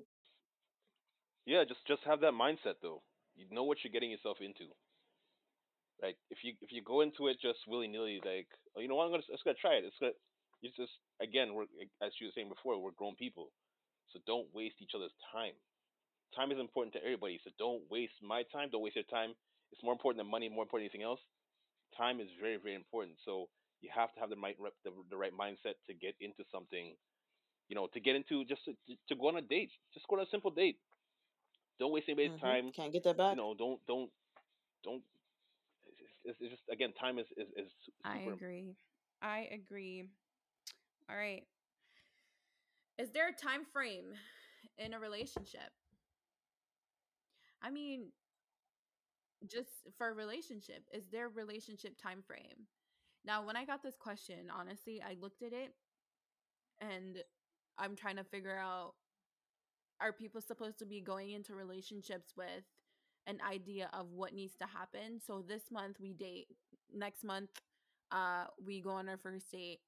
Yeah, 1.46 1.64
just 1.66 1.80
just 1.88 2.02
have 2.04 2.20
that 2.20 2.32
mindset 2.32 2.74
though. 2.80 3.02
You 3.34 3.46
know 3.50 3.64
what 3.64 3.78
you're 3.82 3.92
getting 3.92 4.12
yourself 4.12 4.38
into. 4.40 4.70
Like 6.02 6.16
if 6.30 6.38
you 6.44 6.54
if 6.60 6.72
you 6.72 6.82
go 6.82 7.00
into 7.02 7.28
it 7.28 7.38
just 7.40 7.60
willy 7.68 7.88
nilly, 7.88 8.20
like 8.24 8.48
oh, 8.76 8.80
you 8.80 8.88
know 8.88 8.96
what, 8.96 9.06
I'm 9.06 9.12
gonna 9.12 9.24
let's 9.30 9.42
gonna 9.42 9.58
try 9.60 9.74
it. 9.76 9.84
It's 9.84 9.96
gonna 10.00 10.16
it's 10.62 10.76
just 10.76 10.92
again 11.20 11.54
we're 11.54 11.68
as 12.02 12.12
you 12.20 12.28
were 12.28 12.34
saying 12.34 12.48
before, 12.48 12.78
we're 12.80 12.96
grown 12.96 13.16
people, 13.16 13.52
So 14.12 14.20
don't 14.26 14.48
waste 14.54 14.76
each 14.80 14.94
other's 14.96 15.14
time. 15.32 15.54
Time 16.34 16.50
is 16.52 16.58
important 16.58 16.94
to 16.94 17.02
everybody. 17.04 17.40
So 17.44 17.50
don't 17.58 17.82
waste 17.90 18.18
my 18.22 18.42
time. 18.52 18.68
Don't 18.70 18.82
waste 18.82 18.96
your 18.96 19.08
time. 19.10 19.34
It's 19.72 19.82
more 19.82 19.92
important 19.92 20.22
than 20.24 20.30
money. 20.30 20.48
More 20.48 20.64
important 20.64 20.90
than 20.90 21.00
anything 21.00 21.06
else. 21.08 21.20
Time 21.96 22.20
is 22.20 22.28
very 22.40 22.56
very 22.56 22.74
important. 22.74 23.16
So 23.24 23.48
you 23.80 23.90
have 23.94 24.12
to 24.14 24.20
have 24.20 24.30
the 24.30 24.36
right 24.36 24.56
the, 24.84 24.90
the 25.10 25.16
right 25.16 25.32
mindset 25.34 25.76
to 25.86 25.94
get 25.94 26.14
into 26.20 26.44
something. 26.52 26.94
You 27.68 27.76
know, 27.76 27.88
to 27.94 28.00
get 28.00 28.16
into 28.16 28.44
just 28.44 28.64
to, 28.66 28.72
to 29.08 29.14
go 29.16 29.28
on 29.28 29.36
a 29.36 29.42
date. 29.42 29.70
Just 29.94 30.06
go 30.08 30.16
on 30.16 30.22
a 30.22 30.30
simple 30.30 30.50
date. 30.50 30.78
Don't 31.78 31.92
waste 31.92 32.08
anybody's 32.08 32.34
hmm 32.38 32.38
time. 32.40 32.72
Can't 32.74 32.92
get 32.92 33.04
that 33.04 33.16
You 33.28 33.36
back. 33.36 33.36
know, 33.36 33.54
don't 33.54 33.80
don't 33.86 34.10
don't. 34.84 35.02
It's, 36.30 36.38
it's, 36.40 36.50
just 36.50 36.62
again, 36.70 36.92
time 36.92 37.18
is 37.18 37.26
is, 37.36 37.48
is 37.56 37.72
I 38.04 38.18
agree. 38.32 38.76
I 39.20 39.48
agree. 39.52 40.04
All 41.10 41.16
right. 41.16 41.42
Is 42.98 43.10
there 43.10 43.28
a 43.28 43.32
time 43.32 43.64
frame 43.72 44.12
in 44.78 44.94
a 44.94 45.00
relationship? 45.00 45.70
I 47.62 47.70
mean, 47.70 48.12
just 49.50 49.70
for 49.98 50.08
a 50.08 50.14
relationship, 50.14 50.84
is 50.92 51.04
there 51.10 51.26
a 51.26 51.30
relationship 51.30 52.00
time 52.00 52.22
frame? 52.26 52.66
Now, 53.24 53.44
when 53.44 53.56
I 53.56 53.64
got 53.64 53.82
this 53.82 53.96
question, 53.96 54.50
honestly, 54.56 55.02
I 55.02 55.16
looked 55.20 55.42
at 55.42 55.52
it 55.52 55.74
and 56.80 57.18
I'm 57.76 57.96
trying 57.96 58.16
to 58.16 58.24
figure 58.24 58.56
out 58.56 58.94
are 60.00 60.12
people 60.12 60.40
supposed 60.40 60.78
to 60.78 60.86
be 60.86 61.00
going 61.00 61.30
into 61.30 61.54
relationships 61.54 62.32
with 62.36 62.64
an 63.26 63.38
idea 63.48 63.90
of 63.92 64.10
what 64.12 64.34
needs 64.34 64.54
to 64.56 64.66
happen? 64.66 65.20
So 65.24 65.44
this 65.46 65.62
month 65.70 65.96
we 66.00 66.12
date, 66.12 66.48
next 66.94 67.24
month 67.24 67.50
uh 68.12 68.46
we 68.64 68.80
go 68.80 68.90
on 68.90 69.08
our 69.08 69.18
first 69.18 69.50
date. 69.50 69.80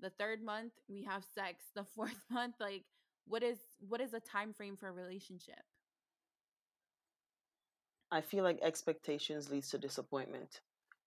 The 0.00 0.10
third 0.10 0.42
month 0.42 0.72
we 0.88 1.02
have 1.04 1.24
sex. 1.34 1.64
The 1.74 1.84
fourth 1.84 2.24
month 2.30 2.54
like 2.60 2.84
what 3.26 3.42
is 3.42 3.58
what 3.80 4.00
is 4.00 4.14
a 4.14 4.20
time 4.20 4.52
frame 4.52 4.76
for 4.76 4.88
a 4.88 4.92
relationship? 4.92 5.62
I 8.10 8.22
feel 8.22 8.42
like 8.42 8.58
expectations 8.62 9.50
leads 9.50 9.68
to 9.70 9.78
disappointment. 9.78 10.60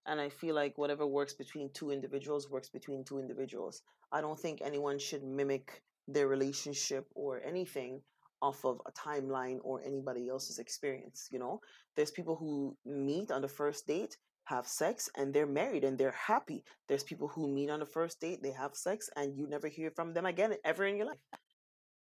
And 0.05 0.19
I 0.19 0.29
feel 0.29 0.55
like 0.55 0.77
whatever 0.77 1.05
works 1.05 1.33
between 1.33 1.69
two 1.73 1.91
individuals 1.91 2.49
works 2.49 2.69
between 2.69 3.03
two 3.03 3.19
individuals. 3.19 3.81
I 4.11 4.21
don't 4.21 4.39
think 4.39 4.61
anyone 4.61 4.99
should 4.99 5.23
mimic 5.23 5.81
their 6.07 6.27
relationship 6.27 7.07
or 7.15 7.41
anything 7.43 8.01
off 8.41 8.65
of 8.65 8.81
a 8.87 8.91
timeline 8.91 9.59
or 9.63 9.81
anybody 9.85 10.29
else's 10.29 10.59
experience. 10.59 11.27
You 11.31 11.39
know, 11.39 11.61
there's 11.95 12.11
people 12.11 12.35
who 12.35 12.75
meet 12.85 13.31
on 13.31 13.41
the 13.41 13.47
first 13.47 13.87
date, 13.87 14.17
have 14.45 14.67
sex, 14.67 15.09
and 15.17 15.33
they're 15.33 15.47
married 15.47 15.83
and 15.83 15.97
they're 15.97 16.11
happy. 16.11 16.63
There's 16.87 17.03
people 17.03 17.27
who 17.27 17.47
meet 17.47 17.69
on 17.69 17.79
the 17.79 17.85
first 17.85 18.19
date, 18.19 18.41
they 18.41 18.51
have 18.51 18.75
sex, 18.75 19.09
and 19.15 19.37
you 19.37 19.47
never 19.47 19.67
hear 19.67 19.91
from 19.91 20.13
them 20.13 20.25
again 20.25 20.55
ever 20.65 20.85
in 20.85 20.97
your 20.97 21.07
life. 21.07 21.17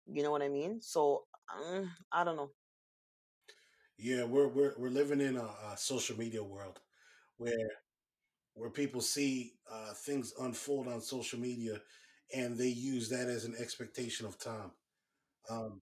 You 0.08 0.24
know 0.24 0.32
what 0.32 0.42
I 0.42 0.50
mean? 0.50 0.82
So, 0.82 1.26
um, 1.54 1.92
I 2.12 2.24
don't 2.24 2.36
know. 2.36 2.52
Yeah, 3.98 4.24
we're 4.24 4.48
we're 4.48 4.74
we're 4.78 4.90
living 4.90 5.22
in 5.22 5.36
a, 5.38 5.44
a 5.44 5.78
social 5.78 6.18
media 6.18 6.44
world 6.44 6.80
where 7.38 7.70
where 8.54 8.70
people 8.70 9.02
see 9.02 9.54
uh, 9.72 9.94
things 9.94 10.34
unfold 10.40 10.88
on 10.88 11.02
social 11.02 11.40
media, 11.40 11.82
and 12.34 12.58
they 12.58 12.68
use 12.68 13.10
that 13.10 13.28
as 13.28 13.46
an 13.46 13.56
expectation 13.60 14.26
of 14.26 14.38
time. 14.38 14.72
Um, 15.50 15.82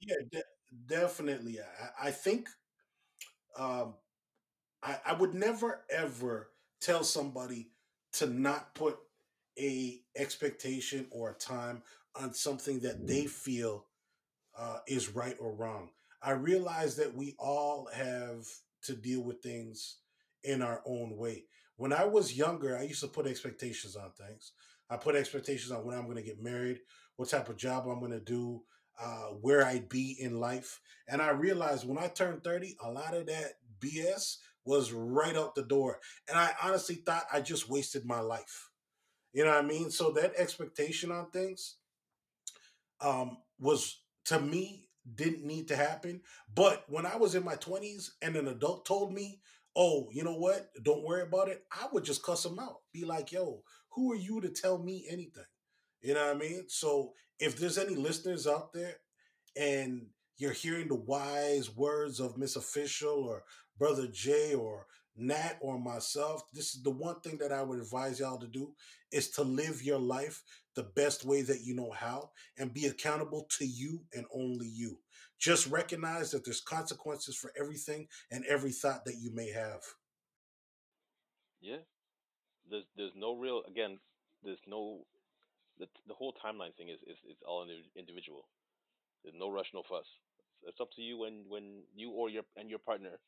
yeah, 0.00 0.16
de- 0.30 0.42
definitely. 0.86 1.58
I, 1.60 2.08
I 2.08 2.10
think 2.10 2.48
um, 3.56 3.94
I, 4.82 4.98
I 5.06 5.12
would 5.14 5.34
never 5.34 5.82
ever 5.90 6.50
tell 6.80 7.04
somebody 7.04 7.70
to 8.14 8.26
not 8.28 8.74
put 8.74 8.98
a 9.58 10.00
expectation 10.16 11.06
or 11.10 11.30
a 11.30 11.34
time 11.34 11.82
on 12.16 12.34
something 12.34 12.80
that 12.80 13.06
they 13.06 13.26
feel 13.26 13.86
uh, 14.58 14.78
is 14.88 15.14
right 15.14 15.36
or 15.40 15.52
wrong. 15.54 15.90
I 16.22 16.32
realize 16.32 16.96
that 16.96 17.14
we 17.14 17.36
all 17.38 17.88
have 17.94 18.46
to 18.84 18.94
deal 18.94 19.22
with 19.22 19.42
things 19.42 19.98
in 20.44 20.62
our 20.62 20.82
own 20.86 21.16
way. 21.16 21.44
When 21.76 21.92
I 21.92 22.04
was 22.04 22.36
younger, 22.36 22.76
I 22.78 22.82
used 22.82 23.00
to 23.02 23.08
put 23.08 23.26
expectations 23.26 23.96
on 23.96 24.12
things. 24.12 24.52
I 24.90 24.96
put 24.96 25.16
expectations 25.16 25.72
on 25.72 25.84
when 25.84 25.96
I'm 25.96 26.04
going 26.04 26.16
to 26.16 26.22
get 26.22 26.42
married, 26.42 26.80
what 27.16 27.28
type 27.28 27.48
of 27.48 27.56
job 27.56 27.86
I'm 27.88 28.00
going 28.00 28.12
to 28.12 28.20
do, 28.20 28.62
uh, 29.00 29.28
where 29.40 29.64
I'd 29.64 29.88
be 29.88 30.16
in 30.20 30.40
life. 30.40 30.80
And 31.08 31.22
I 31.22 31.30
realized 31.30 31.86
when 31.86 31.98
I 31.98 32.08
turned 32.08 32.44
30, 32.44 32.76
a 32.84 32.90
lot 32.90 33.14
of 33.14 33.26
that 33.26 33.54
BS 33.80 34.36
was 34.64 34.92
right 34.92 35.36
out 35.36 35.54
the 35.54 35.62
door. 35.62 36.00
And 36.28 36.38
I 36.38 36.50
honestly 36.62 36.96
thought 36.96 37.26
I 37.32 37.40
just 37.40 37.68
wasted 37.68 38.04
my 38.04 38.20
life. 38.20 38.70
You 39.32 39.44
know 39.44 39.50
what 39.50 39.64
I 39.64 39.66
mean? 39.66 39.90
So 39.90 40.10
that 40.12 40.34
expectation 40.36 41.10
on 41.12 41.30
things, 41.30 41.76
um, 43.00 43.38
was 43.60 44.00
to 44.26 44.40
me 44.40 44.88
didn't 45.14 45.44
need 45.44 45.68
to 45.68 45.76
happen. 45.76 46.20
But 46.54 46.84
when 46.88 47.06
I 47.06 47.16
was 47.16 47.34
in 47.34 47.44
my 47.44 47.56
20s 47.56 48.10
and 48.22 48.36
an 48.36 48.48
adult 48.48 48.84
told 48.84 49.12
me, 49.12 49.40
oh, 49.76 50.08
you 50.12 50.24
know 50.24 50.36
what? 50.36 50.70
Don't 50.82 51.04
worry 51.04 51.22
about 51.22 51.48
it. 51.48 51.64
I 51.72 51.86
would 51.92 52.04
just 52.04 52.22
cuss 52.22 52.42
them 52.42 52.58
out. 52.58 52.80
Be 52.92 53.04
like, 53.04 53.32
yo, 53.32 53.62
who 53.90 54.12
are 54.12 54.16
you 54.16 54.40
to 54.40 54.48
tell 54.48 54.78
me 54.78 55.06
anything? 55.08 55.44
You 56.02 56.14
know 56.14 56.26
what 56.26 56.36
I 56.36 56.38
mean? 56.38 56.64
So 56.68 57.12
if 57.40 57.56
there's 57.56 57.78
any 57.78 57.94
listeners 57.94 58.46
out 58.46 58.72
there 58.72 58.96
and 59.56 60.06
you're 60.36 60.52
hearing 60.52 60.88
the 60.88 60.94
wise 60.94 61.74
words 61.74 62.20
of 62.20 62.38
Miss 62.38 62.56
Official 62.56 63.24
or 63.24 63.44
Brother 63.78 64.06
Jay 64.06 64.54
or 64.54 64.86
Nat 65.16 65.58
or 65.60 65.78
myself, 65.78 66.42
this 66.52 66.74
is 66.74 66.82
the 66.82 66.90
one 66.90 67.20
thing 67.20 67.38
that 67.38 67.52
I 67.52 67.62
would 67.62 67.80
advise 67.80 68.20
y'all 68.20 68.38
to 68.38 68.46
do 68.46 68.72
is 69.10 69.30
to 69.30 69.42
live 69.42 69.82
your 69.82 69.98
life 69.98 70.42
the 70.74 70.84
best 70.84 71.24
way 71.24 71.42
that 71.42 71.62
you 71.62 71.74
know 71.74 71.90
how 71.90 72.30
and 72.56 72.72
be 72.72 72.86
accountable 72.86 73.48
to 73.58 73.66
you 73.66 74.04
and 74.14 74.26
only 74.32 74.68
you. 74.68 74.98
Just 75.40 75.66
recognize 75.68 76.30
that 76.30 76.44
there's 76.44 76.60
consequences 76.60 77.36
for 77.36 77.52
everything 77.58 78.06
and 78.30 78.44
every 78.46 78.72
thought 78.72 79.04
that 79.04 79.16
you 79.20 79.32
may 79.34 79.50
have. 79.50 79.80
Yeah. 81.60 81.78
There's 82.70 82.84
there's 82.96 83.12
no 83.16 83.34
real 83.34 83.62
again. 83.68 83.98
There's 84.42 84.62
no 84.66 85.06
the 85.78 85.86
the 86.06 86.14
whole 86.14 86.34
timeline 86.34 86.74
thing 86.76 86.88
is 86.88 87.00
is, 87.06 87.18
is 87.30 87.38
all 87.46 87.66
individual. 87.96 88.48
There's 89.22 89.38
no 89.38 89.50
rush, 89.50 89.70
no 89.74 89.82
fuss. 89.88 90.06
It's, 90.66 90.80
up 90.80 90.90
to 90.96 91.02
you 91.02 91.18
when 91.18 91.44
when 91.48 91.82
you 91.94 92.10
or 92.10 92.30
your 92.30 92.42
and 92.56 92.68
your 92.68 92.78
partner 92.78 93.18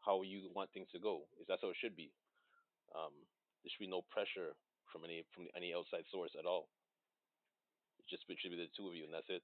how 0.00 0.22
you 0.22 0.50
want 0.54 0.70
things 0.72 0.88
to 0.92 0.98
go. 0.98 1.26
Is 1.40 1.46
that's 1.48 1.62
how 1.62 1.70
it 1.70 1.76
should 1.80 1.96
be. 1.96 2.10
Um, 2.94 3.12
there 3.62 3.70
should 3.70 3.84
be 3.84 3.90
no 3.90 4.02
pressure 4.10 4.54
from 4.92 5.04
any 5.04 5.24
from 5.34 5.46
any 5.56 5.74
outside 5.74 6.06
source 6.10 6.32
at 6.38 6.46
all. 6.46 6.68
It 7.98 8.06
just 8.08 8.24
it 8.28 8.38
should 8.40 8.52
be 8.52 8.56
the 8.56 8.70
two 8.76 8.88
of 8.88 8.94
you, 8.94 9.04
and 9.04 9.14
that's 9.14 9.28
it. 9.28 9.42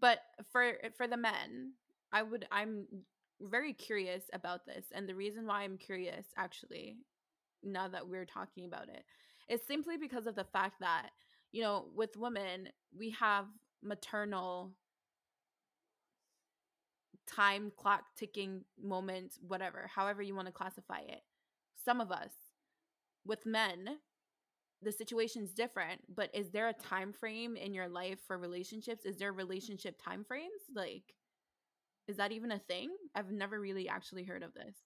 But 0.00 0.20
for 0.52 0.76
for 0.96 1.06
the 1.08 1.16
men, 1.16 1.72
I 2.12 2.22
would 2.22 2.46
I'm 2.52 2.86
very 3.40 3.72
curious 3.72 4.24
about 4.32 4.66
this 4.66 4.84
and 4.94 5.08
the 5.08 5.14
reason 5.14 5.46
why 5.46 5.62
I'm 5.62 5.76
curious 5.76 6.26
actually 6.36 6.96
now 7.62 7.88
that 7.88 8.06
we're 8.06 8.24
talking 8.24 8.66
about 8.66 8.88
it 8.88 9.04
is 9.48 9.60
simply 9.66 9.96
because 9.96 10.26
of 10.26 10.34
the 10.34 10.44
fact 10.44 10.80
that 10.80 11.10
you 11.50 11.62
know 11.62 11.86
with 11.94 12.16
women 12.16 12.68
we 12.96 13.10
have 13.10 13.46
maternal 13.82 14.72
time 17.26 17.72
clock 17.76 18.02
ticking 18.16 18.64
moment 18.82 19.34
whatever 19.46 19.88
however 19.94 20.22
you 20.22 20.34
want 20.34 20.46
to 20.46 20.52
classify 20.52 20.98
it. 21.00 21.22
Some 21.84 22.00
of 22.00 22.10
us 22.10 22.32
with 23.24 23.46
men 23.46 23.98
the 24.82 24.92
situation's 24.92 25.52
different 25.52 26.00
but 26.12 26.28
is 26.34 26.50
there 26.50 26.68
a 26.68 26.72
time 26.72 27.12
frame 27.12 27.56
in 27.56 27.72
your 27.72 27.88
life 27.88 28.18
for 28.26 28.38
relationships? 28.38 29.04
Is 29.04 29.16
there 29.16 29.32
relationship 29.32 30.00
time 30.02 30.24
frames? 30.24 30.62
Like 30.74 31.14
is 32.08 32.16
that 32.16 32.32
even 32.32 32.52
a 32.52 32.58
thing? 32.58 32.90
I've 33.14 33.30
never 33.30 33.60
really 33.60 33.88
actually 33.88 34.24
heard 34.24 34.42
of 34.42 34.54
this. 34.54 34.76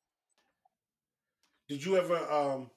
Did 1.69 1.85
you 1.85 1.97
ever, 1.97 2.17
um, 2.31 2.71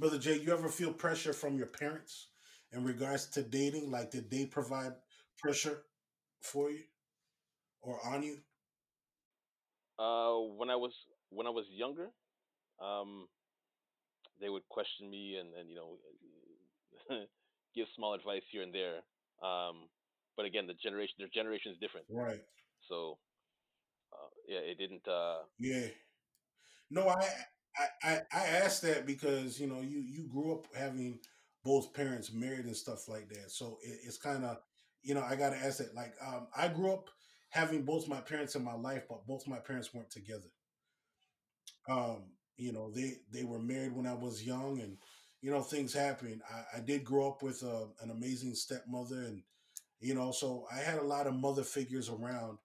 Brother 0.00 0.18
Jay, 0.18 0.38
you 0.38 0.50
ever 0.50 0.70
feel 0.70 0.94
pressure 0.94 1.34
from 1.34 1.58
your 1.58 1.66
parents 1.66 2.28
in 2.72 2.84
regards 2.84 3.26
to 3.32 3.42
dating? 3.42 3.90
Like, 3.90 4.10
did 4.10 4.30
they 4.30 4.46
provide 4.46 4.92
pressure 5.36 5.82
for 6.40 6.70
you 6.70 6.84
or 7.82 8.00
on 8.06 8.22
you? 8.22 8.38
Uh, 9.98 10.40
when 10.56 10.70
I 10.70 10.76
was 10.76 10.92
when 11.28 11.46
I 11.46 11.50
was 11.50 11.66
younger, 11.70 12.08
um, 12.82 13.28
they 14.40 14.48
would 14.48 14.66
question 14.70 15.10
me 15.10 15.36
and 15.38 15.52
and 15.52 15.68
you 15.68 15.76
know 15.76 15.98
give 17.74 17.86
small 17.94 18.14
advice 18.14 18.42
here 18.50 18.62
and 18.62 18.74
there. 18.74 19.04
Um, 19.46 19.90
but 20.34 20.46
again, 20.46 20.66
the 20.66 20.74
generation 20.82 21.16
their 21.18 21.28
generation 21.28 21.72
is 21.72 21.78
different, 21.78 22.06
Right. 22.08 22.40
so 22.88 23.18
uh, 24.14 24.28
yeah, 24.48 24.60
it 24.60 24.78
didn't. 24.78 25.06
Uh, 25.06 25.40
Yeah. 25.58 25.88
No, 26.90 27.06
I, 27.06 27.28
I, 27.76 27.86
I 28.02 28.20
I 28.32 28.46
asked 28.46 28.82
that 28.82 29.06
because 29.06 29.60
you 29.60 29.66
know 29.66 29.80
you 29.80 30.00
you 30.00 30.28
grew 30.28 30.52
up 30.54 30.66
having 30.74 31.20
both 31.64 31.92
parents 31.94 32.32
married 32.32 32.64
and 32.66 32.76
stuff 32.76 33.08
like 33.08 33.28
that, 33.30 33.50
so 33.50 33.78
it, 33.82 34.00
it's 34.04 34.18
kind 34.18 34.44
of 34.44 34.58
you 35.02 35.14
know 35.14 35.22
I 35.22 35.36
got 35.36 35.50
to 35.50 35.56
ask 35.56 35.78
that. 35.78 35.94
Like, 35.94 36.14
um, 36.26 36.48
I 36.56 36.68
grew 36.68 36.92
up 36.92 37.10
having 37.50 37.84
both 37.84 38.08
my 38.08 38.20
parents 38.20 38.54
in 38.56 38.64
my 38.64 38.74
life, 38.74 39.04
but 39.08 39.26
both 39.26 39.46
my 39.46 39.58
parents 39.58 39.92
weren't 39.94 40.10
together. 40.10 40.50
Um, 41.88 42.24
you 42.56 42.72
know, 42.72 42.90
they 42.90 43.14
they 43.32 43.44
were 43.44 43.58
married 43.58 43.94
when 43.94 44.06
I 44.06 44.14
was 44.14 44.44
young, 44.46 44.80
and 44.80 44.98
you 45.40 45.50
know 45.50 45.62
things 45.62 45.92
happen. 45.94 46.40
I, 46.48 46.78
I 46.78 46.80
did 46.80 47.04
grow 47.04 47.28
up 47.28 47.42
with 47.42 47.62
uh, 47.62 47.86
an 48.02 48.10
amazing 48.10 48.54
stepmother, 48.54 49.22
and 49.22 49.42
You 50.00 50.14
know, 50.14 50.32
so 50.32 50.66
I 50.72 50.78
had 50.80 50.98
a 50.98 51.04
lot 51.04 51.28
of 51.28 51.34
mother 51.36 51.64
figures 51.64 52.10
around 52.10 52.58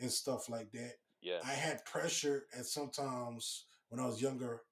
and 0.00 0.12
stuff 0.12 0.50
like 0.50 0.72
that. 0.72 0.94
Yeah. 1.22 1.40
I 1.44 1.52
had 1.52 1.84
pressure 1.86 2.46
at 2.58 2.66
sometimes 2.66 3.66
when 3.88 4.00
I 4.00 4.06
was 4.06 4.20
younger 4.20 4.62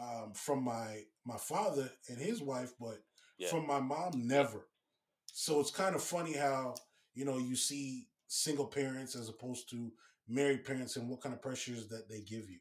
um, 0.00 0.32
from 0.34 0.64
my 0.64 1.02
my 1.24 1.36
father 1.38 1.90
and 2.08 2.18
his 2.18 2.42
wife, 2.42 2.72
but 2.78 2.98
Yeah. 3.38 3.48
from 3.48 3.66
my 3.66 3.80
mom 3.80 4.26
never. 4.26 4.68
So 5.26 5.60
it's 5.60 5.70
kind 5.70 5.94
of 5.94 6.02
funny 6.02 6.34
how 6.34 6.74
you 7.14 7.24
know 7.24 7.38
you 7.38 7.56
see 7.56 8.08
single 8.28 8.66
parents 8.66 9.14
as 9.16 9.28
opposed 9.28 9.70
to 9.70 9.92
married 10.28 10.64
parents 10.64 10.96
and 10.96 11.08
what 11.08 11.20
kind 11.20 11.34
of 11.34 11.42
pressures 11.42 11.88
that 11.88 12.08
they 12.08 12.20
give 12.22 12.48
you. 12.50 12.60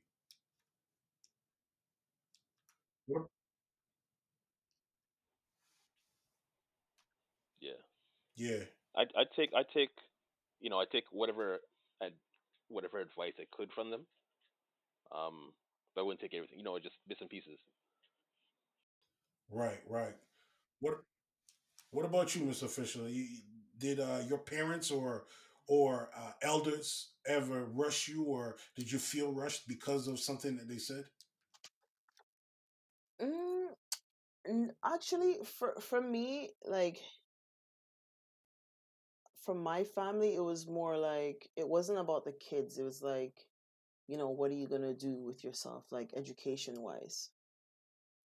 What- 3.07 3.29
Yeah. 7.59 7.71
Yeah, 8.35 8.63
I 8.95 9.03
I 9.15 9.23
take 9.35 9.51
I 9.55 9.63
take 9.73 9.91
you 10.59 10.69
know 10.69 10.79
I 10.79 10.85
take 10.91 11.05
whatever 11.11 11.59
whatever 12.69 12.99
advice 12.99 13.33
I 13.39 13.45
could 13.51 13.71
from 13.73 13.91
them. 13.91 14.05
Um, 15.11 15.53
but 15.95 16.01
I 16.01 16.03
wouldn't 16.05 16.21
take 16.21 16.33
everything. 16.33 16.57
You 16.59 16.63
know, 16.65 16.77
just 16.79 16.97
bits 17.07 17.21
and 17.21 17.29
pieces. 17.29 17.59
right, 19.51 19.79
right. 19.89 20.15
What 20.79 20.95
What 21.91 22.05
about 22.05 22.35
you, 22.35 22.45
Miss 22.45 22.63
Official? 22.63 23.07
You, 23.07 23.27
did 23.77 23.99
uh, 23.99 24.21
your 24.27 24.39
parents 24.39 24.91
or 24.91 25.25
or 25.67 26.09
uh, 26.17 26.31
elders 26.41 27.11
ever 27.27 27.65
rush 27.65 28.07
you, 28.07 28.23
or 28.23 28.57
did 28.75 28.91
you 28.91 28.99
feel 28.99 29.31
rushed 29.33 29.67
because 29.67 30.07
of 30.07 30.19
something 30.19 30.57
that 30.57 30.67
they 30.67 30.77
said? 30.79 31.05
Mm, 34.47 34.71
actually, 34.83 35.37
for 35.43 35.75
for 35.79 36.01
me, 36.01 36.51
like 36.65 37.01
from 39.43 39.61
my 39.61 39.83
family, 39.83 40.35
it 40.35 40.43
was 40.43 40.67
more 40.67 40.97
like 40.97 41.49
it 41.55 41.67
wasn't 41.67 41.99
about 41.99 42.23
the 42.25 42.31
kids. 42.33 42.77
It 42.77 42.83
was 42.83 43.01
like, 43.01 43.45
you 44.07 44.17
know, 44.17 44.29
what 44.29 44.51
are 44.51 44.55
you 44.55 44.67
gonna 44.67 44.93
do 44.93 45.15
with 45.15 45.43
yourself, 45.43 45.85
like 45.91 46.11
education 46.15 46.81
wise? 46.81 47.29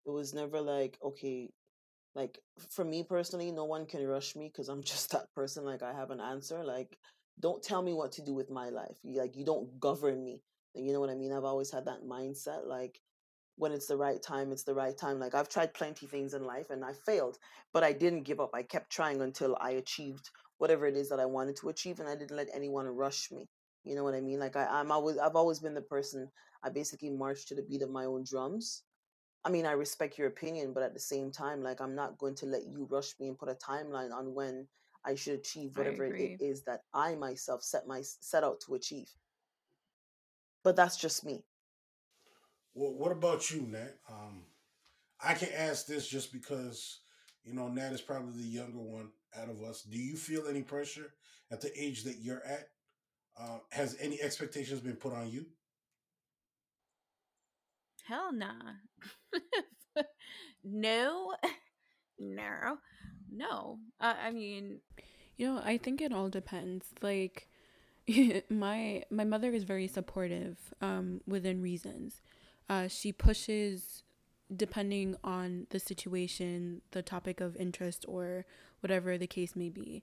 It 0.07 0.11
was 0.11 0.35
never 0.35 0.61
like, 0.61 0.99
okay, 1.03 1.51
like 2.15 2.39
for 2.71 2.85
me 2.85 3.05
personally, 3.05 3.53
no 3.53 3.65
one 3.65 3.87
can 3.87 4.07
rush 4.07 4.37
me 4.37 4.49
because 4.49 4.69
I'm 4.69 4.83
just 4.93 5.11
that 5.13 5.33
person. 5.35 5.65
Like 5.65 5.83
I 5.83 5.93
have 5.93 6.11
an 6.11 6.21
answer. 6.21 6.65
Like, 6.65 6.99
don't 7.41 7.63
tell 7.63 7.83
me 7.83 7.93
what 7.95 8.13
to 8.13 8.23
do 8.23 8.35
with 8.35 8.51
my 8.51 8.71
life. 8.71 8.99
Like 9.05 9.37
you 9.37 9.45
don't 9.45 9.79
govern 9.81 10.25
me. 10.25 10.43
You 10.75 10.93
know 10.93 11.01
what 11.01 11.11
I 11.11 11.15
mean? 11.15 11.33
I've 11.33 11.45
always 11.45 11.71
had 11.71 11.87
that 11.87 12.05
mindset. 12.05 12.67
Like 12.67 13.01
when 13.57 13.73
it's 13.73 13.87
the 13.87 13.97
right 13.97 14.23
time, 14.23 14.53
it's 14.53 14.65
the 14.65 14.75
right 14.75 14.97
time. 14.97 15.19
Like 15.21 15.35
I've 15.35 15.49
tried 15.49 15.75
plenty 15.75 16.07
things 16.07 16.35
in 16.35 16.45
life 16.45 16.71
and 16.71 16.85
I 16.85 16.93
failed, 17.07 17.39
but 17.73 17.85
I 17.85 17.93
didn't 17.93 18.25
give 18.25 18.41
up. 18.41 18.51
I 18.55 18.63
kept 18.63 18.91
trying 18.91 19.21
until 19.23 19.57
I 19.61 19.73
achieved 19.73 20.31
whatever 20.59 20.87
it 20.87 20.97
is 20.97 21.09
that 21.11 21.21
I 21.21 21.27
wanted 21.27 21.57
to 21.59 21.69
achieve, 21.69 22.01
and 22.01 22.09
I 22.09 22.17
didn't 22.17 22.37
let 22.37 22.49
anyone 22.55 22.87
rush 22.89 23.31
me. 23.31 23.49
You 23.89 23.97
know 23.97 24.05
what 24.05 24.15
I 24.15 24.21
mean? 24.21 24.39
Like 24.39 24.57
I, 24.57 24.67
I'm 24.67 24.93
always, 24.93 25.19
I've 25.19 25.37
always 25.37 25.61
been 25.61 25.75
the 25.75 25.81
person. 25.81 26.31
I 26.63 26.69
basically 26.69 27.11
march 27.11 27.47
to 27.47 27.55
the 27.55 27.63
beat 27.63 27.83
of 27.83 27.91
my 27.91 28.05
own 28.05 28.25
drums. 28.25 28.83
I 29.45 29.51
mean, 29.51 29.65
I 29.67 29.73
respect 29.73 30.19
your 30.19 30.29
opinion, 30.29 30.73
but 30.75 30.83
at 30.83 30.93
the 30.93 31.01
same 31.01 31.31
time, 31.31 31.63
like 31.63 31.81
I'm 31.81 31.95
not 31.95 32.19
going 32.19 32.35
to 32.37 32.47
let 32.47 32.67
you 32.67 32.87
rush 32.91 33.15
me 33.19 33.29
and 33.29 33.39
put 33.39 33.49
a 33.49 33.55
timeline 33.55 34.13
on 34.13 34.35
when 34.35 34.69
I 35.07 35.15
should 35.15 35.39
achieve 35.39 35.77
I 35.77 35.81
whatever 35.81 36.05
it 36.05 36.13
agree. 36.13 36.37
is 36.41 36.63
that 36.65 36.83
I 36.93 37.15
myself 37.15 37.63
set 37.63 37.87
my 37.87 38.03
set 38.03 38.45
out 38.45 38.61
to 38.67 38.75
achieve. 38.75 39.09
But 40.63 40.77
that's 40.77 40.97
just 40.99 41.25
me. 41.25 41.45
Well, 42.75 42.93
what 42.93 43.13
about 43.13 43.51
you, 43.51 43.63
Nat? 43.63 43.95
Um, 44.11 44.43
I 45.21 45.35
can 45.35 45.49
ask 45.57 45.87
this 45.87 46.07
just 46.07 46.33
because 46.33 47.01
you 47.45 47.55
know 47.55 47.69
Nat 47.69 47.93
is 47.93 48.03
probably 48.03 48.43
the 48.43 48.49
younger 48.49 48.81
one 48.81 49.11
out 49.37 49.49
of 49.49 49.63
us. 49.63 49.83
Do 49.83 49.99
you 49.99 50.17
feel 50.17 50.47
any 50.47 50.63
pressure 50.63 51.15
at 51.51 51.61
the 51.61 51.71
age 51.81 52.05
that 52.05 52.19
you're 52.21 52.45
at? 52.45 52.69
Uh, 53.39 53.59
has 53.71 53.97
any 54.01 54.21
expectations 54.21 54.81
been 54.81 54.97
put 54.97 55.13
on 55.13 55.31
you? 55.31 55.47
Hell 58.05 58.33
nah. 58.33 58.77
no. 60.65 61.35
No. 62.19 62.79
No. 63.31 63.79
Uh, 64.01 64.15
I 64.23 64.31
mean, 64.31 64.81
you 65.37 65.47
know, 65.47 65.61
I 65.65 65.79
think 65.79 66.01
it 66.01 66.13
all 66.13 66.29
depends. 66.29 66.87
Like 67.03 67.49
my 68.51 69.05
my 69.11 69.25
mother 69.25 69.53
is 69.53 69.65
very 69.65 69.89
supportive 69.89 70.59
um 70.81 71.21
within 71.27 71.63
reasons. 71.63 72.23
Uh 72.69 72.89
she 72.89 73.13
pushes 73.13 74.03
depending 74.55 75.17
on 75.25 75.67
the 75.71 75.81
situation, 75.81 76.83
the 76.93 77.03
topic 77.03 77.41
of 77.41 77.57
interest 77.57 78.05
or 78.09 78.47
whatever 78.81 79.19
the 79.19 79.27
case 79.27 79.57
may 79.57 79.69
be. 79.71 80.03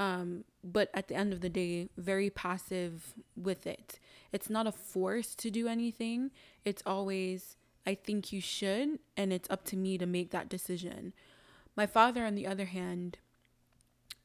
Um, 0.00 0.44
but 0.64 0.88
at 0.94 1.08
the 1.08 1.14
end 1.14 1.34
of 1.34 1.42
the 1.42 1.50
day, 1.50 1.90
very 1.98 2.30
passive 2.30 3.12
with 3.36 3.66
it. 3.66 4.00
It's 4.32 4.48
not 4.48 4.66
a 4.66 4.72
force 4.72 5.34
to 5.34 5.50
do 5.50 5.68
anything. 5.68 6.30
It's 6.64 6.82
always, 6.86 7.56
I 7.86 7.94
think 7.94 8.32
you 8.32 8.40
should, 8.40 8.98
and 9.14 9.30
it's 9.30 9.50
up 9.50 9.62
to 9.66 9.76
me 9.76 9.98
to 9.98 10.06
make 10.06 10.30
that 10.30 10.48
decision. 10.48 11.12
My 11.76 11.84
father, 11.84 12.24
on 12.24 12.34
the 12.34 12.46
other 12.46 12.64
hand, 12.64 13.18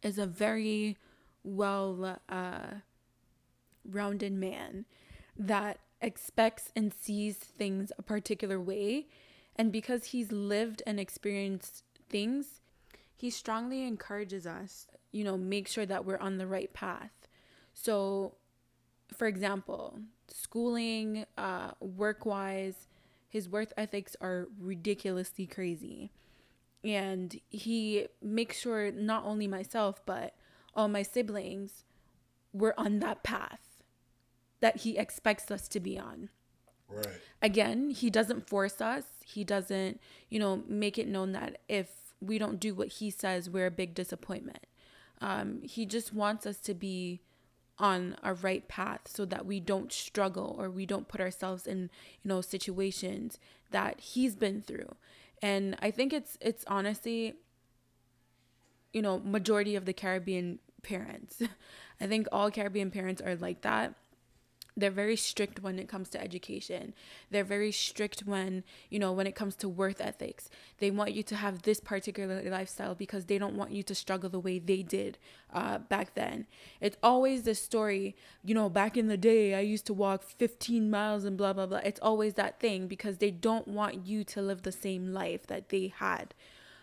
is 0.02 0.18
a 0.18 0.26
very 0.26 0.96
well 1.44 2.20
uh, 2.30 2.80
rounded 3.84 4.32
man 4.32 4.86
that 5.38 5.80
expects 6.02 6.72
and 6.74 6.94
sees 6.94 7.36
things 7.36 7.92
a 7.98 8.02
particular 8.02 8.62
way. 8.62 9.08
And 9.58 9.74
because 9.74 10.06
he's 10.06 10.32
lived 10.32 10.84
and 10.88 11.02
experienced 11.02 11.84
things, 12.10 12.62
he 13.14 13.30
strongly 13.30 13.84
encourages 13.84 14.48
us, 14.48 14.88
you 15.16 15.24
know, 15.24 15.38
make 15.38 15.66
sure 15.66 15.86
that 15.86 16.03
we're 16.03 16.18
on 16.18 16.38
the 16.38 16.45
right 16.45 16.74
path. 16.74 17.13
So, 17.74 18.36
for 19.16 19.28
example, 19.28 20.01
schooling, 20.28 21.26
uh, 21.38 21.72
work 21.80 22.26
wise, 22.26 22.89
his 23.30 23.47
work 23.47 23.72
ethics 23.78 24.18
are 24.20 24.49
ridiculously 24.59 25.47
crazy. 25.47 26.11
And 26.84 27.39
he 27.49 28.07
makes 28.22 28.59
sure 28.59 28.91
not 28.91 29.24
only 29.24 29.47
myself, 29.47 30.05
but 30.05 30.36
all 30.76 30.89
my 30.89 31.01
siblings 31.01 31.86
were 32.51 32.78
on 32.78 32.99
that 32.99 33.24
path 33.24 33.61
that 34.59 34.82
he 34.82 34.97
expects 34.97 35.49
us 35.49 35.70
to 35.70 35.80
be 35.80 35.97
on. 35.97 36.28
Right. 36.89 37.07
Again, 37.41 37.89
he 37.91 38.09
doesn't 38.09 38.49
force 38.49 38.82
us. 38.82 39.05
He 39.24 39.45
doesn't, 39.45 40.01
you 40.28 40.39
know, 40.39 40.63
make 40.68 40.97
it 40.97 41.07
known 41.07 41.32
that 41.32 41.61
if 41.70 41.88
we 42.20 42.38
don't 42.38 42.59
do 42.59 42.76
what 42.76 42.89
he 42.89 43.09
says, 43.09 43.49
we're 43.49 43.68
a 43.68 43.72
big 43.72 43.93
disappointment. 43.93 44.66
Um, 45.22 45.61
he 45.63 45.86
just 45.86 46.13
wants 46.13 46.45
us 46.45 46.57
to 46.61 46.74
be 46.74 47.22
on 47.78 48.16
a 48.24 48.34
right 48.34 48.68
path 48.68 49.01
so 49.05 49.26
that 49.26 49.45
we 49.45 49.59
don't 49.59 49.91
struggle 49.91 50.55
or 50.57 50.70
we 50.70 50.86
don't 50.86 51.07
put 51.07 51.20
ourselves 51.20 51.68
in, 51.68 51.89
you 52.24 52.30
know, 52.30 52.41
situations 52.41 53.38
that 53.72 53.99
he's 53.99 54.36
been 54.36 54.61
through. 54.61 54.95
And 55.41 55.76
I 55.82 55.91
think 55.91 56.13
it's 56.13 56.38
it's 56.41 56.63
honestly 56.68 57.36
you 58.95 59.01
know, 59.01 59.20
majority 59.20 59.76
of 59.76 59.84
the 59.84 59.91
Caribbean 59.91 60.57
parents. 60.82 61.41
I 62.01 62.07
think 62.07 62.30
all 62.32 62.49
Caribbean 62.49 62.91
parents 62.91 63.22
are 63.22 63.36
like 63.36 63.61
that. 63.61 63.93
They're 64.78 64.92
very 64.92 65.16
strict 65.16 65.62
when 65.62 65.80
it 65.80 65.88
comes 65.88 66.10
to 66.10 66.22
education. 66.22 66.94
They're 67.32 67.46
very 67.46 67.72
strict 67.72 68.22
when, 68.26 68.64
you 68.90 69.00
know, 69.00 69.14
when 69.14 69.26
it 69.26 69.36
comes 69.36 69.56
to 69.58 69.70
worth 69.70 70.02
ethics. 70.02 70.50
They 70.80 70.92
want 70.92 71.14
you 71.14 71.24
to 71.24 71.36
have 71.36 71.62
this 71.62 71.80
particular 71.80 72.42
lifestyle 72.44 72.94
because 72.94 73.26
they 73.26 73.38
don't 73.38 73.56
want 73.56 73.72
you 73.72 73.84
to 73.84 73.96
struggle 73.96 74.30
the 74.30 74.40
way 74.40 74.60
they 74.60 74.84
did 74.84 75.18
uh, 75.54 75.78
back 75.78 76.14
then. 76.14 76.46
It's 76.82 76.98
always 77.02 77.44
this 77.44 77.62
story, 77.62 78.16
you 78.44 78.54
know, 78.54 78.68
back 78.68 78.98
in 78.98 79.08
the 79.08 79.18
day, 79.18 79.56
I 79.56 79.62
used 79.62 79.86
to 79.88 79.94
walk 79.94 80.24
15 80.24 80.90
miles 80.90 81.24
and 81.24 81.38
blah, 81.38 81.54
blah, 81.54 81.68
blah. 81.68 81.82
It's 81.84 82.02
always 82.02 82.34
that 82.34 82.60
thing 82.60 82.88
because 82.88 83.18
they 83.18 83.32
don't 83.32 83.68
want 83.68 84.06
you 84.06 84.24
to 84.26 84.42
live 84.42 84.64
the 84.64 84.72
same 84.74 85.14
life 85.14 85.48
that 85.48 85.70
they 85.70 85.94
had. 85.96 86.34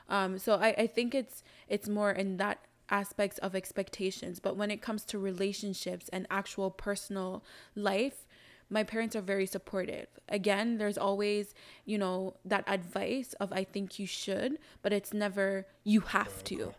Um, 0.09 0.39
so 0.39 0.57
I, 0.57 0.75
I 0.79 0.87
think 0.87 1.15
it's 1.15 1.43
it's 1.69 1.89
more 1.89 2.11
in 2.11 2.37
that 2.37 2.59
aspects 2.93 3.39
of 3.39 3.55
expectations. 3.57 4.41
But 4.41 4.57
when 4.57 4.71
it 4.71 4.83
comes 4.83 5.05
to 5.07 5.19
relationships 5.19 6.09
and 6.13 6.27
actual 6.31 6.71
personal 6.71 7.45
life, 7.75 8.27
my 8.71 8.85
parents 8.85 9.17
are 9.17 9.23
very 9.23 9.47
supportive. 9.47 10.09
Again, 10.29 10.79
there's 10.79 10.99
always, 10.99 11.55
you 11.85 11.99
know, 11.99 12.37
that 12.45 12.65
advice 12.69 13.35
of 13.35 13.53
I 13.53 13.65
think 13.65 13.99
you 13.99 14.07
should, 14.07 14.59
but 14.83 14.93
it's 14.93 15.13
never 15.15 15.67
you 15.85 16.01
have 16.03 16.45
to. 16.45 16.75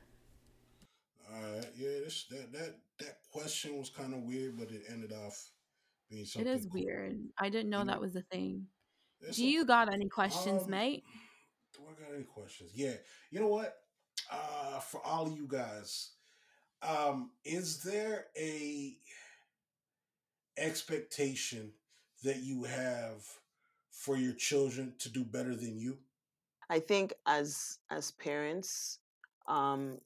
All 1.33 1.41
right. 1.41 1.69
Yeah. 1.75 1.99
This, 2.03 2.25
that 2.29 2.51
that 2.53 2.79
that 2.99 3.17
question 3.31 3.77
was 3.77 3.89
kind 3.89 4.13
of 4.13 4.21
weird, 4.23 4.57
but 4.57 4.71
it 4.71 4.83
ended 4.89 5.11
off 5.13 5.49
being 6.09 6.25
something. 6.25 6.51
is 6.51 6.65
cool. 6.65 6.81
weird. 6.81 7.19
I 7.39 7.49
didn't 7.49 7.69
know 7.69 7.79
You 7.79 7.85
that 7.85 7.95
know, 7.95 8.01
was 8.01 8.15
a 8.15 8.21
thing. 8.23 8.67
it's 9.21 9.37
Do 9.37 9.45
you 9.45 9.61
okay. 9.61 9.67
got 9.67 9.93
any 9.93 10.09
questions, 10.09 10.63
Um, 10.63 10.69
mate? 10.71 11.03
do 11.73 11.81
I 11.89 11.93
got 12.01 12.13
any 12.15 12.23
questions? 12.23 12.71
Yeah. 12.73 12.95
You 13.31 13.39
know 13.39 13.47
what? 13.47 13.75
Uh, 14.33 14.79
for 14.79 15.05
all 15.05 15.27
of 15.27 15.37
you 15.37 15.47
guys, 15.47 16.11
um, 16.81 17.29
is 17.45 17.83
there 17.83 18.25
a 18.37 18.97
expectation 20.57 21.71
that 22.23 22.37
you 22.37 22.63
have 22.63 23.23
for 23.91 24.17
your 24.17 24.33
children 24.33 24.93
to 24.97 25.09
do 25.09 25.23
better 25.23 25.55
than 25.55 25.77
you? 25.77 25.97
I 26.69 26.79
think 26.79 27.13
as 27.27 27.77
as 27.91 28.11
parents, 28.11 28.99
um, 29.47 29.99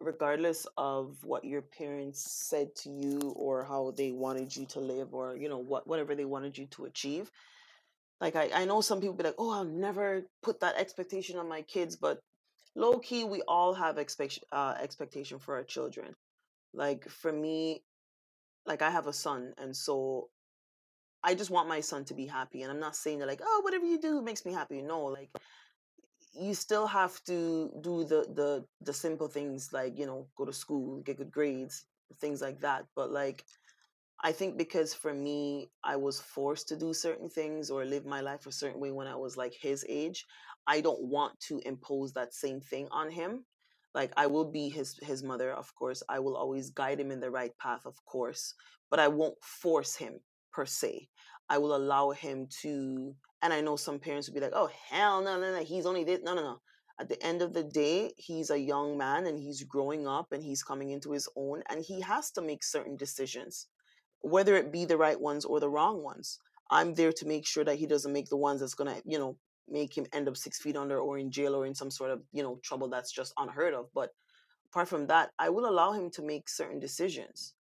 regardless 0.00 0.66
of 0.76 1.16
what 1.22 1.44
your 1.44 1.62
parents 1.62 2.20
said 2.30 2.74
to 2.76 2.90
you 2.90 3.34
or 3.36 3.64
how 3.64 3.92
they 3.96 4.12
wanted 4.12 4.54
you 4.54 4.66
to 4.66 4.80
live 4.80 5.14
or 5.14 5.36
you 5.36 5.48
know 5.48 5.58
what 5.58 5.86
whatever 5.86 6.14
they 6.14 6.24
wanted 6.24 6.56
you 6.58 6.66
to 6.66 6.84
achieve 6.84 7.30
like 8.20 8.36
i, 8.36 8.50
I 8.54 8.64
know 8.64 8.80
some 8.80 9.00
people 9.00 9.14
be 9.14 9.24
like 9.24 9.36
oh 9.38 9.50
i'll 9.50 9.64
never 9.64 10.22
put 10.42 10.60
that 10.60 10.76
expectation 10.76 11.38
on 11.38 11.48
my 11.48 11.62
kids 11.62 11.96
but 11.96 12.20
low 12.76 12.98
key 12.98 13.24
we 13.24 13.42
all 13.42 13.74
have 13.74 13.98
expect, 13.98 14.40
uh, 14.52 14.74
expectation 14.80 15.38
for 15.38 15.56
our 15.56 15.64
children. 15.64 16.14
Like 16.74 17.08
for 17.08 17.32
me 17.32 17.82
like 18.66 18.82
i 18.82 18.90
have 18.90 19.06
a 19.06 19.12
son 19.12 19.52
and 19.58 19.76
so 19.76 20.28
i 21.22 21.34
just 21.34 21.50
want 21.50 21.68
my 21.68 21.80
son 21.80 22.04
to 22.04 22.14
be 22.14 22.26
happy 22.26 22.62
and 22.62 22.70
i'm 22.70 22.80
not 22.80 22.96
saying 22.96 23.18
that 23.18 23.28
like 23.28 23.40
oh 23.42 23.60
whatever 23.64 23.84
you 23.86 24.00
do 24.00 24.22
makes 24.22 24.44
me 24.44 24.52
happy. 24.52 24.82
No 24.82 25.04
like 25.04 25.30
you 26.34 26.54
still 26.54 26.86
have 26.86 27.22
to 27.24 27.70
do 27.80 28.04
the 28.04 28.26
the 28.34 28.64
the 28.80 28.92
simple 28.92 29.28
things 29.28 29.72
like 29.72 29.98
you 29.98 30.06
know 30.06 30.26
go 30.36 30.44
to 30.44 30.52
school 30.52 31.00
get 31.02 31.16
good 31.18 31.30
grades 31.30 31.84
things 32.20 32.40
like 32.42 32.60
that 32.60 32.86
but 32.96 33.10
like 33.10 33.44
i 34.22 34.32
think 34.32 34.56
because 34.58 34.94
for 34.94 35.14
me 35.14 35.70
i 35.84 35.96
was 35.96 36.20
forced 36.20 36.68
to 36.68 36.76
do 36.76 36.92
certain 36.92 37.28
things 37.28 37.70
or 37.70 37.84
live 37.84 38.04
my 38.04 38.20
life 38.20 38.46
a 38.46 38.52
certain 38.52 38.80
way 38.80 38.90
when 38.90 39.06
i 39.06 39.16
was 39.16 39.36
like 39.36 39.54
his 39.54 39.84
age 39.88 40.26
i 40.66 40.80
don't 40.80 41.02
want 41.02 41.38
to 41.40 41.60
impose 41.64 42.12
that 42.12 42.34
same 42.34 42.60
thing 42.60 42.88
on 42.90 43.10
him 43.10 43.44
like 43.94 44.12
i 44.16 44.26
will 44.26 44.50
be 44.50 44.68
his 44.68 44.98
his 45.02 45.22
mother 45.22 45.52
of 45.52 45.74
course 45.74 46.02
i 46.08 46.18
will 46.18 46.36
always 46.36 46.70
guide 46.70 47.00
him 47.00 47.10
in 47.10 47.20
the 47.20 47.30
right 47.30 47.56
path 47.58 47.86
of 47.86 47.96
course 48.04 48.54
but 48.90 48.98
i 49.00 49.08
won't 49.08 49.42
force 49.42 49.96
him 49.96 50.20
per 50.52 50.66
se 50.66 51.08
i 51.48 51.58
will 51.58 51.76
allow 51.76 52.10
him 52.10 52.46
to 52.62 53.14
and 53.44 53.52
I 53.52 53.60
know 53.60 53.76
some 53.76 53.98
parents 53.98 54.26
would 54.26 54.34
be 54.34 54.40
like, 54.40 54.54
oh, 54.54 54.70
hell 54.88 55.22
no, 55.22 55.38
no, 55.38 55.52
no, 55.52 55.62
he's 55.62 55.84
only 55.84 56.02
this. 56.02 56.20
No, 56.24 56.34
no, 56.34 56.42
no. 56.42 56.60
At 56.98 57.10
the 57.10 57.22
end 57.22 57.42
of 57.42 57.52
the 57.52 57.62
day, 57.62 58.14
he's 58.16 58.48
a 58.48 58.58
young 58.58 58.96
man 58.96 59.26
and 59.26 59.38
he's 59.38 59.62
growing 59.64 60.08
up 60.08 60.32
and 60.32 60.42
he's 60.42 60.62
coming 60.62 60.90
into 60.90 61.12
his 61.12 61.28
own 61.36 61.62
and 61.68 61.84
he 61.84 62.00
has 62.00 62.30
to 62.32 62.40
make 62.40 62.64
certain 62.64 62.96
decisions, 62.96 63.66
whether 64.22 64.56
it 64.56 64.72
be 64.72 64.86
the 64.86 64.96
right 64.96 65.20
ones 65.20 65.44
or 65.44 65.60
the 65.60 65.68
wrong 65.68 66.02
ones. 66.02 66.38
I'm 66.70 66.94
there 66.94 67.12
to 67.12 67.26
make 67.26 67.46
sure 67.46 67.64
that 67.64 67.76
he 67.76 67.86
doesn't 67.86 68.14
make 68.14 68.30
the 68.30 68.38
ones 68.38 68.60
that's 68.60 68.72
going 68.72 68.94
to, 68.94 69.02
you 69.04 69.18
know, 69.18 69.36
make 69.68 69.96
him 69.96 70.06
end 70.12 70.28
up 70.28 70.36
six 70.36 70.60
feet 70.60 70.76
under 70.76 70.98
or 70.98 71.18
in 71.18 71.30
jail 71.30 71.54
or 71.54 71.66
in 71.66 71.74
some 71.74 71.90
sort 71.90 72.10
of, 72.10 72.22
you 72.32 72.42
know, 72.42 72.58
trouble 72.62 72.88
that's 72.88 73.12
just 73.12 73.32
unheard 73.38 73.74
of. 73.74 73.86
But 73.94 74.10
apart 74.70 74.88
from 74.88 75.06
that, 75.06 75.30
I 75.38 75.48
will 75.50 75.68
allow 75.68 75.92
him 75.92 76.10
to 76.10 76.22
make 76.22 76.48
certain 76.48 76.80
decisions. 76.80 77.54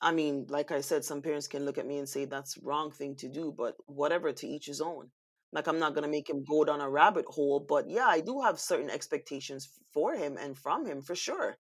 I 0.00 0.12
mean, 0.12 0.46
like 0.48 0.72
I 0.72 0.80
said, 0.80 1.04
some 1.04 1.22
parents 1.22 1.46
can 1.46 1.64
look 1.64 1.78
at 1.78 1.86
me 1.86 1.98
and 1.98 2.08
say 2.08 2.24
that's 2.24 2.58
wrong 2.58 2.90
thing 2.90 3.14
to 3.16 3.28
do, 3.28 3.54
but 3.56 3.76
whatever, 3.86 4.32
to 4.32 4.46
each 4.48 4.66
his 4.66 4.80
own. 4.80 5.10
Like 5.52 5.68
I'm 5.68 5.78
not 5.78 5.94
gonna 5.94 6.08
make 6.08 6.28
him 6.28 6.44
go 6.48 6.64
down 6.64 6.80
a 6.80 6.90
rabbit 6.90 7.26
hole, 7.26 7.60
but 7.60 7.88
yeah, 7.88 8.06
I 8.06 8.20
do 8.20 8.40
have 8.40 8.58
certain 8.58 8.90
expectations 8.90 9.68
for 9.92 10.14
him 10.14 10.36
and 10.38 10.58
from 10.58 10.86
him 10.86 11.02
for 11.02 11.14
sure. 11.14 11.56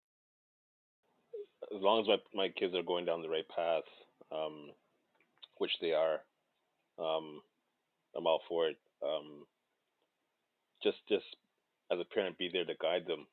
As 1.76 1.82
long 1.82 2.02
as 2.02 2.08
my 2.08 2.18
my 2.34 2.50
kids 2.50 2.74
are 2.74 2.84
going 2.84 3.06
down 3.06 3.22
the 3.22 3.30
right 3.30 3.48
path, 3.48 3.84
um, 4.32 4.72
which 5.58 5.74
they 5.82 5.92
are, 5.92 6.22
um, 6.98 7.42
I'm 8.16 8.26
all 8.26 8.42
for 8.48 8.70
it. 8.70 8.78
Um, 9.04 9.46
just 10.84 10.98
just 11.10 11.26
as 11.92 12.00
a 12.00 12.14
parent, 12.14 12.38
be 12.38 12.50
there 12.52 12.66
to 12.66 12.74
guide 12.82 13.06
them 13.08 13.28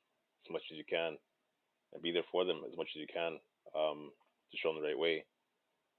as 0.45 0.51
much 0.51 0.63
as 0.71 0.77
you 0.77 0.83
can, 0.89 1.17
and 1.93 2.01
be 2.01 2.11
there 2.11 2.27
for 2.31 2.45
them 2.45 2.61
as 2.69 2.75
much 2.77 2.89
as 2.95 2.99
you 3.01 3.07
can. 3.11 3.39
Um, 3.75 4.11
to 4.51 4.57
show 4.57 4.73
them 4.73 4.81
the 4.81 4.87
right 4.87 4.97
way, 4.97 5.25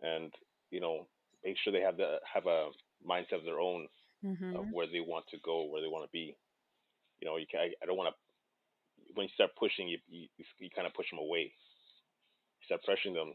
and 0.02 0.32
you 0.70 0.80
know 0.80 1.06
make 1.44 1.56
sure 1.62 1.72
they 1.72 1.80
have 1.80 1.96
the 1.96 2.18
have 2.26 2.46
a 2.46 2.70
mindset 3.06 3.38
of 3.38 3.44
their 3.44 3.60
own 3.60 3.86
mm-hmm. 4.24 4.56
of 4.56 4.66
where 4.72 4.86
they 4.86 5.00
want 5.00 5.26
to 5.30 5.38
go, 5.44 5.64
where 5.64 5.80
they 5.80 5.88
want 5.88 6.04
to 6.04 6.12
be. 6.12 6.36
You 7.20 7.28
know, 7.28 7.36
you 7.36 7.46
can, 7.50 7.60
I, 7.60 7.72
I 7.82 7.86
don't 7.86 7.96
want 7.96 8.12
to. 8.12 8.16
When 9.14 9.24
you 9.26 9.34
start 9.34 9.50
pushing, 9.58 9.88
you 9.88 9.98
you, 10.08 10.28
you 10.58 10.70
kind 10.74 10.86
of 10.86 10.94
push 10.94 11.10
them 11.10 11.18
away. 11.18 11.52
You 12.60 12.64
start 12.66 12.82
pressuring 12.86 13.14
them, 13.14 13.34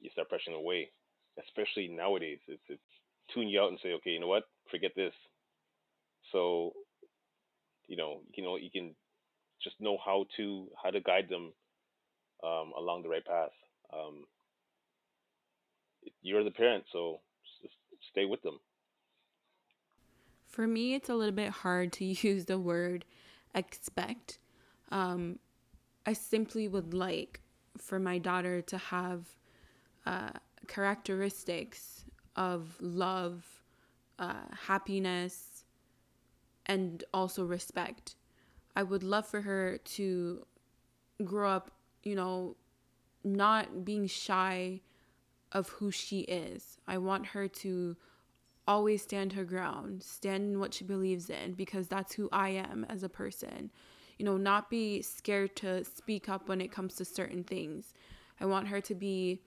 you 0.00 0.10
start 0.10 0.30
pressuring 0.30 0.54
them 0.54 0.64
away. 0.64 0.90
Especially 1.36 1.88
nowadays, 1.88 2.38
it's 2.48 2.62
it's 2.68 2.90
tune 3.34 3.48
you 3.48 3.60
out 3.60 3.70
and 3.70 3.78
say, 3.82 3.92
okay, 4.00 4.10
you 4.10 4.20
know 4.20 4.30
what, 4.30 4.44
forget 4.70 4.92
this. 4.96 5.12
So, 6.32 6.72
you 7.88 7.96
know, 7.96 8.20
you 8.34 8.42
know, 8.42 8.56
you 8.56 8.70
can 8.70 8.94
just 9.62 9.76
know 9.80 9.98
how 10.04 10.26
to 10.36 10.68
how 10.82 10.90
to 10.90 11.00
guide 11.00 11.28
them 11.28 11.52
um, 12.44 12.72
along 12.76 13.02
the 13.02 13.08
right 13.08 13.24
path 13.24 13.50
um, 13.92 14.24
you're 16.22 16.44
the 16.44 16.50
parent, 16.50 16.84
so 16.92 17.20
stay 18.10 18.24
with 18.24 18.42
them. 18.42 18.58
For 20.46 20.66
me, 20.66 20.94
it's 20.94 21.08
a 21.08 21.14
little 21.14 21.34
bit 21.34 21.50
hard 21.50 21.92
to 21.94 22.04
use 22.28 22.46
the 22.46 22.58
word 22.58 23.04
expect. 23.54 24.38
Um, 24.90 25.38
I 26.04 26.12
simply 26.12 26.68
would 26.68 26.94
like 26.94 27.40
for 27.78 27.98
my 27.98 28.18
daughter 28.18 28.62
to 28.62 28.78
have 28.78 29.26
uh, 30.04 30.30
characteristics 30.68 32.04
of 32.36 32.76
love, 32.80 33.44
uh, 34.18 34.34
happiness, 34.66 35.55
and 36.66 37.04
also 37.14 37.44
respect. 37.44 38.16
I 38.74 38.82
would 38.82 39.02
love 39.02 39.26
for 39.26 39.42
her 39.42 39.78
to 39.78 40.46
grow 41.24 41.50
up, 41.50 41.70
you 42.02 42.14
know, 42.14 42.56
not 43.24 43.84
being 43.84 44.06
shy 44.06 44.80
of 45.52 45.68
who 45.70 45.90
she 45.90 46.20
is. 46.20 46.78
I 46.86 46.98
want 46.98 47.26
her 47.28 47.48
to 47.48 47.96
always 48.68 49.02
stand 49.02 49.32
her 49.32 49.44
ground, 49.44 50.02
stand 50.02 50.50
in 50.50 50.58
what 50.58 50.74
she 50.74 50.84
believes 50.84 51.30
in, 51.30 51.52
because 51.52 51.88
that's 51.88 52.14
who 52.14 52.28
I 52.32 52.50
am 52.50 52.84
as 52.88 53.02
a 53.02 53.08
person. 53.08 53.70
You 54.18 54.24
know, 54.24 54.36
not 54.36 54.70
be 54.70 55.02
scared 55.02 55.56
to 55.56 55.84
speak 55.84 56.28
up 56.28 56.48
when 56.48 56.60
it 56.60 56.72
comes 56.72 56.94
to 56.96 57.04
certain 57.04 57.44
things. 57.44 57.94
I 58.40 58.46
want 58.46 58.68
her 58.68 58.80
to 58.80 58.94
be, 58.94 59.40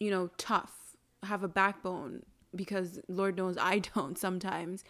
you 0.00 0.10
know, 0.10 0.28
tough, 0.38 0.96
have 1.22 1.42
a 1.42 1.48
backbone, 1.48 2.22
because 2.54 3.00
Lord 3.08 3.36
knows 3.36 3.56
I 3.58 3.78
don't 3.94 4.18
sometimes. 4.18 4.84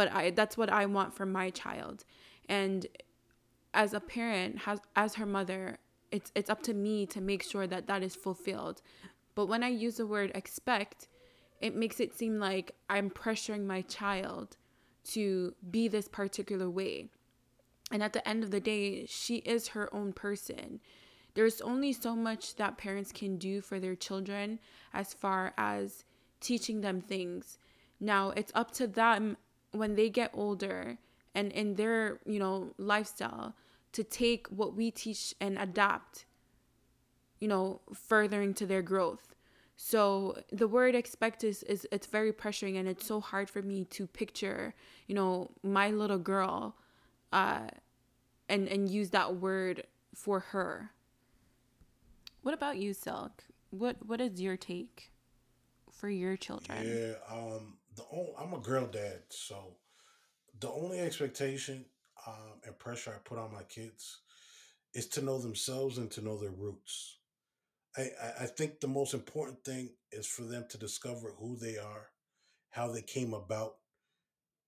But 0.00 0.10
I 0.12 0.30
that's 0.30 0.56
what 0.56 0.70
I 0.70 0.86
want 0.86 1.12
for 1.12 1.26
my 1.26 1.50
child. 1.50 2.06
And 2.48 2.86
as 3.74 3.92
a 3.92 4.00
parent, 4.00 4.60
has 4.60 4.80
as 4.96 5.16
her 5.16 5.26
mother, 5.26 5.76
it's 6.10 6.32
it's 6.34 6.48
up 6.48 6.62
to 6.62 6.72
me 6.72 7.04
to 7.04 7.20
make 7.20 7.42
sure 7.42 7.66
that 7.66 7.86
that 7.86 8.02
is 8.02 8.16
fulfilled. 8.16 8.80
But 9.34 9.44
when 9.44 9.62
i 9.62 9.68
use 9.68 9.96
the 9.98 10.06
word 10.06 10.32
expect 10.34 11.08
it 11.60 11.76
makes 11.76 12.00
it 12.00 12.16
seem 12.16 12.38
like 12.38 12.74
i'm 12.88 13.10
pressuring 13.10 13.66
my 13.66 13.82
child 13.82 14.56
to 15.12 15.54
be 15.70 15.86
this 15.86 16.08
particular 16.08 16.70
way. 16.70 17.10
And 17.92 18.02
at 18.02 18.14
the 18.14 18.26
end 18.26 18.42
of 18.42 18.50
the 18.50 18.66
day 18.72 19.04
she 19.04 19.36
is 19.54 19.68
her 19.68 19.94
own 19.94 20.14
person. 20.14 20.80
There's 21.34 21.60
only 21.60 21.92
so 21.92 22.16
much 22.16 22.56
that 22.56 22.78
parents 22.78 23.12
can 23.12 23.36
do 23.36 23.60
for 23.60 23.78
their 23.78 23.96
children 23.96 24.60
as 24.94 25.12
far 25.12 25.52
as 25.58 26.04
teaching 26.40 26.80
them 26.80 27.02
things. 27.02 27.58
Now 28.00 28.30
it's 28.30 28.52
up 28.54 28.70
to 28.80 28.86
them 28.86 29.36
when 29.72 29.94
they 29.94 30.08
get 30.10 30.30
older 30.34 30.98
and 31.34 31.52
in 31.52 31.74
their 31.74 32.20
you 32.26 32.38
know 32.38 32.72
lifestyle 32.78 33.54
to 33.92 34.04
take 34.04 34.46
what 34.48 34.74
we 34.76 34.90
teach 34.90 35.34
and 35.40 35.58
adapt, 35.58 36.24
you 37.40 37.48
know, 37.48 37.80
furthering 37.92 38.54
to 38.54 38.66
their 38.66 38.82
growth. 38.82 39.34
So 39.76 40.36
the 40.52 40.68
word 40.68 40.94
expect 40.94 41.42
is, 41.42 41.62
is 41.64 41.86
it's 41.90 42.06
very 42.06 42.32
pressuring 42.32 42.78
and 42.78 42.86
it's 42.86 43.06
so 43.06 43.20
hard 43.20 43.48
for 43.48 43.62
me 43.62 43.84
to 43.86 44.06
picture, 44.06 44.74
you 45.06 45.14
know, 45.14 45.50
my 45.62 45.90
little 45.90 46.18
girl 46.18 46.76
uh 47.32 47.68
and 48.48 48.68
and 48.68 48.90
use 48.90 49.10
that 49.10 49.36
word 49.36 49.86
for 50.14 50.40
her. 50.40 50.90
What 52.42 52.54
about 52.54 52.78
you, 52.78 52.92
Silk? 52.94 53.44
What 53.70 53.96
what 54.06 54.20
is 54.20 54.40
your 54.40 54.56
take 54.56 55.12
for 55.90 56.08
your 56.08 56.36
children? 56.36 56.86
Yeah, 56.86 57.14
um 57.34 57.74
the 57.96 58.04
only, 58.12 58.32
I'm 58.38 58.54
a 58.54 58.58
girl 58.58 58.86
dad, 58.86 59.22
so 59.30 59.76
the 60.58 60.70
only 60.70 61.00
expectation 61.00 61.84
um, 62.26 62.60
and 62.64 62.78
pressure 62.78 63.12
I 63.14 63.18
put 63.28 63.38
on 63.38 63.52
my 63.52 63.62
kids 63.62 64.20
is 64.94 65.06
to 65.08 65.22
know 65.22 65.38
themselves 65.38 65.98
and 65.98 66.10
to 66.12 66.22
know 66.22 66.38
their 66.38 66.50
roots. 66.50 67.18
I, 67.96 68.10
I 68.40 68.46
think 68.46 68.80
the 68.80 68.88
most 68.88 69.14
important 69.14 69.64
thing 69.64 69.90
is 70.12 70.26
for 70.26 70.42
them 70.42 70.66
to 70.70 70.78
discover 70.78 71.34
who 71.38 71.56
they 71.56 71.76
are, 71.76 72.08
how 72.70 72.88
they 72.88 73.02
came 73.02 73.34
about, 73.34 73.76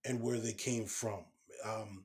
and 0.05 0.21
where 0.21 0.39
they 0.39 0.53
came 0.53 0.87
from. 0.87 1.25
Um, 1.65 2.05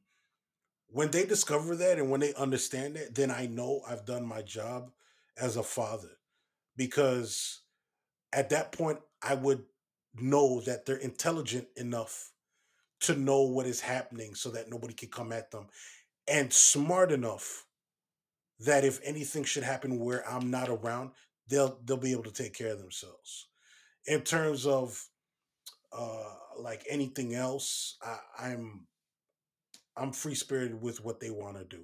when 0.89 1.11
they 1.11 1.25
discover 1.25 1.75
that 1.75 1.97
and 1.97 2.09
when 2.09 2.19
they 2.19 2.33
understand 2.35 2.95
that, 2.95 3.15
then 3.15 3.31
I 3.31 3.47
know 3.47 3.81
I've 3.87 4.05
done 4.05 4.25
my 4.25 4.41
job 4.41 4.91
as 5.39 5.57
a 5.57 5.63
father 5.63 6.17
because 6.75 7.61
at 8.31 8.49
that 8.49 8.71
point 8.71 8.99
I 9.21 9.35
would 9.35 9.63
know 10.19 10.61
that 10.61 10.85
they're 10.85 10.97
intelligent 10.97 11.67
enough 11.75 12.31
to 13.01 13.15
know 13.15 13.41
what 13.41 13.67
is 13.67 13.79
happening 13.79 14.33
so 14.33 14.49
that 14.51 14.69
nobody 14.69 14.93
can 14.93 15.09
come 15.09 15.31
at 15.31 15.51
them 15.51 15.67
and 16.27 16.51
smart 16.51 17.11
enough 17.11 17.65
that 18.59 18.83
if 18.83 18.99
anything 19.03 19.43
should 19.43 19.63
happen 19.63 19.99
where 19.99 20.27
I'm 20.27 20.49
not 20.49 20.69
around, 20.69 21.11
they'll 21.47 21.79
they'll 21.85 21.97
be 21.97 22.11
able 22.11 22.23
to 22.23 22.31
take 22.31 22.53
care 22.53 22.73
of 22.73 22.79
themselves. 22.79 23.47
In 24.05 24.21
terms 24.21 24.65
of 24.65 25.01
uh 25.91 26.33
like 26.59 26.83
anything 26.89 27.35
else, 27.35 27.97
I, 28.01 28.17
I'm 28.39 28.87
I'm 29.95 30.11
free 30.11 30.35
spirited 30.35 30.81
with 30.81 31.03
what 31.03 31.19
they 31.19 31.29
want 31.29 31.57
to 31.57 31.63
do. 31.63 31.83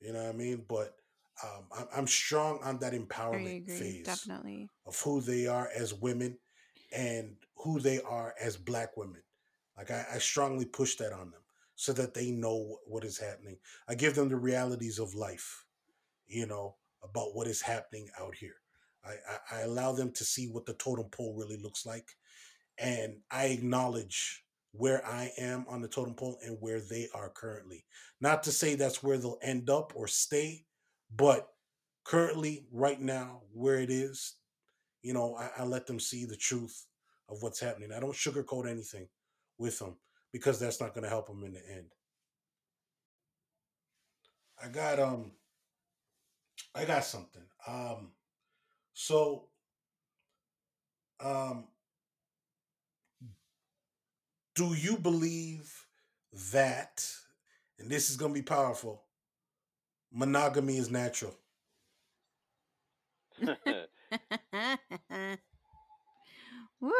You 0.00 0.12
know 0.12 0.22
what 0.22 0.34
I 0.34 0.36
mean? 0.36 0.64
But 0.68 0.94
um, 1.42 1.64
I'm, 1.76 1.86
I'm 1.96 2.06
strong 2.06 2.60
on 2.62 2.78
that 2.78 2.92
empowerment 2.92 3.66
phase 3.66 4.06
definitely. 4.06 4.68
of 4.86 4.98
who 5.00 5.20
they 5.20 5.46
are 5.46 5.68
as 5.74 5.92
women 5.92 6.38
and 6.92 7.36
who 7.56 7.80
they 7.80 8.00
are 8.00 8.34
as 8.40 8.56
black 8.56 8.96
women. 8.96 9.22
Like 9.76 9.90
I, 9.90 10.06
I 10.14 10.18
strongly 10.18 10.64
push 10.64 10.96
that 10.96 11.12
on 11.12 11.30
them 11.30 11.40
so 11.74 11.92
that 11.92 12.14
they 12.14 12.30
know 12.30 12.78
what 12.86 13.04
is 13.04 13.18
happening. 13.18 13.58
I 13.88 13.94
give 13.94 14.14
them 14.14 14.28
the 14.28 14.36
realities 14.36 14.98
of 14.98 15.14
life, 15.14 15.64
you 16.26 16.46
know, 16.46 16.76
about 17.02 17.34
what 17.34 17.46
is 17.46 17.60
happening 17.60 18.08
out 18.18 18.34
here. 18.34 18.56
I, 19.04 19.10
I, 19.10 19.58
I 19.58 19.60
allow 19.62 19.92
them 19.92 20.12
to 20.12 20.24
see 20.24 20.48
what 20.48 20.66
the 20.66 20.74
totem 20.74 21.06
pole 21.10 21.34
really 21.36 21.58
looks 21.58 21.84
like. 21.84 22.08
And 22.78 23.18
I 23.30 23.46
acknowledge 23.46 24.44
where 24.72 25.04
I 25.06 25.32
am 25.38 25.64
on 25.68 25.80
the 25.80 25.88
totem 25.88 26.14
pole 26.14 26.38
and 26.44 26.58
where 26.60 26.80
they 26.80 27.08
are 27.14 27.30
currently. 27.30 27.84
Not 28.20 28.42
to 28.44 28.52
say 28.52 28.74
that's 28.74 29.02
where 29.02 29.18
they'll 29.18 29.38
end 29.42 29.70
up 29.70 29.92
or 29.94 30.06
stay, 30.06 30.64
but 31.14 31.48
currently, 32.04 32.66
right 32.72 33.00
now, 33.00 33.42
where 33.52 33.78
it 33.78 33.90
is, 33.90 34.35
you 35.06 35.12
know, 35.12 35.36
I, 35.36 35.62
I 35.62 35.64
let 35.64 35.86
them 35.86 36.00
see 36.00 36.24
the 36.24 36.36
truth 36.36 36.84
of 37.28 37.40
what's 37.40 37.60
happening. 37.60 37.92
I 37.92 38.00
don't 38.00 38.12
sugarcoat 38.12 38.68
anything 38.68 39.06
with 39.56 39.78
them 39.78 39.94
because 40.32 40.58
that's 40.58 40.80
not 40.80 40.94
going 40.94 41.04
to 41.04 41.08
help 41.08 41.28
them 41.28 41.44
in 41.44 41.52
the 41.52 41.62
end. 41.70 41.92
I 44.60 44.66
got 44.66 44.98
um, 44.98 45.30
I 46.74 46.84
got 46.86 47.04
something. 47.04 47.44
Um, 47.68 48.08
so 48.94 49.44
um, 51.20 51.68
do 54.56 54.74
you 54.74 54.96
believe 54.96 55.72
that? 56.52 57.08
And 57.78 57.88
this 57.88 58.10
is 58.10 58.16
going 58.16 58.34
to 58.34 58.40
be 58.40 58.44
powerful. 58.44 59.04
Monogamy 60.12 60.78
is 60.78 60.90
natural. 60.90 61.36
Woo. 66.80 66.92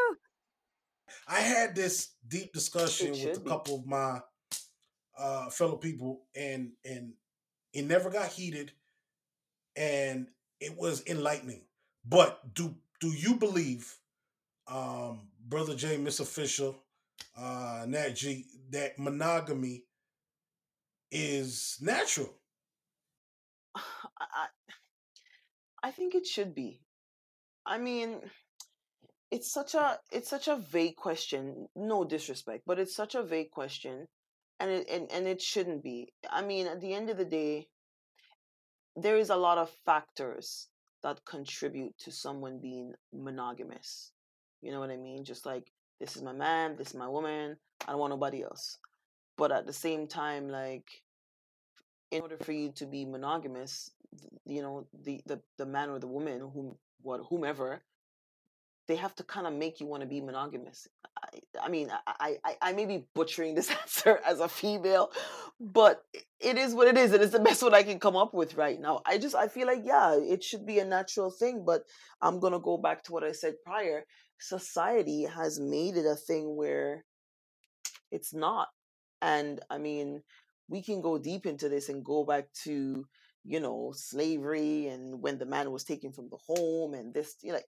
I 1.27 1.39
had 1.39 1.75
this 1.75 2.11
deep 2.27 2.53
discussion 2.53 3.11
with 3.11 3.37
a 3.37 3.39
be. 3.39 3.49
couple 3.49 3.75
of 3.75 3.85
my 3.85 4.19
uh, 5.17 5.49
fellow 5.49 5.77
people, 5.77 6.23
and 6.35 6.71
and 6.85 7.13
it 7.73 7.85
never 7.85 8.09
got 8.09 8.27
heated, 8.27 8.71
and 9.75 10.27
it 10.59 10.75
was 10.77 11.03
enlightening. 11.07 11.63
But 12.05 12.53
do 12.53 12.75
do 12.99 13.09
you 13.09 13.35
believe, 13.35 13.95
um, 14.67 15.29
brother 15.47 15.75
Jay, 15.75 15.97
Miss 15.97 16.19
Official, 16.19 16.81
uh, 17.37 17.85
Nat 17.87 18.09
G, 18.15 18.45
that 18.71 18.97
monogamy 18.97 19.85
is 21.11 21.77
natural? 21.81 22.33
I 23.75 24.47
I 25.83 25.91
think 25.91 26.15
it 26.15 26.25
should 26.25 26.55
be. 26.55 26.81
I 27.67 27.77
mean, 27.77 28.21
it's 29.29 29.51
such 29.51 29.75
a 29.75 29.99
it's 30.11 30.29
such 30.29 30.47
a 30.47 30.55
vague 30.55 30.95
question. 30.95 31.67
No 31.75 32.05
disrespect, 32.05 32.63
but 32.65 32.79
it's 32.79 32.95
such 32.95 33.13
a 33.13 33.23
vague 33.23 33.51
question, 33.51 34.07
and 34.59 34.71
it 34.71 34.87
and, 34.89 35.11
and 35.11 35.27
it 35.27 35.41
shouldn't 35.41 35.83
be. 35.83 36.13
I 36.29 36.41
mean, 36.41 36.67
at 36.67 36.79
the 36.79 36.93
end 36.93 37.09
of 37.09 37.17
the 37.17 37.25
day, 37.25 37.67
there 38.95 39.17
is 39.17 39.29
a 39.29 39.35
lot 39.35 39.57
of 39.57 39.69
factors 39.85 40.69
that 41.03 41.25
contribute 41.25 41.93
to 41.99 42.11
someone 42.11 42.59
being 42.59 42.93
monogamous. 43.13 44.11
You 44.61 44.71
know 44.71 44.79
what 44.79 44.89
I 44.89 44.97
mean? 44.97 45.25
Just 45.25 45.45
like 45.45 45.71
this 45.99 46.15
is 46.15 46.23
my 46.23 46.33
man, 46.33 46.77
this 46.77 46.89
is 46.89 46.95
my 46.95 47.07
woman. 47.07 47.57
I 47.85 47.91
don't 47.91 47.99
want 47.99 48.11
nobody 48.11 48.43
else. 48.43 48.77
But 49.37 49.51
at 49.51 49.67
the 49.67 49.73
same 49.73 50.07
time, 50.07 50.49
like 50.49 50.87
in 52.11 52.21
order 52.21 52.37
for 52.37 52.53
you 52.53 52.71
to 52.71 52.85
be 52.85 53.05
monogamous, 53.05 53.91
you 54.45 54.61
know, 54.61 54.87
the 55.03 55.21
the, 55.25 55.41
the 55.57 55.65
man 55.65 55.89
or 55.89 55.99
the 55.99 56.07
woman, 56.07 56.39
whom 56.39 56.77
what 57.01 57.21
whomever, 57.29 57.83
they 58.87 58.95
have 58.95 59.15
to 59.15 59.23
kind 59.23 59.47
of 59.47 59.53
make 59.53 59.79
you 59.79 59.85
want 59.85 60.01
to 60.01 60.07
be 60.07 60.21
monogamous. 60.21 60.87
I, 61.21 61.65
I 61.65 61.69
mean, 61.69 61.91
I, 62.07 62.37
I, 62.43 62.55
I 62.61 62.73
may 62.73 62.85
be 62.85 63.05
butchering 63.13 63.55
this 63.55 63.69
answer 63.81 64.19
as 64.25 64.39
a 64.39 64.47
female, 64.47 65.11
but 65.59 66.03
it 66.39 66.57
is 66.57 66.73
what 66.73 66.87
it 66.87 66.97
is, 66.97 67.11
and 67.11 67.21
it's 67.21 67.33
the 67.33 67.39
best 67.39 67.63
one 67.63 67.73
I 67.73 67.83
can 67.83 67.99
come 67.99 68.15
up 68.15 68.33
with 68.33 68.55
right 68.55 68.79
now. 68.79 69.01
I 69.05 69.17
just 69.17 69.35
I 69.35 69.47
feel 69.47 69.67
like 69.67 69.81
yeah, 69.83 70.15
it 70.15 70.43
should 70.43 70.65
be 70.65 70.79
a 70.79 70.85
natural 70.85 71.31
thing, 71.31 71.63
but 71.65 71.83
I'm 72.21 72.39
gonna 72.39 72.59
go 72.59 72.77
back 72.77 73.03
to 73.05 73.11
what 73.11 73.23
I 73.23 73.31
said 73.31 73.55
prior. 73.65 74.05
Society 74.39 75.23
has 75.23 75.59
made 75.59 75.97
it 75.97 76.05
a 76.05 76.15
thing 76.15 76.55
where 76.55 77.03
it's 78.11 78.33
not. 78.33 78.69
And 79.21 79.59
I 79.69 79.77
mean, 79.77 80.21
we 80.69 80.81
can 80.81 81.01
go 81.01 81.17
deep 81.17 81.45
into 81.45 81.69
this 81.69 81.89
and 81.89 82.03
go 82.03 82.23
back 82.23 82.51
to, 82.63 83.05
you 83.47 83.61
know, 83.61 83.93
slavery 83.95 84.87
and 84.87 85.21
when 85.21 85.37
the 85.37 85.45
man 85.45 85.71
was 85.71 85.85
taken 85.85 86.11
from 86.11 86.27
the 86.29 86.37
home 86.45 86.93
and 86.93 87.13
this, 87.13 87.35
you 87.41 87.53
know, 87.53 87.59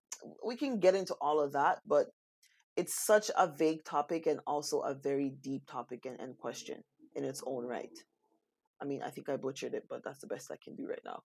we 0.46 0.58
can 0.58 0.80
get 0.80 0.94
into 0.94 1.16
all 1.22 1.40
of 1.40 1.54
that, 1.54 1.80
but 1.88 2.08
it's 2.76 3.06
such 3.06 3.32
a 3.38 3.48
vague 3.48 3.86
topic 3.86 4.28
and 4.28 4.42
also 4.46 4.82
a 4.82 4.94
very 4.94 5.30
deep 5.42 5.66
topic 5.66 6.06
and, 6.06 6.20
and 6.20 6.38
question 6.38 6.84
in 7.16 7.24
its 7.24 7.42
own 7.46 7.66
right. 7.66 7.98
I 8.82 8.86
mean, 8.86 9.02
I 9.04 9.10
think 9.10 9.30
I 9.30 9.38
butchered 9.38 9.74
it, 9.74 9.86
but 9.90 10.04
that's 10.04 10.20
the 10.20 10.28
best 10.28 10.52
I 10.52 10.58
can 10.62 10.76
do 10.76 10.86
right 10.86 11.02
now. 11.06 11.24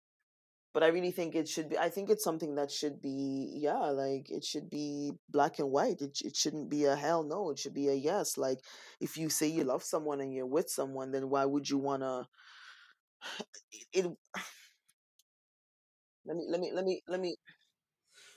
But 0.73 0.83
I 0.83 0.89
really 0.89 1.11
think 1.13 1.35
it 1.35 1.49
should 1.49 1.71
be, 1.71 1.79
I 1.79 1.89
think 1.89 2.11
it's 2.11 2.25
something 2.25 2.57
that 2.57 2.71
should 2.71 3.01
be, 3.01 3.53
yeah, 3.55 3.91
like 3.91 4.31
it 4.31 4.45
should 4.45 4.69
be 4.69 5.13
black 5.29 5.59
and 5.61 5.71
white. 5.71 6.01
It, 6.01 6.19
it 6.25 6.37
shouldn't 6.37 6.71
be 6.71 6.85
a 6.85 6.95
hell 6.97 7.23
no. 7.25 7.51
It 7.51 7.59
should 7.59 7.75
be 7.75 7.89
a 7.89 7.95
yes. 7.95 8.37
Like 8.37 8.59
if 9.01 9.17
you 9.17 9.31
say 9.31 9.47
you 9.47 9.65
love 9.65 9.83
someone 9.83 10.21
and 10.21 10.33
you're 10.33 10.47
with 10.47 10.71
someone, 10.71 11.11
then 11.13 11.31
why 11.31 11.45
would 11.45 11.69
you 11.69 11.79
want 11.79 12.03
to, 12.03 12.27
it, 13.93 14.07
let 16.27 16.37
me, 16.37 16.47
let 16.49 16.61
me, 16.61 16.71
let 16.73 16.85
me, 16.85 17.03
let 17.09 17.21
me, 17.21 17.37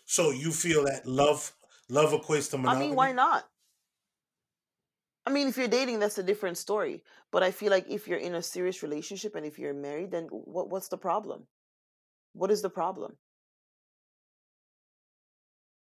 So 0.06 0.32
you 0.32 0.52
feel 0.52 0.86
that 0.86 1.06
love 1.06 1.54
love 1.90 2.12
equates 2.12 2.50
to 2.52 2.58
I 2.58 2.62
monogamy? 2.62 2.88
mean, 2.88 2.96
why 2.96 3.12
not? 3.12 3.46
I 5.26 5.32
mean, 5.32 5.48
if 5.48 5.58
you're 5.58 5.68
dating, 5.68 6.00
that's 6.00 6.18
a 6.18 6.24
different 6.24 6.58
story. 6.58 7.04
But 7.32 7.44
I 7.44 7.52
feel 7.52 7.72
like 7.72 7.86
if 7.90 8.08
you're 8.08 8.20
in 8.20 8.36
a 8.36 8.42
serious 8.44 8.84
relationship 8.84 9.36
and 9.36 9.46
if 9.46 9.58
you're 9.60 9.74
married, 9.74 10.12
then 10.12 10.28
what, 10.32 10.70
what's 10.70 10.90
the 10.90 10.98
problem? 10.98 11.48
What 12.34 12.52
is 12.52 12.62
the 12.62 12.70
problem? 12.70 13.18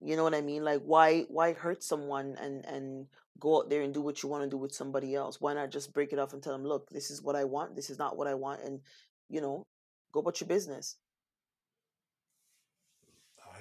You 0.01 0.17
know 0.17 0.23
what 0.25 0.35
I 0.35 0.41
mean? 0.43 0.65
Like 0.65 0.83
why 0.83 1.23
why 1.29 1.53
hurt 1.55 1.83
someone 1.83 2.37
and 2.41 2.65
and 2.67 3.07
go 3.41 3.59
out 3.59 3.71
there 3.71 3.83
and 3.83 3.95
do 3.95 4.01
what 4.01 4.23
you 4.23 4.29
want 4.29 4.45
to 4.45 4.51
do 4.51 4.57
with 4.59 4.75
somebody 4.75 5.15
else? 5.15 5.41
Why 5.41 5.55
not 5.55 5.71
just 5.71 5.95
break 5.95 6.13
it 6.13 6.19
off 6.19 6.33
and 6.33 6.43
tell 6.43 6.53
them, 6.53 6.67
"Look, 6.67 6.91
this 6.91 7.11
is 7.11 7.23
what 7.23 7.37
I 7.37 7.45
want. 7.45 7.75
This 7.77 7.91
is 7.91 7.99
not 7.99 8.17
what 8.17 8.27
I 8.29 8.35
want." 8.35 8.63
And 8.63 8.81
you 9.29 9.41
know, 9.41 9.67
go 10.13 10.21
about 10.21 10.41
your 10.41 10.49
business. 10.49 10.97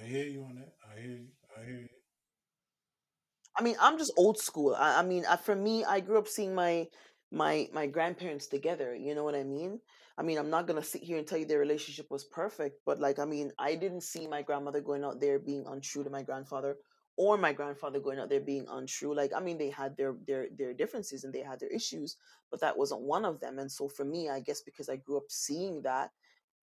I 0.00 0.04
hear 0.04 0.26
you 0.26 0.44
on 0.44 0.56
that. 0.56 0.74
I 0.90 1.00
hear 1.00 1.10
you. 1.16 1.28
I 1.56 1.64
hear 1.64 1.78
you. 1.80 1.88
I 3.56 3.62
mean, 3.62 3.76
I'm 3.80 3.98
just 3.98 4.12
old 4.16 4.38
school. 4.38 4.74
I, 4.74 5.00
I 5.00 5.02
mean, 5.02 5.24
uh, 5.26 5.36
for 5.36 5.54
me, 5.54 5.84
I 5.84 6.00
grew 6.00 6.18
up 6.18 6.28
seeing 6.28 6.54
my 6.54 6.88
my 7.30 7.68
my 7.72 7.86
grandparents 7.86 8.46
together. 8.46 8.94
You 8.94 9.14
know 9.14 9.24
what 9.24 9.34
I 9.34 9.44
mean? 9.44 9.80
I 10.16 10.22
mean, 10.22 10.38
I'm 10.38 10.50
not 10.50 10.66
gonna 10.66 10.82
sit 10.82 11.02
here 11.02 11.18
and 11.18 11.26
tell 11.26 11.38
you 11.38 11.46
their 11.46 11.58
relationship 11.58 12.10
was 12.10 12.24
perfect, 12.24 12.80
but 12.86 13.00
like, 13.00 13.18
I 13.18 13.24
mean, 13.24 13.52
I 13.58 13.74
didn't 13.74 14.02
see 14.02 14.26
my 14.26 14.42
grandmother 14.42 14.80
going 14.80 15.04
out 15.04 15.20
there 15.20 15.38
being 15.38 15.66
untrue 15.66 16.04
to 16.04 16.10
my 16.10 16.22
grandfather, 16.22 16.76
or 17.16 17.36
my 17.36 17.52
grandfather 17.52 18.00
going 18.00 18.18
out 18.18 18.28
there 18.28 18.40
being 18.40 18.66
untrue. 18.70 19.14
Like, 19.14 19.32
I 19.34 19.40
mean, 19.40 19.58
they 19.58 19.70
had 19.70 19.96
their 19.96 20.14
their 20.26 20.48
their 20.56 20.74
differences 20.74 21.24
and 21.24 21.32
they 21.32 21.40
had 21.40 21.60
their 21.60 21.68
issues, 21.68 22.16
but 22.50 22.60
that 22.60 22.76
wasn't 22.76 23.02
one 23.02 23.24
of 23.24 23.40
them. 23.40 23.58
And 23.58 23.70
so 23.70 23.88
for 23.88 24.04
me, 24.04 24.28
I 24.28 24.40
guess 24.40 24.62
because 24.62 24.88
I 24.88 24.96
grew 24.96 25.16
up 25.18 25.30
seeing 25.30 25.82
that, 25.82 26.10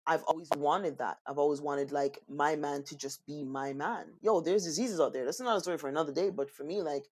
I've 0.06 0.22
always 0.24 0.48
wanted 0.56 0.98
that. 0.98 1.18
I've 1.26 1.38
always 1.38 1.60
wanted 1.60 1.90
like 1.90 2.20
my 2.28 2.54
man 2.56 2.84
to 2.84 2.96
just 2.96 3.26
be 3.26 3.44
my 3.44 3.72
man. 3.72 4.06
Yo, 4.22 4.40
there's 4.40 4.64
diseases 4.64 5.00
out 5.00 5.12
there. 5.12 5.24
That's 5.24 5.40
another 5.40 5.60
story 5.60 5.78
for 5.78 5.88
another 5.88 6.12
day. 6.12 6.30
But 6.30 6.50
for 6.50 6.64
me, 6.64 6.82
like 6.82 7.04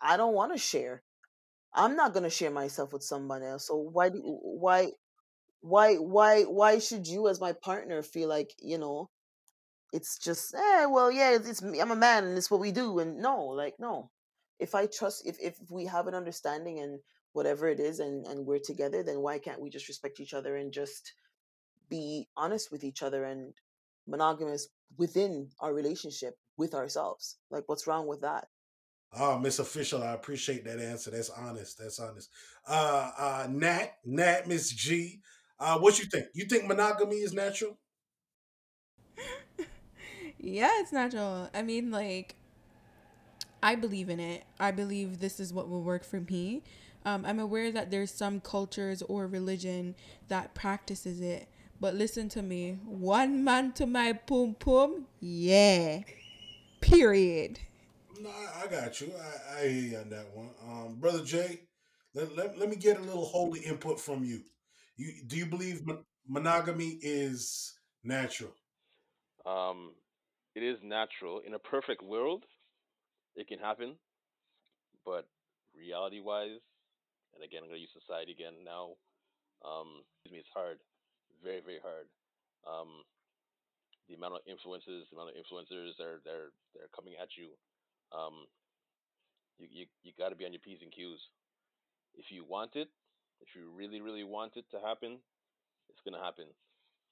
I 0.00 0.16
don't 0.16 0.34
want 0.34 0.52
to 0.52 0.58
share. 0.58 1.02
I'm 1.74 1.94
not 1.96 2.14
gonna 2.14 2.30
share 2.30 2.50
myself 2.50 2.92
with 2.92 3.04
someone 3.04 3.42
else. 3.42 3.68
So 3.68 3.76
why 3.76 4.08
do 4.08 4.20
why 4.24 4.92
why 5.60 5.96
why 5.96 6.42
why 6.42 6.78
should 6.78 7.06
you 7.06 7.28
as 7.28 7.40
my 7.40 7.52
partner 7.52 8.02
feel 8.02 8.28
like 8.28 8.54
you 8.60 8.78
know 8.78 9.10
it's 9.92 10.18
just 10.18 10.54
eh 10.54 10.86
well 10.86 11.10
yeah 11.10 11.34
it's, 11.34 11.48
it's 11.48 11.62
me 11.62 11.80
I'm 11.80 11.90
a 11.90 11.96
man 11.96 12.24
and 12.24 12.38
it's 12.38 12.50
what 12.50 12.60
we 12.60 12.72
do 12.72 12.98
and 12.98 13.18
no 13.18 13.46
like 13.46 13.74
no 13.78 14.10
if 14.58 14.74
I 14.74 14.86
trust 14.86 15.26
if 15.26 15.36
if 15.40 15.56
we 15.70 15.86
have 15.86 16.06
an 16.06 16.14
understanding 16.14 16.78
and 16.80 17.00
whatever 17.32 17.68
it 17.68 17.80
is 17.80 17.98
and 18.00 18.26
and 18.26 18.46
we're 18.46 18.58
together 18.58 19.02
then 19.02 19.20
why 19.20 19.38
can't 19.38 19.60
we 19.60 19.70
just 19.70 19.88
respect 19.88 20.20
each 20.20 20.34
other 20.34 20.56
and 20.56 20.72
just 20.72 21.12
be 21.88 22.28
honest 22.36 22.70
with 22.70 22.84
each 22.84 23.02
other 23.02 23.24
and 23.24 23.54
monogamous 24.06 24.68
within 24.96 25.48
our 25.60 25.74
relationship 25.74 26.34
with 26.56 26.74
ourselves 26.74 27.36
like 27.50 27.64
what's 27.66 27.86
wrong 27.86 28.06
with 28.06 28.20
that 28.20 28.46
Oh, 29.16 29.38
Miss 29.38 29.58
Official, 29.58 30.02
I 30.02 30.12
appreciate 30.12 30.64
that 30.66 30.78
answer. 30.78 31.10
That's 31.10 31.30
honest. 31.30 31.78
That's 31.78 31.98
honest. 31.98 32.28
Uh 32.66 33.10
uh 33.18 33.46
Nat, 33.50 33.94
Nat, 34.04 34.46
Miss 34.46 34.70
G. 34.70 35.22
Uh 35.60 35.78
what 35.78 35.98
you 35.98 36.06
think? 36.06 36.26
You 36.34 36.46
think 36.46 36.64
monogamy 36.66 37.16
is 37.16 37.32
natural? 37.32 37.78
yeah, 40.38 40.70
it's 40.80 40.92
natural. 40.92 41.48
I 41.54 41.62
mean, 41.62 41.90
like, 41.90 42.36
I 43.62 43.74
believe 43.74 44.08
in 44.08 44.20
it. 44.20 44.44
I 44.60 44.70
believe 44.70 45.20
this 45.20 45.40
is 45.40 45.52
what 45.52 45.68
will 45.68 45.82
work 45.82 46.04
for 46.04 46.20
me. 46.20 46.62
Um, 47.04 47.24
I'm 47.24 47.38
aware 47.38 47.70
that 47.72 47.90
there's 47.90 48.12
some 48.12 48.40
cultures 48.40 49.02
or 49.02 49.26
religion 49.26 49.94
that 50.28 50.54
practices 50.54 51.20
it, 51.20 51.48
but 51.80 51.94
listen 51.94 52.28
to 52.30 52.42
me. 52.42 52.78
One 52.84 53.44
man 53.44 53.72
to 53.74 53.86
my 53.86 54.12
pum 54.12 54.54
pum, 54.58 55.06
yeah. 55.20 56.02
Period. 56.80 57.60
No, 58.20 58.30
I, 58.30 58.64
I 58.64 58.66
got 58.68 59.00
you. 59.00 59.12
I, 59.18 59.58
I 59.60 59.68
hear 59.68 59.82
you 59.90 59.98
on 59.98 60.10
that 60.10 60.26
one. 60.34 60.50
Um, 60.66 60.96
Brother 60.96 61.24
Jay, 61.24 61.60
let, 62.14 62.34
let, 62.36 62.58
let 62.58 62.68
me 62.68 62.76
get 62.76 62.98
a 62.98 63.02
little 63.02 63.24
holy 63.24 63.60
input 63.60 64.00
from 64.00 64.24
you. 64.24 64.42
You 64.98 65.14
do 65.26 65.36
you 65.38 65.46
believe 65.46 65.86
mon- 65.86 66.04
monogamy 66.26 66.98
is 67.00 67.78
natural? 68.02 68.50
Um, 69.46 69.94
it 70.54 70.62
is 70.66 70.82
natural. 70.82 71.40
In 71.46 71.54
a 71.54 71.58
perfect 71.58 72.02
world, 72.02 72.42
it 73.36 73.46
can 73.46 73.60
happen, 73.60 73.94
but 75.06 75.30
reality-wise, 75.70 76.58
and 77.34 77.44
again, 77.46 77.62
I'm 77.62 77.70
gonna 77.70 77.78
use 77.78 77.94
society 77.94 78.32
again 78.32 78.66
now. 78.66 78.98
Um, 79.62 80.02
excuse 80.18 80.32
me, 80.34 80.42
it's 80.42 80.50
hard, 80.52 80.82
very, 81.42 81.62
very 81.62 81.78
hard. 81.78 82.10
Um, 82.66 83.06
the 84.10 84.18
amount 84.18 84.34
of 84.34 84.42
influences, 84.50 85.06
the 85.10 85.14
amount 85.14 85.30
of 85.30 85.38
influencers 85.38 85.94
that 85.98 86.06
are 86.10 86.20
they're 86.26 86.50
they're 86.74 86.90
coming 86.90 87.14
at 87.22 87.38
you. 87.38 87.54
Um, 88.10 88.50
you 89.62 89.68
you, 89.70 89.84
you 90.02 90.10
got 90.18 90.30
to 90.30 90.36
be 90.36 90.44
on 90.44 90.52
your 90.52 90.64
p's 90.64 90.82
and 90.82 90.90
q's. 90.90 91.22
If 92.18 92.34
you 92.34 92.42
want 92.42 92.74
it, 92.74 92.90
if 93.40 93.54
you 93.54 93.70
really 93.74 94.00
really 94.00 94.24
want 94.24 94.56
it 94.56 94.64
to 94.72 94.78
happen, 94.80 95.18
it's 95.88 96.00
gonna 96.04 96.22
happen. 96.22 96.46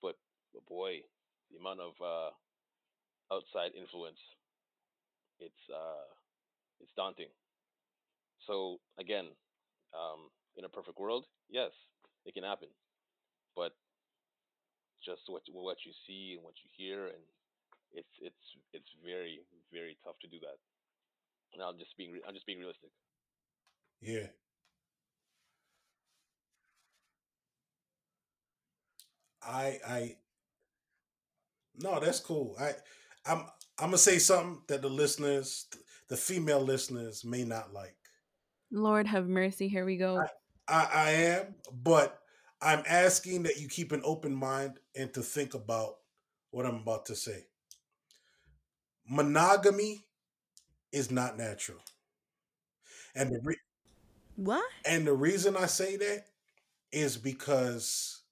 But, 0.03 0.17
but 0.53 0.67
boy, 0.67 1.03
the 1.51 1.59
amount 1.59 1.81
of 1.81 1.95
uh, 2.03 2.31
outside 3.35 3.73
influence, 3.79 4.21
it's 5.41 5.63
uh, 5.73 6.09
it's 6.81 6.93
daunting. 6.97 7.31
So 8.47 8.79
again, 8.99 9.27
um, 9.95 10.31
in 10.57 10.65
a 10.65 10.69
perfect 10.69 10.99
world, 10.99 11.25
yes, 11.49 11.71
it 12.25 12.35
can 12.35 12.45
happen. 12.45 12.69
But 13.55 13.73
just 15.05 15.23
what 15.29 15.43
what 15.53 15.79
you 15.85 15.93
see 16.07 16.35
and 16.37 16.45
what 16.45 16.55
you 16.63 16.69
hear, 16.77 17.07
and 17.07 17.25
it's 17.93 18.15
it's 18.21 18.45
it's 18.73 18.91
very 19.05 19.41
very 19.73 19.97
tough 20.05 20.19
to 20.23 20.29
do 20.29 20.39
that. 20.41 20.59
And 21.55 21.63
I'm 21.63 21.79
just 21.79 21.97
being 21.97 22.19
I'm 22.27 22.35
just 22.35 22.47
being 22.47 22.59
realistic. 22.59 22.91
Yeah, 24.01 24.29
I 29.47 29.79
I 29.87 30.17
no, 31.79 32.01
that's 32.01 32.21
cool. 32.21 32.57
I 32.59 32.73
I'm 33.25 33.41
I'm 33.79 33.89
gonna 33.89 33.99
say 33.99 34.19
something 34.19 34.63
that 34.69 34.83
the 34.83 34.89
listeners, 34.89 35.67
the 36.09 36.17
female 36.17 36.61
listeners, 36.61 37.25
may 37.25 37.45
not 37.45 37.73
like. 37.73 37.97
Lord 38.71 39.07
have 39.07 39.29
mercy. 39.29 39.69
Here 39.69 39.85
we 39.85 39.97
go. 39.97 40.23
I, 40.69 40.89
I 40.93 41.11
am, 41.11 41.55
but 41.73 42.21
I'm 42.61 42.83
asking 42.87 43.45
that 43.45 43.61
you 43.61 43.69
keep 43.69 43.93
an 43.93 44.03
open 44.05 44.35
mind 44.35 44.79
and 44.97 45.13
to 45.15 45.23
think 45.23 45.55
about 45.55 45.97
what 46.51 46.67
I'm 46.67 46.77
about 46.77 47.07
to 47.07 47.15
say. 47.15 47.47
Monogamy 49.09 50.05
is 50.93 51.11
not 51.11 51.37
natural, 51.39 51.79
and 53.15 53.31
the 53.31 53.41
re- 53.45 53.57
What? 54.37 54.65
and 54.85 55.07
the 55.07 55.13
reason 55.13 55.57
I 55.57 55.67
say 55.67 55.97
that 55.97 56.27
is 56.91 57.17
because 57.17 58.23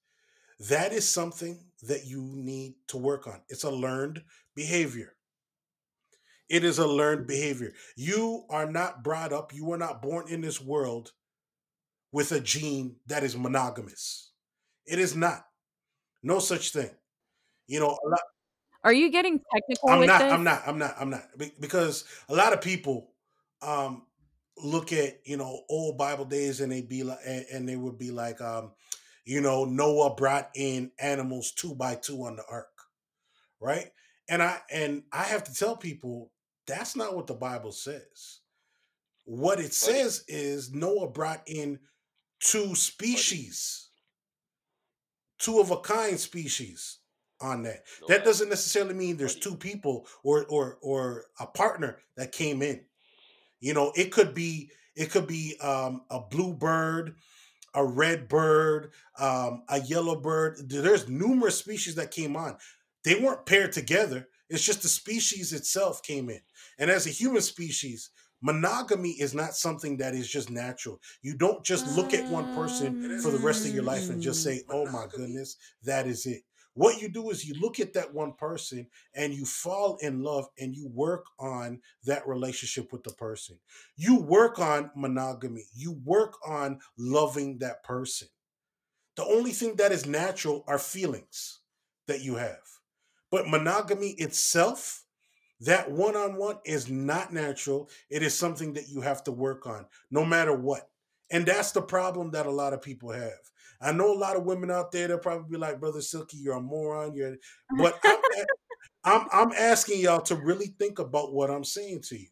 that 0.58 0.92
is 0.92 1.08
something 1.08 1.64
that 1.82 2.06
you 2.06 2.22
need 2.22 2.74
to 2.88 2.96
work 2.96 3.26
on. 3.26 3.42
It's 3.48 3.64
a 3.64 3.70
learned 3.70 4.22
behavior. 4.54 5.14
It 6.48 6.62
is 6.64 6.78
a 6.78 6.86
learned 6.86 7.26
behavior. 7.26 7.72
You 7.96 8.44
are 8.50 8.70
not 8.70 9.02
brought 9.02 9.32
up, 9.32 9.54
you 9.54 9.72
are 9.72 9.78
not 9.78 10.02
born 10.02 10.28
in 10.28 10.40
this 10.40 10.60
world 10.60 11.12
with 12.12 12.32
a 12.32 12.40
gene 12.40 12.96
that 13.06 13.24
is 13.24 13.36
monogamous. 13.36 14.32
It 14.86 14.98
is 14.98 15.16
not. 15.16 15.44
No 16.22 16.38
such 16.38 16.72
thing. 16.72 16.90
You 17.66 17.80
know, 17.80 17.88
a 17.88 18.08
lot, 18.08 18.20
Are 18.84 18.92
you 18.92 19.10
getting 19.10 19.40
technical 19.52 19.90
I'm 19.90 19.98
with 20.00 20.08
not, 20.08 20.20
this? 20.20 20.32
I'm 20.32 20.44
not, 20.44 20.62
I'm 20.66 20.78
not, 20.78 20.94
I'm 21.00 21.10
not. 21.10 21.22
Because 21.60 22.04
a 22.28 22.34
lot 22.34 22.52
of 22.52 22.60
people 22.60 23.12
um 23.62 24.06
look 24.56 24.92
at, 24.92 25.18
you 25.26 25.36
know, 25.36 25.62
old 25.68 25.98
Bible 25.98 26.24
days 26.24 26.60
and 26.60 26.70
they 26.70 26.82
be 26.82 27.02
like 27.02 27.18
and, 27.26 27.44
and 27.52 27.68
they 27.68 27.76
would 27.76 27.98
be 27.98 28.10
like, 28.10 28.40
um, 28.40 28.72
you 29.24 29.40
know, 29.40 29.64
Noah 29.64 30.14
brought 30.14 30.50
in 30.54 30.90
animals 30.98 31.52
two 31.52 31.74
by 31.74 31.94
two 31.94 32.24
on 32.24 32.36
the 32.36 32.44
ark, 32.50 32.68
right? 33.60 33.90
And 34.28 34.42
I 34.42 34.60
and 34.70 35.02
I 35.12 35.24
have 35.24 35.44
to 35.44 35.54
tell 35.54 35.76
people 35.76 36.30
that's 36.66 36.96
not 36.96 37.14
what 37.14 37.26
the 37.26 37.34
Bible 37.34 37.72
says. 37.72 38.40
What 39.26 39.58
it 39.58 39.72
says 39.72 40.24
is 40.28 40.72
Noah 40.72 41.08
brought 41.08 41.42
in 41.46 41.78
two 42.40 42.74
species, 42.74 43.88
two 45.38 45.60
of 45.60 45.70
a 45.70 45.78
kind 45.78 46.20
species 46.20 46.98
on 47.40 47.62
that. 47.62 47.84
That 48.08 48.24
doesn't 48.24 48.48
necessarily 48.48 48.94
mean 48.94 49.16
there's 49.16 49.36
two 49.36 49.56
people 49.56 50.06
or 50.22 50.44
or 50.46 50.78
or 50.82 51.24
a 51.40 51.46
partner 51.46 51.98
that 52.16 52.32
came 52.32 52.62
in. 52.62 52.84
You 53.60 53.72
know, 53.72 53.92
it 53.96 54.12
could 54.12 54.34
be 54.34 54.70
it 54.94 55.10
could 55.10 55.26
be 55.26 55.56
um, 55.60 56.02
a 56.10 56.20
blue 56.20 56.52
bird, 56.54 57.16
a 57.74 57.84
red 57.84 58.28
bird, 58.28 58.92
um, 59.18 59.64
a 59.68 59.80
yellow 59.80 60.20
bird. 60.20 60.58
There's 60.68 61.08
numerous 61.08 61.58
species 61.58 61.94
that 61.96 62.10
came 62.10 62.36
on. 62.36 62.56
They 63.04 63.16
weren't 63.16 63.46
paired 63.46 63.72
together. 63.72 64.28
It's 64.48 64.64
just 64.64 64.82
the 64.82 64.88
species 64.88 65.52
itself 65.52 66.02
came 66.02 66.30
in. 66.30 66.40
And 66.78 66.90
as 66.90 67.06
a 67.06 67.10
human 67.10 67.42
species, 67.42 68.10
monogamy 68.40 69.10
is 69.10 69.34
not 69.34 69.54
something 69.54 69.96
that 69.98 70.14
is 70.14 70.28
just 70.28 70.50
natural. 70.50 71.00
You 71.22 71.36
don't 71.36 71.64
just 71.64 71.96
look 71.96 72.12
at 72.14 72.30
one 72.30 72.54
person 72.54 73.20
for 73.20 73.30
the 73.30 73.38
rest 73.38 73.66
of 73.66 73.74
your 73.74 73.84
life 73.84 74.10
and 74.10 74.20
just 74.22 74.46
Um, 74.46 74.52
say, 74.52 74.64
"Oh 74.68 74.86
my 74.86 75.06
goodness, 75.06 75.56
that 75.82 76.06
is 76.06 76.26
it." 76.26 76.42
What 76.74 77.00
you 77.00 77.08
do 77.08 77.30
is 77.30 77.44
you 77.44 77.54
look 77.60 77.78
at 77.78 77.92
that 77.94 78.12
one 78.12 78.32
person 78.32 78.88
and 79.14 79.32
you 79.32 79.44
fall 79.44 79.96
in 80.00 80.22
love 80.22 80.46
and 80.58 80.74
you 80.74 80.88
work 80.88 81.24
on 81.38 81.80
that 82.04 82.26
relationship 82.26 82.92
with 82.92 83.04
the 83.04 83.12
person. 83.12 83.58
You 83.96 84.20
work 84.20 84.58
on 84.58 84.90
monogamy. 84.96 85.66
You 85.72 85.92
work 86.04 86.34
on 86.46 86.80
loving 86.98 87.58
that 87.58 87.84
person. 87.84 88.28
The 89.16 89.24
only 89.24 89.52
thing 89.52 89.76
that 89.76 89.92
is 89.92 90.06
natural 90.06 90.64
are 90.66 90.78
feelings 90.78 91.60
that 92.08 92.22
you 92.22 92.34
have. 92.34 92.58
But 93.30 93.48
monogamy 93.48 94.10
itself, 94.18 95.04
that 95.60 95.90
one 95.90 96.16
on 96.16 96.36
one 96.36 96.58
is 96.64 96.90
not 96.90 97.32
natural. 97.32 97.88
It 98.10 98.24
is 98.24 98.36
something 98.36 98.72
that 98.72 98.88
you 98.88 99.00
have 99.00 99.22
to 99.24 99.32
work 99.32 99.66
on 99.66 99.86
no 100.10 100.24
matter 100.24 100.54
what. 100.54 100.88
And 101.30 101.46
that's 101.46 101.72
the 101.72 101.82
problem 101.82 102.32
that 102.32 102.46
a 102.46 102.50
lot 102.50 102.72
of 102.72 102.82
people 102.82 103.10
have. 103.12 103.50
I 103.84 103.92
know 103.92 104.12
a 104.12 104.18
lot 104.18 104.36
of 104.36 104.44
women 104.44 104.70
out 104.70 104.92
there, 104.92 105.08
they'll 105.08 105.18
probably 105.18 105.50
be 105.50 105.58
like, 105.58 105.78
Brother 105.78 106.00
Silky, 106.00 106.38
you're 106.38 106.56
a 106.56 106.60
moron. 106.60 107.14
You're 107.14 107.36
but 107.78 107.98
I'm 108.04 108.18
I'm 109.04 109.26
I'm 109.32 109.52
asking 109.52 110.00
y'all 110.00 110.22
to 110.22 110.36
really 110.36 110.74
think 110.78 110.98
about 110.98 111.32
what 111.32 111.50
I'm 111.50 111.64
saying 111.64 112.02
to 112.08 112.18
you. 112.18 112.28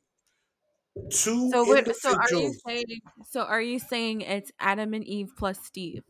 Two 1.11 1.50
so 1.50 1.64
what? 1.64 1.96
So 1.96 2.14
are 2.14 2.30
you 2.30 2.55
saying? 2.66 3.00
So 3.30 3.42
are 3.42 3.61
you 3.61 3.78
saying 3.78 4.22
it's 4.22 4.50
Adam 4.59 4.94
and 4.94 5.05
Eve 5.05 5.30
plus 5.36 5.59
Steve? 5.62 6.03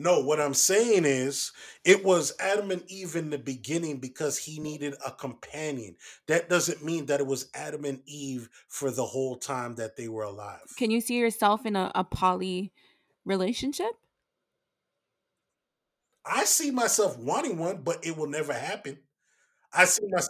No, 0.00 0.20
what 0.20 0.40
I'm 0.40 0.54
saying 0.54 1.04
is 1.04 1.50
it 1.84 2.04
was 2.04 2.32
Adam 2.38 2.70
and 2.70 2.84
Eve 2.86 3.16
in 3.16 3.30
the 3.30 3.38
beginning 3.38 3.98
because 3.98 4.38
he 4.38 4.60
needed 4.60 4.94
a 5.04 5.10
companion. 5.10 5.96
That 6.28 6.48
doesn't 6.48 6.84
mean 6.84 7.06
that 7.06 7.18
it 7.18 7.26
was 7.26 7.50
Adam 7.52 7.84
and 7.84 8.00
Eve 8.06 8.48
for 8.68 8.92
the 8.92 9.04
whole 9.04 9.36
time 9.36 9.74
that 9.74 9.96
they 9.96 10.06
were 10.06 10.22
alive. 10.22 10.72
Can 10.76 10.92
you 10.92 11.00
see 11.00 11.16
yourself 11.16 11.66
in 11.66 11.74
a, 11.74 11.90
a 11.96 12.04
poly 12.04 12.72
relationship? 13.28 13.92
I 16.24 16.44
see 16.44 16.70
myself 16.70 17.18
wanting 17.18 17.58
one, 17.58 17.82
but 17.82 18.04
it 18.04 18.16
will 18.16 18.26
never 18.26 18.52
happen. 18.52 18.98
I 19.72 19.84
see 19.86 20.06
my 20.08 20.20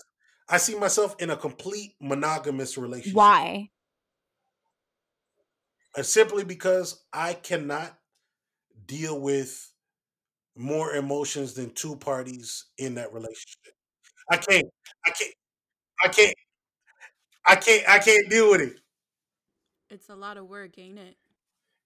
I 0.49 0.59
see 0.59 0.75
myself 0.77 1.17
in 1.19 1.31
a 1.31 1.37
complete 1.37 1.95
monogamous 2.01 2.79
relationship. 2.79 3.17
Why? 3.17 3.71
Uh, 5.97 6.03
simply 6.03 6.45
because 6.45 7.05
I 7.13 7.35
cannot 7.35 7.99
deal 8.87 9.21
with 9.21 9.73
more 10.57 10.95
emotions 10.95 11.55
than 11.55 11.71
two 11.71 11.97
parties 11.97 12.67
in 12.79 12.95
that 12.95 13.13
relationship. 13.13 13.75
I 14.31 14.37
can't. 14.39 14.67
I 15.07 15.11
can't. 15.11 15.35
I 16.05 16.09
can't. 16.09 16.35
I 17.47 17.57
can't. 17.57 17.89
I 17.89 17.99
can't 17.99 18.31
deal 18.31 18.51
with 18.51 18.61
it. 18.63 18.77
It's 19.91 20.09
a 20.11 20.15
lot 20.15 20.37
of 20.37 20.49
work, 20.49 20.79
ain't 20.79 20.99
it? 20.99 21.17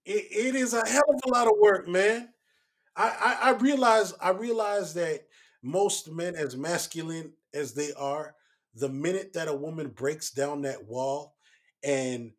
It, 0.05 0.27
it 0.31 0.55
is 0.55 0.75
a 0.75 0.87
hell 0.89 1.03
of 1.09 1.21
a 1.27 1.31
lot 1.33 1.47
of 1.47 1.55
work, 1.61 1.89
man. 1.89 2.29
I, 2.97 3.39
I 3.43 3.51
I 3.51 3.53
realize 3.59 4.15
I 4.21 4.31
realize 4.31 4.95
that 4.95 5.23
most 5.63 6.11
men, 6.11 6.37
as 6.37 6.57
masculine 6.57 7.33
as 7.55 7.75
they 7.75 7.93
are, 7.95 8.35
the 8.75 8.89
minute 8.89 9.35
that 9.35 9.49
a 9.49 9.55
woman 9.55 9.89
breaks 9.89 10.31
down 10.33 10.63
that 10.63 10.87
wall 10.87 11.37
and 11.85 12.33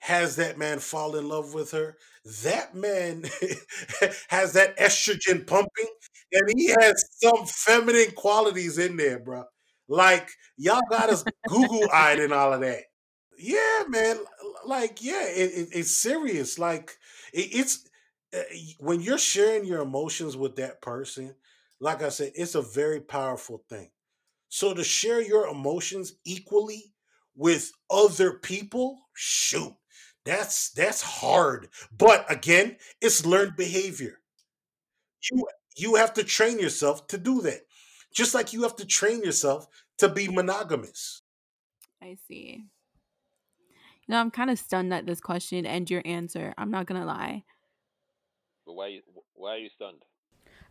has 0.00 0.36
that 0.36 0.58
man 0.58 0.78
fall 0.80 1.16
in 1.16 1.28
love 1.28 1.54
with 1.54 1.72
her, 1.72 1.96
that 2.44 2.74
man 2.74 3.24
has 4.28 4.54
that 4.54 4.76
estrogen 4.78 5.46
pumping, 5.46 5.88
and 6.32 6.50
he 6.56 6.68
has 6.80 7.04
some 7.22 7.46
feminine 7.46 8.12
qualities 8.12 8.78
in 8.78 8.96
there, 8.96 9.18
bro. 9.18 9.44
Like 9.88 10.30
y'all 10.56 10.80
got 10.90 11.10
us 11.10 11.24
Google 11.48 11.88
eyed 11.92 12.20
and 12.20 12.32
all 12.32 12.52
of 12.54 12.60
that. 12.60 12.82
Yeah, 13.38 13.84
man. 13.88 14.18
Like, 14.66 15.02
yeah, 15.02 15.24
it, 15.26 15.50
it, 15.52 15.68
it's 15.72 15.90
serious. 15.92 16.58
Like, 16.58 16.92
it, 17.32 17.48
it's 17.52 17.88
uh, 18.34 18.42
when 18.80 19.00
you're 19.00 19.18
sharing 19.18 19.64
your 19.64 19.82
emotions 19.82 20.36
with 20.36 20.56
that 20.56 20.82
person. 20.82 21.34
Like 21.80 22.02
I 22.02 22.08
said, 22.08 22.32
it's 22.34 22.56
a 22.56 22.62
very 22.62 23.00
powerful 23.00 23.64
thing. 23.68 23.90
So 24.48 24.74
to 24.74 24.84
share 24.84 25.20
your 25.20 25.48
emotions 25.48 26.14
equally 26.24 26.94
with 27.36 27.72
other 27.90 28.34
people, 28.34 29.00
shoot, 29.14 29.74
that's 30.24 30.70
that's 30.70 31.02
hard. 31.02 31.68
But 31.96 32.30
again, 32.30 32.78
it's 33.00 33.26
learned 33.26 33.56
behavior. 33.56 34.20
You 35.30 35.48
you 35.76 35.94
have 35.94 36.12
to 36.14 36.24
train 36.24 36.58
yourself 36.58 37.06
to 37.08 37.18
do 37.18 37.40
that. 37.42 37.66
Just 38.12 38.34
like 38.34 38.52
you 38.52 38.62
have 38.62 38.74
to 38.76 38.86
train 38.86 39.22
yourself 39.22 39.68
to 39.98 40.08
be 40.08 40.26
monogamous. 40.28 41.22
I 42.02 42.14
see. 42.26 42.64
You 44.08 44.14
know, 44.14 44.20
I'm 44.20 44.30
kind 44.30 44.48
of 44.48 44.58
stunned 44.58 44.92
at 44.94 45.04
this 45.04 45.20
question 45.20 45.66
and 45.66 45.88
your 45.90 46.00
answer. 46.06 46.54
I'm 46.56 46.70
not 46.70 46.86
gonna 46.86 47.04
lie. 47.04 47.44
But 48.64 48.72
why 48.72 48.86
you- 48.88 49.02
why 49.34 49.56
are 49.56 49.58
you 49.58 49.68
stunned? 49.68 50.04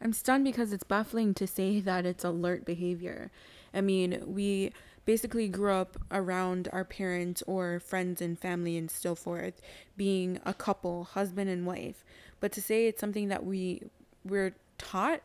I'm 0.01 0.11
stunned 0.11 0.43
because 0.43 0.73
it's 0.73 0.83
baffling 0.83 1.35
to 1.35 1.45
say 1.45 1.79
that 1.79 2.05
it's 2.05 2.23
alert 2.23 2.65
behavior. 2.65 3.31
I 3.73 3.81
mean, 3.81 4.23
we 4.25 4.73
basically 5.05 5.47
grew 5.49 5.71
up 5.71 5.97
around 6.11 6.67
our 6.73 6.83
parents 6.83 7.43
or 7.43 7.79
friends 7.79 8.21
and 8.21 8.37
family 8.39 8.75
and 8.75 8.89
so 8.89 9.13
forth 9.15 9.61
being 9.95 10.39
a 10.43 10.53
couple, 10.53 11.03
husband 11.03 11.49
and 11.49 11.65
wife. 11.65 12.03
But 12.39 12.51
to 12.53 12.61
say 12.61 12.87
it's 12.87 12.99
something 12.99 13.27
that 13.29 13.45
we 13.45 13.83
we're 14.25 14.55
taught 14.79 15.21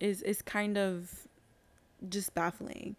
is 0.00 0.22
is 0.22 0.42
kind 0.42 0.76
of 0.76 1.26
just 2.08 2.34
baffling. 2.34 2.96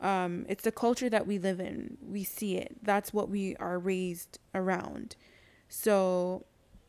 Um, 0.00 0.44
it's 0.48 0.64
the 0.64 0.72
culture 0.72 1.08
that 1.08 1.26
we 1.26 1.38
live 1.38 1.60
in. 1.60 1.96
We 2.02 2.24
see 2.24 2.56
it. 2.56 2.76
That's 2.82 3.12
what 3.12 3.28
we 3.28 3.56
are 3.56 3.78
raised 3.78 4.38
around. 4.54 5.16
So 5.68 6.44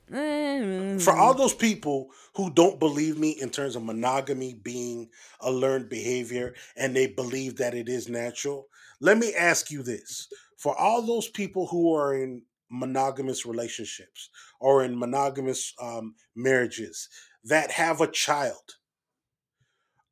For 0.09 1.11
all 1.15 1.33
those 1.33 1.53
people 1.53 2.09
who 2.35 2.49
don't 2.49 2.79
believe 2.79 3.17
me 3.17 3.31
in 3.31 3.49
terms 3.49 3.75
of 3.75 3.83
monogamy 3.83 4.53
being 4.53 5.09
a 5.41 5.51
learned 5.51 5.89
behavior 5.89 6.53
and 6.75 6.95
they 6.95 7.07
believe 7.07 7.57
that 7.57 7.73
it 7.73 7.89
is 7.89 8.07
natural, 8.07 8.67
let 9.01 9.17
me 9.17 9.33
ask 9.33 9.69
you 9.71 9.83
this. 9.83 10.27
For 10.57 10.75
all 10.75 11.01
those 11.01 11.27
people 11.27 11.67
who 11.67 11.93
are 11.93 12.15
in 12.15 12.43
monogamous 12.69 13.45
relationships 13.45 14.29
or 14.59 14.83
in 14.83 14.97
monogamous 14.97 15.73
um, 15.81 16.15
marriages 16.35 17.09
that 17.43 17.71
have 17.71 18.01
a 18.01 18.11
child, 18.11 18.75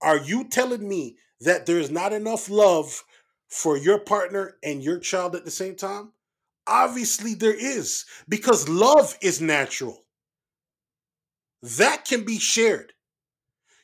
are 0.01 0.17
you 0.17 0.43
telling 0.47 0.87
me 0.87 1.17
that 1.41 1.65
there's 1.65 1.91
not 1.91 2.13
enough 2.13 2.49
love 2.49 3.03
for 3.49 3.77
your 3.77 3.99
partner 3.99 4.57
and 4.63 4.83
your 4.83 4.99
child 4.99 5.35
at 5.35 5.45
the 5.45 5.51
same 5.51 5.75
time? 5.75 6.11
Obviously, 6.67 7.35
there 7.35 7.53
is 7.53 8.05
because 8.27 8.67
love 8.67 9.17
is 9.21 9.41
natural. 9.41 10.03
That 11.61 12.05
can 12.05 12.25
be 12.25 12.39
shared. 12.39 12.93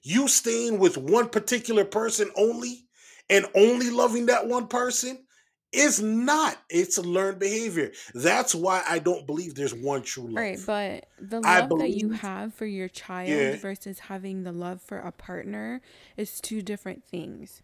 You 0.03 0.27
staying 0.27 0.79
with 0.79 0.97
one 0.97 1.29
particular 1.29 1.85
person 1.85 2.31
only 2.35 2.85
and 3.29 3.45
only 3.55 3.89
loving 3.89 4.27
that 4.27 4.47
one 4.47 4.67
person 4.67 5.25
is 5.71 6.01
not. 6.01 6.57
It's 6.69 6.97
a 6.97 7.01
learned 7.01 7.39
behavior. 7.39 7.91
That's 8.13 8.53
why 8.53 8.83
I 8.87 8.99
don't 8.99 9.25
believe 9.25 9.55
there's 9.55 9.73
one 9.73 10.01
true 10.03 10.25
love. 10.25 10.35
Right, 10.35 10.59
but 10.65 11.05
the 11.19 11.39
love 11.39 11.69
that 11.79 11.91
you 11.91 12.11
have 12.11 12.53
for 12.53 12.65
your 12.65 12.89
child 12.89 13.29
Yeah. 13.29 13.55
versus 13.55 13.99
having 13.99 14.43
the 14.43 14.51
love 14.51 14.81
for 14.81 14.97
a 14.97 15.11
partner 15.11 15.81
is 16.17 16.41
two 16.41 16.61
different 16.61 17.03
things. 17.05 17.61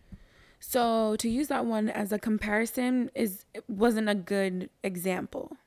So 0.60 1.16
to 1.18 1.30
use 1.30 1.50
that 1.50 1.66
one 1.66 1.90
as 1.90 2.12
a 2.12 2.20
comparison 2.20 3.12
is 3.14 3.46
wasn't 3.68 4.10
a 4.10 4.16
good 4.16 4.70
example. 4.84 5.58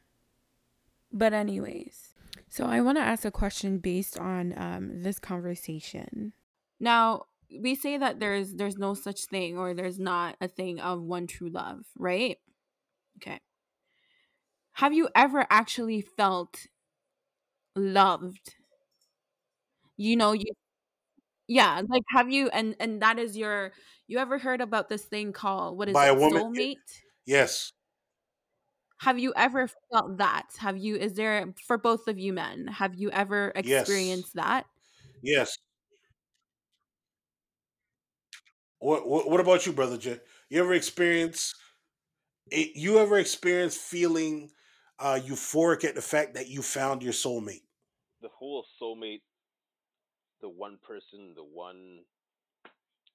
But 1.12 1.32
anyways, 1.32 2.14
so 2.48 2.64
I 2.64 2.80
want 2.80 2.98
to 2.98 3.02
ask 3.02 3.24
a 3.24 3.30
question 3.30 3.78
based 3.78 4.18
on 4.18 4.54
um, 4.56 5.02
this 5.02 5.18
conversation. 5.18 6.32
Now 6.78 7.26
we 7.60 7.74
say 7.74 7.96
that 7.98 8.20
there's 8.20 8.54
there's 8.54 8.78
no 8.78 8.94
such 8.94 9.26
thing 9.26 9.58
or 9.58 9.74
there's 9.74 9.98
not 9.98 10.36
a 10.40 10.48
thing 10.48 10.80
of 10.80 11.02
one 11.02 11.26
true 11.26 11.48
love, 11.50 11.84
right? 11.98 12.38
Okay. 13.18 13.40
Have 14.72 14.92
you 14.92 15.08
ever 15.14 15.46
actually 15.48 16.00
felt 16.00 16.66
loved? 17.74 18.54
You 19.96 20.16
know, 20.16 20.32
you 20.32 20.46
yeah, 21.48 21.82
like 21.88 22.02
have 22.10 22.30
you 22.30 22.48
and 22.50 22.76
and 22.80 23.02
that 23.02 23.18
is 23.18 23.36
your 23.36 23.72
you 24.06 24.18
ever 24.18 24.38
heard 24.38 24.60
about 24.60 24.88
this 24.88 25.04
thing 25.04 25.32
called 25.32 25.76
what 25.78 25.88
is 25.88 26.02
By 26.02 26.06
it, 26.06 26.08
a 26.08 26.14
woman? 26.14 26.42
Eh, 26.58 26.64
soulmate? 26.64 27.02
Yes. 27.26 27.72
Have 29.00 29.18
you 29.18 29.32
ever 29.34 29.68
felt 29.90 30.18
that? 30.18 30.50
Have 30.58 30.76
you 30.76 30.96
is 30.96 31.14
there 31.14 31.54
for 31.66 31.78
both 31.78 32.06
of 32.06 32.18
you 32.18 32.32
men, 32.32 32.66
have 32.68 32.94
you 32.94 33.10
ever 33.10 33.52
Yes. 33.62 34.20
experienced 34.34 34.34
that? 34.34 34.66
Yes. 35.22 35.56
What, 38.80 39.06
what 39.06 39.40
about 39.40 39.66
you, 39.66 39.72
brother 39.72 39.98
Jay? 39.98 40.18
You 40.48 40.60
ever 40.60 40.74
experience 40.74 41.54
you 42.50 42.98
ever 42.98 43.18
experience 43.18 43.76
feeling 43.76 44.50
uh 44.98 45.20
euphoric 45.22 45.84
at 45.84 45.94
the 45.94 46.02
fact 46.02 46.34
that 46.34 46.48
you 46.48 46.62
found 46.62 47.02
your 47.02 47.12
soulmate? 47.12 47.62
The 48.22 48.28
whole 48.36 48.64
soulmate, 48.82 49.22
the 50.40 50.48
one 50.48 50.78
person, 50.86 51.34
the 51.36 51.44
one. 51.44 52.00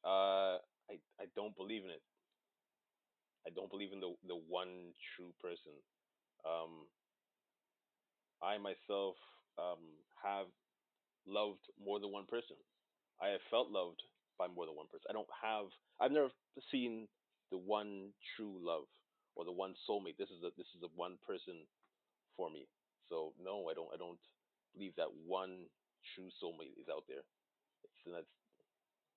Uh, 0.06 0.62
I 0.90 1.02
I 1.20 1.26
don't 1.36 1.56
believe 1.58 1.84
in 1.84 1.90
it. 1.90 2.02
I 3.48 3.50
don't 3.50 3.70
believe 3.70 3.92
in 3.92 4.00
the 4.00 4.14
the 4.28 4.40
one 4.48 4.94
true 5.16 5.34
person. 5.42 5.74
Um, 6.46 6.86
I 8.42 8.58
myself 8.58 9.16
um 9.58 9.82
have 10.24 10.48
loved 11.28 11.62
more 11.84 12.00
than 12.00 12.12
one 12.12 12.26
person. 12.26 12.56
I 13.22 13.30
have 13.30 13.42
felt 13.50 13.72
loved 13.72 14.02
by 14.38 14.48
more 14.48 14.66
than 14.66 14.76
one 14.76 14.88
person. 14.92 15.08
I 15.10 15.14
don't 15.14 15.30
have. 15.42 15.68
I've 16.02 16.12
never 16.12 16.30
seen 16.72 17.08
the 17.52 17.58
one 17.58 18.12
true 18.36 18.58
love 18.60 18.88
or 19.36 19.46
the 19.46 19.52
one 19.52 19.76
soulmate. 19.90 20.18
This 20.18 20.30
is 20.30 20.44
a 20.44 20.52
this 20.58 20.68
is 20.76 20.84
a 20.84 20.92
one 20.96 21.18
person 21.28 21.66
for 22.38 22.50
me. 22.50 22.68
So 23.10 23.34
no, 23.42 23.70
I 23.72 23.74
don't. 23.74 23.90
I 23.94 23.98
don't 23.98 24.20
believe 24.74 24.96
that 24.98 25.12
one 25.26 25.68
true 26.16 26.30
soulmate 26.42 26.76
is 26.80 26.88
out 26.92 27.04
there. 27.08 27.24
It's, 27.84 27.94
that's 28.06 28.28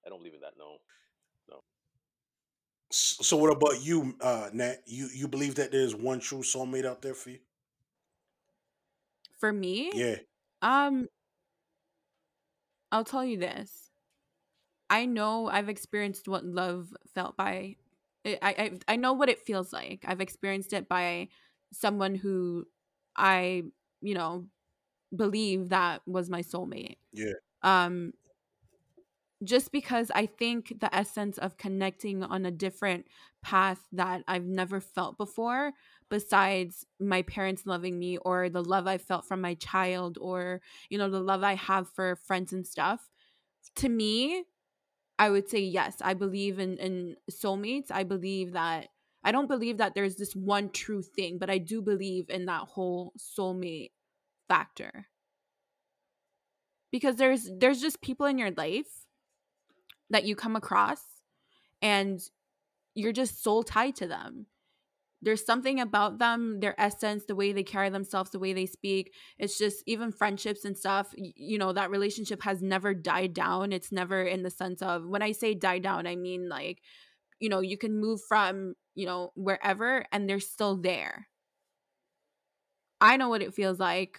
I 0.07 0.11
don't 0.11 0.19
believe 0.19 0.35
in 0.35 0.41
that. 0.43 0.55
No, 0.59 0.79
no. 1.51 1.63
So 2.91 3.37
what 3.37 3.53
about 3.53 3.83
you, 3.83 4.15
uh 4.21 4.51
Nat? 4.53 4.83
You 4.87 5.09
you 5.13 5.29
believe 5.29 5.57
that 5.57 5.73
there's 5.73 5.95
one 5.95 6.21
true 6.21 6.43
soulmate 6.43 6.87
out 6.87 7.03
there 7.03 7.15
for 7.15 7.31
you? 7.31 7.39
For 9.39 9.53
me, 9.53 9.93
Yeah. 9.93 10.17
um 10.63 11.09
I'll 12.93 13.05
tell 13.05 13.25
you 13.25 13.39
this. 13.39 13.88
I 14.91 15.07
know 15.07 15.49
I've 15.49 15.69
experienced 15.69 16.29
what 16.29 16.45
love 16.45 16.95
felt 17.15 17.37
by 17.37 17.77
I 18.25 18.39
I 18.43 18.79
I 18.89 18.97
know 18.97 19.13
what 19.13 19.29
it 19.29 19.41
feels 19.41 19.73
like. 19.73 20.05
I've 20.07 20.21
experienced 20.21 20.73
it 20.73 20.89
by 20.89 21.29
someone 21.73 22.15
who 22.15 22.67
I, 23.17 23.65
you 24.01 24.15
know, 24.15 24.49
believe 25.15 25.71
that 25.71 26.03
was 26.07 26.31
my 26.31 26.43
soulmate. 26.43 26.99
Yeah. 27.13 27.33
Um 27.63 28.13
just 29.45 29.71
because 29.71 30.11
I 30.15 30.27
think 30.27 30.81
the 30.81 30.93
essence 30.95 31.39
of 31.39 31.57
connecting 31.57 32.25
on 32.25 32.45
a 32.45 32.51
different 32.51 33.07
path 33.41 33.87
that 33.93 34.25
I've 34.27 34.47
never 34.47 34.81
felt 34.81 35.17
before, 35.17 35.73
besides 36.11 36.85
my 36.99 37.23
parents 37.23 37.65
loving 37.65 38.01
me 38.01 38.19
or 38.19 38.49
the 38.49 38.65
love 38.65 38.89
I 38.89 38.99
felt 38.99 39.27
from 39.27 39.41
my 39.41 39.55
child 39.55 40.19
or, 40.21 40.61
you 40.91 40.99
know, 40.99 41.09
the 41.09 41.21
love 41.21 41.45
I 41.45 41.55
have 41.55 41.89
for 41.89 42.17
friends 42.17 42.53
and 42.53 42.67
stuff, 42.67 43.09
to 43.77 43.89
me, 43.89 44.45
I 45.19 45.31
would 45.31 45.49
say 45.49 45.61
yes. 45.61 45.97
I 46.01 46.15
believe 46.15 46.59
in, 46.59 46.79
in 46.79 47.17
soulmates. 47.31 47.91
I 47.91 48.05
believe 48.05 48.53
that, 48.53 48.89
I 49.25 49.33
don't 49.33 49.49
believe 49.49 49.79
that 49.79 49.95
there's 49.95 50.17
this 50.17 50.35
one 50.35 50.71
true 50.71 51.03
thing, 51.03 51.39
but 51.39 51.51
I 51.51 51.59
do 51.59 51.83
believe 51.83 52.31
in 52.31 52.47
that 52.47 52.63
whole 52.63 53.13
soulmate 53.19 53.91
factor. 54.49 55.09
Because 56.91 57.17
there's 57.17 57.51
there's 57.59 57.83
just 57.83 58.01
people 58.01 58.25
in 58.27 58.39
your 58.39 58.53
life 58.53 59.07
that 60.09 60.25
you 60.25 60.35
come 60.35 60.57
across 60.57 61.03
and 61.83 62.19
you're 62.95 63.13
just 63.13 63.43
soul 63.43 63.63
tied 63.63 63.97
to 63.97 64.07
them. 64.07 64.47
There's 65.21 65.45
something 65.45 65.81
about 65.81 66.19
them, 66.19 66.61
their 66.61 66.81
essence, 66.81 67.25
the 67.25 67.35
way 67.35 67.53
they 67.53 67.65
carry 67.65 67.91
themselves, 67.91 68.31
the 68.31 68.39
way 68.39 68.53
they 68.53 68.67
speak. 68.67 69.13
It's 69.39 69.59
just 69.59 69.83
even 69.87 70.13
friendships 70.13 70.65
and 70.65 70.77
stuff, 70.77 71.13
you 71.17 71.59
know, 71.59 71.73
that 71.73 71.91
relationship 71.91 72.43
has 72.43 72.63
never 72.63 72.95
died 72.95 73.35
down. 73.35 73.73
It's 73.73 73.91
never 73.91 74.23
in 74.23 74.43
the 74.43 74.51
sense 74.51 74.81
of 74.81 75.07
when 75.07 75.23
I 75.23 75.33
say 75.33 75.55
die 75.55 75.81
down, 75.81 76.07
I 76.07 76.15
mean 76.15 76.49
like, 76.49 76.81
you 77.41 77.49
know, 77.49 77.61
you 77.61 77.77
can 77.77 78.01
move 78.01 78.21
from, 78.29 78.75
you 78.95 79.07
know, 79.07 79.33
wherever 79.35 80.05
and 80.13 80.29
they're 80.29 80.41
still 80.41 80.77
there. 80.77 81.27
I 83.01 83.17
know 83.17 83.29
what 83.29 83.43
it 83.43 83.55
feels 83.55 83.79
like. 83.79 84.19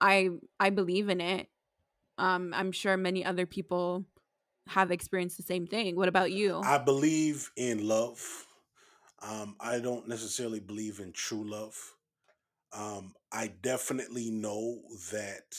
I 0.00 0.30
I 0.60 0.70
believe 0.70 1.08
in 1.08 1.20
it. 1.20 1.48
Um 2.18 2.52
I'm 2.54 2.72
sure 2.72 2.96
many 2.96 3.24
other 3.24 3.46
people 3.46 4.04
have 4.68 4.90
experienced 4.90 5.36
the 5.36 5.42
same 5.42 5.66
thing. 5.66 5.96
What 5.96 6.08
about 6.08 6.32
you? 6.32 6.60
I 6.64 6.78
believe 6.78 7.50
in 7.56 7.86
love. 7.86 8.43
Um, 9.24 9.56
I 9.60 9.78
don't 9.80 10.08
necessarily 10.08 10.60
believe 10.60 11.00
in 11.00 11.12
true 11.12 11.48
love. 11.50 11.76
Um, 12.72 13.14
I 13.32 13.48
definitely 13.62 14.30
know 14.30 14.82
that 15.12 15.56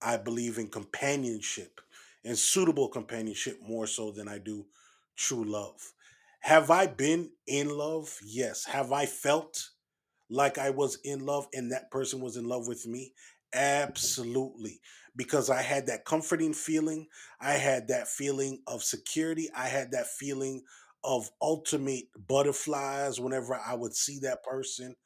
I 0.00 0.16
believe 0.16 0.58
in 0.58 0.68
companionship 0.68 1.80
and 2.24 2.38
suitable 2.38 2.88
companionship 2.88 3.60
more 3.62 3.86
so 3.86 4.10
than 4.10 4.28
I 4.28 4.38
do 4.38 4.66
true 5.16 5.44
love. 5.44 5.92
Have 6.40 6.70
I 6.70 6.86
been 6.86 7.30
in 7.46 7.68
love? 7.70 8.18
Yes. 8.24 8.64
Have 8.66 8.92
I 8.92 9.06
felt 9.06 9.70
like 10.30 10.58
I 10.58 10.70
was 10.70 10.98
in 11.04 11.24
love 11.26 11.48
and 11.54 11.72
that 11.72 11.90
person 11.90 12.20
was 12.20 12.36
in 12.36 12.46
love 12.48 12.66
with 12.68 12.86
me? 12.86 13.14
Absolutely. 13.52 14.80
Because 15.14 15.50
I 15.50 15.62
had 15.62 15.86
that 15.86 16.04
comforting 16.04 16.54
feeling. 16.54 17.08
I 17.40 17.52
had 17.54 17.88
that 17.88 18.08
feeling 18.08 18.62
of 18.66 18.82
security. 18.82 19.50
I 19.54 19.68
had 19.68 19.92
that 19.92 20.06
feeling 20.08 20.62
of 21.04 21.30
ultimate 21.40 22.06
butterflies 22.16 23.20
whenever 23.20 23.54
I 23.54 23.74
would 23.74 23.94
see 23.94 24.18
that 24.20 24.42
person 24.44 24.96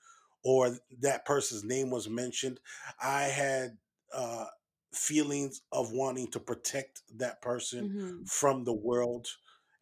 or 0.44 0.78
that 1.01 1.24
person's 1.24 1.64
name 1.64 1.90
was 1.90 2.09
mentioned. 2.09 2.60
I 3.01 3.24
had 3.24 3.78
uh, 4.12 4.47
feelings 4.94 5.62
of 5.73 5.93
wanting 5.93 6.31
to 6.32 6.40
protect 6.40 7.02
that 7.16 7.43
person 7.43 7.89
Mm-hmm. 7.89 8.24
from 8.24 8.64
the 8.64 8.73
world 8.74 9.28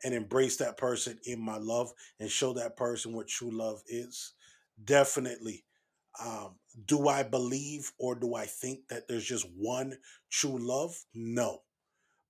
and 0.02 0.14
embrace 0.14 0.56
that 0.58 0.76
person 0.76 1.18
in 1.24 1.40
my 1.40 1.56
love 1.56 1.92
and 2.18 2.30
show 2.30 2.52
that 2.54 2.76
person 2.76 3.12
what 3.12 3.28
true 3.28 3.50
love 3.50 3.82
is. 3.86 4.34
Definitely. 4.82 5.64
Um, 6.22 6.58
do 6.84 7.08
I 7.08 7.22
believe 7.24 7.92
or 7.98 8.14
do 8.14 8.34
I 8.34 8.46
think 8.46 8.88
that 8.88 9.08
there's 9.08 9.24
just 9.26 9.48
one 9.56 9.98
true 10.30 10.58
love? 10.58 11.04
No. 11.14 11.62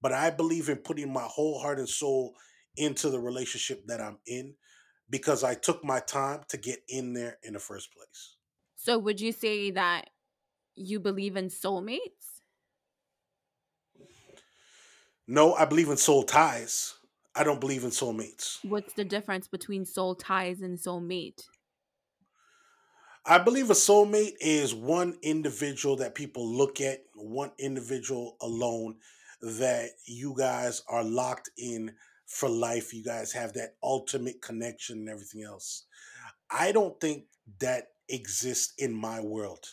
But 0.00 0.12
I 0.12 0.30
believe 0.30 0.68
in 0.68 0.78
putting 0.78 1.12
my 1.12 1.24
whole 1.24 1.60
heart 1.60 1.78
and 1.78 1.88
soul 1.88 2.36
into 2.76 3.10
the 3.10 3.20
relationship 3.20 3.86
that 3.86 4.00
I'm 4.00 4.18
in 4.26 4.54
because 5.10 5.44
I 5.44 5.54
took 5.54 5.84
my 5.84 6.00
time 6.00 6.42
to 6.48 6.56
get 6.56 6.80
in 6.88 7.12
there 7.12 7.38
in 7.42 7.52
the 7.54 7.58
first 7.58 7.92
place. 7.92 8.36
So 8.76 8.98
would 8.98 9.20
you 9.20 9.32
say 9.32 9.70
that 9.72 10.10
you 10.74 11.00
believe 11.00 11.36
in 11.36 11.46
soulmates? 11.48 12.40
No, 15.26 15.54
I 15.54 15.64
believe 15.64 15.88
in 15.88 15.96
soul 15.96 16.22
ties. 16.22 16.94
I 17.34 17.44
don't 17.44 17.60
believe 17.60 17.84
in 17.84 17.90
soulmates. 17.90 18.58
What's 18.64 18.92
the 18.92 19.04
difference 19.04 19.48
between 19.48 19.84
soul 19.84 20.14
ties 20.14 20.60
and 20.60 20.78
soulmate? 20.78 21.46
I 23.26 23.38
believe 23.38 23.70
a 23.70 23.74
soulmate 23.74 24.34
is 24.40 24.74
one 24.74 25.16
individual 25.22 25.96
that 25.96 26.14
people 26.14 26.46
look 26.46 26.80
at, 26.80 27.04
one 27.14 27.52
individual 27.58 28.36
alone 28.42 28.96
that 29.40 29.90
you 30.06 30.34
guys 30.36 30.82
are 30.88 31.02
locked 31.02 31.48
in 31.56 31.94
for 32.26 32.48
life. 32.48 32.92
You 32.94 33.04
guys 33.04 33.32
have 33.32 33.52
that 33.54 33.74
ultimate 33.82 34.40
connection 34.42 34.98
and 34.98 35.08
everything 35.08 35.42
else. 35.42 35.84
I 36.50 36.72
don't 36.72 36.98
think 37.00 37.24
that 37.60 37.88
exists 38.08 38.74
in 38.78 38.94
my 38.94 39.20
world. 39.20 39.64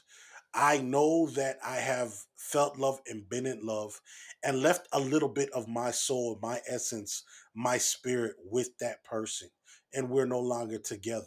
I 0.54 0.80
know 0.80 1.28
that 1.32 1.58
I 1.66 1.78
have 1.78 2.14
felt 2.38 2.78
love 2.78 3.00
and 3.08 3.28
been 3.30 3.46
in 3.46 3.66
love 3.66 4.02
and 4.44 4.62
left 4.62 4.88
a 4.92 5.00
little 5.00 5.30
bit 5.30 5.50
of 5.52 5.68
my 5.68 5.92
soul, 5.92 6.40
my 6.42 6.62
essence, 6.68 7.24
my 7.56 7.78
spirit 7.78 8.36
with 8.44 8.78
that 8.80 9.04
person, 9.04 9.50
and 9.94 10.10
we're 10.10 10.26
no 10.26 10.40
longer 10.40 10.78
together. 10.78 11.26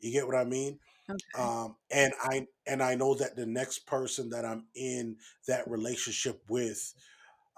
You 0.00 0.12
get 0.12 0.26
what 0.26 0.36
I 0.36 0.44
mean? 0.44 0.80
Okay. 1.08 1.20
um, 1.38 1.76
and 1.90 2.12
I 2.22 2.46
and 2.66 2.82
I 2.82 2.94
know 2.94 3.14
that 3.14 3.36
the 3.36 3.46
next 3.46 3.86
person 3.86 4.30
that 4.30 4.44
I'm 4.44 4.66
in 4.74 5.16
that 5.48 5.68
relationship 5.68 6.42
with, 6.48 6.94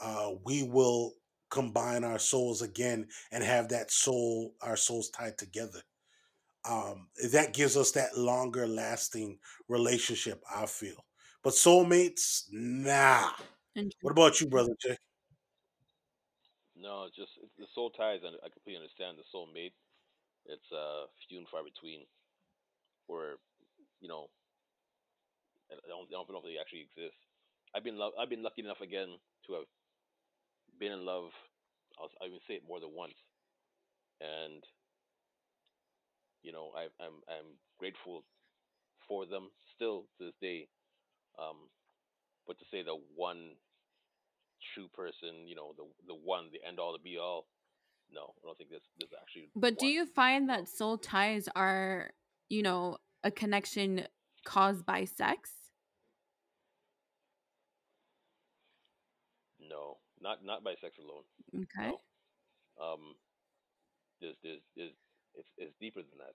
uh, 0.00 0.32
we 0.44 0.62
will 0.62 1.14
combine 1.56 2.04
our 2.04 2.20
souls 2.20 2.62
again 2.62 3.08
and 3.32 3.44
have 3.44 3.68
that 3.70 3.90
soul, 3.90 4.54
our 4.62 4.76
souls 4.76 5.10
tied 5.10 5.38
together. 5.38 5.82
Um, 6.68 7.08
that 7.32 7.54
gives 7.54 7.76
us 7.76 7.92
that 7.92 8.18
longer 8.18 8.66
lasting 8.66 9.38
relationship. 9.68 10.42
I 10.54 10.66
feel, 10.66 11.06
but 11.42 11.54
soulmates, 11.54 12.44
nah. 12.52 13.30
What 14.02 14.12
about 14.12 14.40
you, 14.40 14.48
brother 14.48 14.74
Jay? 14.80 14.96
No, 16.76 17.08
just 17.16 17.32
the 17.58 17.66
soul 17.74 17.90
ties, 17.90 18.20
and 18.24 18.36
I 18.44 18.48
completely 18.50 18.82
understand 18.82 19.18
the 19.18 19.24
soul 19.32 19.46
mate. 19.52 19.74
It's 20.46 20.70
uh 20.72 21.06
few 21.28 21.38
and 21.38 21.48
far 21.48 21.64
between, 21.64 22.06
or 23.08 23.38
you 24.00 24.08
know, 24.08 24.30
I 25.70 25.74
I 25.74 25.88
don't, 25.88 26.08
I 26.08 26.12
don't 26.12 26.30
know 26.32 26.38
if 26.38 26.44
they 26.44 26.58
actually 26.58 26.86
exist. 26.86 27.16
I've 27.74 27.84
been 27.84 27.98
lo- 27.98 28.14
I've 28.18 28.30
been 28.30 28.42
lucky 28.42 28.62
enough 28.62 28.80
again 28.80 29.18
to 29.46 29.52
have 29.54 29.66
been 30.78 30.92
in 30.92 31.04
love. 31.04 31.30
I'll, 31.98 32.10
I 32.22 32.26
even 32.26 32.40
say 32.46 32.54
it 32.54 32.68
more 32.68 32.80
than 32.80 32.92
once, 32.94 33.16
and 34.20 34.62
you 36.42 36.52
know, 36.52 36.70
I, 36.76 36.88
I'm 37.02 37.22
I'm 37.28 37.58
grateful 37.78 38.24
for 39.08 39.26
them 39.26 39.50
still 39.74 40.04
to 40.18 40.26
this 40.26 40.34
day. 40.40 40.68
Um, 41.38 41.68
but 42.46 42.58
to 42.58 42.64
say 42.70 42.82
the 42.82 42.96
one 43.14 43.56
true 44.74 44.88
person, 44.94 45.46
you 45.46 45.54
know, 45.54 45.72
the 45.76 45.84
the 46.06 46.14
one, 46.14 46.46
the 46.52 46.66
end 46.66 46.78
all, 46.78 46.92
the 46.92 46.98
be 46.98 47.18
all, 47.18 47.46
no, 48.12 48.34
I 48.42 48.46
don't 48.46 48.58
think 48.58 48.70
this 48.70 48.82
there's 48.98 49.10
actually 49.20 49.48
But 49.54 49.78
do 49.78 49.86
you 49.86 50.06
find 50.06 50.48
that 50.48 50.68
soul 50.68 50.98
ties 50.98 51.48
are, 51.56 52.10
you 52.48 52.62
know, 52.62 52.98
a 53.24 53.30
connection 53.30 54.06
caused 54.44 54.86
by 54.86 55.04
sex? 55.04 55.50
no, 59.68 59.98
not 60.20 60.44
not 60.44 60.64
by 60.64 60.74
sex 60.80 60.96
alone. 60.98 61.24
Okay. 61.54 61.90
No, 61.92 62.00
um, 62.80 63.14
there's 64.20 64.36
there's 64.42 64.62
there's 64.76 64.96
it's 65.34 65.48
it's 65.58 65.76
deeper 65.80 66.00
than 66.00 66.18
that. 66.18 66.34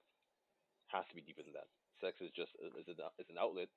Has 0.89 1.05
to 1.09 1.15
be 1.15 1.21
deeper 1.21 1.43
than 1.43 1.53
that. 1.53 1.69
Sex 2.01 2.17
is 2.21 2.31
just 2.35 2.51
is 2.61 2.87
an 2.87 3.01
it's 3.17 3.29
an 3.29 3.39
outlet, 3.39 3.69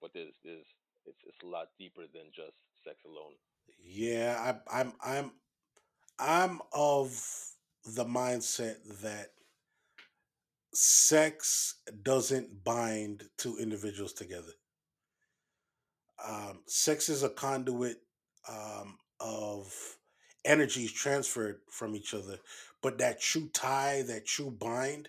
but 0.00 0.10
there's 0.14 0.34
there's 0.44 0.66
it's 1.06 1.20
it's 1.26 1.42
a 1.42 1.46
lot 1.46 1.68
deeper 1.78 2.02
than 2.12 2.28
just 2.34 2.56
sex 2.84 2.96
alone. 3.06 3.34
Yeah, 3.82 4.36
I, 4.70 4.80
I'm 4.80 4.92
I'm 5.02 5.32
I'm 6.18 6.60
of 6.72 7.18
the 7.84 8.04
mindset 8.04 8.76
that 9.02 9.28
sex 10.74 11.76
doesn't 12.02 12.64
bind 12.64 13.24
two 13.38 13.56
individuals 13.58 14.12
together. 14.12 14.52
Um, 16.26 16.60
sex 16.66 17.08
is 17.08 17.22
a 17.22 17.28
conduit 17.28 17.98
um, 18.48 18.98
of 19.20 19.74
energies 20.44 20.92
transferred 20.92 21.60
from 21.70 21.94
each 21.94 22.14
other, 22.14 22.38
but 22.82 22.98
that 22.98 23.20
true 23.20 23.48
tie, 23.52 24.02
that 24.06 24.26
true 24.26 24.50
bind, 24.50 25.08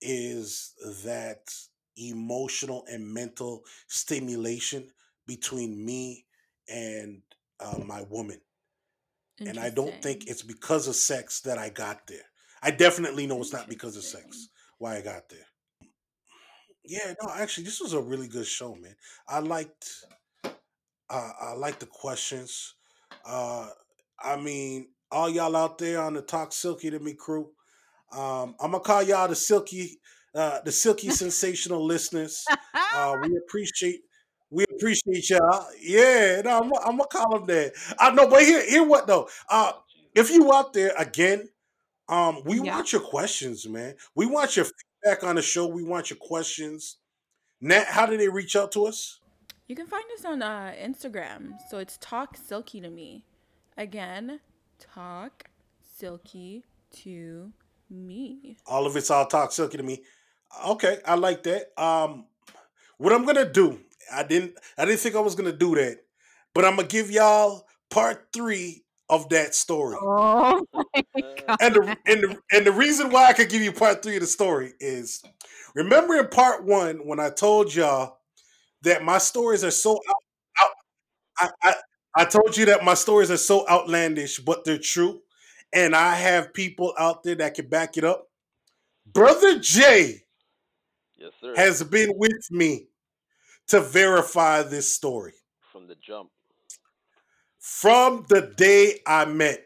is 0.00 0.74
that 1.04 1.52
emotional 1.96 2.84
and 2.90 3.06
mental 3.06 3.62
stimulation 3.86 4.88
between 5.26 5.84
me 5.84 6.24
and 6.68 7.22
uh, 7.60 7.78
my 7.84 8.02
woman. 8.08 8.40
And 9.44 9.58
I 9.58 9.70
don't 9.70 10.00
think 10.02 10.28
it's 10.28 10.42
because 10.42 10.86
of 10.86 10.94
sex 10.94 11.40
that 11.40 11.58
I 11.58 11.68
got 11.68 12.06
there. 12.06 12.24
I 12.62 12.70
definitely 12.70 13.26
know 13.26 13.40
it's 13.40 13.52
not 13.52 13.68
because 13.68 13.96
of 13.96 14.04
sex 14.04 14.48
why 14.78 14.96
I 14.96 15.00
got 15.00 15.28
there. 15.28 15.46
Yeah, 16.84 17.14
no, 17.22 17.32
actually, 17.34 17.64
this 17.64 17.80
was 17.80 17.92
a 17.92 18.00
really 18.00 18.28
good 18.28 18.46
show, 18.46 18.74
man. 18.74 18.94
I 19.28 19.40
liked 19.40 19.88
uh, 21.12 21.30
I 21.40 21.52
like 21.52 21.78
the 21.78 21.86
questions. 21.86 22.74
Uh, 23.24 23.68
I 24.18 24.36
mean, 24.36 24.88
all 25.10 25.28
y'all 25.28 25.54
out 25.54 25.78
there 25.78 26.00
on 26.00 26.14
the 26.14 26.22
Talk 26.22 26.52
Silky 26.52 26.90
to 26.90 26.98
Me 26.98 27.14
crew, 27.14 27.50
um, 28.12 28.54
I'm 28.60 28.72
gonna 28.72 28.80
call 28.80 29.02
y'all 29.02 29.28
the 29.28 29.34
Silky, 29.34 29.98
uh, 30.34 30.60
the 30.64 30.72
Silky 30.72 31.10
Sensational 31.10 31.84
listeners. 31.84 32.44
Uh, 32.94 33.16
we 33.22 33.34
appreciate 33.38 34.00
we 34.50 34.64
appreciate 34.64 35.30
y'all. 35.30 35.66
Yeah, 35.80 36.42
no, 36.44 36.58
I'm, 36.58 36.72
I'm 36.84 36.98
gonna 36.98 37.06
call 37.06 37.38
them 37.38 37.46
that. 37.46 37.72
I 37.98 38.10
know, 38.10 38.28
but 38.28 38.42
here, 38.42 38.68
here 38.68 38.86
what 38.86 39.06
though? 39.06 39.28
Uh, 39.48 39.72
if 40.14 40.30
you 40.30 40.52
out 40.52 40.74
there 40.74 40.92
again, 40.98 41.48
um, 42.08 42.42
we 42.44 42.60
yeah. 42.60 42.74
want 42.74 42.92
your 42.92 43.00
questions, 43.00 43.66
man. 43.66 43.94
We 44.14 44.26
want 44.26 44.56
your 44.56 44.66
feedback 44.66 45.24
on 45.24 45.36
the 45.36 45.42
show. 45.42 45.66
We 45.66 45.82
want 45.82 46.10
your 46.10 46.18
questions. 46.20 46.98
Nat, 47.62 47.86
how 47.86 48.04
do 48.04 48.18
they 48.18 48.28
reach 48.28 48.54
out 48.54 48.72
to 48.72 48.84
us? 48.86 49.21
You 49.72 49.76
can 49.76 49.86
find 49.86 50.04
us 50.18 50.26
on 50.26 50.42
uh, 50.42 50.74
Instagram. 50.78 51.54
So 51.70 51.78
it's 51.78 51.96
Talk 51.96 52.36
Silky 52.36 52.78
to 52.82 52.90
Me. 52.90 53.24
Again, 53.78 54.40
Talk 54.78 55.44
Silky 55.80 56.64
to 56.96 57.50
Me. 57.88 58.58
All 58.66 58.84
of 58.84 58.96
it's 58.96 59.10
all 59.10 59.24
talk 59.24 59.50
silky 59.50 59.78
to 59.78 59.82
me. 59.82 60.02
Okay, 60.68 60.98
I 61.06 61.14
like 61.14 61.42
that. 61.44 61.68
Um, 61.82 62.26
what 62.98 63.14
I'm 63.14 63.24
gonna 63.24 63.50
do, 63.50 63.80
I 64.12 64.24
didn't, 64.24 64.58
I 64.76 64.84
didn't 64.84 65.00
think 65.00 65.16
I 65.16 65.20
was 65.20 65.34
gonna 65.34 65.54
do 65.54 65.74
that, 65.76 66.00
but 66.52 66.66
I'm 66.66 66.76
gonna 66.76 66.86
give 66.86 67.10
y'all 67.10 67.66
part 67.88 68.26
three 68.30 68.84
of 69.08 69.30
that 69.30 69.54
story. 69.54 69.96
Oh 70.02 70.66
my 70.74 70.82
And 71.62 71.74
the 71.74 71.96
and 72.04 72.20
the 72.20 72.38
and 72.52 72.66
the 72.66 72.72
reason 72.72 73.08
why 73.08 73.24
I 73.24 73.32
could 73.32 73.48
give 73.48 73.62
you 73.62 73.72
part 73.72 74.02
three 74.02 74.16
of 74.16 74.20
the 74.20 74.26
story 74.26 74.74
is, 74.80 75.22
remember 75.74 76.16
in 76.16 76.28
part 76.28 76.62
one 76.62 77.06
when 77.06 77.18
I 77.18 77.30
told 77.30 77.74
y'all 77.74 78.18
that 78.82 79.04
my 79.04 79.18
stories 79.18 79.64
are 79.64 79.70
so 79.70 79.92
out, 79.92 80.16
out 80.62 80.70
I, 81.38 81.70
I 81.70 81.74
I 82.14 82.24
told 82.26 82.56
you 82.56 82.66
that 82.66 82.84
my 82.84 82.94
stories 82.94 83.30
are 83.30 83.36
so 83.38 83.66
outlandish, 83.68 84.38
but 84.38 84.64
they're 84.64 84.78
true, 84.78 85.22
and 85.72 85.96
I 85.96 86.14
have 86.14 86.52
people 86.52 86.92
out 86.98 87.22
there 87.22 87.36
that 87.36 87.54
can 87.54 87.68
back 87.68 87.96
it 87.96 88.04
up. 88.04 88.28
Brother 89.06 89.58
Jay 89.58 90.24
Yes, 91.16 91.32
sir. 91.40 91.54
has 91.56 91.82
been 91.82 92.12
with 92.16 92.50
me 92.50 92.88
to 93.68 93.80
verify 93.80 94.62
this 94.62 94.92
story 94.92 95.34
From 95.72 95.86
the 95.86 95.94
jump. 95.94 96.30
from 97.58 98.24
the 98.28 98.52
day 98.56 99.00
I 99.06 99.24
met 99.24 99.64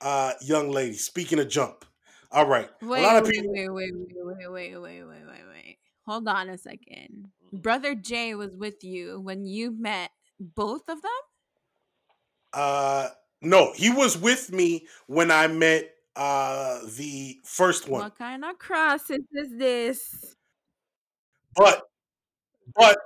uh 0.00 0.32
young 0.42 0.70
lady. 0.70 0.94
Speaking 0.94 1.38
of 1.38 1.48
jump. 1.48 1.84
All 2.30 2.46
right. 2.46 2.68
Wait, 2.82 3.00
a 3.00 3.02
lot 3.02 3.16
of 3.22 3.30
people 3.30 3.52
wait, 3.52 3.70
wait, 3.70 3.92
wait, 3.94 4.06
wait, 4.16 4.48
wait, 4.50 4.76
wait, 4.76 5.04
wait, 5.04 5.04
wait, 5.04 5.44
wait. 5.48 5.78
Hold 6.06 6.28
on 6.28 6.50
a 6.50 6.58
second. 6.58 7.30
Brother 7.62 7.94
Jay 7.94 8.34
was 8.34 8.56
with 8.56 8.84
you 8.84 9.20
when 9.20 9.46
you 9.46 9.70
met 9.70 10.10
both 10.38 10.88
of 10.88 11.02
them? 11.02 11.12
uh 12.52 13.08
no, 13.42 13.72
he 13.74 13.90
was 13.90 14.16
with 14.16 14.50
me 14.52 14.86
when 15.06 15.30
I 15.30 15.46
met 15.46 15.90
uh 16.16 16.80
the 16.96 17.38
first 17.44 17.88
one. 17.88 18.02
What 18.02 18.16
kind 18.16 18.44
of 18.44 18.58
crosses 18.58 19.20
is 19.32 19.56
this? 19.58 20.36
But 21.54 21.82
but 22.74 22.98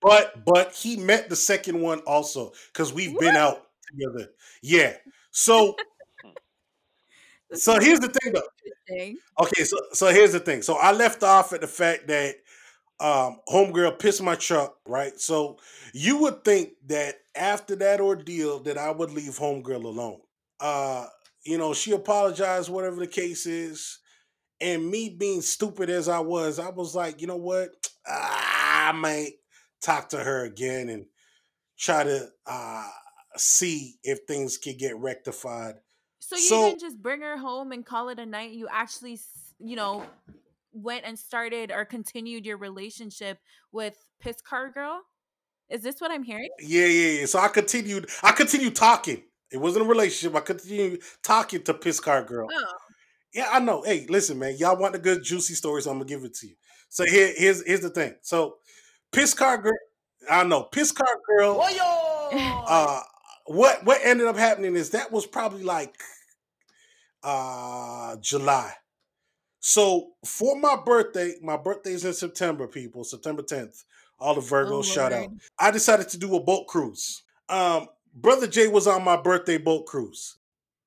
but 0.00 0.44
but 0.44 0.72
he 0.74 0.96
met 0.96 1.28
the 1.28 1.36
second 1.36 1.80
one 1.80 2.00
also 2.00 2.52
because 2.72 2.92
we've 2.92 3.18
been 3.18 3.36
out 3.36 3.66
together. 3.90 4.30
Yeah. 4.62 4.96
So 5.30 5.76
so 7.52 7.78
here's 7.80 8.00
the 8.00 8.08
thing 8.08 8.32
though. 8.32 8.48
Okay, 9.40 9.64
so 9.64 9.76
so 9.92 10.08
here's 10.08 10.32
the 10.32 10.40
thing. 10.40 10.62
So 10.62 10.76
I 10.76 10.92
left 10.92 11.22
off 11.22 11.52
at 11.52 11.60
the 11.60 11.66
fact 11.66 12.08
that 12.08 12.36
um 13.00 13.38
homegirl 13.48 13.98
pissed 13.98 14.22
my 14.22 14.34
truck, 14.34 14.76
right? 14.86 15.18
So 15.20 15.58
you 15.92 16.18
would 16.18 16.44
think 16.44 16.70
that 16.86 17.16
after 17.36 17.76
that 17.76 18.00
ordeal 18.00 18.60
that 18.60 18.76
I 18.78 18.90
would 18.90 19.10
leave 19.12 19.38
homegirl 19.38 19.84
alone. 19.84 20.20
Uh, 20.60 21.06
you 21.44 21.56
know, 21.58 21.72
she 21.72 21.92
apologized, 21.92 22.68
whatever 22.68 22.96
the 22.96 23.06
case 23.06 23.46
is. 23.46 23.98
And 24.60 24.90
me 24.90 25.08
being 25.08 25.40
stupid 25.40 25.88
as 25.88 26.08
I 26.08 26.18
was, 26.18 26.58
I 26.58 26.70
was 26.70 26.94
like, 26.94 27.20
you 27.20 27.28
know 27.28 27.36
what? 27.36 27.70
I 28.06 28.92
might 28.94 29.34
talk 29.80 30.08
to 30.10 30.18
her 30.18 30.44
again 30.44 30.88
and 30.88 31.06
try 31.78 32.02
to 32.04 32.28
uh 32.46 32.88
see 33.36 33.94
if 34.02 34.20
things 34.26 34.58
could 34.58 34.78
get 34.78 34.96
rectified. 34.98 35.76
So 36.18 36.34
you 36.36 36.42
So- 36.42 36.68
didn't 36.70 36.80
just 36.80 37.00
bring 37.00 37.20
her 37.20 37.36
home 37.38 37.70
and 37.70 37.86
call 37.86 38.08
it 38.08 38.18
a 38.18 38.26
night. 38.26 38.50
You 38.50 38.66
actually, 38.70 39.20
you 39.60 39.76
know, 39.76 40.04
went 40.82 41.04
and 41.04 41.18
started 41.18 41.70
or 41.70 41.84
continued 41.84 42.46
your 42.46 42.56
relationship 42.56 43.38
with 43.72 43.94
Piss 44.20 44.40
Car 44.40 44.70
Girl. 44.70 45.00
Is 45.70 45.82
this 45.82 46.00
what 46.00 46.10
I'm 46.10 46.22
hearing? 46.22 46.48
Yeah, 46.60 46.86
yeah, 46.86 47.20
yeah. 47.20 47.26
So 47.26 47.38
I 47.38 47.48
continued. 47.48 48.08
I 48.22 48.32
continued 48.32 48.74
talking. 48.74 49.22
It 49.50 49.58
wasn't 49.58 49.84
a 49.84 49.88
relationship. 49.88 50.36
I 50.36 50.40
continued 50.40 51.00
talking 51.22 51.62
to 51.62 51.74
Piss 51.74 52.00
Car 52.00 52.22
Girl. 52.22 52.48
Oh, 52.50 52.74
Yeah, 53.34 53.48
I 53.50 53.60
know. 53.60 53.82
Hey, 53.82 54.06
listen, 54.08 54.38
man. 54.38 54.56
Y'all 54.58 54.78
want 54.78 54.94
the 54.94 54.98
good 54.98 55.22
juicy 55.22 55.54
stories? 55.54 55.86
I'm 55.86 55.94
gonna 55.94 56.06
give 56.06 56.24
it 56.24 56.34
to 56.36 56.46
you. 56.46 56.54
So 56.88 57.04
here, 57.04 57.32
here's 57.36 57.66
here's 57.66 57.80
the 57.80 57.90
thing. 57.90 58.14
So 58.22 58.56
Piss 59.12 59.34
Car 59.34 59.58
Girl. 59.58 59.72
I 60.30 60.44
know 60.44 60.64
Piss 60.64 60.92
Car 60.92 61.06
Girl. 61.26 61.64
Uh, 62.30 63.00
what 63.46 63.82
what 63.84 63.98
ended 64.04 64.26
up 64.26 64.36
happening 64.36 64.76
is 64.76 64.90
that 64.90 65.10
was 65.10 65.24
probably 65.24 65.62
like 65.62 65.94
uh 67.22 68.16
July. 68.20 68.72
So 69.68 70.12
for 70.24 70.58
my 70.58 70.76
birthday, 70.82 71.34
my 71.42 71.58
birthday's 71.58 72.02
in 72.06 72.14
September, 72.14 72.66
people. 72.66 73.04
September 73.04 73.42
10th. 73.42 73.84
All 74.18 74.34
the 74.34 74.40
Virgos, 74.40 74.78
Oh, 74.78 74.82
shout 74.82 75.12
out. 75.12 75.28
I 75.58 75.70
decided 75.70 76.08
to 76.08 76.16
do 76.16 76.36
a 76.36 76.40
boat 76.40 76.66
cruise. 76.68 77.22
Um, 77.50 77.88
Brother 78.14 78.46
Jay 78.46 78.68
was 78.68 78.86
on 78.86 79.04
my 79.04 79.18
birthday 79.18 79.58
boat 79.58 79.84
cruise. 79.84 80.38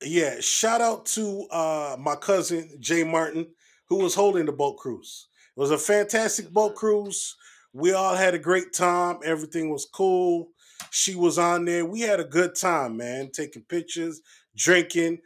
Yeah, 0.01 0.39
shout 0.39 0.81
out 0.81 1.05
to 1.17 1.45
uh 1.51 1.95
my 1.99 2.15
cousin 2.15 2.75
Jay 2.79 3.03
Martin, 3.03 3.45
who 3.85 3.97
was 3.97 4.15
holding 4.15 4.47
the 4.47 4.51
boat 4.51 4.77
cruise. 4.77 5.27
It 5.55 5.59
was 5.59 5.69
a 5.69 5.77
fantastic 5.77 6.49
boat 6.49 6.73
cruise. 6.73 7.35
We 7.73 7.93
all 7.93 8.15
had 8.15 8.33
a 8.33 8.39
great 8.39 8.73
time. 8.73 9.19
Everything 9.23 9.69
was 9.69 9.85
cool. 9.85 10.49
She 10.89 11.13
was 11.13 11.37
on 11.37 11.65
there. 11.65 11.85
We 11.85 11.99
had 11.99 12.19
a 12.19 12.23
good 12.25 12.55
time, 12.55 12.97
man. 12.97 13.29
Taking 13.31 13.61
pictures, 13.61 14.21
drinking. 14.55 15.19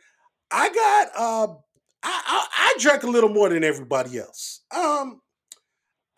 I 0.52 0.70
got 0.74 1.08
uh 1.18 1.54
I 2.06 2.22
I, 2.26 2.48
I 2.76 2.80
drank 2.80 3.04
a 3.04 3.08
little 3.08 3.30
more 3.30 3.50
than 3.50 3.64
everybody 3.64 4.20
else. 4.20 4.62
Um 4.72 5.22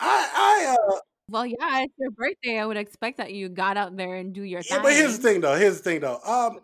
I 0.00 0.30
I 0.34 0.76
uh 0.76 0.98
Well, 1.30 1.46
yeah, 1.46 1.82
it's 1.82 1.94
your 1.98 2.10
birthday. 2.12 2.58
I 2.58 2.66
would 2.66 2.76
expect 2.76 3.18
that 3.18 3.32
you 3.32 3.48
got 3.48 3.76
out 3.76 3.96
there 3.96 4.14
and 4.14 4.34
do 4.34 4.42
your 4.42 4.62
Yeah, 4.70 4.82
but 4.82 4.92
here's 4.92 5.16
the 5.18 5.22
thing. 5.22 5.34
thing 5.34 5.40
though. 5.42 5.56
Here's 5.56 5.78
the 5.78 5.82
thing 5.82 6.00
though. 6.00 6.20
Um, 6.24 6.60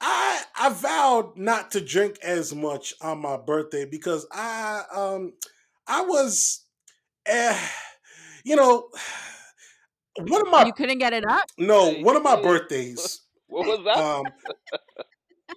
I 0.00 0.42
I 0.56 0.68
vowed 0.70 1.36
not 1.36 1.70
to 1.72 1.80
drink 1.80 2.18
as 2.22 2.54
much 2.54 2.94
on 3.00 3.20
my 3.20 3.36
birthday 3.36 3.84
because 3.84 4.26
I 4.32 4.82
um 4.94 5.34
I 5.86 6.02
was, 6.02 6.64
eh, 7.26 7.58
you 8.44 8.56
know, 8.56 8.88
one 10.18 10.40
of 10.42 10.48
my 10.48 10.64
You 10.66 10.72
couldn't 10.72 10.98
get 10.98 11.12
it 11.12 11.24
up. 11.26 11.44
no 11.58 11.92
one 11.94 12.16
of 12.16 12.22
my 12.22 12.40
birthdays. 12.40 13.22
What 13.48 13.66
was 13.66 13.84
that? 13.84 13.98
Um, 14.00 14.24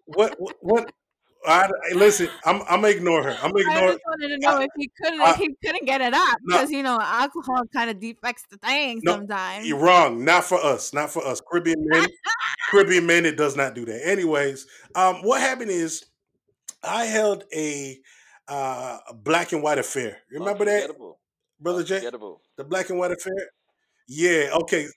what 0.05 0.35
what, 0.39 0.55
what 0.61 0.91
I, 1.45 1.69
hey, 1.89 1.95
listen. 1.95 2.29
I'm 2.45 2.61
I'm 2.63 2.81
gonna 2.81 2.87
ignore 2.89 3.23
her. 3.23 3.37
I'm 3.41 3.51
gonna 3.51 3.63
I 3.69 3.79
just 3.91 3.99
wanted 4.05 4.27
to 4.29 4.37
know 4.39 4.59
if 4.59 4.69
he 4.77 4.89
couldn't 5.01 5.21
I- 5.21 5.31
if 5.31 5.37
he 5.37 5.55
couldn't 5.63 5.85
get 5.85 6.01
it 6.01 6.13
up 6.13 6.37
No. 6.43 6.57
because 6.57 6.71
you 6.71 6.83
know 6.83 6.99
alcohol 7.01 7.63
kind 7.73 7.89
of 7.89 7.99
defects 7.99 8.43
the 8.49 8.57
thing 8.57 9.01
No, 9.03 9.13
sometimes. 9.13 9.67
You're 9.67 9.79
wrong. 9.79 10.25
Not 10.25 10.43
for 10.43 10.57
us. 10.63 10.93
Not 10.93 11.11
for 11.11 11.25
us. 11.25 11.41
Caribbean 11.41 11.85
men. 11.87 12.07
Caribbean 12.71 13.05
men. 13.05 13.25
It 13.25 13.37
does 13.37 13.55
not 13.55 13.75
do 13.75 13.85
that. 13.85 14.05
Anyways, 14.07 14.67
um, 14.95 15.17
what 15.17 15.39
happened 15.41 15.71
is 15.71 16.05
I 16.83 17.05
held 17.05 17.43
a 17.55 17.97
uh 18.47 18.97
black 19.23 19.51
and 19.53 19.61
white 19.63 19.77
affair. 19.77 20.17
Remember 20.31 20.65
that, 20.65 20.75
Unforgettable. 20.83 21.19
brother 21.59 21.83
Jay? 21.83 21.99
The 22.57 22.63
black 22.63 22.89
and 22.89 22.97
white 22.99 23.11
affair. 23.11 23.33
Yeah. 24.07 24.49
Okay. 24.61 24.87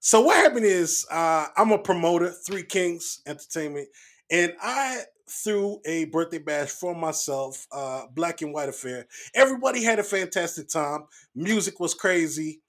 So 0.00 0.20
what 0.20 0.36
happened 0.36 0.66
is 0.66 1.06
uh, 1.10 1.46
I'm 1.56 1.70
a 1.72 1.78
promoter, 1.78 2.30
Three 2.46 2.62
Kings 2.62 3.20
Entertainment, 3.26 3.88
and 4.30 4.52
I 4.60 5.02
threw 5.42 5.80
a 5.84 6.06
birthday 6.06 6.38
bash 6.38 6.70
for 6.70 6.94
myself, 6.94 7.66
uh, 7.72 8.02
black 8.14 8.42
and 8.42 8.52
white 8.52 8.68
affair. 8.68 9.06
Everybody 9.34 9.82
had 9.82 9.98
a 9.98 10.04
fantastic 10.04 10.68
time. 10.68 11.04
Music 11.34 11.80
was 11.80 11.94
crazy. 11.94 12.60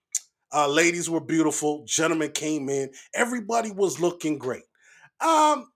Uh, 0.53 0.67
ladies 0.67 1.09
were 1.09 1.21
beautiful. 1.21 1.83
Gentlemen 1.85 2.31
came 2.31 2.69
in. 2.69 2.89
Everybody 3.13 3.71
was 3.71 3.99
looking 3.99 4.37
great. 4.37 4.63
Um, 5.19 5.69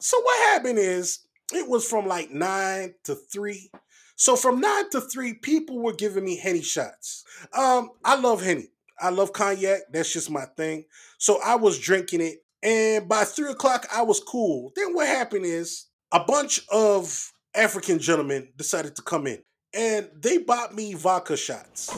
so 0.00 0.20
what 0.20 0.52
happened 0.52 0.78
is 0.78 1.20
it 1.52 1.68
was 1.68 1.86
from 1.86 2.06
like 2.06 2.30
nine 2.30 2.94
to 3.04 3.14
three. 3.14 3.70
So 4.16 4.36
from 4.36 4.60
nine 4.60 4.90
to 4.90 5.00
three, 5.00 5.34
people 5.34 5.78
were 5.80 5.94
giving 5.94 6.24
me 6.24 6.36
henny 6.36 6.62
shots. 6.62 7.24
Um, 7.52 7.90
I 8.04 8.16
love 8.16 8.42
henny. 8.42 8.68
I 9.00 9.10
love 9.10 9.32
cognac. 9.32 9.80
That's 9.92 10.12
just 10.12 10.30
my 10.30 10.44
thing. 10.56 10.84
So 11.18 11.40
I 11.44 11.56
was 11.56 11.78
drinking 11.78 12.20
it, 12.20 12.44
and 12.62 13.08
by 13.08 13.24
three 13.24 13.50
o'clock, 13.50 13.86
I 13.92 14.02
was 14.02 14.20
cool. 14.20 14.72
Then 14.76 14.94
what 14.94 15.08
happened 15.08 15.44
is 15.44 15.86
a 16.12 16.20
bunch 16.24 16.60
of 16.70 17.32
African 17.54 17.98
gentlemen 17.98 18.48
decided 18.56 18.96
to 18.96 19.02
come 19.02 19.26
in, 19.26 19.42
and 19.72 20.08
they 20.14 20.38
bought 20.38 20.74
me 20.74 20.94
vodka 20.94 21.36
shots. 21.36 21.90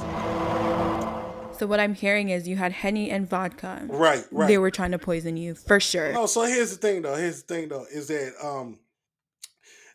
So 1.59 1.67
what 1.67 1.81
I'm 1.81 1.95
hearing 1.95 2.29
is 2.29 2.47
you 2.47 2.57
had 2.57 2.73
henny 2.73 3.11
and 3.11 3.29
vodka. 3.29 3.87
Right, 3.89 4.25
right. 4.31 4.47
They 4.47 4.59
were 4.59 4.71
trying 4.71 4.91
to 4.91 4.99
poison 4.99 5.39
you 5.39 5.55
for 5.55 5.81
sure. 5.81 6.13
No, 6.13 6.27
so 6.27 6.43
here's 6.43 6.71
the 6.71 6.77
thing 6.77 7.03
though. 7.03 7.15
Here's 7.15 7.43
the 7.43 7.55
thing 7.55 7.69
though, 7.69 7.87
is 7.91 8.09
that 8.09 8.35
um 8.43 8.79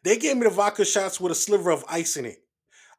they 0.03 0.17
gave 0.17 0.37
me 0.37 0.43
the 0.43 0.49
vodka 0.49 0.85
shots 0.85 1.19
with 1.21 1.31
a 1.31 1.35
sliver 1.35 1.69
of 1.69 1.85
ice 1.87 2.17
in 2.17 2.25
it. 2.25 2.37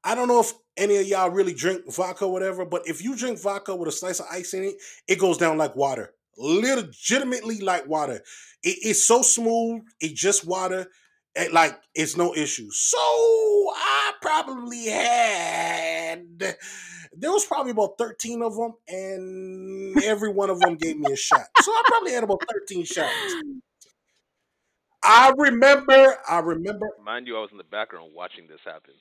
I 0.04 0.14
don't 0.14 0.28
know 0.28 0.40
if 0.40 0.52
any 0.76 0.96
of 0.96 1.06
y'all 1.06 1.30
really 1.30 1.54
drink 1.54 1.92
vodka 1.92 2.24
or 2.24 2.32
whatever, 2.32 2.64
but 2.64 2.86
if 2.86 3.02
you 3.02 3.16
drink 3.16 3.40
vodka 3.40 3.74
with 3.74 3.88
a 3.88 3.92
slice 3.92 4.20
of 4.20 4.26
ice 4.30 4.54
in 4.54 4.62
it, 4.62 4.76
it 5.08 5.18
goes 5.18 5.38
down 5.38 5.58
like 5.58 5.74
water. 5.74 6.14
Legitimately 6.38 7.60
like 7.60 7.88
water. 7.88 8.22
It's 8.62 9.04
so 9.04 9.22
smooth, 9.22 9.82
it's 10.00 10.20
just 10.20 10.46
water. 10.46 10.86
It, 11.34 11.52
like 11.52 11.80
it's 11.94 12.16
no 12.16 12.34
issue. 12.34 12.70
So 12.70 12.98
I 12.98 14.12
probably 14.20 14.84
had 14.86 16.38
there 17.14 17.30
was 17.32 17.44
probably 17.46 17.72
about 17.72 17.96
13 17.98 18.42
of 18.42 18.54
them, 18.54 18.74
and 18.88 19.98
every 20.02 20.30
one 20.30 20.50
of 20.50 20.60
them 20.60 20.76
gave 20.76 20.98
me 20.98 21.10
a 21.12 21.16
shot. 21.16 21.46
So 21.56 21.70
I 21.72 21.82
probably 21.86 22.12
had 22.12 22.24
about 22.24 22.42
13 22.52 22.84
shots. 22.84 23.34
I 25.04 25.32
remember, 25.36 26.18
I 26.28 26.38
remember. 26.38 26.86
Mind 27.04 27.26
you, 27.26 27.36
I 27.36 27.40
was 27.40 27.50
in 27.50 27.58
the 27.58 27.64
background 27.64 28.12
watching 28.14 28.46
this 28.46 28.60
happen, 28.64 28.94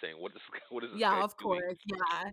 saying, 0.00 0.14
"What 0.18 0.32
is 0.32 0.42
what 0.70 0.84
is 0.84 0.90
this 0.92 1.00
Yeah, 1.00 1.10
guy 1.10 1.22
of 1.24 1.36
doing?" 1.38 1.60
course. 1.60 1.76
Yeah. 1.86 2.30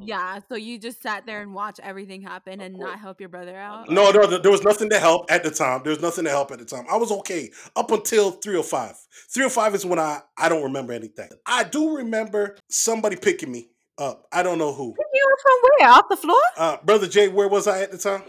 Yeah. 0.00 0.40
So 0.48 0.56
you 0.56 0.78
just 0.78 1.02
sat 1.02 1.26
there 1.26 1.42
and 1.42 1.54
watched 1.54 1.80
everything 1.82 2.22
happen 2.22 2.60
and 2.60 2.76
not 2.76 2.98
help 2.98 3.20
your 3.20 3.28
brother 3.28 3.56
out? 3.56 3.90
No, 3.90 4.10
no, 4.10 4.38
there 4.38 4.50
was 4.50 4.62
nothing 4.62 4.90
to 4.90 4.98
help 4.98 5.30
at 5.30 5.42
the 5.42 5.50
time. 5.50 5.82
There 5.82 5.90
was 5.90 6.02
nothing 6.02 6.24
to 6.24 6.30
help 6.30 6.50
at 6.50 6.58
the 6.58 6.64
time. 6.64 6.84
I 6.90 6.96
was 6.96 7.10
okay 7.12 7.50
up 7.74 7.90
until 7.90 8.32
305. 8.32 8.96
305 9.32 9.74
is 9.74 9.86
when 9.86 9.98
I 9.98 10.20
I 10.36 10.48
don't 10.48 10.62
remember 10.62 10.92
anything. 10.92 11.28
I 11.46 11.64
do 11.64 11.96
remember 11.96 12.56
somebody 12.68 13.16
picking 13.16 13.50
me 13.50 13.68
up. 13.98 14.26
I 14.32 14.42
don't 14.42 14.58
know 14.58 14.72
who. 14.72 14.94
You 15.14 15.26
were 15.26 15.38
from 15.42 15.58
where? 15.62 15.90
Off 15.90 16.08
the 16.08 16.16
floor? 16.16 16.42
Uh, 16.56 16.76
brother 16.84 17.06
Jay, 17.06 17.28
where 17.28 17.48
was 17.48 17.66
I 17.66 17.82
at 17.82 17.92
the 17.92 17.98
time? 17.98 18.22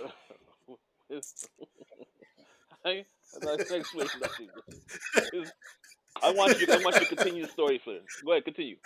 I, 2.85 3.06
I 3.48 3.53
explain 3.53 3.84
nothing. 4.22 4.49
I 6.23 6.31
want 6.31 6.60
you. 6.60 6.68
I 6.72 6.77
want 6.77 6.95
you 6.95 7.06
to 7.06 7.15
continue 7.15 7.45
the 7.45 7.52
story, 7.52 7.81
sir. 7.84 7.99
Go 8.26 8.31
ahead, 8.31 8.45
continue. 8.45 8.77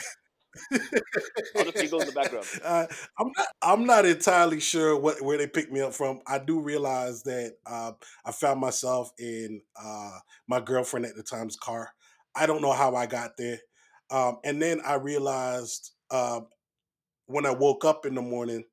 I'll 1.58 1.66
just 1.66 1.80
leave 1.80 1.92
those 1.92 2.02
in 2.02 2.08
the 2.08 2.14
background. 2.14 2.48
Uh, 2.64 2.86
I'm 3.20 3.32
not. 3.38 3.48
I'm 3.62 3.86
not 3.86 4.06
entirely 4.06 4.60
sure 4.60 4.98
what 4.98 5.22
where 5.22 5.38
they 5.38 5.48
picked 5.48 5.72
me 5.72 5.82
up 5.82 5.94
from. 5.94 6.22
I 6.28 6.40
do 6.40 6.60
realize 6.60 7.24
that 7.24 7.56
uh, 7.66 7.92
I 8.26 8.32
found 8.32 8.60
myself 8.60 9.12
in 9.20 9.62
uh, 9.82 10.12
my 10.48 10.60
girlfriend 10.60 11.06
at 11.06 11.16
the 11.16 11.24
time's 11.24 11.56
car. 11.56 11.90
I 12.36 12.46
don't 12.46 12.62
know 12.62 12.72
how 12.72 12.96
I 12.96 13.06
got 13.08 13.32
there, 13.38 13.60
um, 14.12 14.38
and 14.44 14.62
then 14.62 14.80
I 14.86 14.96
realized 14.96 15.92
uh, 16.12 16.42
when 17.28 17.46
I 17.46 17.52
woke 17.52 17.86
up 17.86 18.06
in 18.06 18.16
the 18.16 18.22
morning 18.22 18.64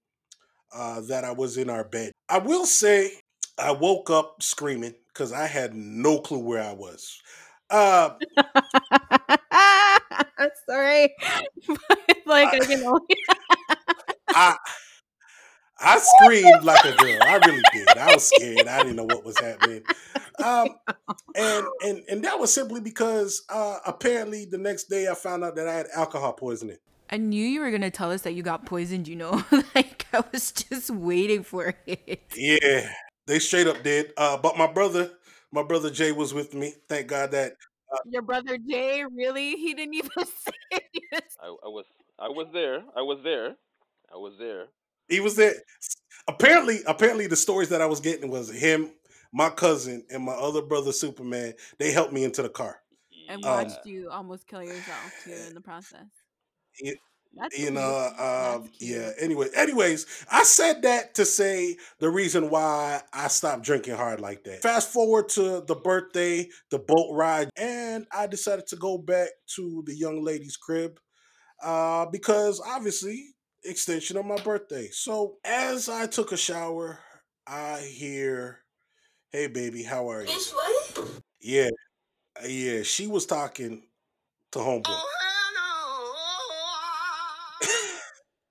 uh, 0.75 1.01
that 1.09 1.25
I 1.25 1.33
was 1.33 1.57
in 1.57 1.71
our 1.71 1.85
bed. 1.85 2.13
I 2.29 2.39
will 2.39 2.67
say 2.67 3.13
I 3.59 3.73
woke 3.73 4.11
up 4.11 4.43
screaming 4.43 4.95
because 5.09 5.33
I 5.33 5.47
had 5.47 5.75
no 5.75 6.21
clue 6.21 6.39
where 6.41 6.63
I 6.63 6.73
was. 6.73 7.21
Uh, 10.39 10.49
Sorry. 10.69 11.15
like 12.27 12.55
I 12.55 12.59
can 12.59 12.85
only 12.85 13.17
I 14.29 14.57
I 15.81 15.99
screamed 15.99 16.65
like 16.65 16.85
a 16.85 16.97
girl. 16.97 17.19
I 17.23 17.37
really 17.37 17.63
did. 17.73 17.89
I 17.97 18.13
was 18.13 18.25
scared. 18.25 18.67
I 18.67 18.79
didn't 18.79 18.97
know 18.97 19.05
what 19.05 19.25
was 19.25 19.39
happening. 19.39 19.83
Um, 20.43 20.69
and 21.37 21.67
and 21.85 22.03
and 22.09 22.25
that 22.25 22.39
was 22.39 22.53
simply 22.53 22.81
because 22.81 23.43
uh, 23.49 23.79
apparently 23.87 24.45
the 24.45 24.59
next 24.59 24.85
day 24.85 25.09
I 25.09 25.15
found 25.15 25.45
out 25.45 25.57
that 25.57 25.69
I 25.69 25.75
had 25.75 25.87
alcohol 25.95 26.33
poisoning. 26.33 26.79
I 27.11 27.17
knew 27.17 27.45
you 27.45 27.61
were 27.61 27.71
gonna 27.71 27.91
tell 27.91 28.11
us 28.11 28.23
that 28.23 28.33
you 28.33 28.43
got 28.43 28.67
poisoned. 28.67 29.07
You 29.07 29.17
know, 29.17 29.45
like 29.75 30.07
I 30.13 30.25
was 30.33 30.53
just 30.53 30.91
waiting 30.91 31.43
for 31.43 31.75
it. 31.87 32.23
Yeah, 32.37 32.91
they 33.27 33.39
straight 33.39 33.69
up 33.69 33.83
did. 33.83 34.13
Uh, 34.17 34.37
but 34.37 34.59
my 34.59 34.67
brother, 34.67 35.13
my 35.53 35.63
brother 35.63 35.91
Jay 35.91 36.13
was 36.13 36.35
with 36.35 36.55
me. 36.55 36.75
Thank 36.89 37.07
God 37.07 37.31
that 37.33 37.53
Your 38.07 38.23
brother 38.23 38.59
Jay, 38.59 39.05
really? 39.05 39.53
He 39.57 39.75
didn't 39.75 39.95
even 39.95 40.11
say 40.27 40.53
it. 40.73 41.25
I, 41.43 41.47
I 41.47 41.69
was 41.69 41.85
I 42.19 42.29
was 42.29 42.49
there. 42.53 42.83
I 42.97 43.03
was 43.03 43.19
there. 43.23 43.57
I 44.13 44.17
was 44.17 44.35
there. 44.39 44.67
he 45.09 45.21
was 45.21 45.37
there. 45.37 45.55
Apparently, 46.29 46.81
apparently 46.87 47.27
the 47.27 47.37
stories 47.37 47.69
that 47.71 47.81
I 47.81 47.87
was 47.87 48.01
getting 48.01 48.31
was 48.31 48.51
him, 48.51 48.91
my 49.33 49.51
cousin, 49.51 50.05
and 50.11 50.23
my 50.25 50.33
other 50.33 50.63
brother 50.63 50.93
Superman. 50.93 51.55
They 51.79 51.93
helped 51.93 52.13
me 52.13 52.25
into 52.25 52.43
the 52.43 52.49
car. 52.49 52.81
And 53.29 53.43
Yeah. 53.43 53.51
Um, 53.51 53.65
watched 53.67 53.87
you 53.87 54.11
almost 54.11 54.47
kill 54.47 54.63
yourself 54.63 55.13
too 55.25 55.33
in 55.49 55.55
the 55.55 55.61
process. 55.61 56.07
It- 56.79 56.99
That's 57.35 57.59
you 57.59 57.71
know 57.71 58.11
That's 58.19 58.57
um 58.57 58.71
yeah 58.81 59.11
anyway 59.21 59.49
anyways 59.55 60.07
i 60.31 60.43
said 60.43 60.83
that 60.83 61.15
to 61.15 61.25
say 61.25 61.77
the 62.01 62.11
reason 62.11 62.51
why 62.51 63.03
i 63.13 63.29
stopped 63.29 63.63
drinking 63.65 63.95
hard 63.97 64.21
like 64.21 64.45
that. 64.45 64.63
Fast 64.63 64.93
forward 64.93 65.29
to 65.31 65.63
the 65.67 65.77
birthday 65.77 66.49
the 66.71 66.79
boat 66.79 67.13
ride 67.13 67.51
and 67.57 68.07
i 68.13 68.27
decided 68.27 68.67
to 68.69 68.77
go 68.77 68.99
back 68.99 69.29
to 69.57 69.83
the 69.87 69.95
young 69.95 70.25
lady's 70.25 70.57
crib 70.57 70.99
uh 71.63 72.07
because 72.07 72.61
obviously 72.67 73.35
extension 73.65 74.17
of 74.17 74.25
my 74.25 74.37
birthday. 74.43 74.89
So 74.91 75.37
as 75.45 75.89
i 75.89 76.07
took 76.07 76.33
a 76.33 76.37
shower 76.37 76.99
i 77.47 77.79
hear 77.81 78.61
hey 79.33 79.49
baby 79.49 79.83
how 79.83 80.11
are 80.11 80.25
you? 80.25 80.39
Yeah 81.41 81.69
yeah 82.47 82.83
she 82.83 83.07
was 83.07 83.27
talking 83.27 83.83
to 84.53 84.59
homeboy 84.61 85.01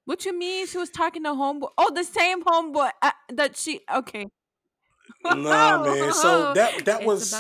What 0.07 0.23
you 0.23 0.37
mean? 0.39 0.65
She 0.67 0.77
was 0.77 0.89
talking 0.89 1.23
to 1.23 1.31
homeboy. 1.31 1.67
Oh, 1.77 1.91
the 1.93 2.05
same 2.05 2.41
homeboy 2.41 2.91
uh, 3.01 3.11
that 3.33 3.57
she. 3.57 3.81
Okay. 3.93 4.27
nah 5.25 5.83
man 5.83 6.11
so 6.13 6.53
that 6.53 6.85
that 6.85 7.01
It's 7.01 7.05
was 7.05 7.33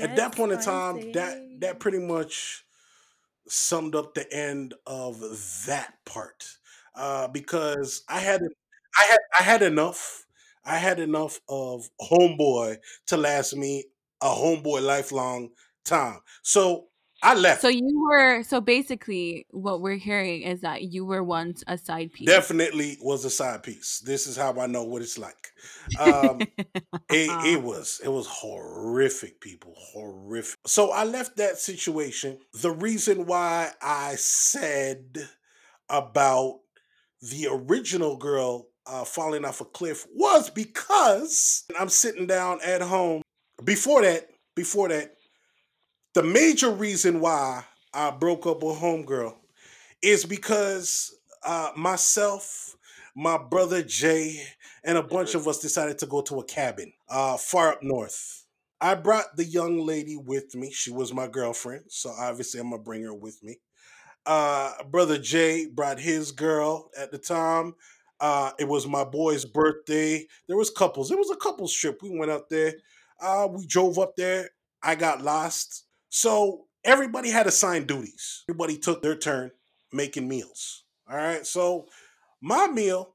at 0.00 0.16
that 0.16 0.34
point 0.34 0.52
in 0.52 0.58
time 0.60 1.12
that 1.12 1.60
that 1.60 1.80
pretty 1.80 1.98
much 1.98 2.64
summed 3.48 3.94
up 3.94 4.14
the 4.14 4.32
end 4.32 4.74
of 4.86 5.20
that 5.66 5.94
part 6.04 6.44
uh 6.94 7.28
because 7.28 8.02
i 8.08 8.20
had 8.20 8.42
i 8.96 9.02
had 9.10 9.18
i 9.38 9.42
had 9.42 9.62
enough 9.62 10.26
i 10.64 10.76
had 10.76 11.00
enough 11.00 11.40
of 11.48 11.88
homeboy 12.00 12.76
to 13.06 13.16
last 13.16 13.56
me 13.56 13.84
a 14.22 14.26
homeboy 14.28 14.82
lifelong 14.82 15.50
time 15.84 16.20
so 16.42 16.86
i 17.22 17.34
left. 17.34 17.62
So 17.62 17.68
you 17.68 18.06
were. 18.08 18.42
So 18.42 18.60
basically, 18.60 19.46
what 19.50 19.80
we're 19.80 19.96
hearing 19.96 20.42
is 20.42 20.60
that 20.60 20.82
you 20.82 21.04
were 21.04 21.22
once 21.22 21.64
a 21.66 21.76
side 21.76 22.12
piece. 22.12 22.26
definitely 22.26 22.96
was 23.00 23.24
a 23.24 23.30
side 23.30 23.62
piece. 23.62 24.00
This 24.04 24.26
is 24.26 24.36
how 24.36 24.58
i 24.60 24.66
know 24.66 24.84
what 24.84 25.02
it's 25.02 25.18
like. 25.18 25.52
Um 25.98 26.40
it, 27.10 27.30
it 27.46 27.62
was 27.70 28.00
it 28.04 28.08
was 28.08 28.26
horrific 28.26 29.40
people 29.40 29.74
horrific. 29.76 30.58
So 30.66 30.90
i 30.90 31.04
left 31.04 31.36
that 31.38 31.58
situation. 31.58 32.38
The 32.54 32.70
reason 32.70 33.26
why 33.26 33.72
i 33.82 34.14
said 34.16 35.28
about 35.88 36.60
the 37.20 37.48
original 37.50 38.16
girl 38.16 38.68
uh, 38.86 39.04
falling 39.04 39.44
off 39.44 39.60
a 39.60 39.64
cliff 39.64 40.06
was 40.14 40.50
because 40.50 41.64
i'm 41.78 41.88
sitting 41.88 42.26
down 42.26 42.60
at 42.64 42.80
home. 42.80 43.22
Before 43.64 44.02
that 44.02 44.28
before 44.54 44.88
that 44.88 45.17
the 46.14 46.22
major 46.22 46.70
reason 46.70 47.20
why 47.20 47.64
i 47.94 48.10
broke 48.10 48.46
up 48.46 48.62
with 48.62 48.78
homegirl 48.78 49.34
is 50.02 50.24
because 50.24 51.14
uh, 51.44 51.70
myself 51.76 52.76
my 53.16 53.38
brother 53.38 53.82
jay 53.82 54.42
and 54.84 54.98
a 54.98 55.02
bunch 55.02 55.34
of 55.34 55.46
us 55.48 55.60
decided 55.60 55.98
to 55.98 56.06
go 56.06 56.20
to 56.22 56.40
a 56.40 56.44
cabin 56.44 56.92
uh, 57.08 57.36
far 57.36 57.72
up 57.72 57.82
north. 57.82 58.44
I 58.80 58.94
brought 58.94 59.36
the 59.36 59.44
young 59.44 59.84
lady 59.84 60.16
with 60.16 60.54
me. 60.54 60.70
She 60.72 60.90
was 60.92 61.12
my 61.12 61.26
girlfriend, 61.26 61.84
so 61.88 62.10
obviously 62.10 62.60
I'm 62.60 62.70
gonna 62.70 62.82
bring 62.82 63.02
her 63.02 63.14
with 63.14 63.42
me. 63.42 63.58
Uh, 64.26 64.72
brother 64.90 65.18
Jay 65.18 65.66
brought 65.66 66.00
his 66.00 66.32
girl 66.32 66.90
at 66.98 67.10
the 67.10 67.18
time. 67.18 67.74
Uh, 68.20 68.52
it 68.58 68.68
was 68.68 68.86
my 68.86 69.04
boy's 69.04 69.44
birthday. 69.44 70.26
There 70.48 70.56
was 70.56 70.70
couples. 70.70 71.10
It 71.10 71.18
was 71.18 71.30
a 71.30 71.36
couples 71.36 71.72
trip. 71.74 72.00
We 72.02 72.16
went 72.18 72.30
up 72.30 72.48
there. 72.48 72.74
Uh, 73.20 73.48
we 73.50 73.66
drove 73.66 73.98
up 73.98 74.16
there. 74.16 74.50
I 74.82 74.94
got 74.96 75.22
lost. 75.22 75.84
So 76.10 76.66
everybody 76.84 77.30
had 77.30 77.46
assigned 77.46 77.86
duties. 77.86 78.44
Everybody 78.48 78.78
took 78.78 79.02
their 79.02 79.16
turn 79.16 79.50
making 79.92 80.28
meals. 80.28 80.84
All 81.10 81.16
right. 81.16 81.46
So 81.46 81.86
my 82.40 82.66
meal 82.66 83.14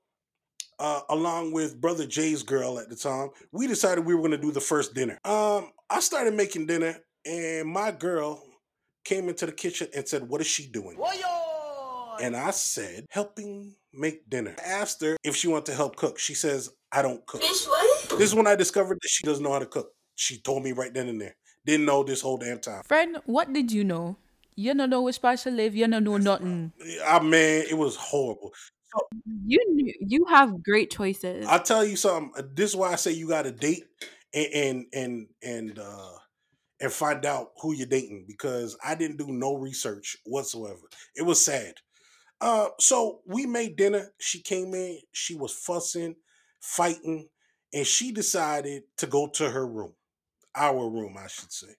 uh, 0.79 1.01
along 1.09 1.53
with 1.53 1.79
brother 1.79 2.05
Jay's 2.05 2.43
girl 2.43 2.79
at 2.79 2.89
the 2.89 2.95
time, 2.95 3.29
we 3.51 3.67
decided 3.67 4.05
we 4.05 4.13
were 4.13 4.21
going 4.21 4.31
to 4.31 4.37
do 4.37 4.51
the 4.51 4.59
first 4.59 4.93
dinner. 4.93 5.19
Um, 5.23 5.71
I 5.89 5.99
started 5.99 6.33
making 6.33 6.67
dinner, 6.67 6.97
and 7.25 7.69
my 7.69 7.91
girl 7.91 8.43
came 9.05 9.29
into 9.29 9.45
the 9.45 9.51
kitchen 9.51 9.87
and 9.95 10.07
said, 10.07 10.27
"What 10.27 10.41
is 10.41 10.47
she 10.47 10.67
doing?" 10.67 10.97
And 12.21 12.35
I 12.35 12.51
said, 12.51 13.05
"Helping 13.09 13.75
make 13.93 14.29
dinner." 14.29 14.55
I 14.59 14.69
asked 14.69 15.01
her 15.01 15.17
if 15.23 15.35
she 15.35 15.47
wanted 15.47 15.65
to 15.67 15.75
help 15.75 15.95
cook. 15.95 16.19
She 16.19 16.33
says, 16.33 16.69
"I 16.91 17.01
don't 17.01 17.25
cook." 17.25 17.41
This 17.41 18.29
is 18.29 18.35
when 18.35 18.47
I 18.47 18.55
discovered 18.55 18.99
that 19.01 19.09
she 19.09 19.25
doesn't 19.25 19.43
know 19.43 19.53
how 19.53 19.59
to 19.59 19.65
cook. 19.65 19.91
She 20.15 20.41
told 20.41 20.63
me 20.63 20.73
right 20.73 20.93
then 20.93 21.09
and 21.09 21.19
there. 21.19 21.35
Didn't 21.65 21.85
know 21.85 22.03
this 22.03 22.21
whole 22.21 22.37
damn 22.37 22.59
time. 22.59 22.83
Friend, 22.83 23.17
what 23.25 23.53
did 23.53 23.71
you 23.71 23.83
know? 23.83 24.17
You 24.55 24.73
don't 24.73 24.89
know 24.89 25.01
which 25.01 25.21
part 25.21 25.39
to 25.39 25.51
live. 25.51 25.75
You 25.75 25.87
don't 25.87 26.03
know 26.03 26.17
nothing. 26.17 26.73
I 27.05 27.19
mean, 27.19 27.65
it 27.69 27.77
was 27.77 27.95
horrible. 27.95 28.53
You 29.45 29.59
knew, 29.73 29.93
you 30.01 30.25
have 30.29 30.61
great 30.63 30.91
choices. 30.91 31.47
I'll 31.47 31.63
tell 31.63 31.83
you 31.83 31.95
something. 31.95 32.31
uh, 32.37 32.47
This 32.53 32.71
is 32.71 32.75
why 32.75 32.91
I 32.91 32.95
say 32.95 33.11
you 33.11 33.27
got 33.27 33.43
to 33.43 33.51
date 33.51 33.85
and 34.33 34.47
and 34.53 34.85
and 34.93 35.27
and 35.41 35.79
uh, 35.79 36.11
and 36.79 36.91
find 36.91 37.25
out 37.25 37.51
who 37.61 37.73
you're 37.73 37.87
dating 37.87 38.25
because 38.27 38.77
I 38.83 38.95
didn't 38.95 39.17
do 39.17 39.27
no 39.29 39.55
research 39.55 40.17
whatsoever. 40.25 40.81
It 41.15 41.23
was 41.23 41.43
sad. 41.43 41.75
Uh, 42.41 42.69
so 42.79 43.21
we 43.25 43.45
made 43.45 43.75
dinner. 43.77 44.13
She 44.19 44.41
came 44.41 44.73
in. 44.75 44.99
She 45.13 45.35
was 45.35 45.53
fussing, 45.53 46.15
fighting, 46.61 47.29
and 47.73 47.87
she 47.87 48.11
decided 48.11 48.83
to 48.97 49.07
go 49.07 49.27
to 49.35 49.49
her 49.49 49.65
room, 49.67 49.93
our 50.55 50.89
room, 50.89 51.15
I 51.17 51.27
should 51.27 51.51
say. 51.51 51.75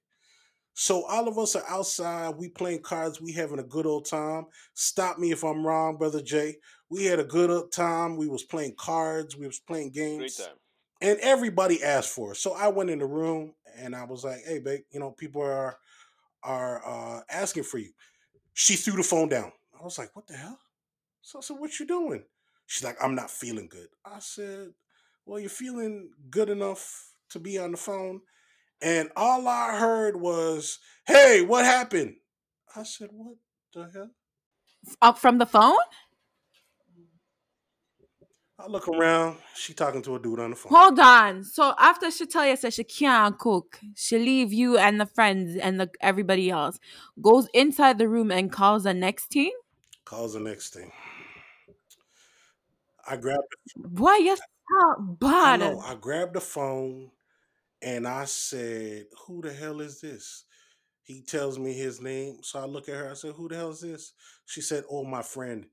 So 0.74 1.05
all 1.05 1.28
of 1.28 1.38
us 1.38 1.55
are 1.55 1.64
outside. 1.68 2.34
We 2.36 2.48
playing 2.48 2.82
cards. 2.82 3.20
We 3.20 3.32
having 3.32 3.60
a 3.60 3.64
good 3.64 3.86
old 3.86 4.06
time. 4.06 4.46
Stop 4.74 5.18
me 5.18 5.30
if 5.30 5.44
I'm 5.44 5.64
wrong, 5.64 5.96
brother 5.96 6.20
Jay. 6.20 6.56
We 6.90 7.05
had 7.05 7.20
a 7.20 7.24
good 7.24 7.48
old 7.48 7.72
time. 7.72 8.16
We 8.16 8.26
was 8.26 8.42
playing 8.42 8.74
cards. 8.76 9.36
We 9.36 9.46
was 9.46 9.60
playing 9.60 9.92
Great 9.92 10.18
games 10.18 10.36
time. 10.36 10.56
and 11.01 11.18
everybody 11.20 11.82
asked 11.82 12.10
for 12.10 12.32
it. 12.32 12.38
So 12.38 12.55
I 12.55 12.68
went 12.68 12.90
in 12.90 12.98
the 12.98 13.06
room 13.06 13.55
and 13.76 13.94
I 13.94 14.05
was 14.05 14.24
like, 14.24 14.40
"Hey, 14.44 14.59
babe, 14.59 14.82
you 14.90 14.98
know, 14.98 15.12
people 15.12 15.42
are 15.42 15.78
are 16.42 16.82
uh, 16.84 17.20
asking 17.30 17.62
for 17.64 17.78
you." 17.78 17.92
She 18.52 18.74
threw 18.74 18.96
the 18.96 19.02
phone 19.05 19.28
down. 19.28 19.52
I 19.78 19.82
was 19.84 19.96
like, 19.96 20.14
"What 20.16 20.26
the 20.26 20.36
hell?" 20.36 20.59
So 21.22 21.38
I 21.38 21.42
said, 21.42 21.59
"What 21.59 21.78
you 21.78 21.86
doing?" 21.86 22.24
She's 22.66 22.84
like, 22.84 22.96
"I'm 23.01 23.14
not 23.14 23.30
feeling 23.30 23.68
good." 23.68 23.88
I 24.05 24.18
said, 24.18 24.74
"Well, 25.24 25.38
you're 25.38 25.51
feeling 25.51 26.10
good 26.30 26.51
enough 26.51 27.12
to 27.30 27.38
be 27.38 27.59
on 27.59 27.70
the 27.70 27.76
phone." 27.76 28.22
And 28.82 29.10
all 29.16 29.48
I 29.48 29.78
heard 29.78 30.20
was, 30.20 30.78
"Hey, 31.06 31.42
what 31.42 31.64
happened?" 31.64 32.16
I 32.76 32.82
said, 32.82 33.10
"What 33.12 33.36
the 33.72 33.90
hell?" 33.92 34.10
Up 35.01 35.14
uh, 35.14 35.18
from 35.18 35.38
the 35.38 35.46
phone? 35.46 35.78
I 38.59 38.68
look 38.68 38.86
around. 38.88 39.38
She 39.55 39.74
talking 39.74 40.01
to 40.02 40.14
a 40.14 40.18
dude 40.18 40.38
on 40.38 40.51
the 40.51 40.56
phone. 40.56 40.72
Hold 40.72 41.01
on. 41.01 41.42
So 41.44 41.74
after 41.78 42.10
she 42.10 42.26
tell 42.26 42.46
you 42.46 42.56
that 42.56 42.72
she 42.72 42.84
can't 42.84 43.36
cook, 43.38 43.80
she 43.96 44.18
leave 44.18 44.52
you 44.52 44.78
and 44.78 45.01
the 45.01 45.06
friends 45.06 45.56
and 45.56 45.80
the 45.80 45.90
everybody 46.01 46.51
else, 46.51 46.78
goes 47.20 47.48
inside 47.52 47.98
the 47.98 48.09
room 48.09 48.30
and 48.30 48.52
calls 48.52 48.84
the 48.84 48.94
next 48.94 49.28
team. 49.28 49.52
Calls 50.05 50.34
the 50.34 50.40
next 50.40 50.72
thing. 50.72 50.92
I 53.06 53.16
grabbed. 53.16 53.42
Why 53.76 54.18
you 54.18 54.36
so 54.36 55.16
I 55.42 55.52
know. 55.52 55.80
bad? 55.80 55.84
I 55.84 55.94
grabbed 55.96 56.34
the 56.34 56.40
phone 56.40 57.10
and 57.85 58.09
I 58.09 58.24
said, 58.24 59.06
"Who 59.27 59.43
the 59.43 59.52
hell 59.52 59.81
is 59.81 60.01
this?" 60.01 60.44
He 61.02 61.20
tells 61.23 61.59
me 61.59 61.74
his 61.74 62.01
name, 62.01 62.39
so 62.43 62.59
I 62.61 62.65
look 62.65 62.89
at 62.89 62.94
her. 62.97 63.11
I 63.11 63.15
said, 63.15 63.35
"Who 63.35 63.48
the 63.48 63.56
hell 63.56 63.70
is 63.70 63.81
this?" 63.81 64.12
She 64.47 64.61
said, 64.62 64.85
"Oh, 64.90 65.05
my 65.05 65.23
friend." 65.23 65.66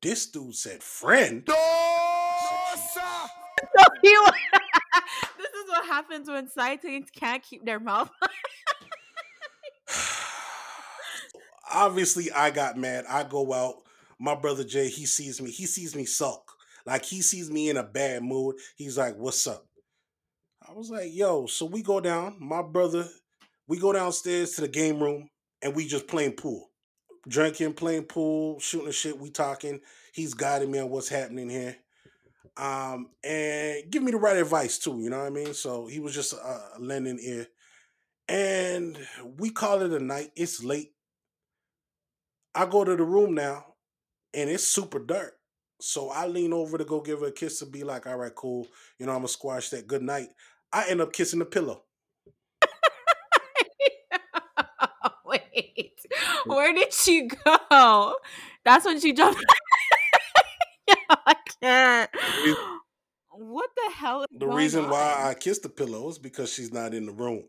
This 0.00 0.26
dude 0.30 0.54
said, 0.56 0.82
"Friend." 0.82 1.44
Said. 1.46 1.54
You- 4.02 4.26
this 5.38 5.52
is 5.52 5.68
what 5.68 5.86
happens 5.86 6.28
when 6.28 6.48
side 6.48 6.82
things 6.82 7.08
can't 7.14 7.42
keep 7.42 7.64
their 7.64 7.80
mouth. 7.80 8.10
Obviously, 11.72 12.32
I 12.32 12.50
got 12.50 12.76
mad. 12.76 13.04
I 13.08 13.22
go 13.24 13.52
out. 13.52 13.76
My 14.18 14.34
brother 14.34 14.64
Jay, 14.64 14.88
he 14.88 15.06
sees 15.06 15.40
me. 15.40 15.50
He 15.50 15.66
sees 15.66 15.94
me 15.94 16.04
sulk. 16.04 16.52
Like 16.84 17.04
he 17.04 17.22
sees 17.22 17.50
me 17.50 17.70
in 17.70 17.76
a 17.76 17.82
bad 17.84 18.22
mood. 18.24 18.56
He's 18.76 18.98
like, 18.98 19.16
"What's 19.16 19.46
up?" 19.46 19.66
I 20.72 20.74
was 20.74 20.90
like, 20.90 21.12
"Yo." 21.12 21.46
So 21.46 21.66
we 21.66 21.82
go 21.82 22.00
down. 22.00 22.36
My 22.40 22.62
brother, 22.62 23.06
we 23.68 23.78
go 23.78 23.92
downstairs 23.92 24.52
to 24.52 24.62
the 24.62 24.68
game 24.68 25.02
room 25.02 25.28
and 25.60 25.74
we 25.74 25.86
just 25.86 26.06
playing 26.06 26.32
pool, 26.32 26.70
drinking, 27.28 27.74
playing 27.74 28.04
pool, 28.04 28.58
shooting 28.58 28.86
the 28.86 28.92
shit. 28.92 29.18
We 29.18 29.28
talking. 29.28 29.80
He's 30.14 30.32
guiding 30.32 30.70
me 30.70 30.78
on 30.78 30.88
what's 30.88 31.10
happening 31.10 31.50
here. 31.50 31.76
Um, 32.56 33.10
and 33.22 33.82
give 33.90 34.02
me 34.02 34.12
the 34.12 34.16
right 34.16 34.36
advice 34.38 34.78
too. 34.78 34.98
You 35.00 35.10
know 35.10 35.18
what 35.18 35.26
I 35.26 35.30
mean? 35.30 35.52
So 35.52 35.86
he 35.88 36.00
was 36.00 36.14
just 36.14 36.32
uh, 36.34 36.60
lending 36.78 37.18
ear. 37.20 37.48
And 38.28 38.96
we 39.38 39.50
call 39.50 39.82
it 39.82 39.92
a 39.92 40.02
night. 40.02 40.30
It's 40.36 40.64
late. 40.64 40.92
I 42.54 42.64
go 42.64 42.82
to 42.82 42.96
the 42.96 43.04
room 43.04 43.34
now 43.34 43.74
and 44.32 44.48
it's 44.48 44.66
super 44.66 45.00
dark. 45.00 45.34
So 45.80 46.10
I 46.10 46.28
lean 46.28 46.52
over 46.52 46.78
to 46.78 46.84
go 46.84 47.00
give 47.00 47.20
her 47.20 47.26
a 47.26 47.32
kiss 47.32 47.58
to 47.58 47.66
be 47.66 47.82
like, 47.82 48.06
all 48.06 48.16
right, 48.16 48.34
cool. 48.34 48.68
You 48.98 49.06
know, 49.06 49.12
I'm 49.12 49.18
gonna 49.18 49.28
squash 49.28 49.70
that 49.70 49.86
good 49.86 50.02
night. 50.02 50.28
I 50.72 50.88
end 50.88 51.00
up 51.00 51.12
kissing 51.12 51.38
the 51.38 51.44
pillow. 51.44 51.82
Wait, 55.24 55.92
where 56.46 56.72
did 56.72 56.92
she 56.92 57.28
go? 57.28 58.16
That's 58.64 58.84
when 58.84 59.00
she 59.00 59.12
jumped. 59.12 59.44
yeah, 60.88 60.94
I 61.10 61.34
can't. 61.60 62.10
What 63.30 63.70
the 63.76 63.92
hell 63.94 64.24
The 64.30 64.46
reason 64.46 64.88
why? 64.88 65.16
I 65.18 65.34
kissed 65.34 65.62
the 65.62 65.68
pillow 65.68 66.08
is 66.08 66.18
because 66.18 66.52
she's 66.52 66.72
not 66.72 66.94
in 66.94 67.06
the 67.06 67.12
room. 67.12 67.44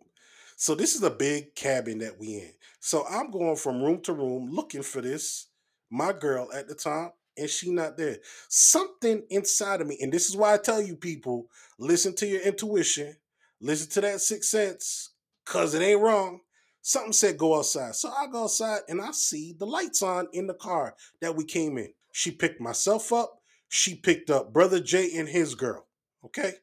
So 0.55 0.75
this 0.75 0.95
is 0.95 1.03
a 1.03 1.09
big 1.09 1.55
cabin 1.55 1.99
that 1.99 2.19
we 2.19 2.35
in. 2.35 2.51
So 2.79 3.05
I'm 3.09 3.31
going 3.31 3.55
from 3.55 3.81
room 3.81 4.01
to 4.01 4.13
room 4.13 4.49
looking 4.51 4.81
for 4.81 5.01
this, 5.01 5.47
my 5.89 6.13
girl 6.13 6.49
at 6.53 6.67
the 6.67 6.75
time, 6.75 7.11
and 7.38 7.49
she 7.49 7.72
not 7.72 7.97
there. 7.97 8.18
Something 8.49 9.23
inside 9.30 9.81
of 9.81 9.88
me, 9.88 9.97
and 10.01 10.11
this 10.11 10.30
is 10.30 10.38
why 10.38 10.53
I 10.53 10.57
tell 10.57 10.81
you 10.81 10.95
people, 10.95 11.47
listen 11.77 12.15
to 12.15 12.27
your 12.27 12.41
intuition, 12.41 13.15
listen 13.61 13.89
to 13.91 14.01
that 14.01 14.22
sixth 14.22 14.49
sense, 14.49 15.11
cause 15.45 15.73
it 15.73 15.81
ain't 15.81 16.01
wrong. 16.01 16.41
Something 16.81 17.14
said 17.14 17.38
go 17.38 17.57
outside. 17.57 17.95
So 17.95 18.10
I 18.10 18.27
go 18.27 18.43
outside 18.43 18.81
and 18.89 19.01
I 19.01 19.11
see 19.11 19.55
the 19.57 19.65
lights 19.65 20.01
on 20.01 20.27
in 20.34 20.47
the 20.47 20.53
car 20.53 20.95
that 21.22 21.35
we 21.35 21.45
came 21.45 21.77
in. 21.77 21.93
She 22.11 22.31
picked 22.31 22.60
myself 22.60 23.14
up. 23.14 23.39
She 23.69 23.95
picked 23.95 24.30
up 24.30 24.51
brother 24.51 24.81
Jay 24.81 25.18
and 25.18 25.30
his 25.30 25.55
girl. 25.55 25.88
Okay 26.26 26.55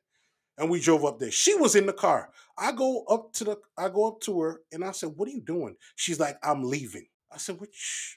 and 0.61 0.69
we 0.71 0.79
drove 0.79 1.05
up 1.05 1.19
there. 1.19 1.31
She 1.31 1.55
was 1.55 1.75
in 1.75 1.87
the 1.87 1.93
car. 1.93 2.31
I 2.57 2.73
go 2.73 3.05
up 3.05 3.33
to 3.35 3.45
the 3.45 3.59
I 3.77 3.89
go 3.89 4.07
up 4.07 4.21
to 4.23 4.41
her 4.43 4.61
and 4.71 4.85
I 4.85 4.93
said, 4.93 5.11
"What 5.17 5.27
are 5.27 5.33
you 5.33 5.41
doing?" 5.41 5.77
She's 5.97 6.21
like, 6.21 6.39
"I'm 6.43 6.63
leaving." 6.63 7.07
I 7.33 7.39
said, 7.39 7.59
"What? 7.59 7.71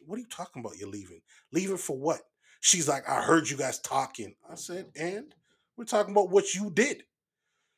What 0.05 0.17
are 0.17 0.19
you 0.19 0.27
talking 0.27 0.59
about? 0.59 0.77
You're 0.77 0.89
leaving? 0.89 1.21
Leaving 1.51 1.77
for 1.77 1.97
what?" 1.97 2.21
She's 2.63 2.87
like, 2.87 3.09
"I 3.09 3.21
heard 3.21 3.49
you 3.49 3.57
guys 3.57 3.77
talking." 3.77 4.35
I 4.49 4.55
said, 4.55 4.85
"And 4.95 5.35
we're 5.75 5.83
talking 5.83 6.13
about 6.13 6.29
what 6.29 6.55
you 6.55 6.71
did." 6.71 7.03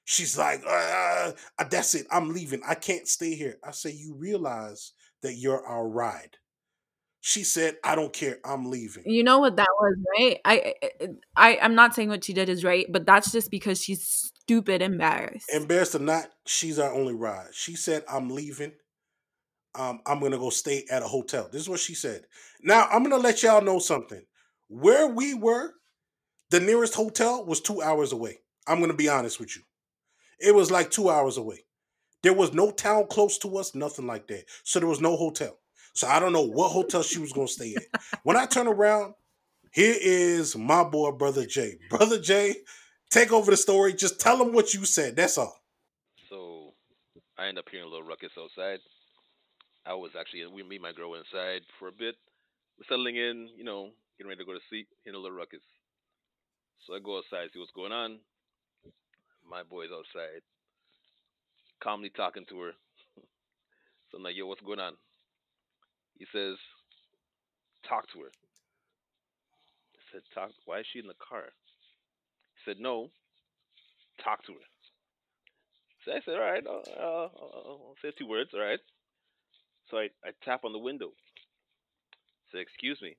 She's 0.03 0.37
like, 0.37 0.61
uh, 0.63 1.31
uh, 1.57 1.63
"That's 1.71 1.95
it. 1.95 2.05
I'm 2.11 2.31
leaving. 2.31 2.61
I 2.67 2.75
can't 2.75 3.07
stay 3.07 3.33
here." 3.33 3.57
I 3.63 3.71
say, 3.71 3.89
"You 3.89 4.13
realize 4.13 4.93
that 5.23 5.33
you're 5.33 5.65
our 5.65 5.87
ride." 5.87 6.37
She 7.19 7.43
said, 7.43 7.77
"I 7.83 7.95
don't 7.95 8.13
care. 8.13 8.37
I'm 8.45 8.69
leaving." 8.69 9.01
You 9.07 9.23
know 9.23 9.39
what 9.39 9.55
that 9.55 9.67
was, 9.79 9.97
right? 10.19 10.39
I, 10.45 10.75
I, 10.83 11.07
I, 11.35 11.59
I'm 11.63 11.73
not 11.73 11.95
saying 11.95 12.09
what 12.09 12.23
she 12.23 12.33
did 12.33 12.47
is 12.47 12.63
right, 12.63 12.85
but 12.87 13.07
that's 13.07 13.31
just 13.31 13.49
because 13.49 13.81
she's 13.81 14.31
stupid 14.43 14.83
embarrassed. 14.83 15.49
Embarrassed 15.51 15.95
or 15.95 15.99
not, 15.99 16.27
she's 16.45 16.77
our 16.77 16.93
only 16.93 17.15
ride. 17.15 17.47
She 17.53 17.75
said, 17.75 18.03
I'm 18.07 18.29
leaving. 18.29 18.73
Um, 19.73 20.01
I'm 20.05 20.19
gonna 20.19 20.37
go 20.37 20.51
stay 20.51 20.85
at 20.91 21.01
a 21.01 21.07
hotel. 21.07 21.49
This 21.51 21.63
is 21.63 21.69
what 21.69 21.79
she 21.79 21.95
said. 21.95 22.27
Now 22.61 22.87
I'm 22.91 23.01
gonna 23.01 23.17
let 23.17 23.41
y'all 23.41 23.63
know 23.63 23.79
something. 23.79 24.21
Where 24.67 25.07
we 25.07 25.33
were, 25.33 25.73
the 26.49 26.59
nearest 26.59 26.95
hotel 26.95 27.45
was 27.45 27.61
two 27.61 27.81
hours 27.81 28.11
away. 28.11 28.39
I'm 28.67 28.79
gonna 28.79 28.93
be 28.93 29.09
honest 29.09 29.39
with 29.39 29.55
you. 29.55 29.63
It 30.39 30.53
was 30.53 30.71
like 30.71 30.91
two 30.91 31.09
hours 31.09 31.37
away. 31.37 31.65
There 32.23 32.33
was 32.33 32.53
no 32.53 32.71
town 32.71 33.07
close 33.07 33.37
to 33.39 33.57
us, 33.57 33.75
nothing 33.75 34.07
like 34.07 34.27
that. 34.27 34.45
So 34.63 34.79
there 34.79 34.89
was 34.89 35.01
no 35.01 35.15
hotel. 35.15 35.59
So 35.93 36.07
I 36.07 36.19
don't 36.19 36.33
know 36.33 36.45
what 36.45 36.71
hotel 36.71 37.03
she 37.03 37.19
was 37.19 37.31
gonna 37.31 37.47
stay 37.47 37.75
at. 37.75 38.01
When 38.23 38.35
I 38.35 38.45
turn 38.45 38.67
around, 38.67 39.13
here 39.71 39.95
is 39.99 40.55
my 40.55 40.83
boy, 40.83 41.11
brother 41.11 41.45
Jay. 41.45 41.77
Brother 41.89 42.19
Jay, 42.19 42.55
take 43.11 43.31
over 43.31 43.51
the 43.51 43.57
story. 43.57 43.93
Just 43.93 44.19
tell 44.19 44.37
them 44.37 44.53
what 44.53 44.73
you 44.73 44.85
said. 44.85 45.15
That's 45.15 45.37
all. 45.37 45.55
So 46.29 46.73
I 47.37 47.47
end 47.47 47.59
up 47.59 47.65
hearing 47.69 47.85
a 47.85 47.89
little 47.89 48.07
ruckus 48.07 48.31
outside. 48.37 48.79
I 49.85 49.93
was 49.93 50.11
actually 50.19 50.45
we 50.47 50.63
me 50.63 50.79
my 50.79 50.93
girl 50.93 51.13
inside 51.15 51.61
for 51.77 51.89
a 51.89 51.91
bit. 51.91 52.15
Settling 52.89 53.15
in, 53.15 53.49
you 53.55 53.63
know, 53.63 53.91
getting 54.17 54.29
ready 54.29 54.39
to 54.39 54.45
go 54.45 54.53
to 54.53 54.65
sleep, 54.69 54.87
hearing 55.03 55.17
a 55.17 55.21
little 55.21 55.37
ruckus. 55.37 55.63
So 56.85 56.93
I 56.95 56.99
go 57.03 57.17
outside, 57.17 57.49
see 57.53 57.59
what's 57.59 57.71
going 57.75 57.91
on. 57.91 58.19
My 59.49 59.63
boy's 59.63 59.91
outside, 59.93 60.41
calmly 61.81 62.09
talking 62.15 62.45
to 62.49 62.59
her. 62.61 62.71
So 64.11 64.17
I'm 64.17 64.23
like, 64.23 64.35
yo, 64.37 64.45
what's 64.47 64.61
going 64.61 64.79
on? 64.79 64.93
He 66.17 66.25
says, 66.31 66.55
talk 67.89 68.05
to 68.13 68.19
her. 68.21 68.31
I 69.95 70.01
said, 70.11 70.21
talk. 70.33 70.51
Why 70.65 70.79
is 70.79 70.85
she 70.93 70.99
in 70.99 71.07
the 71.07 71.15
car? 71.19 71.45
He 72.55 72.71
said, 72.71 72.79
no, 72.79 73.09
talk 74.23 74.45
to 74.45 74.53
her. 74.53 74.65
So 76.05 76.11
I 76.11 76.19
said, 76.25 76.35
all 76.35 76.41
right, 76.41 76.63
I'll, 76.67 76.83
I'll, 76.99 77.31
I'll 77.41 77.95
say 78.01 78.11
two 78.17 78.27
words, 78.27 78.51
all 78.53 78.61
right. 78.61 78.79
So 79.91 79.97
I, 79.97 80.09
I 80.23 80.31
tap 80.43 80.63
on 80.65 80.73
the 80.73 80.79
window. 80.79 81.11
Say, 82.53 82.61
excuse 82.61 82.99
me. 83.01 83.17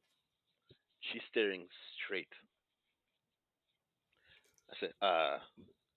She's 1.12 1.23
staring 1.31 1.66
straight. 2.05 2.33
I 4.70 4.74
said, 4.81 4.93
uh, 5.01 5.39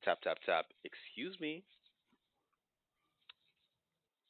tap, 0.04 0.22
tap, 0.22 0.38
tap. 0.46 0.66
Excuse 0.84 1.40
me. 1.40 1.64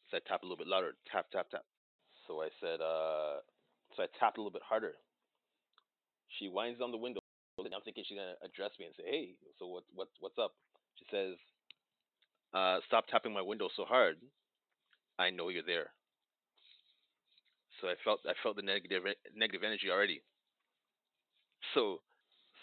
So 0.10 0.18
I 0.18 0.19
tap 0.27 0.41
a 0.41 0.45
little 0.45 0.57
bit 0.57 0.68
louder. 0.68 0.95
Tap, 1.11 1.27
tap, 1.31 1.49
tap. 1.51 1.65
So 2.27 2.41
I 2.41 2.49
said, 2.61 2.81
uh, 2.81 3.41
so 3.95 4.03
I 4.03 4.07
tapped 4.19 4.38
a 4.38 4.41
little 4.41 4.51
bit 4.53 4.64
harder. 4.64 4.93
She 6.38 6.47
winds 6.47 6.80
down 6.80 6.91
the 6.91 6.97
window. 6.97 7.19
And 7.57 7.73
I'm 7.76 7.81
thinking 7.81 8.06
she's 8.07 8.18
gonna 8.18 8.39
address 8.41 8.72
me 8.80 8.85
and 8.85 8.95
say, 8.95 9.03
"Hey, 9.03 9.35
so 9.60 9.68
what, 9.68 9.84
what, 9.93 10.07
what's 10.22 10.38
up?" 10.39 10.53
She 10.95 11.06
says, 11.11 11.35
uh, 12.53 12.80
"Stop 12.88 13.07
tapping 13.07 13.34
my 13.34 13.41
window 13.41 13.68
so 13.76 13.84
hard. 13.84 14.15
I 15.19 15.30
know 15.30 15.49
you're 15.49 15.64
there." 15.68 15.91
So 17.81 17.89
I 17.89 17.95
felt, 18.03 18.22
I 18.26 18.34
felt 18.41 18.56
the 18.56 18.61
e- 18.64 19.15
negative 19.35 19.64
energy 19.64 19.91
already. 19.91 20.22
So, 21.73 22.02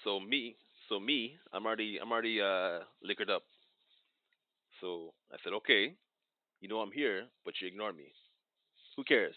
so 0.04 0.20
me, 0.20 0.56
so 0.88 1.00
me, 1.00 1.36
I'm 1.52 1.66
already, 1.66 1.98
I'm 2.00 2.12
already 2.12 2.40
uh, 2.40 2.80
liquored 3.02 3.30
up. 3.30 3.42
So 4.80 5.12
I 5.32 5.38
said, 5.42 5.52
"Okay, 5.54 5.94
you 6.60 6.68
know 6.68 6.80
I'm 6.80 6.92
here, 6.92 7.28
but 7.44 7.54
you 7.60 7.68
ignore 7.68 7.92
me. 7.92 8.12
Who 8.96 9.04
cares? 9.04 9.36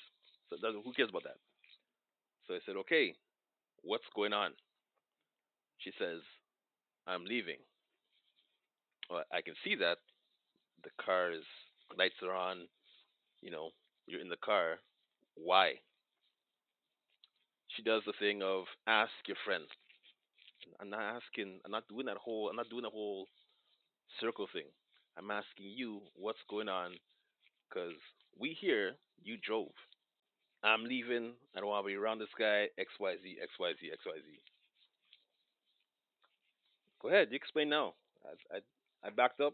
So 0.50 0.58
who 0.84 0.94
cares 0.94 1.10
about 1.10 1.24
that?" 1.24 1.38
So 2.48 2.54
I 2.56 2.60
said, 2.66 2.76
"Okay, 2.76 3.16
what's 3.84 4.08
going 4.16 4.34
on?" 4.34 4.56
She 5.80 5.92
says, 5.98 6.22
"I'm 7.08 7.26
leaving." 7.26 7.66
Well, 9.10 9.24
I 9.32 9.42
can 9.42 9.56
see 9.64 9.76
that 9.76 9.98
the 10.84 10.92
car 11.04 11.32
is 11.32 11.46
lights 11.98 12.22
are 12.24 12.34
on. 12.34 12.68
You 13.42 13.52
know, 13.52 13.72
you're 14.08 14.22
in 14.22 14.30
the 14.30 14.38
car. 14.38 14.80
Why? 15.36 15.80
She 17.80 17.86
does 17.86 18.02
the 18.06 18.12
thing 18.20 18.44
of 18.44 18.66
ask 18.88 19.14
your 19.26 19.38
friends. 19.46 19.70
I'm 20.82 20.90
not 20.90 21.00
asking. 21.00 21.62
I'm 21.64 21.72
not 21.72 21.88
doing 21.88 22.08
that 22.08 22.18
whole. 22.18 22.50
I'm 22.50 22.58
not 22.58 22.70
doing 22.70 22.84
the 22.84 22.90
whole 22.90 23.26
circle 24.20 24.48
thing. 24.52 24.68
I'm 25.18 25.32
asking 25.32 25.72
you 25.78 26.02
what's 26.16 26.44
going 26.50 26.68
on, 26.68 26.92
cause 27.74 27.96
we 28.38 28.58
here. 28.60 28.96
You 29.24 29.38
drove. 29.42 29.72
I'm 30.62 30.84
leaving. 30.84 31.32
I 31.56 31.62
don't 31.62 31.70
want 31.70 31.86
to 31.86 31.88
be 31.88 31.96
around 31.96 32.20
this 32.20 32.36
guy. 32.38 32.68
X 32.78 32.92
Y 33.00 33.16
Z 33.24 33.38
X 33.42 33.52
Y 33.58 33.72
Z 33.80 33.90
X 33.94 34.00
Y 34.06 34.12
Z. 34.28 34.40
Go 37.02 37.08
ahead. 37.08 37.30
You 37.32 37.38
explain 37.38 37.70
now. 37.70 37.94
I 38.26 38.58
I, 38.58 39.08
I 39.08 39.10
backed 39.10 39.40
up. 39.40 39.54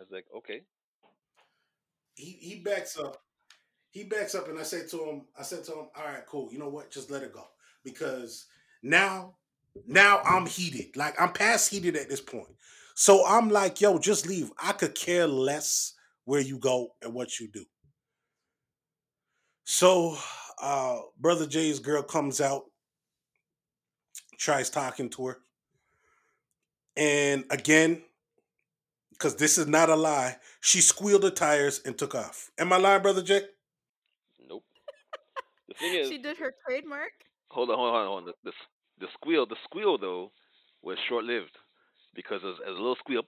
I 0.00 0.04
was 0.04 0.10
like, 0.10 0.24
okay. 0.34 0.62
He 2.14 2.38
he 2.40 2.60
backs 2.60 2.98
up. 2.98 3.18
He 3.94 4.02
backs 4.02 4.34
up, 4.34 4.48
and 4.48 4.58
I 4.58 4.64
say 4.64 4.84
to 4.88 5.04
him, 5.04 5.22
I 5.38 5.44
said 5.44 5.62
to 5.64 5.72
him, 5.72 5.86
"All 5.96 6.04
right, 6.04 6.26
cool. 6.26 6.52
You 6.52 6.58
know 6.58 6.68
what? 6.68 6.90
Just 6.90 7.12
let 7.12 7.22
it 7.22 7.32
go 7.32 7.44
because 7.84 8.46
now, 8.82 9.36
now 9.86 10.18
I'm 10.24 10.46
heated. 10.46 10.96
Like 10.96 11.18
I'm 11.20 11.32
past 11.32 11.70
heated 11.70 11.94
at 11.94 12.08
this 12.08 12.20
point. 12.20 12.48
So 12.96 13.24
I'm 13.24 13.50
like, 13.50 13.80
yo, 13.80 13.98
just 14.00 14.26
leave. 14.26 14.50
I 14.60 14.72
could 14.72 14.96
care 14.96 15.28
less 15.28 15.94
where 16.24 16.40
you 16.40 16.58
go 16.58 16.88
and 17.02 17.14
what 17.14 17.38
you 17.38 17.46
do. 17.46 17.64
So, 19.62 20.16
uh, 20.60 20.98
brother 21.20 21.46
Jay's 21.46 21.78
girl 21.78 22.02
comes 22.02 22.40
out, 22.40 22.64
tries 24.38 24.70
talking 24.70 25.08
to 25.10 25.26
her, 25.28 25.38
and 26.96 27.44
again, 27.48 28.02
because 29.12 29.36
this 29.36 29.56
is 29.56 29.68
not 29.68 29.88
a 29.88 29.94
lie, 29.94 30.36
she 30.60 30.80
squealed 30.80 31.22
the 31.22 31.30
tires 31.30 31.80
and 31.86 31.96
took 31.96 32.16
off. 32.16 32.50
Am 32.58 32.72
I 32.72 32.78
lying, 32.78 33.00
brother 33.00 33.22
Jay? 33.22 33.42
The 35.74 35.88
thing 35.88 35.94
is, 35.94 36.08
she 36.08 36.18
did 36.18 36.36
her 36.38 36.54
trademark. 36.66 37.12
hold 37.50 37.70
on, 37.70 37.76
hold 37.76 37.94
on, 37.94 38.06
hold 38.06 38.18
on. 38.20 38.24
The, 38.26 38.34
the, 38.50 38.52
the 39.06 39.08
squeal, 39.14 39.46
the 39.46 39.56
squeal 39.64 39.98
though, 39.98 40.32
was 40.82 40.98
short 41.08 41.24
lived 41.24 41.56
because 42.14 42.40
as, 42.44 42.56
a 42.66 42.70
little 42.70 42.96
squeal, 42.96 43.22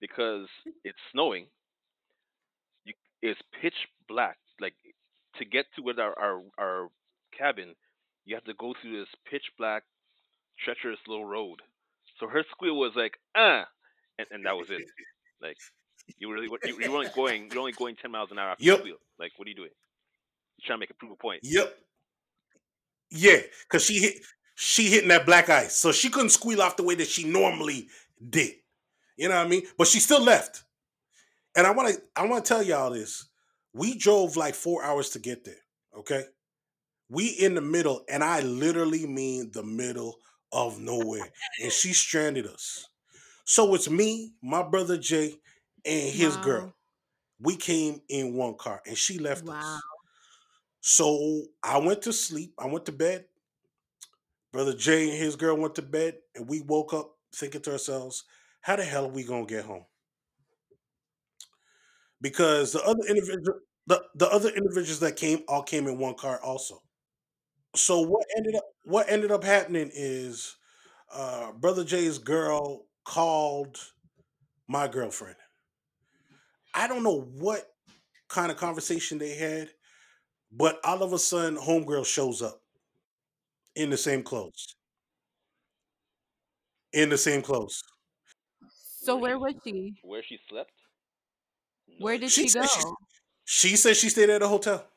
because 0.00 0.48
it's 0.84 0.98
snowing. 1.12 1.48
You, 2.84 2.94
it's 3.22 3.40
pitch 3.60 3.74
black. 4.08 4.38
Like 4.60 4.74
to 5.36 5.44
get 5.44 5.66
to 5.76 5.82
where 5.82 5.98
our, 6.00 6.18
our 6.18 6.42
our 6.58 6.88
cabin, 7.36 7.74
you 8.24 8.34
have 8.34 8.44
to 8.44 8.54
go 8.54 8.74
through 8.80 8.98
this 9.00 9.08
pitch 9.30 9.44
black, 9.58 9.84
treacherous 10.64 11.00
little 11.06 11.26
road. 11.26 11.60
So 12.20 12.28
her 12.28 12.44
squeal 12.50 12.76
was 12.78 12.92
like, 12.96 13.14
ah, 13.36 13.66
and, 14.18 14.26
and 14.30 14.46
that 14.46 14.56
was 14.56 14.68
it. 14.70 14.82
Like 15.42 15.58
you 16.18 16.32
really, 16.32 16.48
you, 16.64 16.78
you 16.80 16.90
were 16.92 16.98
only 16.98 17.10
going, 17.10 17.50
you're 17.50 17.60
only 17.60 17.72
going 17.72 17.96
ten 17.96 18.12
miles 18.12 18.30
an 18.30 18.38
hour 18.38 18.50
after 18.50 18.64
Yep. 18.64 18.78
the 18.78 18.82
squeal. 18.82 18.96
Like 19.18 19.32
what 19.36 19.46
are 19.46 19.50
you 19.50 19.56
doing? 19.56 19.70
You're 20.62 20.66
trying 20.68 20.78
to 20.78 20.80
make 20.80 20.90
a 20.90 20.94
prove 20.94 21.12
a 21.12 21.16
point. 21.16 21.42
Yep. 21.42 21.78
Yeah, 23.10 23.40
because 23.64 23.84
she 23.84 23.98
hit 24.00 24.22
she 24.54 24.88
hitting 24.88 25.08
that 25.08 25.26
black 25.26 25.48
ice. 25.48 25.74
So 25.76 25.92
she 25.92 26.08
couldn't 26.10 26.30
squeal 26.30 26.62
off 26.62 26.76
the 26.76 26.82
way 26.82 26.94
that 26.94 27.08
she 27.08 27.24
normally 27.24 27.88
did. 28.30 28.54
You 29.16 29.28
know 29.28 29.36
what 29.36 29.46
I 29.46 29.50
mean? 29.50 29.62
But 29.78 29.88
she 29.88 30.00
still 30.00 30.22
left. 30.22 30.64
And 31.56 31.66
I 31.66 31.72
want 31.72 31.94
to 31.94 32.02
I 32.16 32.26
want 32.26 32.44
to 32.44 32.48
tell 32.48 32.62
y'all 32.62 32.90
this. 32.92 33.28
We 33.74 33.96
drove 33.98 34.36
like 34.36 34.54
4 34.54 34.84
hours 34.84 35.10
to 35.10 35.18
get 35.20 35.44
there, 35.44 35.60
okay? 35.96 36.24
We 37.08 37.28
in 37.28 37.54
the 37.54 37.60
middle 37.62 38.04
and 38.08 38.24
I 38.24 38.40
literally 38.40 39.06
mean 39.06 39.52
the 39.52 39.64
middle 39.64 40.18
of 40.52 40.80
nowhere. 40.80 41.30
And 41.62 41.72
she 41.72 41.92
stranded 41.94 42.46
us. 42.46 42.88
So 43.44 43.74
it's 43.74 43.90
me, 43.90 44.34
my 44.42 44.62
brother 44.62 44.98
Jay, 44.98 45.40
and 45.84 46.10
his 46.12 46.36
Wow. 46.36 46.38
girl. 46.38 46.74
We 47.40 47.56
came 47.56 48.02
in 48.08 48.34
one 48.34 48.56
car 48.56 48.82
and 48.86 48.98
she 48.98 49.18
left 49.18 49.48
Wow. 49.48 49.50
us. 49.50 49.84
So 50.82 51.44
I 51.62 51.78
went 51.78 52.02
to 52.02 52.12
sleep. 52.12 52.54
I 52.58 52.66
went 52.66 52.84
to 52.86 52.92
bed. 52.92 53.24
Brother 54.52 54.72
Jay 54.74 55.10
and 55.10 55.18
his 55.18 55.36
girl 55.36 55.56
went 55.58 55.74
to 55.74 55.82
bed, 55.82 56.18
and 56.34 56.48
we 56.48 56.60
woke 56.62 56.94
up 56.94 57.18
thinking 57.34 57.60
to 57.62 57.72
ourselves, 57.72 58.24
how 58.62 58.76
the 58.76 58.84
hell 58.84 59.06
are 59.06 59.08
we 59.08 59.24
gonna 59.24 59.46
get 59.46 59.64
home? 59.64 59.84
Because 62.20 62.72
the 62.72 62.82
other 62.84 63.02
individual 63.08 63.58
the, 63.86 64.00
the 64.14 64.28
other 64.28 64.48
individuals 64.50 65.00
that 65.00 65.16
came 65.16 65.40
all 65.48 65.62
came 65.62 65.88
in 65.88 65.98
one 65.98 66.14
car 66.14 66.40
also. 66.40 66.80
So 67.76 68.00
what 68.02 68.26
ended 68.36 68.56
up 68.56 68.64
what 68.84 69.10
ended 69.10 69.32
up 69.32 69.44
happening 69.44 69.90
is 69.94 70.56
uh 71.14 71.52
Brother 71.52 71.84
Jay's 71.84 72.18
girl 72.18 72.86
called 73.04 73.78
my 74.68 74.88
girlfriend. 74.88 75.36
I 76.74 76.86
don't 76.86 77.02
know 77.02 77.20
what 77.20 77.66
kind 78.28 78.50
of 78.50 78.58
conversation 78.58 79.18
they 79.18 79.34
had, 79.34 79.70
but 80.52 80.80
all 80.84 81.02
of 81.02 81.12
a 81.12 81.18
sudden 81.18 81.56
homegirl 81.58 82.06
shows 82.06 82.42
up 82.42 82.62
in 83.74 83.90
the 83.90 83.96
same 83.96 84.22
clothes. 84.22 84.76
In 86.92 87.10
the 87.10 87.18
same 87.18 87.42
clothes. 87.42 87.82
So 89.02 89.16
Where 89.16 89.38
where 89.38 89.38
was 89.38 89.54
she? 89.64 89.96
where 90.02 90.22
she 90.22 90.38
slept? 90.48 90.72
No 91.86 92.06
Where 92.06 92.18
did 92.18 92.32
She 92.32 92.46
she 92.46 92.48
said 92.48 92.68
she 92.68 92.82
go? 92.82 92.96
she 93.44 93.76
said 93.76 93.96
she 93.96 94.08
stayed 94.10 94.30
at 94.30 94.42
a 94.42 94.48
hotel. 94.48 94.88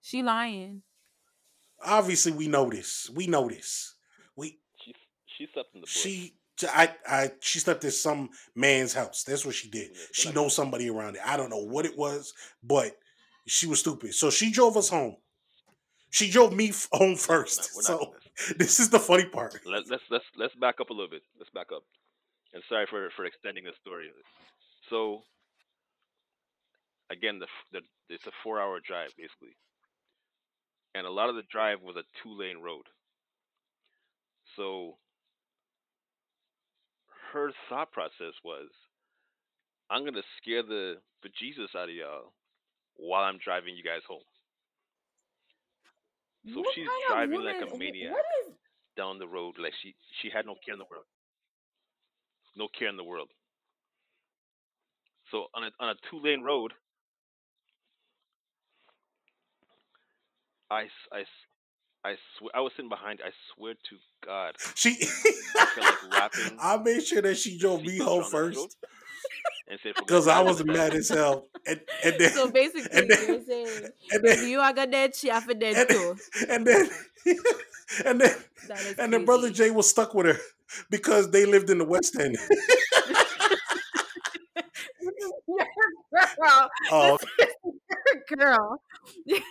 She 0.00 0.24
lying. 0.24 0.82
Obviously, 1.84 2.32
we 2.32 2.48
know 2.48 2.68
this. 2.70 3.08
We 3.10 3.26
know 3.26 3.48
this. 3.48 3.94
We 4.36 4.60
She 4.82 4.94
she 5.26 5.46
slept 5.52 5.74
in 5.74 5.82
the 5.82 5.86
bush. 5.86 6.12
she 6.12 6.38
I 6.62 6.94
I 7.06 7.32
she 7.40 7.58
slept 7.60 7.84
at 7.84 7.92
some 7.92 8.30
man's 8.54 8.94
house. 8.94 9.24
That's 9.24 9.44
what 9.46 9.54
she 9.54 9.70
did. 9.70 9.92
Yeah, 9.92 10.06
She 10.12 10.30
not 10.30 10.34
knows 10.34 10.54
somebody 10.54 10.88
around 10.90 11.16
it. 11.16 11.22
I 11.24 11.36
don't 11.36 11.50
know 11.50 11.64
what 11.64 11.86
it 11.86 11.96
was, 11.96 12.34
but 12.62 12.96
she 13.50 13.66
was 13.66 13.80
stupid. 13.80 14.14
So 14.14 14.30
she 14.30 14.50
drove 14.50 14.76
us 14.76 14.88
home. 14.90 15.16
She 16.10 16.30
drove 16.30 16.52
me 16.54 16.70
f- 16.70 16.88
home 16.92 17.16
No, 17.28 17.38
we're 17.44 17.56
not. 17.56 17.66
first. 17.66 17.70
We're 17.74 17.82
not 17.82 18.00
So 18.00 18.14
this. 18.58 18.80
is 18.80 18.90
the 18.90 18.98
funny 19.00 19.26
part. 19.26 19.58
Let, 19.64 19.88
let's 19.90 20.02
let's 20.10 20.24
let's 20.36 20.54
back 20.56 20.80
up 20.80 20.90
a 20.90 20.92
little 20.92 21.10
bit. 21.10 21.22
Let's 21.38 21.50
back 21.50 21.68
up. 21.74 21.82
And 22.54 22.62
sorry 22.68 22.86
for 22.88 23.10
for 23.16 23.24
extending 23.24 23.64
the 23.64 23.72
story. 23.80 24.08
So 24.90 25.22
again, 27.10 27.38
the 27.38 27.46
the 27.72 27.80
it's 28.08 28.26
a 28.26 28.32
four 28.42 28.60
hour 28.60 28.80
drive 28.80 29.10
basically, 29.16 29.56
and 30.94 31.06
a 31.06 31.10
lot 31.10 31.28
of 31.28 31.36
the 31.36 31.42
drive 31.50 31.82
was 31.82 31.96
a 31.96 32.04
two 32.22 32.36
lane 32.38 32.58
road. 32.62 32.84
So 34.56 34.96
her 37.32 37.52
thought 37.68 37.92
process 37.92 38.34
was, 38.44 38.68
I'm 39.90 40.04
gonna 40.04 40.22
scare 40.40 40.62
the 40.62 40.94
bejesus 41.24 41.76
out 41.78 41.88
of 41.90 41.94
y'all 41.94 42.32
while 42.98 43.24
I'm 43.24 43.38
driving 43.38 43.74
you 43.76 43.82
guys 43.82 44.02
home. 44.06 44.22
So 46.52 46.60
What 46.60 46.74
she's 46.74 46.86
kind 46.86 47.02
of 47.04 47.08
driving 47.30 47.44
like 47.44 47.62
a 47.62 47.76
maniac 47.76 48.12
What 48.12 48.24
is? 48.48 48.54
down 48.96 49.18
the 49.18 49.28
road, 49.28 49.54
like 49.58 49.72
she 49.82 49.94
she 50.20 50.28
had 50.30 50.46
no 50.46 50.54
care 50.64 50.74
in 50.74 50.78
the 50.78 50.86
world, 50.90 51.04
no 52.56 52.68
care 52.68 52.88
in 52.88 52.96
the 52.96 53.04
world. 53.04 53.28
So 55.30 55.46
on 55.54 55.64
a 55.64 55.70
on 55.80 55.90
a 55.90 55.94
two 56.10 56.20
lane 56.20 56.42
road, 56.42 56.72
I 60.70 60.84
s- 60.84 61.08
I 61.12 61.20
s- 61.20 61.46
I 62.04 62.16
swear 62.38 62.50
I 62.54 62.60
was 62.60 62.72
sitting 62.76 62.88
behind. 62.88 63.20
I 63.24 63.30
swear 63.54 63.74
to 63.74 63.96
God, 64.24 64.56
She 64.74 64.90
I 65.56 65.66
felt 65.74 66.02
like 66.02 66.32
I 66.60 66.76
made 66.78 67.02
sure 67.06 67.22
that 67.22 67.36
she 67.36 67.58
drove 67.58 67.82
me 67.82 67.98
home 67.98 68.20
around 68.20 68.30
first 68.30 68.58
and 68.58 68.70
said, 68.72 68.88
"For 68.90 68.97
because 69.96 70.28
I 70.28 70.40
was 70.40 70.64
mad 70.64 70.94
as 70.94 71.08
hell. 71.10 71.48
And 71.66 71.80
and 72.04 72.14
then 72.18 72.32
So 72.32 72.50
basically, 72.50 72.88
and 72.98 73.08
you're 73.08 73.16
then 73.38 73.46
saying 73.46 73.84
and 74.12 74.24
if 74.24 74.38
then 74.40 74.48
you 74.48 74.60
are 74.60 74.72
gonna 74.72 74.90
dead, 74.90 75.14
she 75.14 75.28
have 75.28 75.46
to 75.48 75.54
dead 75.54 75.76
and, 75.76 75.88
too. 75.88 76.16
and 76.48 76.66
then 76.66 76.88
and 78.04 78.20
then 78.20 78.34
and 78.98 79.12
then 79.12 79.24
brother. 79.24 79.50
Jay 79.50 79.70
was 79.70 79.88
stuck 79.88 80.14
with 80.14 80.26
her 80.26 80.38
because 80.90 81.30
they 81.30 81.44
lived 81.46 81.70
in 81.70 81.78
the 81.78 81.84
West 81.84 82.18
End. 82.18 82.36
Oh. 85.50 85.58
girl, 86.40 86.68
Oh, 86.90 87.18
this 87.38 87.48
is 87.48 87.74
your 88.30 88.38
girl. 88.38 88.82
this 89.26 89.42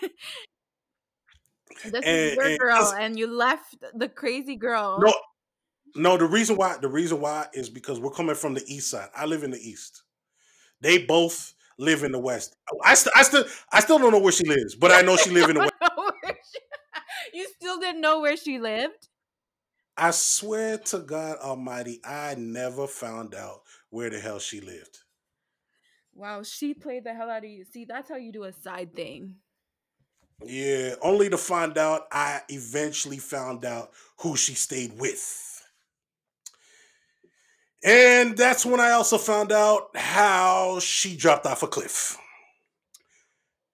is 1.85 1.93
and 1.93 2.35
your 2.35 2.45
and 2.45 2.59
girl, 2.59 2.77
'cause- 2.79 2.93
and 2.93 3.19
you 3.19 3.27
left 3.27 3.75
the 3.95 4.09
crazy 4.09 4.55
girl. 4.55 4.99
no, 5.01 5.13
no. 5.97 6.17
The 6.17 6.25
reason 6.25 6.55
why 6.55 6.77
the 6.77 6.87
reason 6.89 7.19
why 7.21 7.47
is 7.53 7.69
because 7.69 7.99
we're 7.99 8.11
coming 8.11 8.35
from 8.35 8.53
the 8.53 8.63
East 8.67 8.89
Side. 8.91 9.09
I 9.15 9.25
live 9.25 9.43
in 9.43 9.51
the 9.51 9.59
East. 9.59 10.03
They 10.81 10.99
both 11.05 11.53
live 11.77 12.03
in 12.03 12.11
the 12.11 12.19
West. 12.19 12.55
I, 12.83 12.95
st- 12.95 13.15
I 13.15 13.23
still 13.23 13.45
I 13.71 13.79
still 13.81 13.99
don't 13.99 14.11
know 14.11 14.19
where 14.19 14.31
she 14.31 14.45
lives, 14.45 14.75
but 14.75 14.91
I 14.91 15.01
know 15.01 15.17
she 15.17 15.31
lives 15.31 15.49
in 15.49 15.55
the 15.55 15.61
West. 15.61 15.73
don't 15.81 15.97
know 15.97 16.11
where 16.23 16.37
she- 16.53 16.59
you 17.37 17.47
still 17.55 17.79
didn't 17.79 18.01
know 18.01 18.21
where 18.21 18.37
she 18.37 18.59
lived. 18.59 19.09
I 19.97 20.11
swear 20.11 20.77
to 20.77 20.99
God 20.99 21.37
Almighty, 21.39 21.99
I 22.03 22.35
never 22.35 22.87
found 22.87 23.33
out 23.35 23.63
where 23.89 24.09
the 24.09 24.19
hell 24.19 24.39
she 24.39 24.61
lived. 24.61 24.99
Wow, 26.13 26.43
she 26.43 26.73
played 26.73 27.03
the 27.03 27.13
hell 27.13 27.29
out 27.29 27.43
of 27.45 27.49
you. 27.49 27.63
See, 27.63 27.85
that's 27.85 28.09
how 28.09 28.15
you 28.15 28.31
do 28.31 28.43
a 28.43 28.51
side 28.51 28.95
thing. 28.95 29.37
Yeah, 30.45 30.95
only 31.01 31.29
to 31.29 31.37
find 31.37 31.77
out 31.77 32.07
I 32.11 32.41
eventually 32.49 33.17
found 33.17 33.65
out 33.65 33.91
who 34.19 34.35
she 34.37 34.53
stayed 34.53 34.93
with. 34.99 35.56
And 37.83 38.35
that's 38.37 38.65
when 38.65 38.79
I 38.79 38.91
also 38.91 39.17
found 39.17 39.51
out 39.51 39.95
how 39.95 40.79
she 40.79 41.15
dropped 41.15 41.45
off 41.45 41.63
a 41.63 41.67
cliff. 41.67 42.17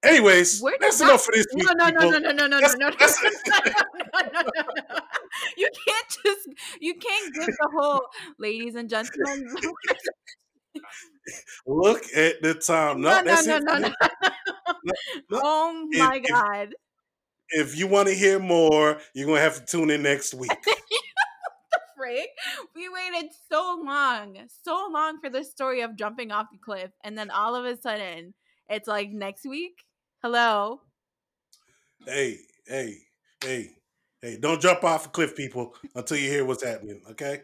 Anyways, 0.04 0.62
that's 0.82 1.00
that? 1.00 1.06
enough 1.06 1.24
for 1.24 1.32
this 1.34 1.48
No, 1.54 1.72
no, 1.78 1.88
no, 1.88 2.10
no, 2.10 2.20
no, 2.20 2.32
no, 2.32 2.48
no, 2.48 2.48
no, 2.48 2.60
That's, 2.60 2.78
no, 2.78 2.90
no, 2.90 2.96
that's, 3.00 3.24
no, 3.24 3.30
no, 3.32 4.32
no, 4.34 4.42
no, 4.42 4.64
no. 4.90 5.00
You 5.58 5.70
can't 5.88 6.08
just, 6.26 6.50
you 6.82 6.96
can't 6.96 7.34
give 7.34 7.46
the 7.46 7.70
whole, 7.74 8.02
ladies 8.38 8.76
and 8.76 8.90
gentlemen. 8.90 9.56
look 11.66 12.04
at 12.16 12.42
the 12.42 12.54
time. 12.56 13.02
No, 13.02 13.22
No, 13.22 13.42
no, 13.42 13.58
no, 13.60 13.78
no, 13.78 13.94
no. 15.30 15.40
Oh 15.42 15.88
my 15.92 16.18
if, 16.22 16.30
God. 16.30 16.76
if 17.50 17.78
you 17.78 17.88
want 17.88 18.10
to 18.10 18.14
hear 18.14 18.40
more, 18.40 18.98
you're 19.14 19.26
going 19.26 19.38
to 19.38 19.44
have 19.44 19.56
to 19.56 19.66
tune 19.66 19.90
in 19.90 20.04
next 20.04 20.34
week. 20.34 20.52
Frick. 22.04 22.30
We 22.76 22.90
waited 22.90 23.32
so 23.50 23.82
long, 23.82 24.36
so 24.64 24.90
long 24.92 25.22
for 25.22 25.30
the 25.30 25.44
story 25.44 25.82
of 25.82 25.96
jumping 25.96 26.32
off 26.32 26.48
the 26.52 26.58
cliff. 26.58 26.92
And 27.04 27.18
then 27.18 27.32
all 27.32 27.56
of 27.56 27.64
a 27.64 27.80
sudden, 27.80 28.34
it's 28.70 28.88
like 28.90 29.10
next 29.12 29.46
week. 29.46 29.84
Hello. 30.22 30.82
Hey, 32.06 32.40
hey, 32.68 32.96
hey, 33.42 33.70
hey! 34.22 34.38
Don't 34.38 34.62
jump 34.62 34.84
off 34.84 35.06
a 35.06 35.10
cliff, 35.10 35.34
people, 35.36 35.76
until 35.96 36.18
you 36.18 36.30
hear 36.30 36.44
what's 36.44 36.64
happening. 36.64 37.02
Okay, 37.12 37.42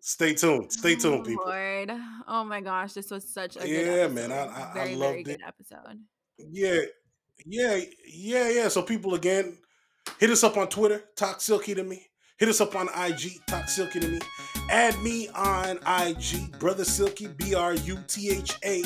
stay 0.00 0.34
tuned. 0.34 0.70
Stay 0.72 0.96
tuned, 0.96 1.22
Oh 1.22 1.22
people. 1.22 1.46
Lord. 1.46 1.90
Oh 2.28 2.44
my 2.44 2.60
gosh, 2.60 2.92
this 2.92 3.10
was 3.10 3.32
such 3.32 3.56
a 3.56 3.60
good 3.60 3.68
Yeah, 3.68 4.08
man, 4.08 4.30
I. 4.30 4.46
I, 4.46 4.70
I 4.70 4.74
Very, 4.74 4.94
very 4.94 4.96
loved 4.96 5.24
good 5.24 5.34
it. 5.36 5.40
episode. 5.46 6.00
Yeah, 6.38 6.80
yeah, 7.46 7.80
yeah, 8.06 8.50
yeah. 8.50 8.68
So 8.68 8.82
people 8.82 9.14
again, 9.14 9.56
hit 10.18 10.28
us 10.28 10.44
up 10.44 10.58
on 10.58 10.68
Twitter, 10.68 11.02
talk 11.16 11.40
silky 11.40 11.74
to 11.74 11.82
me. 11.82 12.06
Hit 12.38 12.50
us 12.50 12.60
up 12.60 12.76
on 12.76 12.88
IG, 12.88 13.40
talk 13.46 13.66
silky 13.66 13.98
to 13.98 14.08
me. 14.08 14.18
Add 14.70 15.00
me 15.02 15.26
on 15.30 15.78
IG, 15.86 16.58
brother 16.58 16.84
silky, 16.84 17.28
B 17.28 17.54
R 17.54 17.72
U 17.72 17.98
T 18.08 18.28
H 18.28 18.58
A 18.62 18.84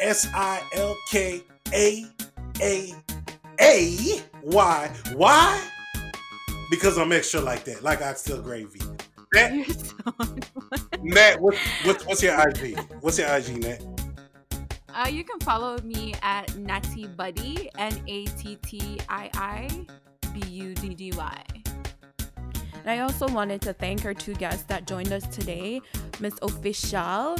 S 0.00 0.28
I 0.32 0.62
L 0.72 0.96
K 1.10 1.42
A 1.74 2.04
A 2.62 2.94
A 3.60 4.22
Y. 4.44 4.90
Why? 5.14 5.68
Because 6.70 6.96
I'm 6.96 7.10
extra 7.10 7.40
like 7.40 7.64
that, 7.64 7.82
like 7.82 8.02
oxtail 8.02 8.40
gravy. 8.40 8.80
Nat, 9.34 9.52
You're 9.52 9.64
so 9.64 10.14
Nat, 11.02 11.40
what, 11.40 11.56
what, 11.82 12.02
what's 12.06 12.22
your 12.22 12.40
IG? 12.48 12.78
What's 13.00 13.18
your 13.18 13.26
IG, 13.34 13.64
Nat? 13.64 13.82
Uh, 14.94 15.08
you 15.08 15.24
can 15.24 15.40
follow 15.40 15.76
me 15.82 16.14
at 16.22 16.56
Natty 16.56 17.08
Buddy, 17.08 17.68
N 17.78 18.00
A 18.06 18.26
T 18.26 18.54
T 18.62 19.00
I 19.08 19.28
I 19.34 19.86
B 20.32 20.46
U 20.46 20.72
D 20.74 20.94
D 20.94 21.10
Y. 21.16 21.44
And 22.86 23.00
I 23.00 23.02
also 23.02 23.26
wanted 23.26 23.60
to 23.62 23.72
thank 23.72 24.04
our 24.04 24.14
two 24.14 24.34
guests 24.34 24.62
that 24.64 24.86
joined 24.86 25.12
us 25.12 25.26
today, 25.26 25.80
Miss 26.20 26.34
Official 26.40 27.36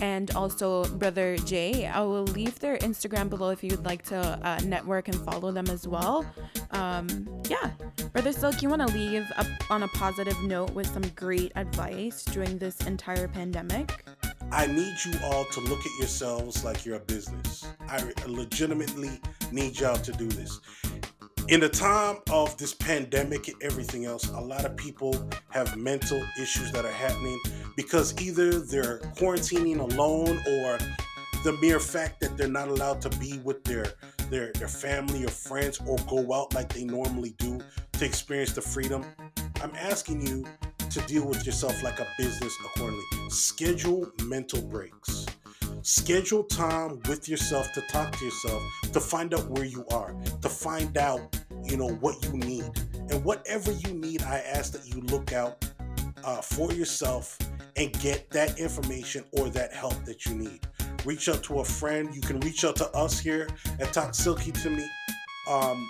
and 0.00 0.30
also 0.32 0.84
Brother 0.96 1.36
Jay. 1.38 1.86
I 1.86 2.00
will 2.00 2.24
leave 2.24 2.58
their 2.58 2.76
Instagram 2.78 3.28
below 3.30 3.50
if 3.50 3.62
you'd 3.62 3.84
like 3.84 4.02
to 4.06 4.16
uh, 4.16 4.58
network 4.64 5.08
and 5.08 5.16
follow 5.24 5.52
them 5.52 5.68
as 5.68 5.86
well. 5.86 6.26
Um, 6.72 7.28
yeah, 7.48 7.70
Brother 8.12 8.32
Silk, 8.32 8.62
you 8.62 8.68
want 8.68 8.86
to 8.86 8.88
leave 8.88 9.30
up 9.36 9.46
on 9.70 9.82
a 9.82 9.88
positive 9.88 10.40
note 10.42 10.70
with 10.72 10.86
some 10.86 11.02
great 11.14 11.52
advice 11.54 12.24
during 12.24 12.58
this 12.58 12.80
entire 12.86 13.28
pandemic? 13.28 14.04
I 14.50 14.66
need 14.66 14.94
you 15.04 15.12
all 15.24 15.44
to 15.44 15.60
look 15.60 15.80
at 15.80 15.98
yourselves 15.98 16.64
like 16.64 16.84
you're 16.84 16.96
a 16.96 17.00
business. 17.00 17.66
I 17.88 18.02
legitimately 18.26 19.20
need 19.52 19.78
y'all 19.78 19.98
to 19.98 20.12
do 20.12 20.26
this. 20.26 20.60
In 21.50 21.58
the 21.58 21.68
time 21.68 22.18
of 22.30 22.56
this 22.58 22.72
pandemic 22.72 23.48
and 23.48 23.60
everything 23.60 24.04
else, 24.04 24.28
a 24.28 24.40
lot 24.40 24.64
of 24.64 24.76
people 24.76 25.28
have 25.48 25.76
mental 25.76 26.22
issues 26.40 26.70
that 26.70 26.84
are 26.84 26.92
happening 26.92 27.40
because 27.74 28.16
either 28.22 28.60
they're 28.60 28.98
quarantining 29.16 29.80
alone 29.80 30.38
or 30.46 30.78
the 31.42 31.58
mere 31.60 31.80
fact 31.80 32.20
that 32.20 32.36
they're 32.36 32.46
not 32.46 32.68
allowed 32.68 33.00
to 33.00 33.10
be 33.18 33.38
with 33.38 33.64
their 33.64 33.94
their, 34.30 34.52
their 34.52 34.68
family 34.68 35.24
or 35.24 35.28
friends 35.28 35.80
or 35.88 35.96
go 36.08 36.32
out 36.32 36.54
like 36.54 36.72
they 36.72 36.84
normally 36.84 37.34
do 37.38 37.60
to 37.94 38.04
experience 38.04 38.52
the 38.52 38.62
freedom. 38.62 39.04
I'm 39.60 39.74
asking 39.74 40.24
you 40.24 40.46
to 40.88 41.00
deal 41.08 41.26
with 41.26 41.44
yourself 41.44 41.82
like 41.82 41.98
a 41.98 42.06
business 42.16 42.54
accordingly. 42.64 43.02
Schedule 43.28 44.08
mental 44.22 44.62
breaks. 44.62 45.26
Schedule 45.82 46.44
time 46.44 47.00
with 47.08 47.28
yourself 47.28 47.72
to 47.72 47.80
talk 47.90 48.12
to 48.18 48.24
yourself, 48.24 48.62
to 48.92 49.00
find 49.00 49.32
out 49.32 49.48
where 49.48 49.64
you 49.64 49.86
are, 49.92 50.14
to 50.42 50.48
find 50.48 50.98
out, 50.98 51.38
you 51.64 51.76
know, 51.76 51.88
what 51.88 52.22
you 52.24 52.34
need. 52.34 52.70
And 53.10 53.24
whatever 53.24 53.72
you 53.72 53.94
need, 53.94 54.22
I 54.22 54.38
ask 54.38 54.72
that 54.72 54.86
you 54.86 55.00
look 55.02 55.32
out 55.32 55.64
uh, 56.22 56.42
for 56.42 56.72
yourself 56.72 57.38
and 57.76 57.92
get 58.00 58.28
that 58.30 58.58
information 58.60 59.24
or 59.32 59.48
that 59.50 59.72
help 59.72 60.04
that 60.04 60.26
you 60.26 60.34
need. 60.34 60.60
Reach 61.04 61.28
out 61.30 61.42
to 61.44 61.60
a 61.60 61.64
friend. 61.64 62.14
You 62.14 62.20
can 62.20 62.40
reach 62.40 62.64
out 62.64 62.76
to 62.76 62.88
us 62.90 63.18
here 63.18 63.48
at 63.78 63.92
Talk 63.92 64.14
Silky 64.14 64.52
to 64.52 64.70
me. 64.70 64.86
Um, 65.48 65.88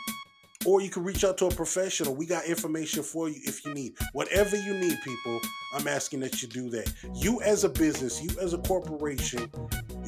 or 0.67 0.81
you 0.81 0.91
can 0.91 1.05
reach 1.05 1.25
out 1.25 1.39
to 1.39 1.47
a 1.47 1.51
professional. 1.51 2.15
We 2.15 2.27
got 2.27 2.45
information 2.45 3.03
for 3.03 3.29
you 3.29 3.41
if 3.45 3.65
you 3.65 3.73
need. 3.73 3.95
Whatever 4.13 4.57
you 4.57 4.75
need, 4.75 4.99
people, 5.03 5.41
I'm 5.75 5.89
asking 5.89 6.21
that 6.21 6.43
you 6.43 6.49
do 6.49 6.69
that. 6.71 6.93
You 7.15 7.41
as 7.43 7.65
a 7.65 7.69
business, 7.69 8.23
you 8.23 8.31
as 8.41 8.53
a 8.53 8.59
corporation, 8.59 9.51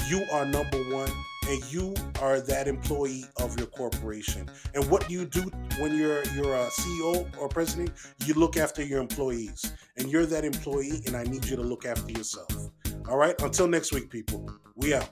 you 0.09 0.25
are 0.33 0.45
number 0.45 0.79
one 0.91 1.11
and 1.49 1.73
you 1.73 1.95
are 2.21 2.41
that 2.41 2.69
employee 2.69 3.25
of 3.39 3.59
your 3.59 3.67
corporation. 3.69 4.49
And 4.75 4.89
what 4.91 5.09
do 5.09 5.15
you 5.15 5.25
do 5.25 5.51
when 5.79 5.97
you're 5.97 6.23
you're 6.35 6.55
a 6.55 6.69
CEO 6.69 7.29
or 7.39 7.49
president? 7.49 7.93
You 8.27 8.35
look 8.35 8.57
after 8.57 8.83
your 8.83 9.01
employees. 9.01 9.73
And 9.97 10.11
you're 10.11 10.27
that 10.27 10.45
employee 10.45 11.03
and 11.07 11.17
I 11.17 11.25
need 11.25 11.45
you 11.45 11.57
to 11.57 11.63
look 11.63 11.85
after 11.85 12.11
yourself. 12.13 12.71
All 13.09 13.17
right? 13.17 13.41
Until 13.43 13.69
next 13.69 13.93
week, 13.93 14.11
people. 14.11 14.49
We 14.75 14.95
out. 14.95 15.11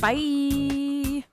Bye. 0.00 1.24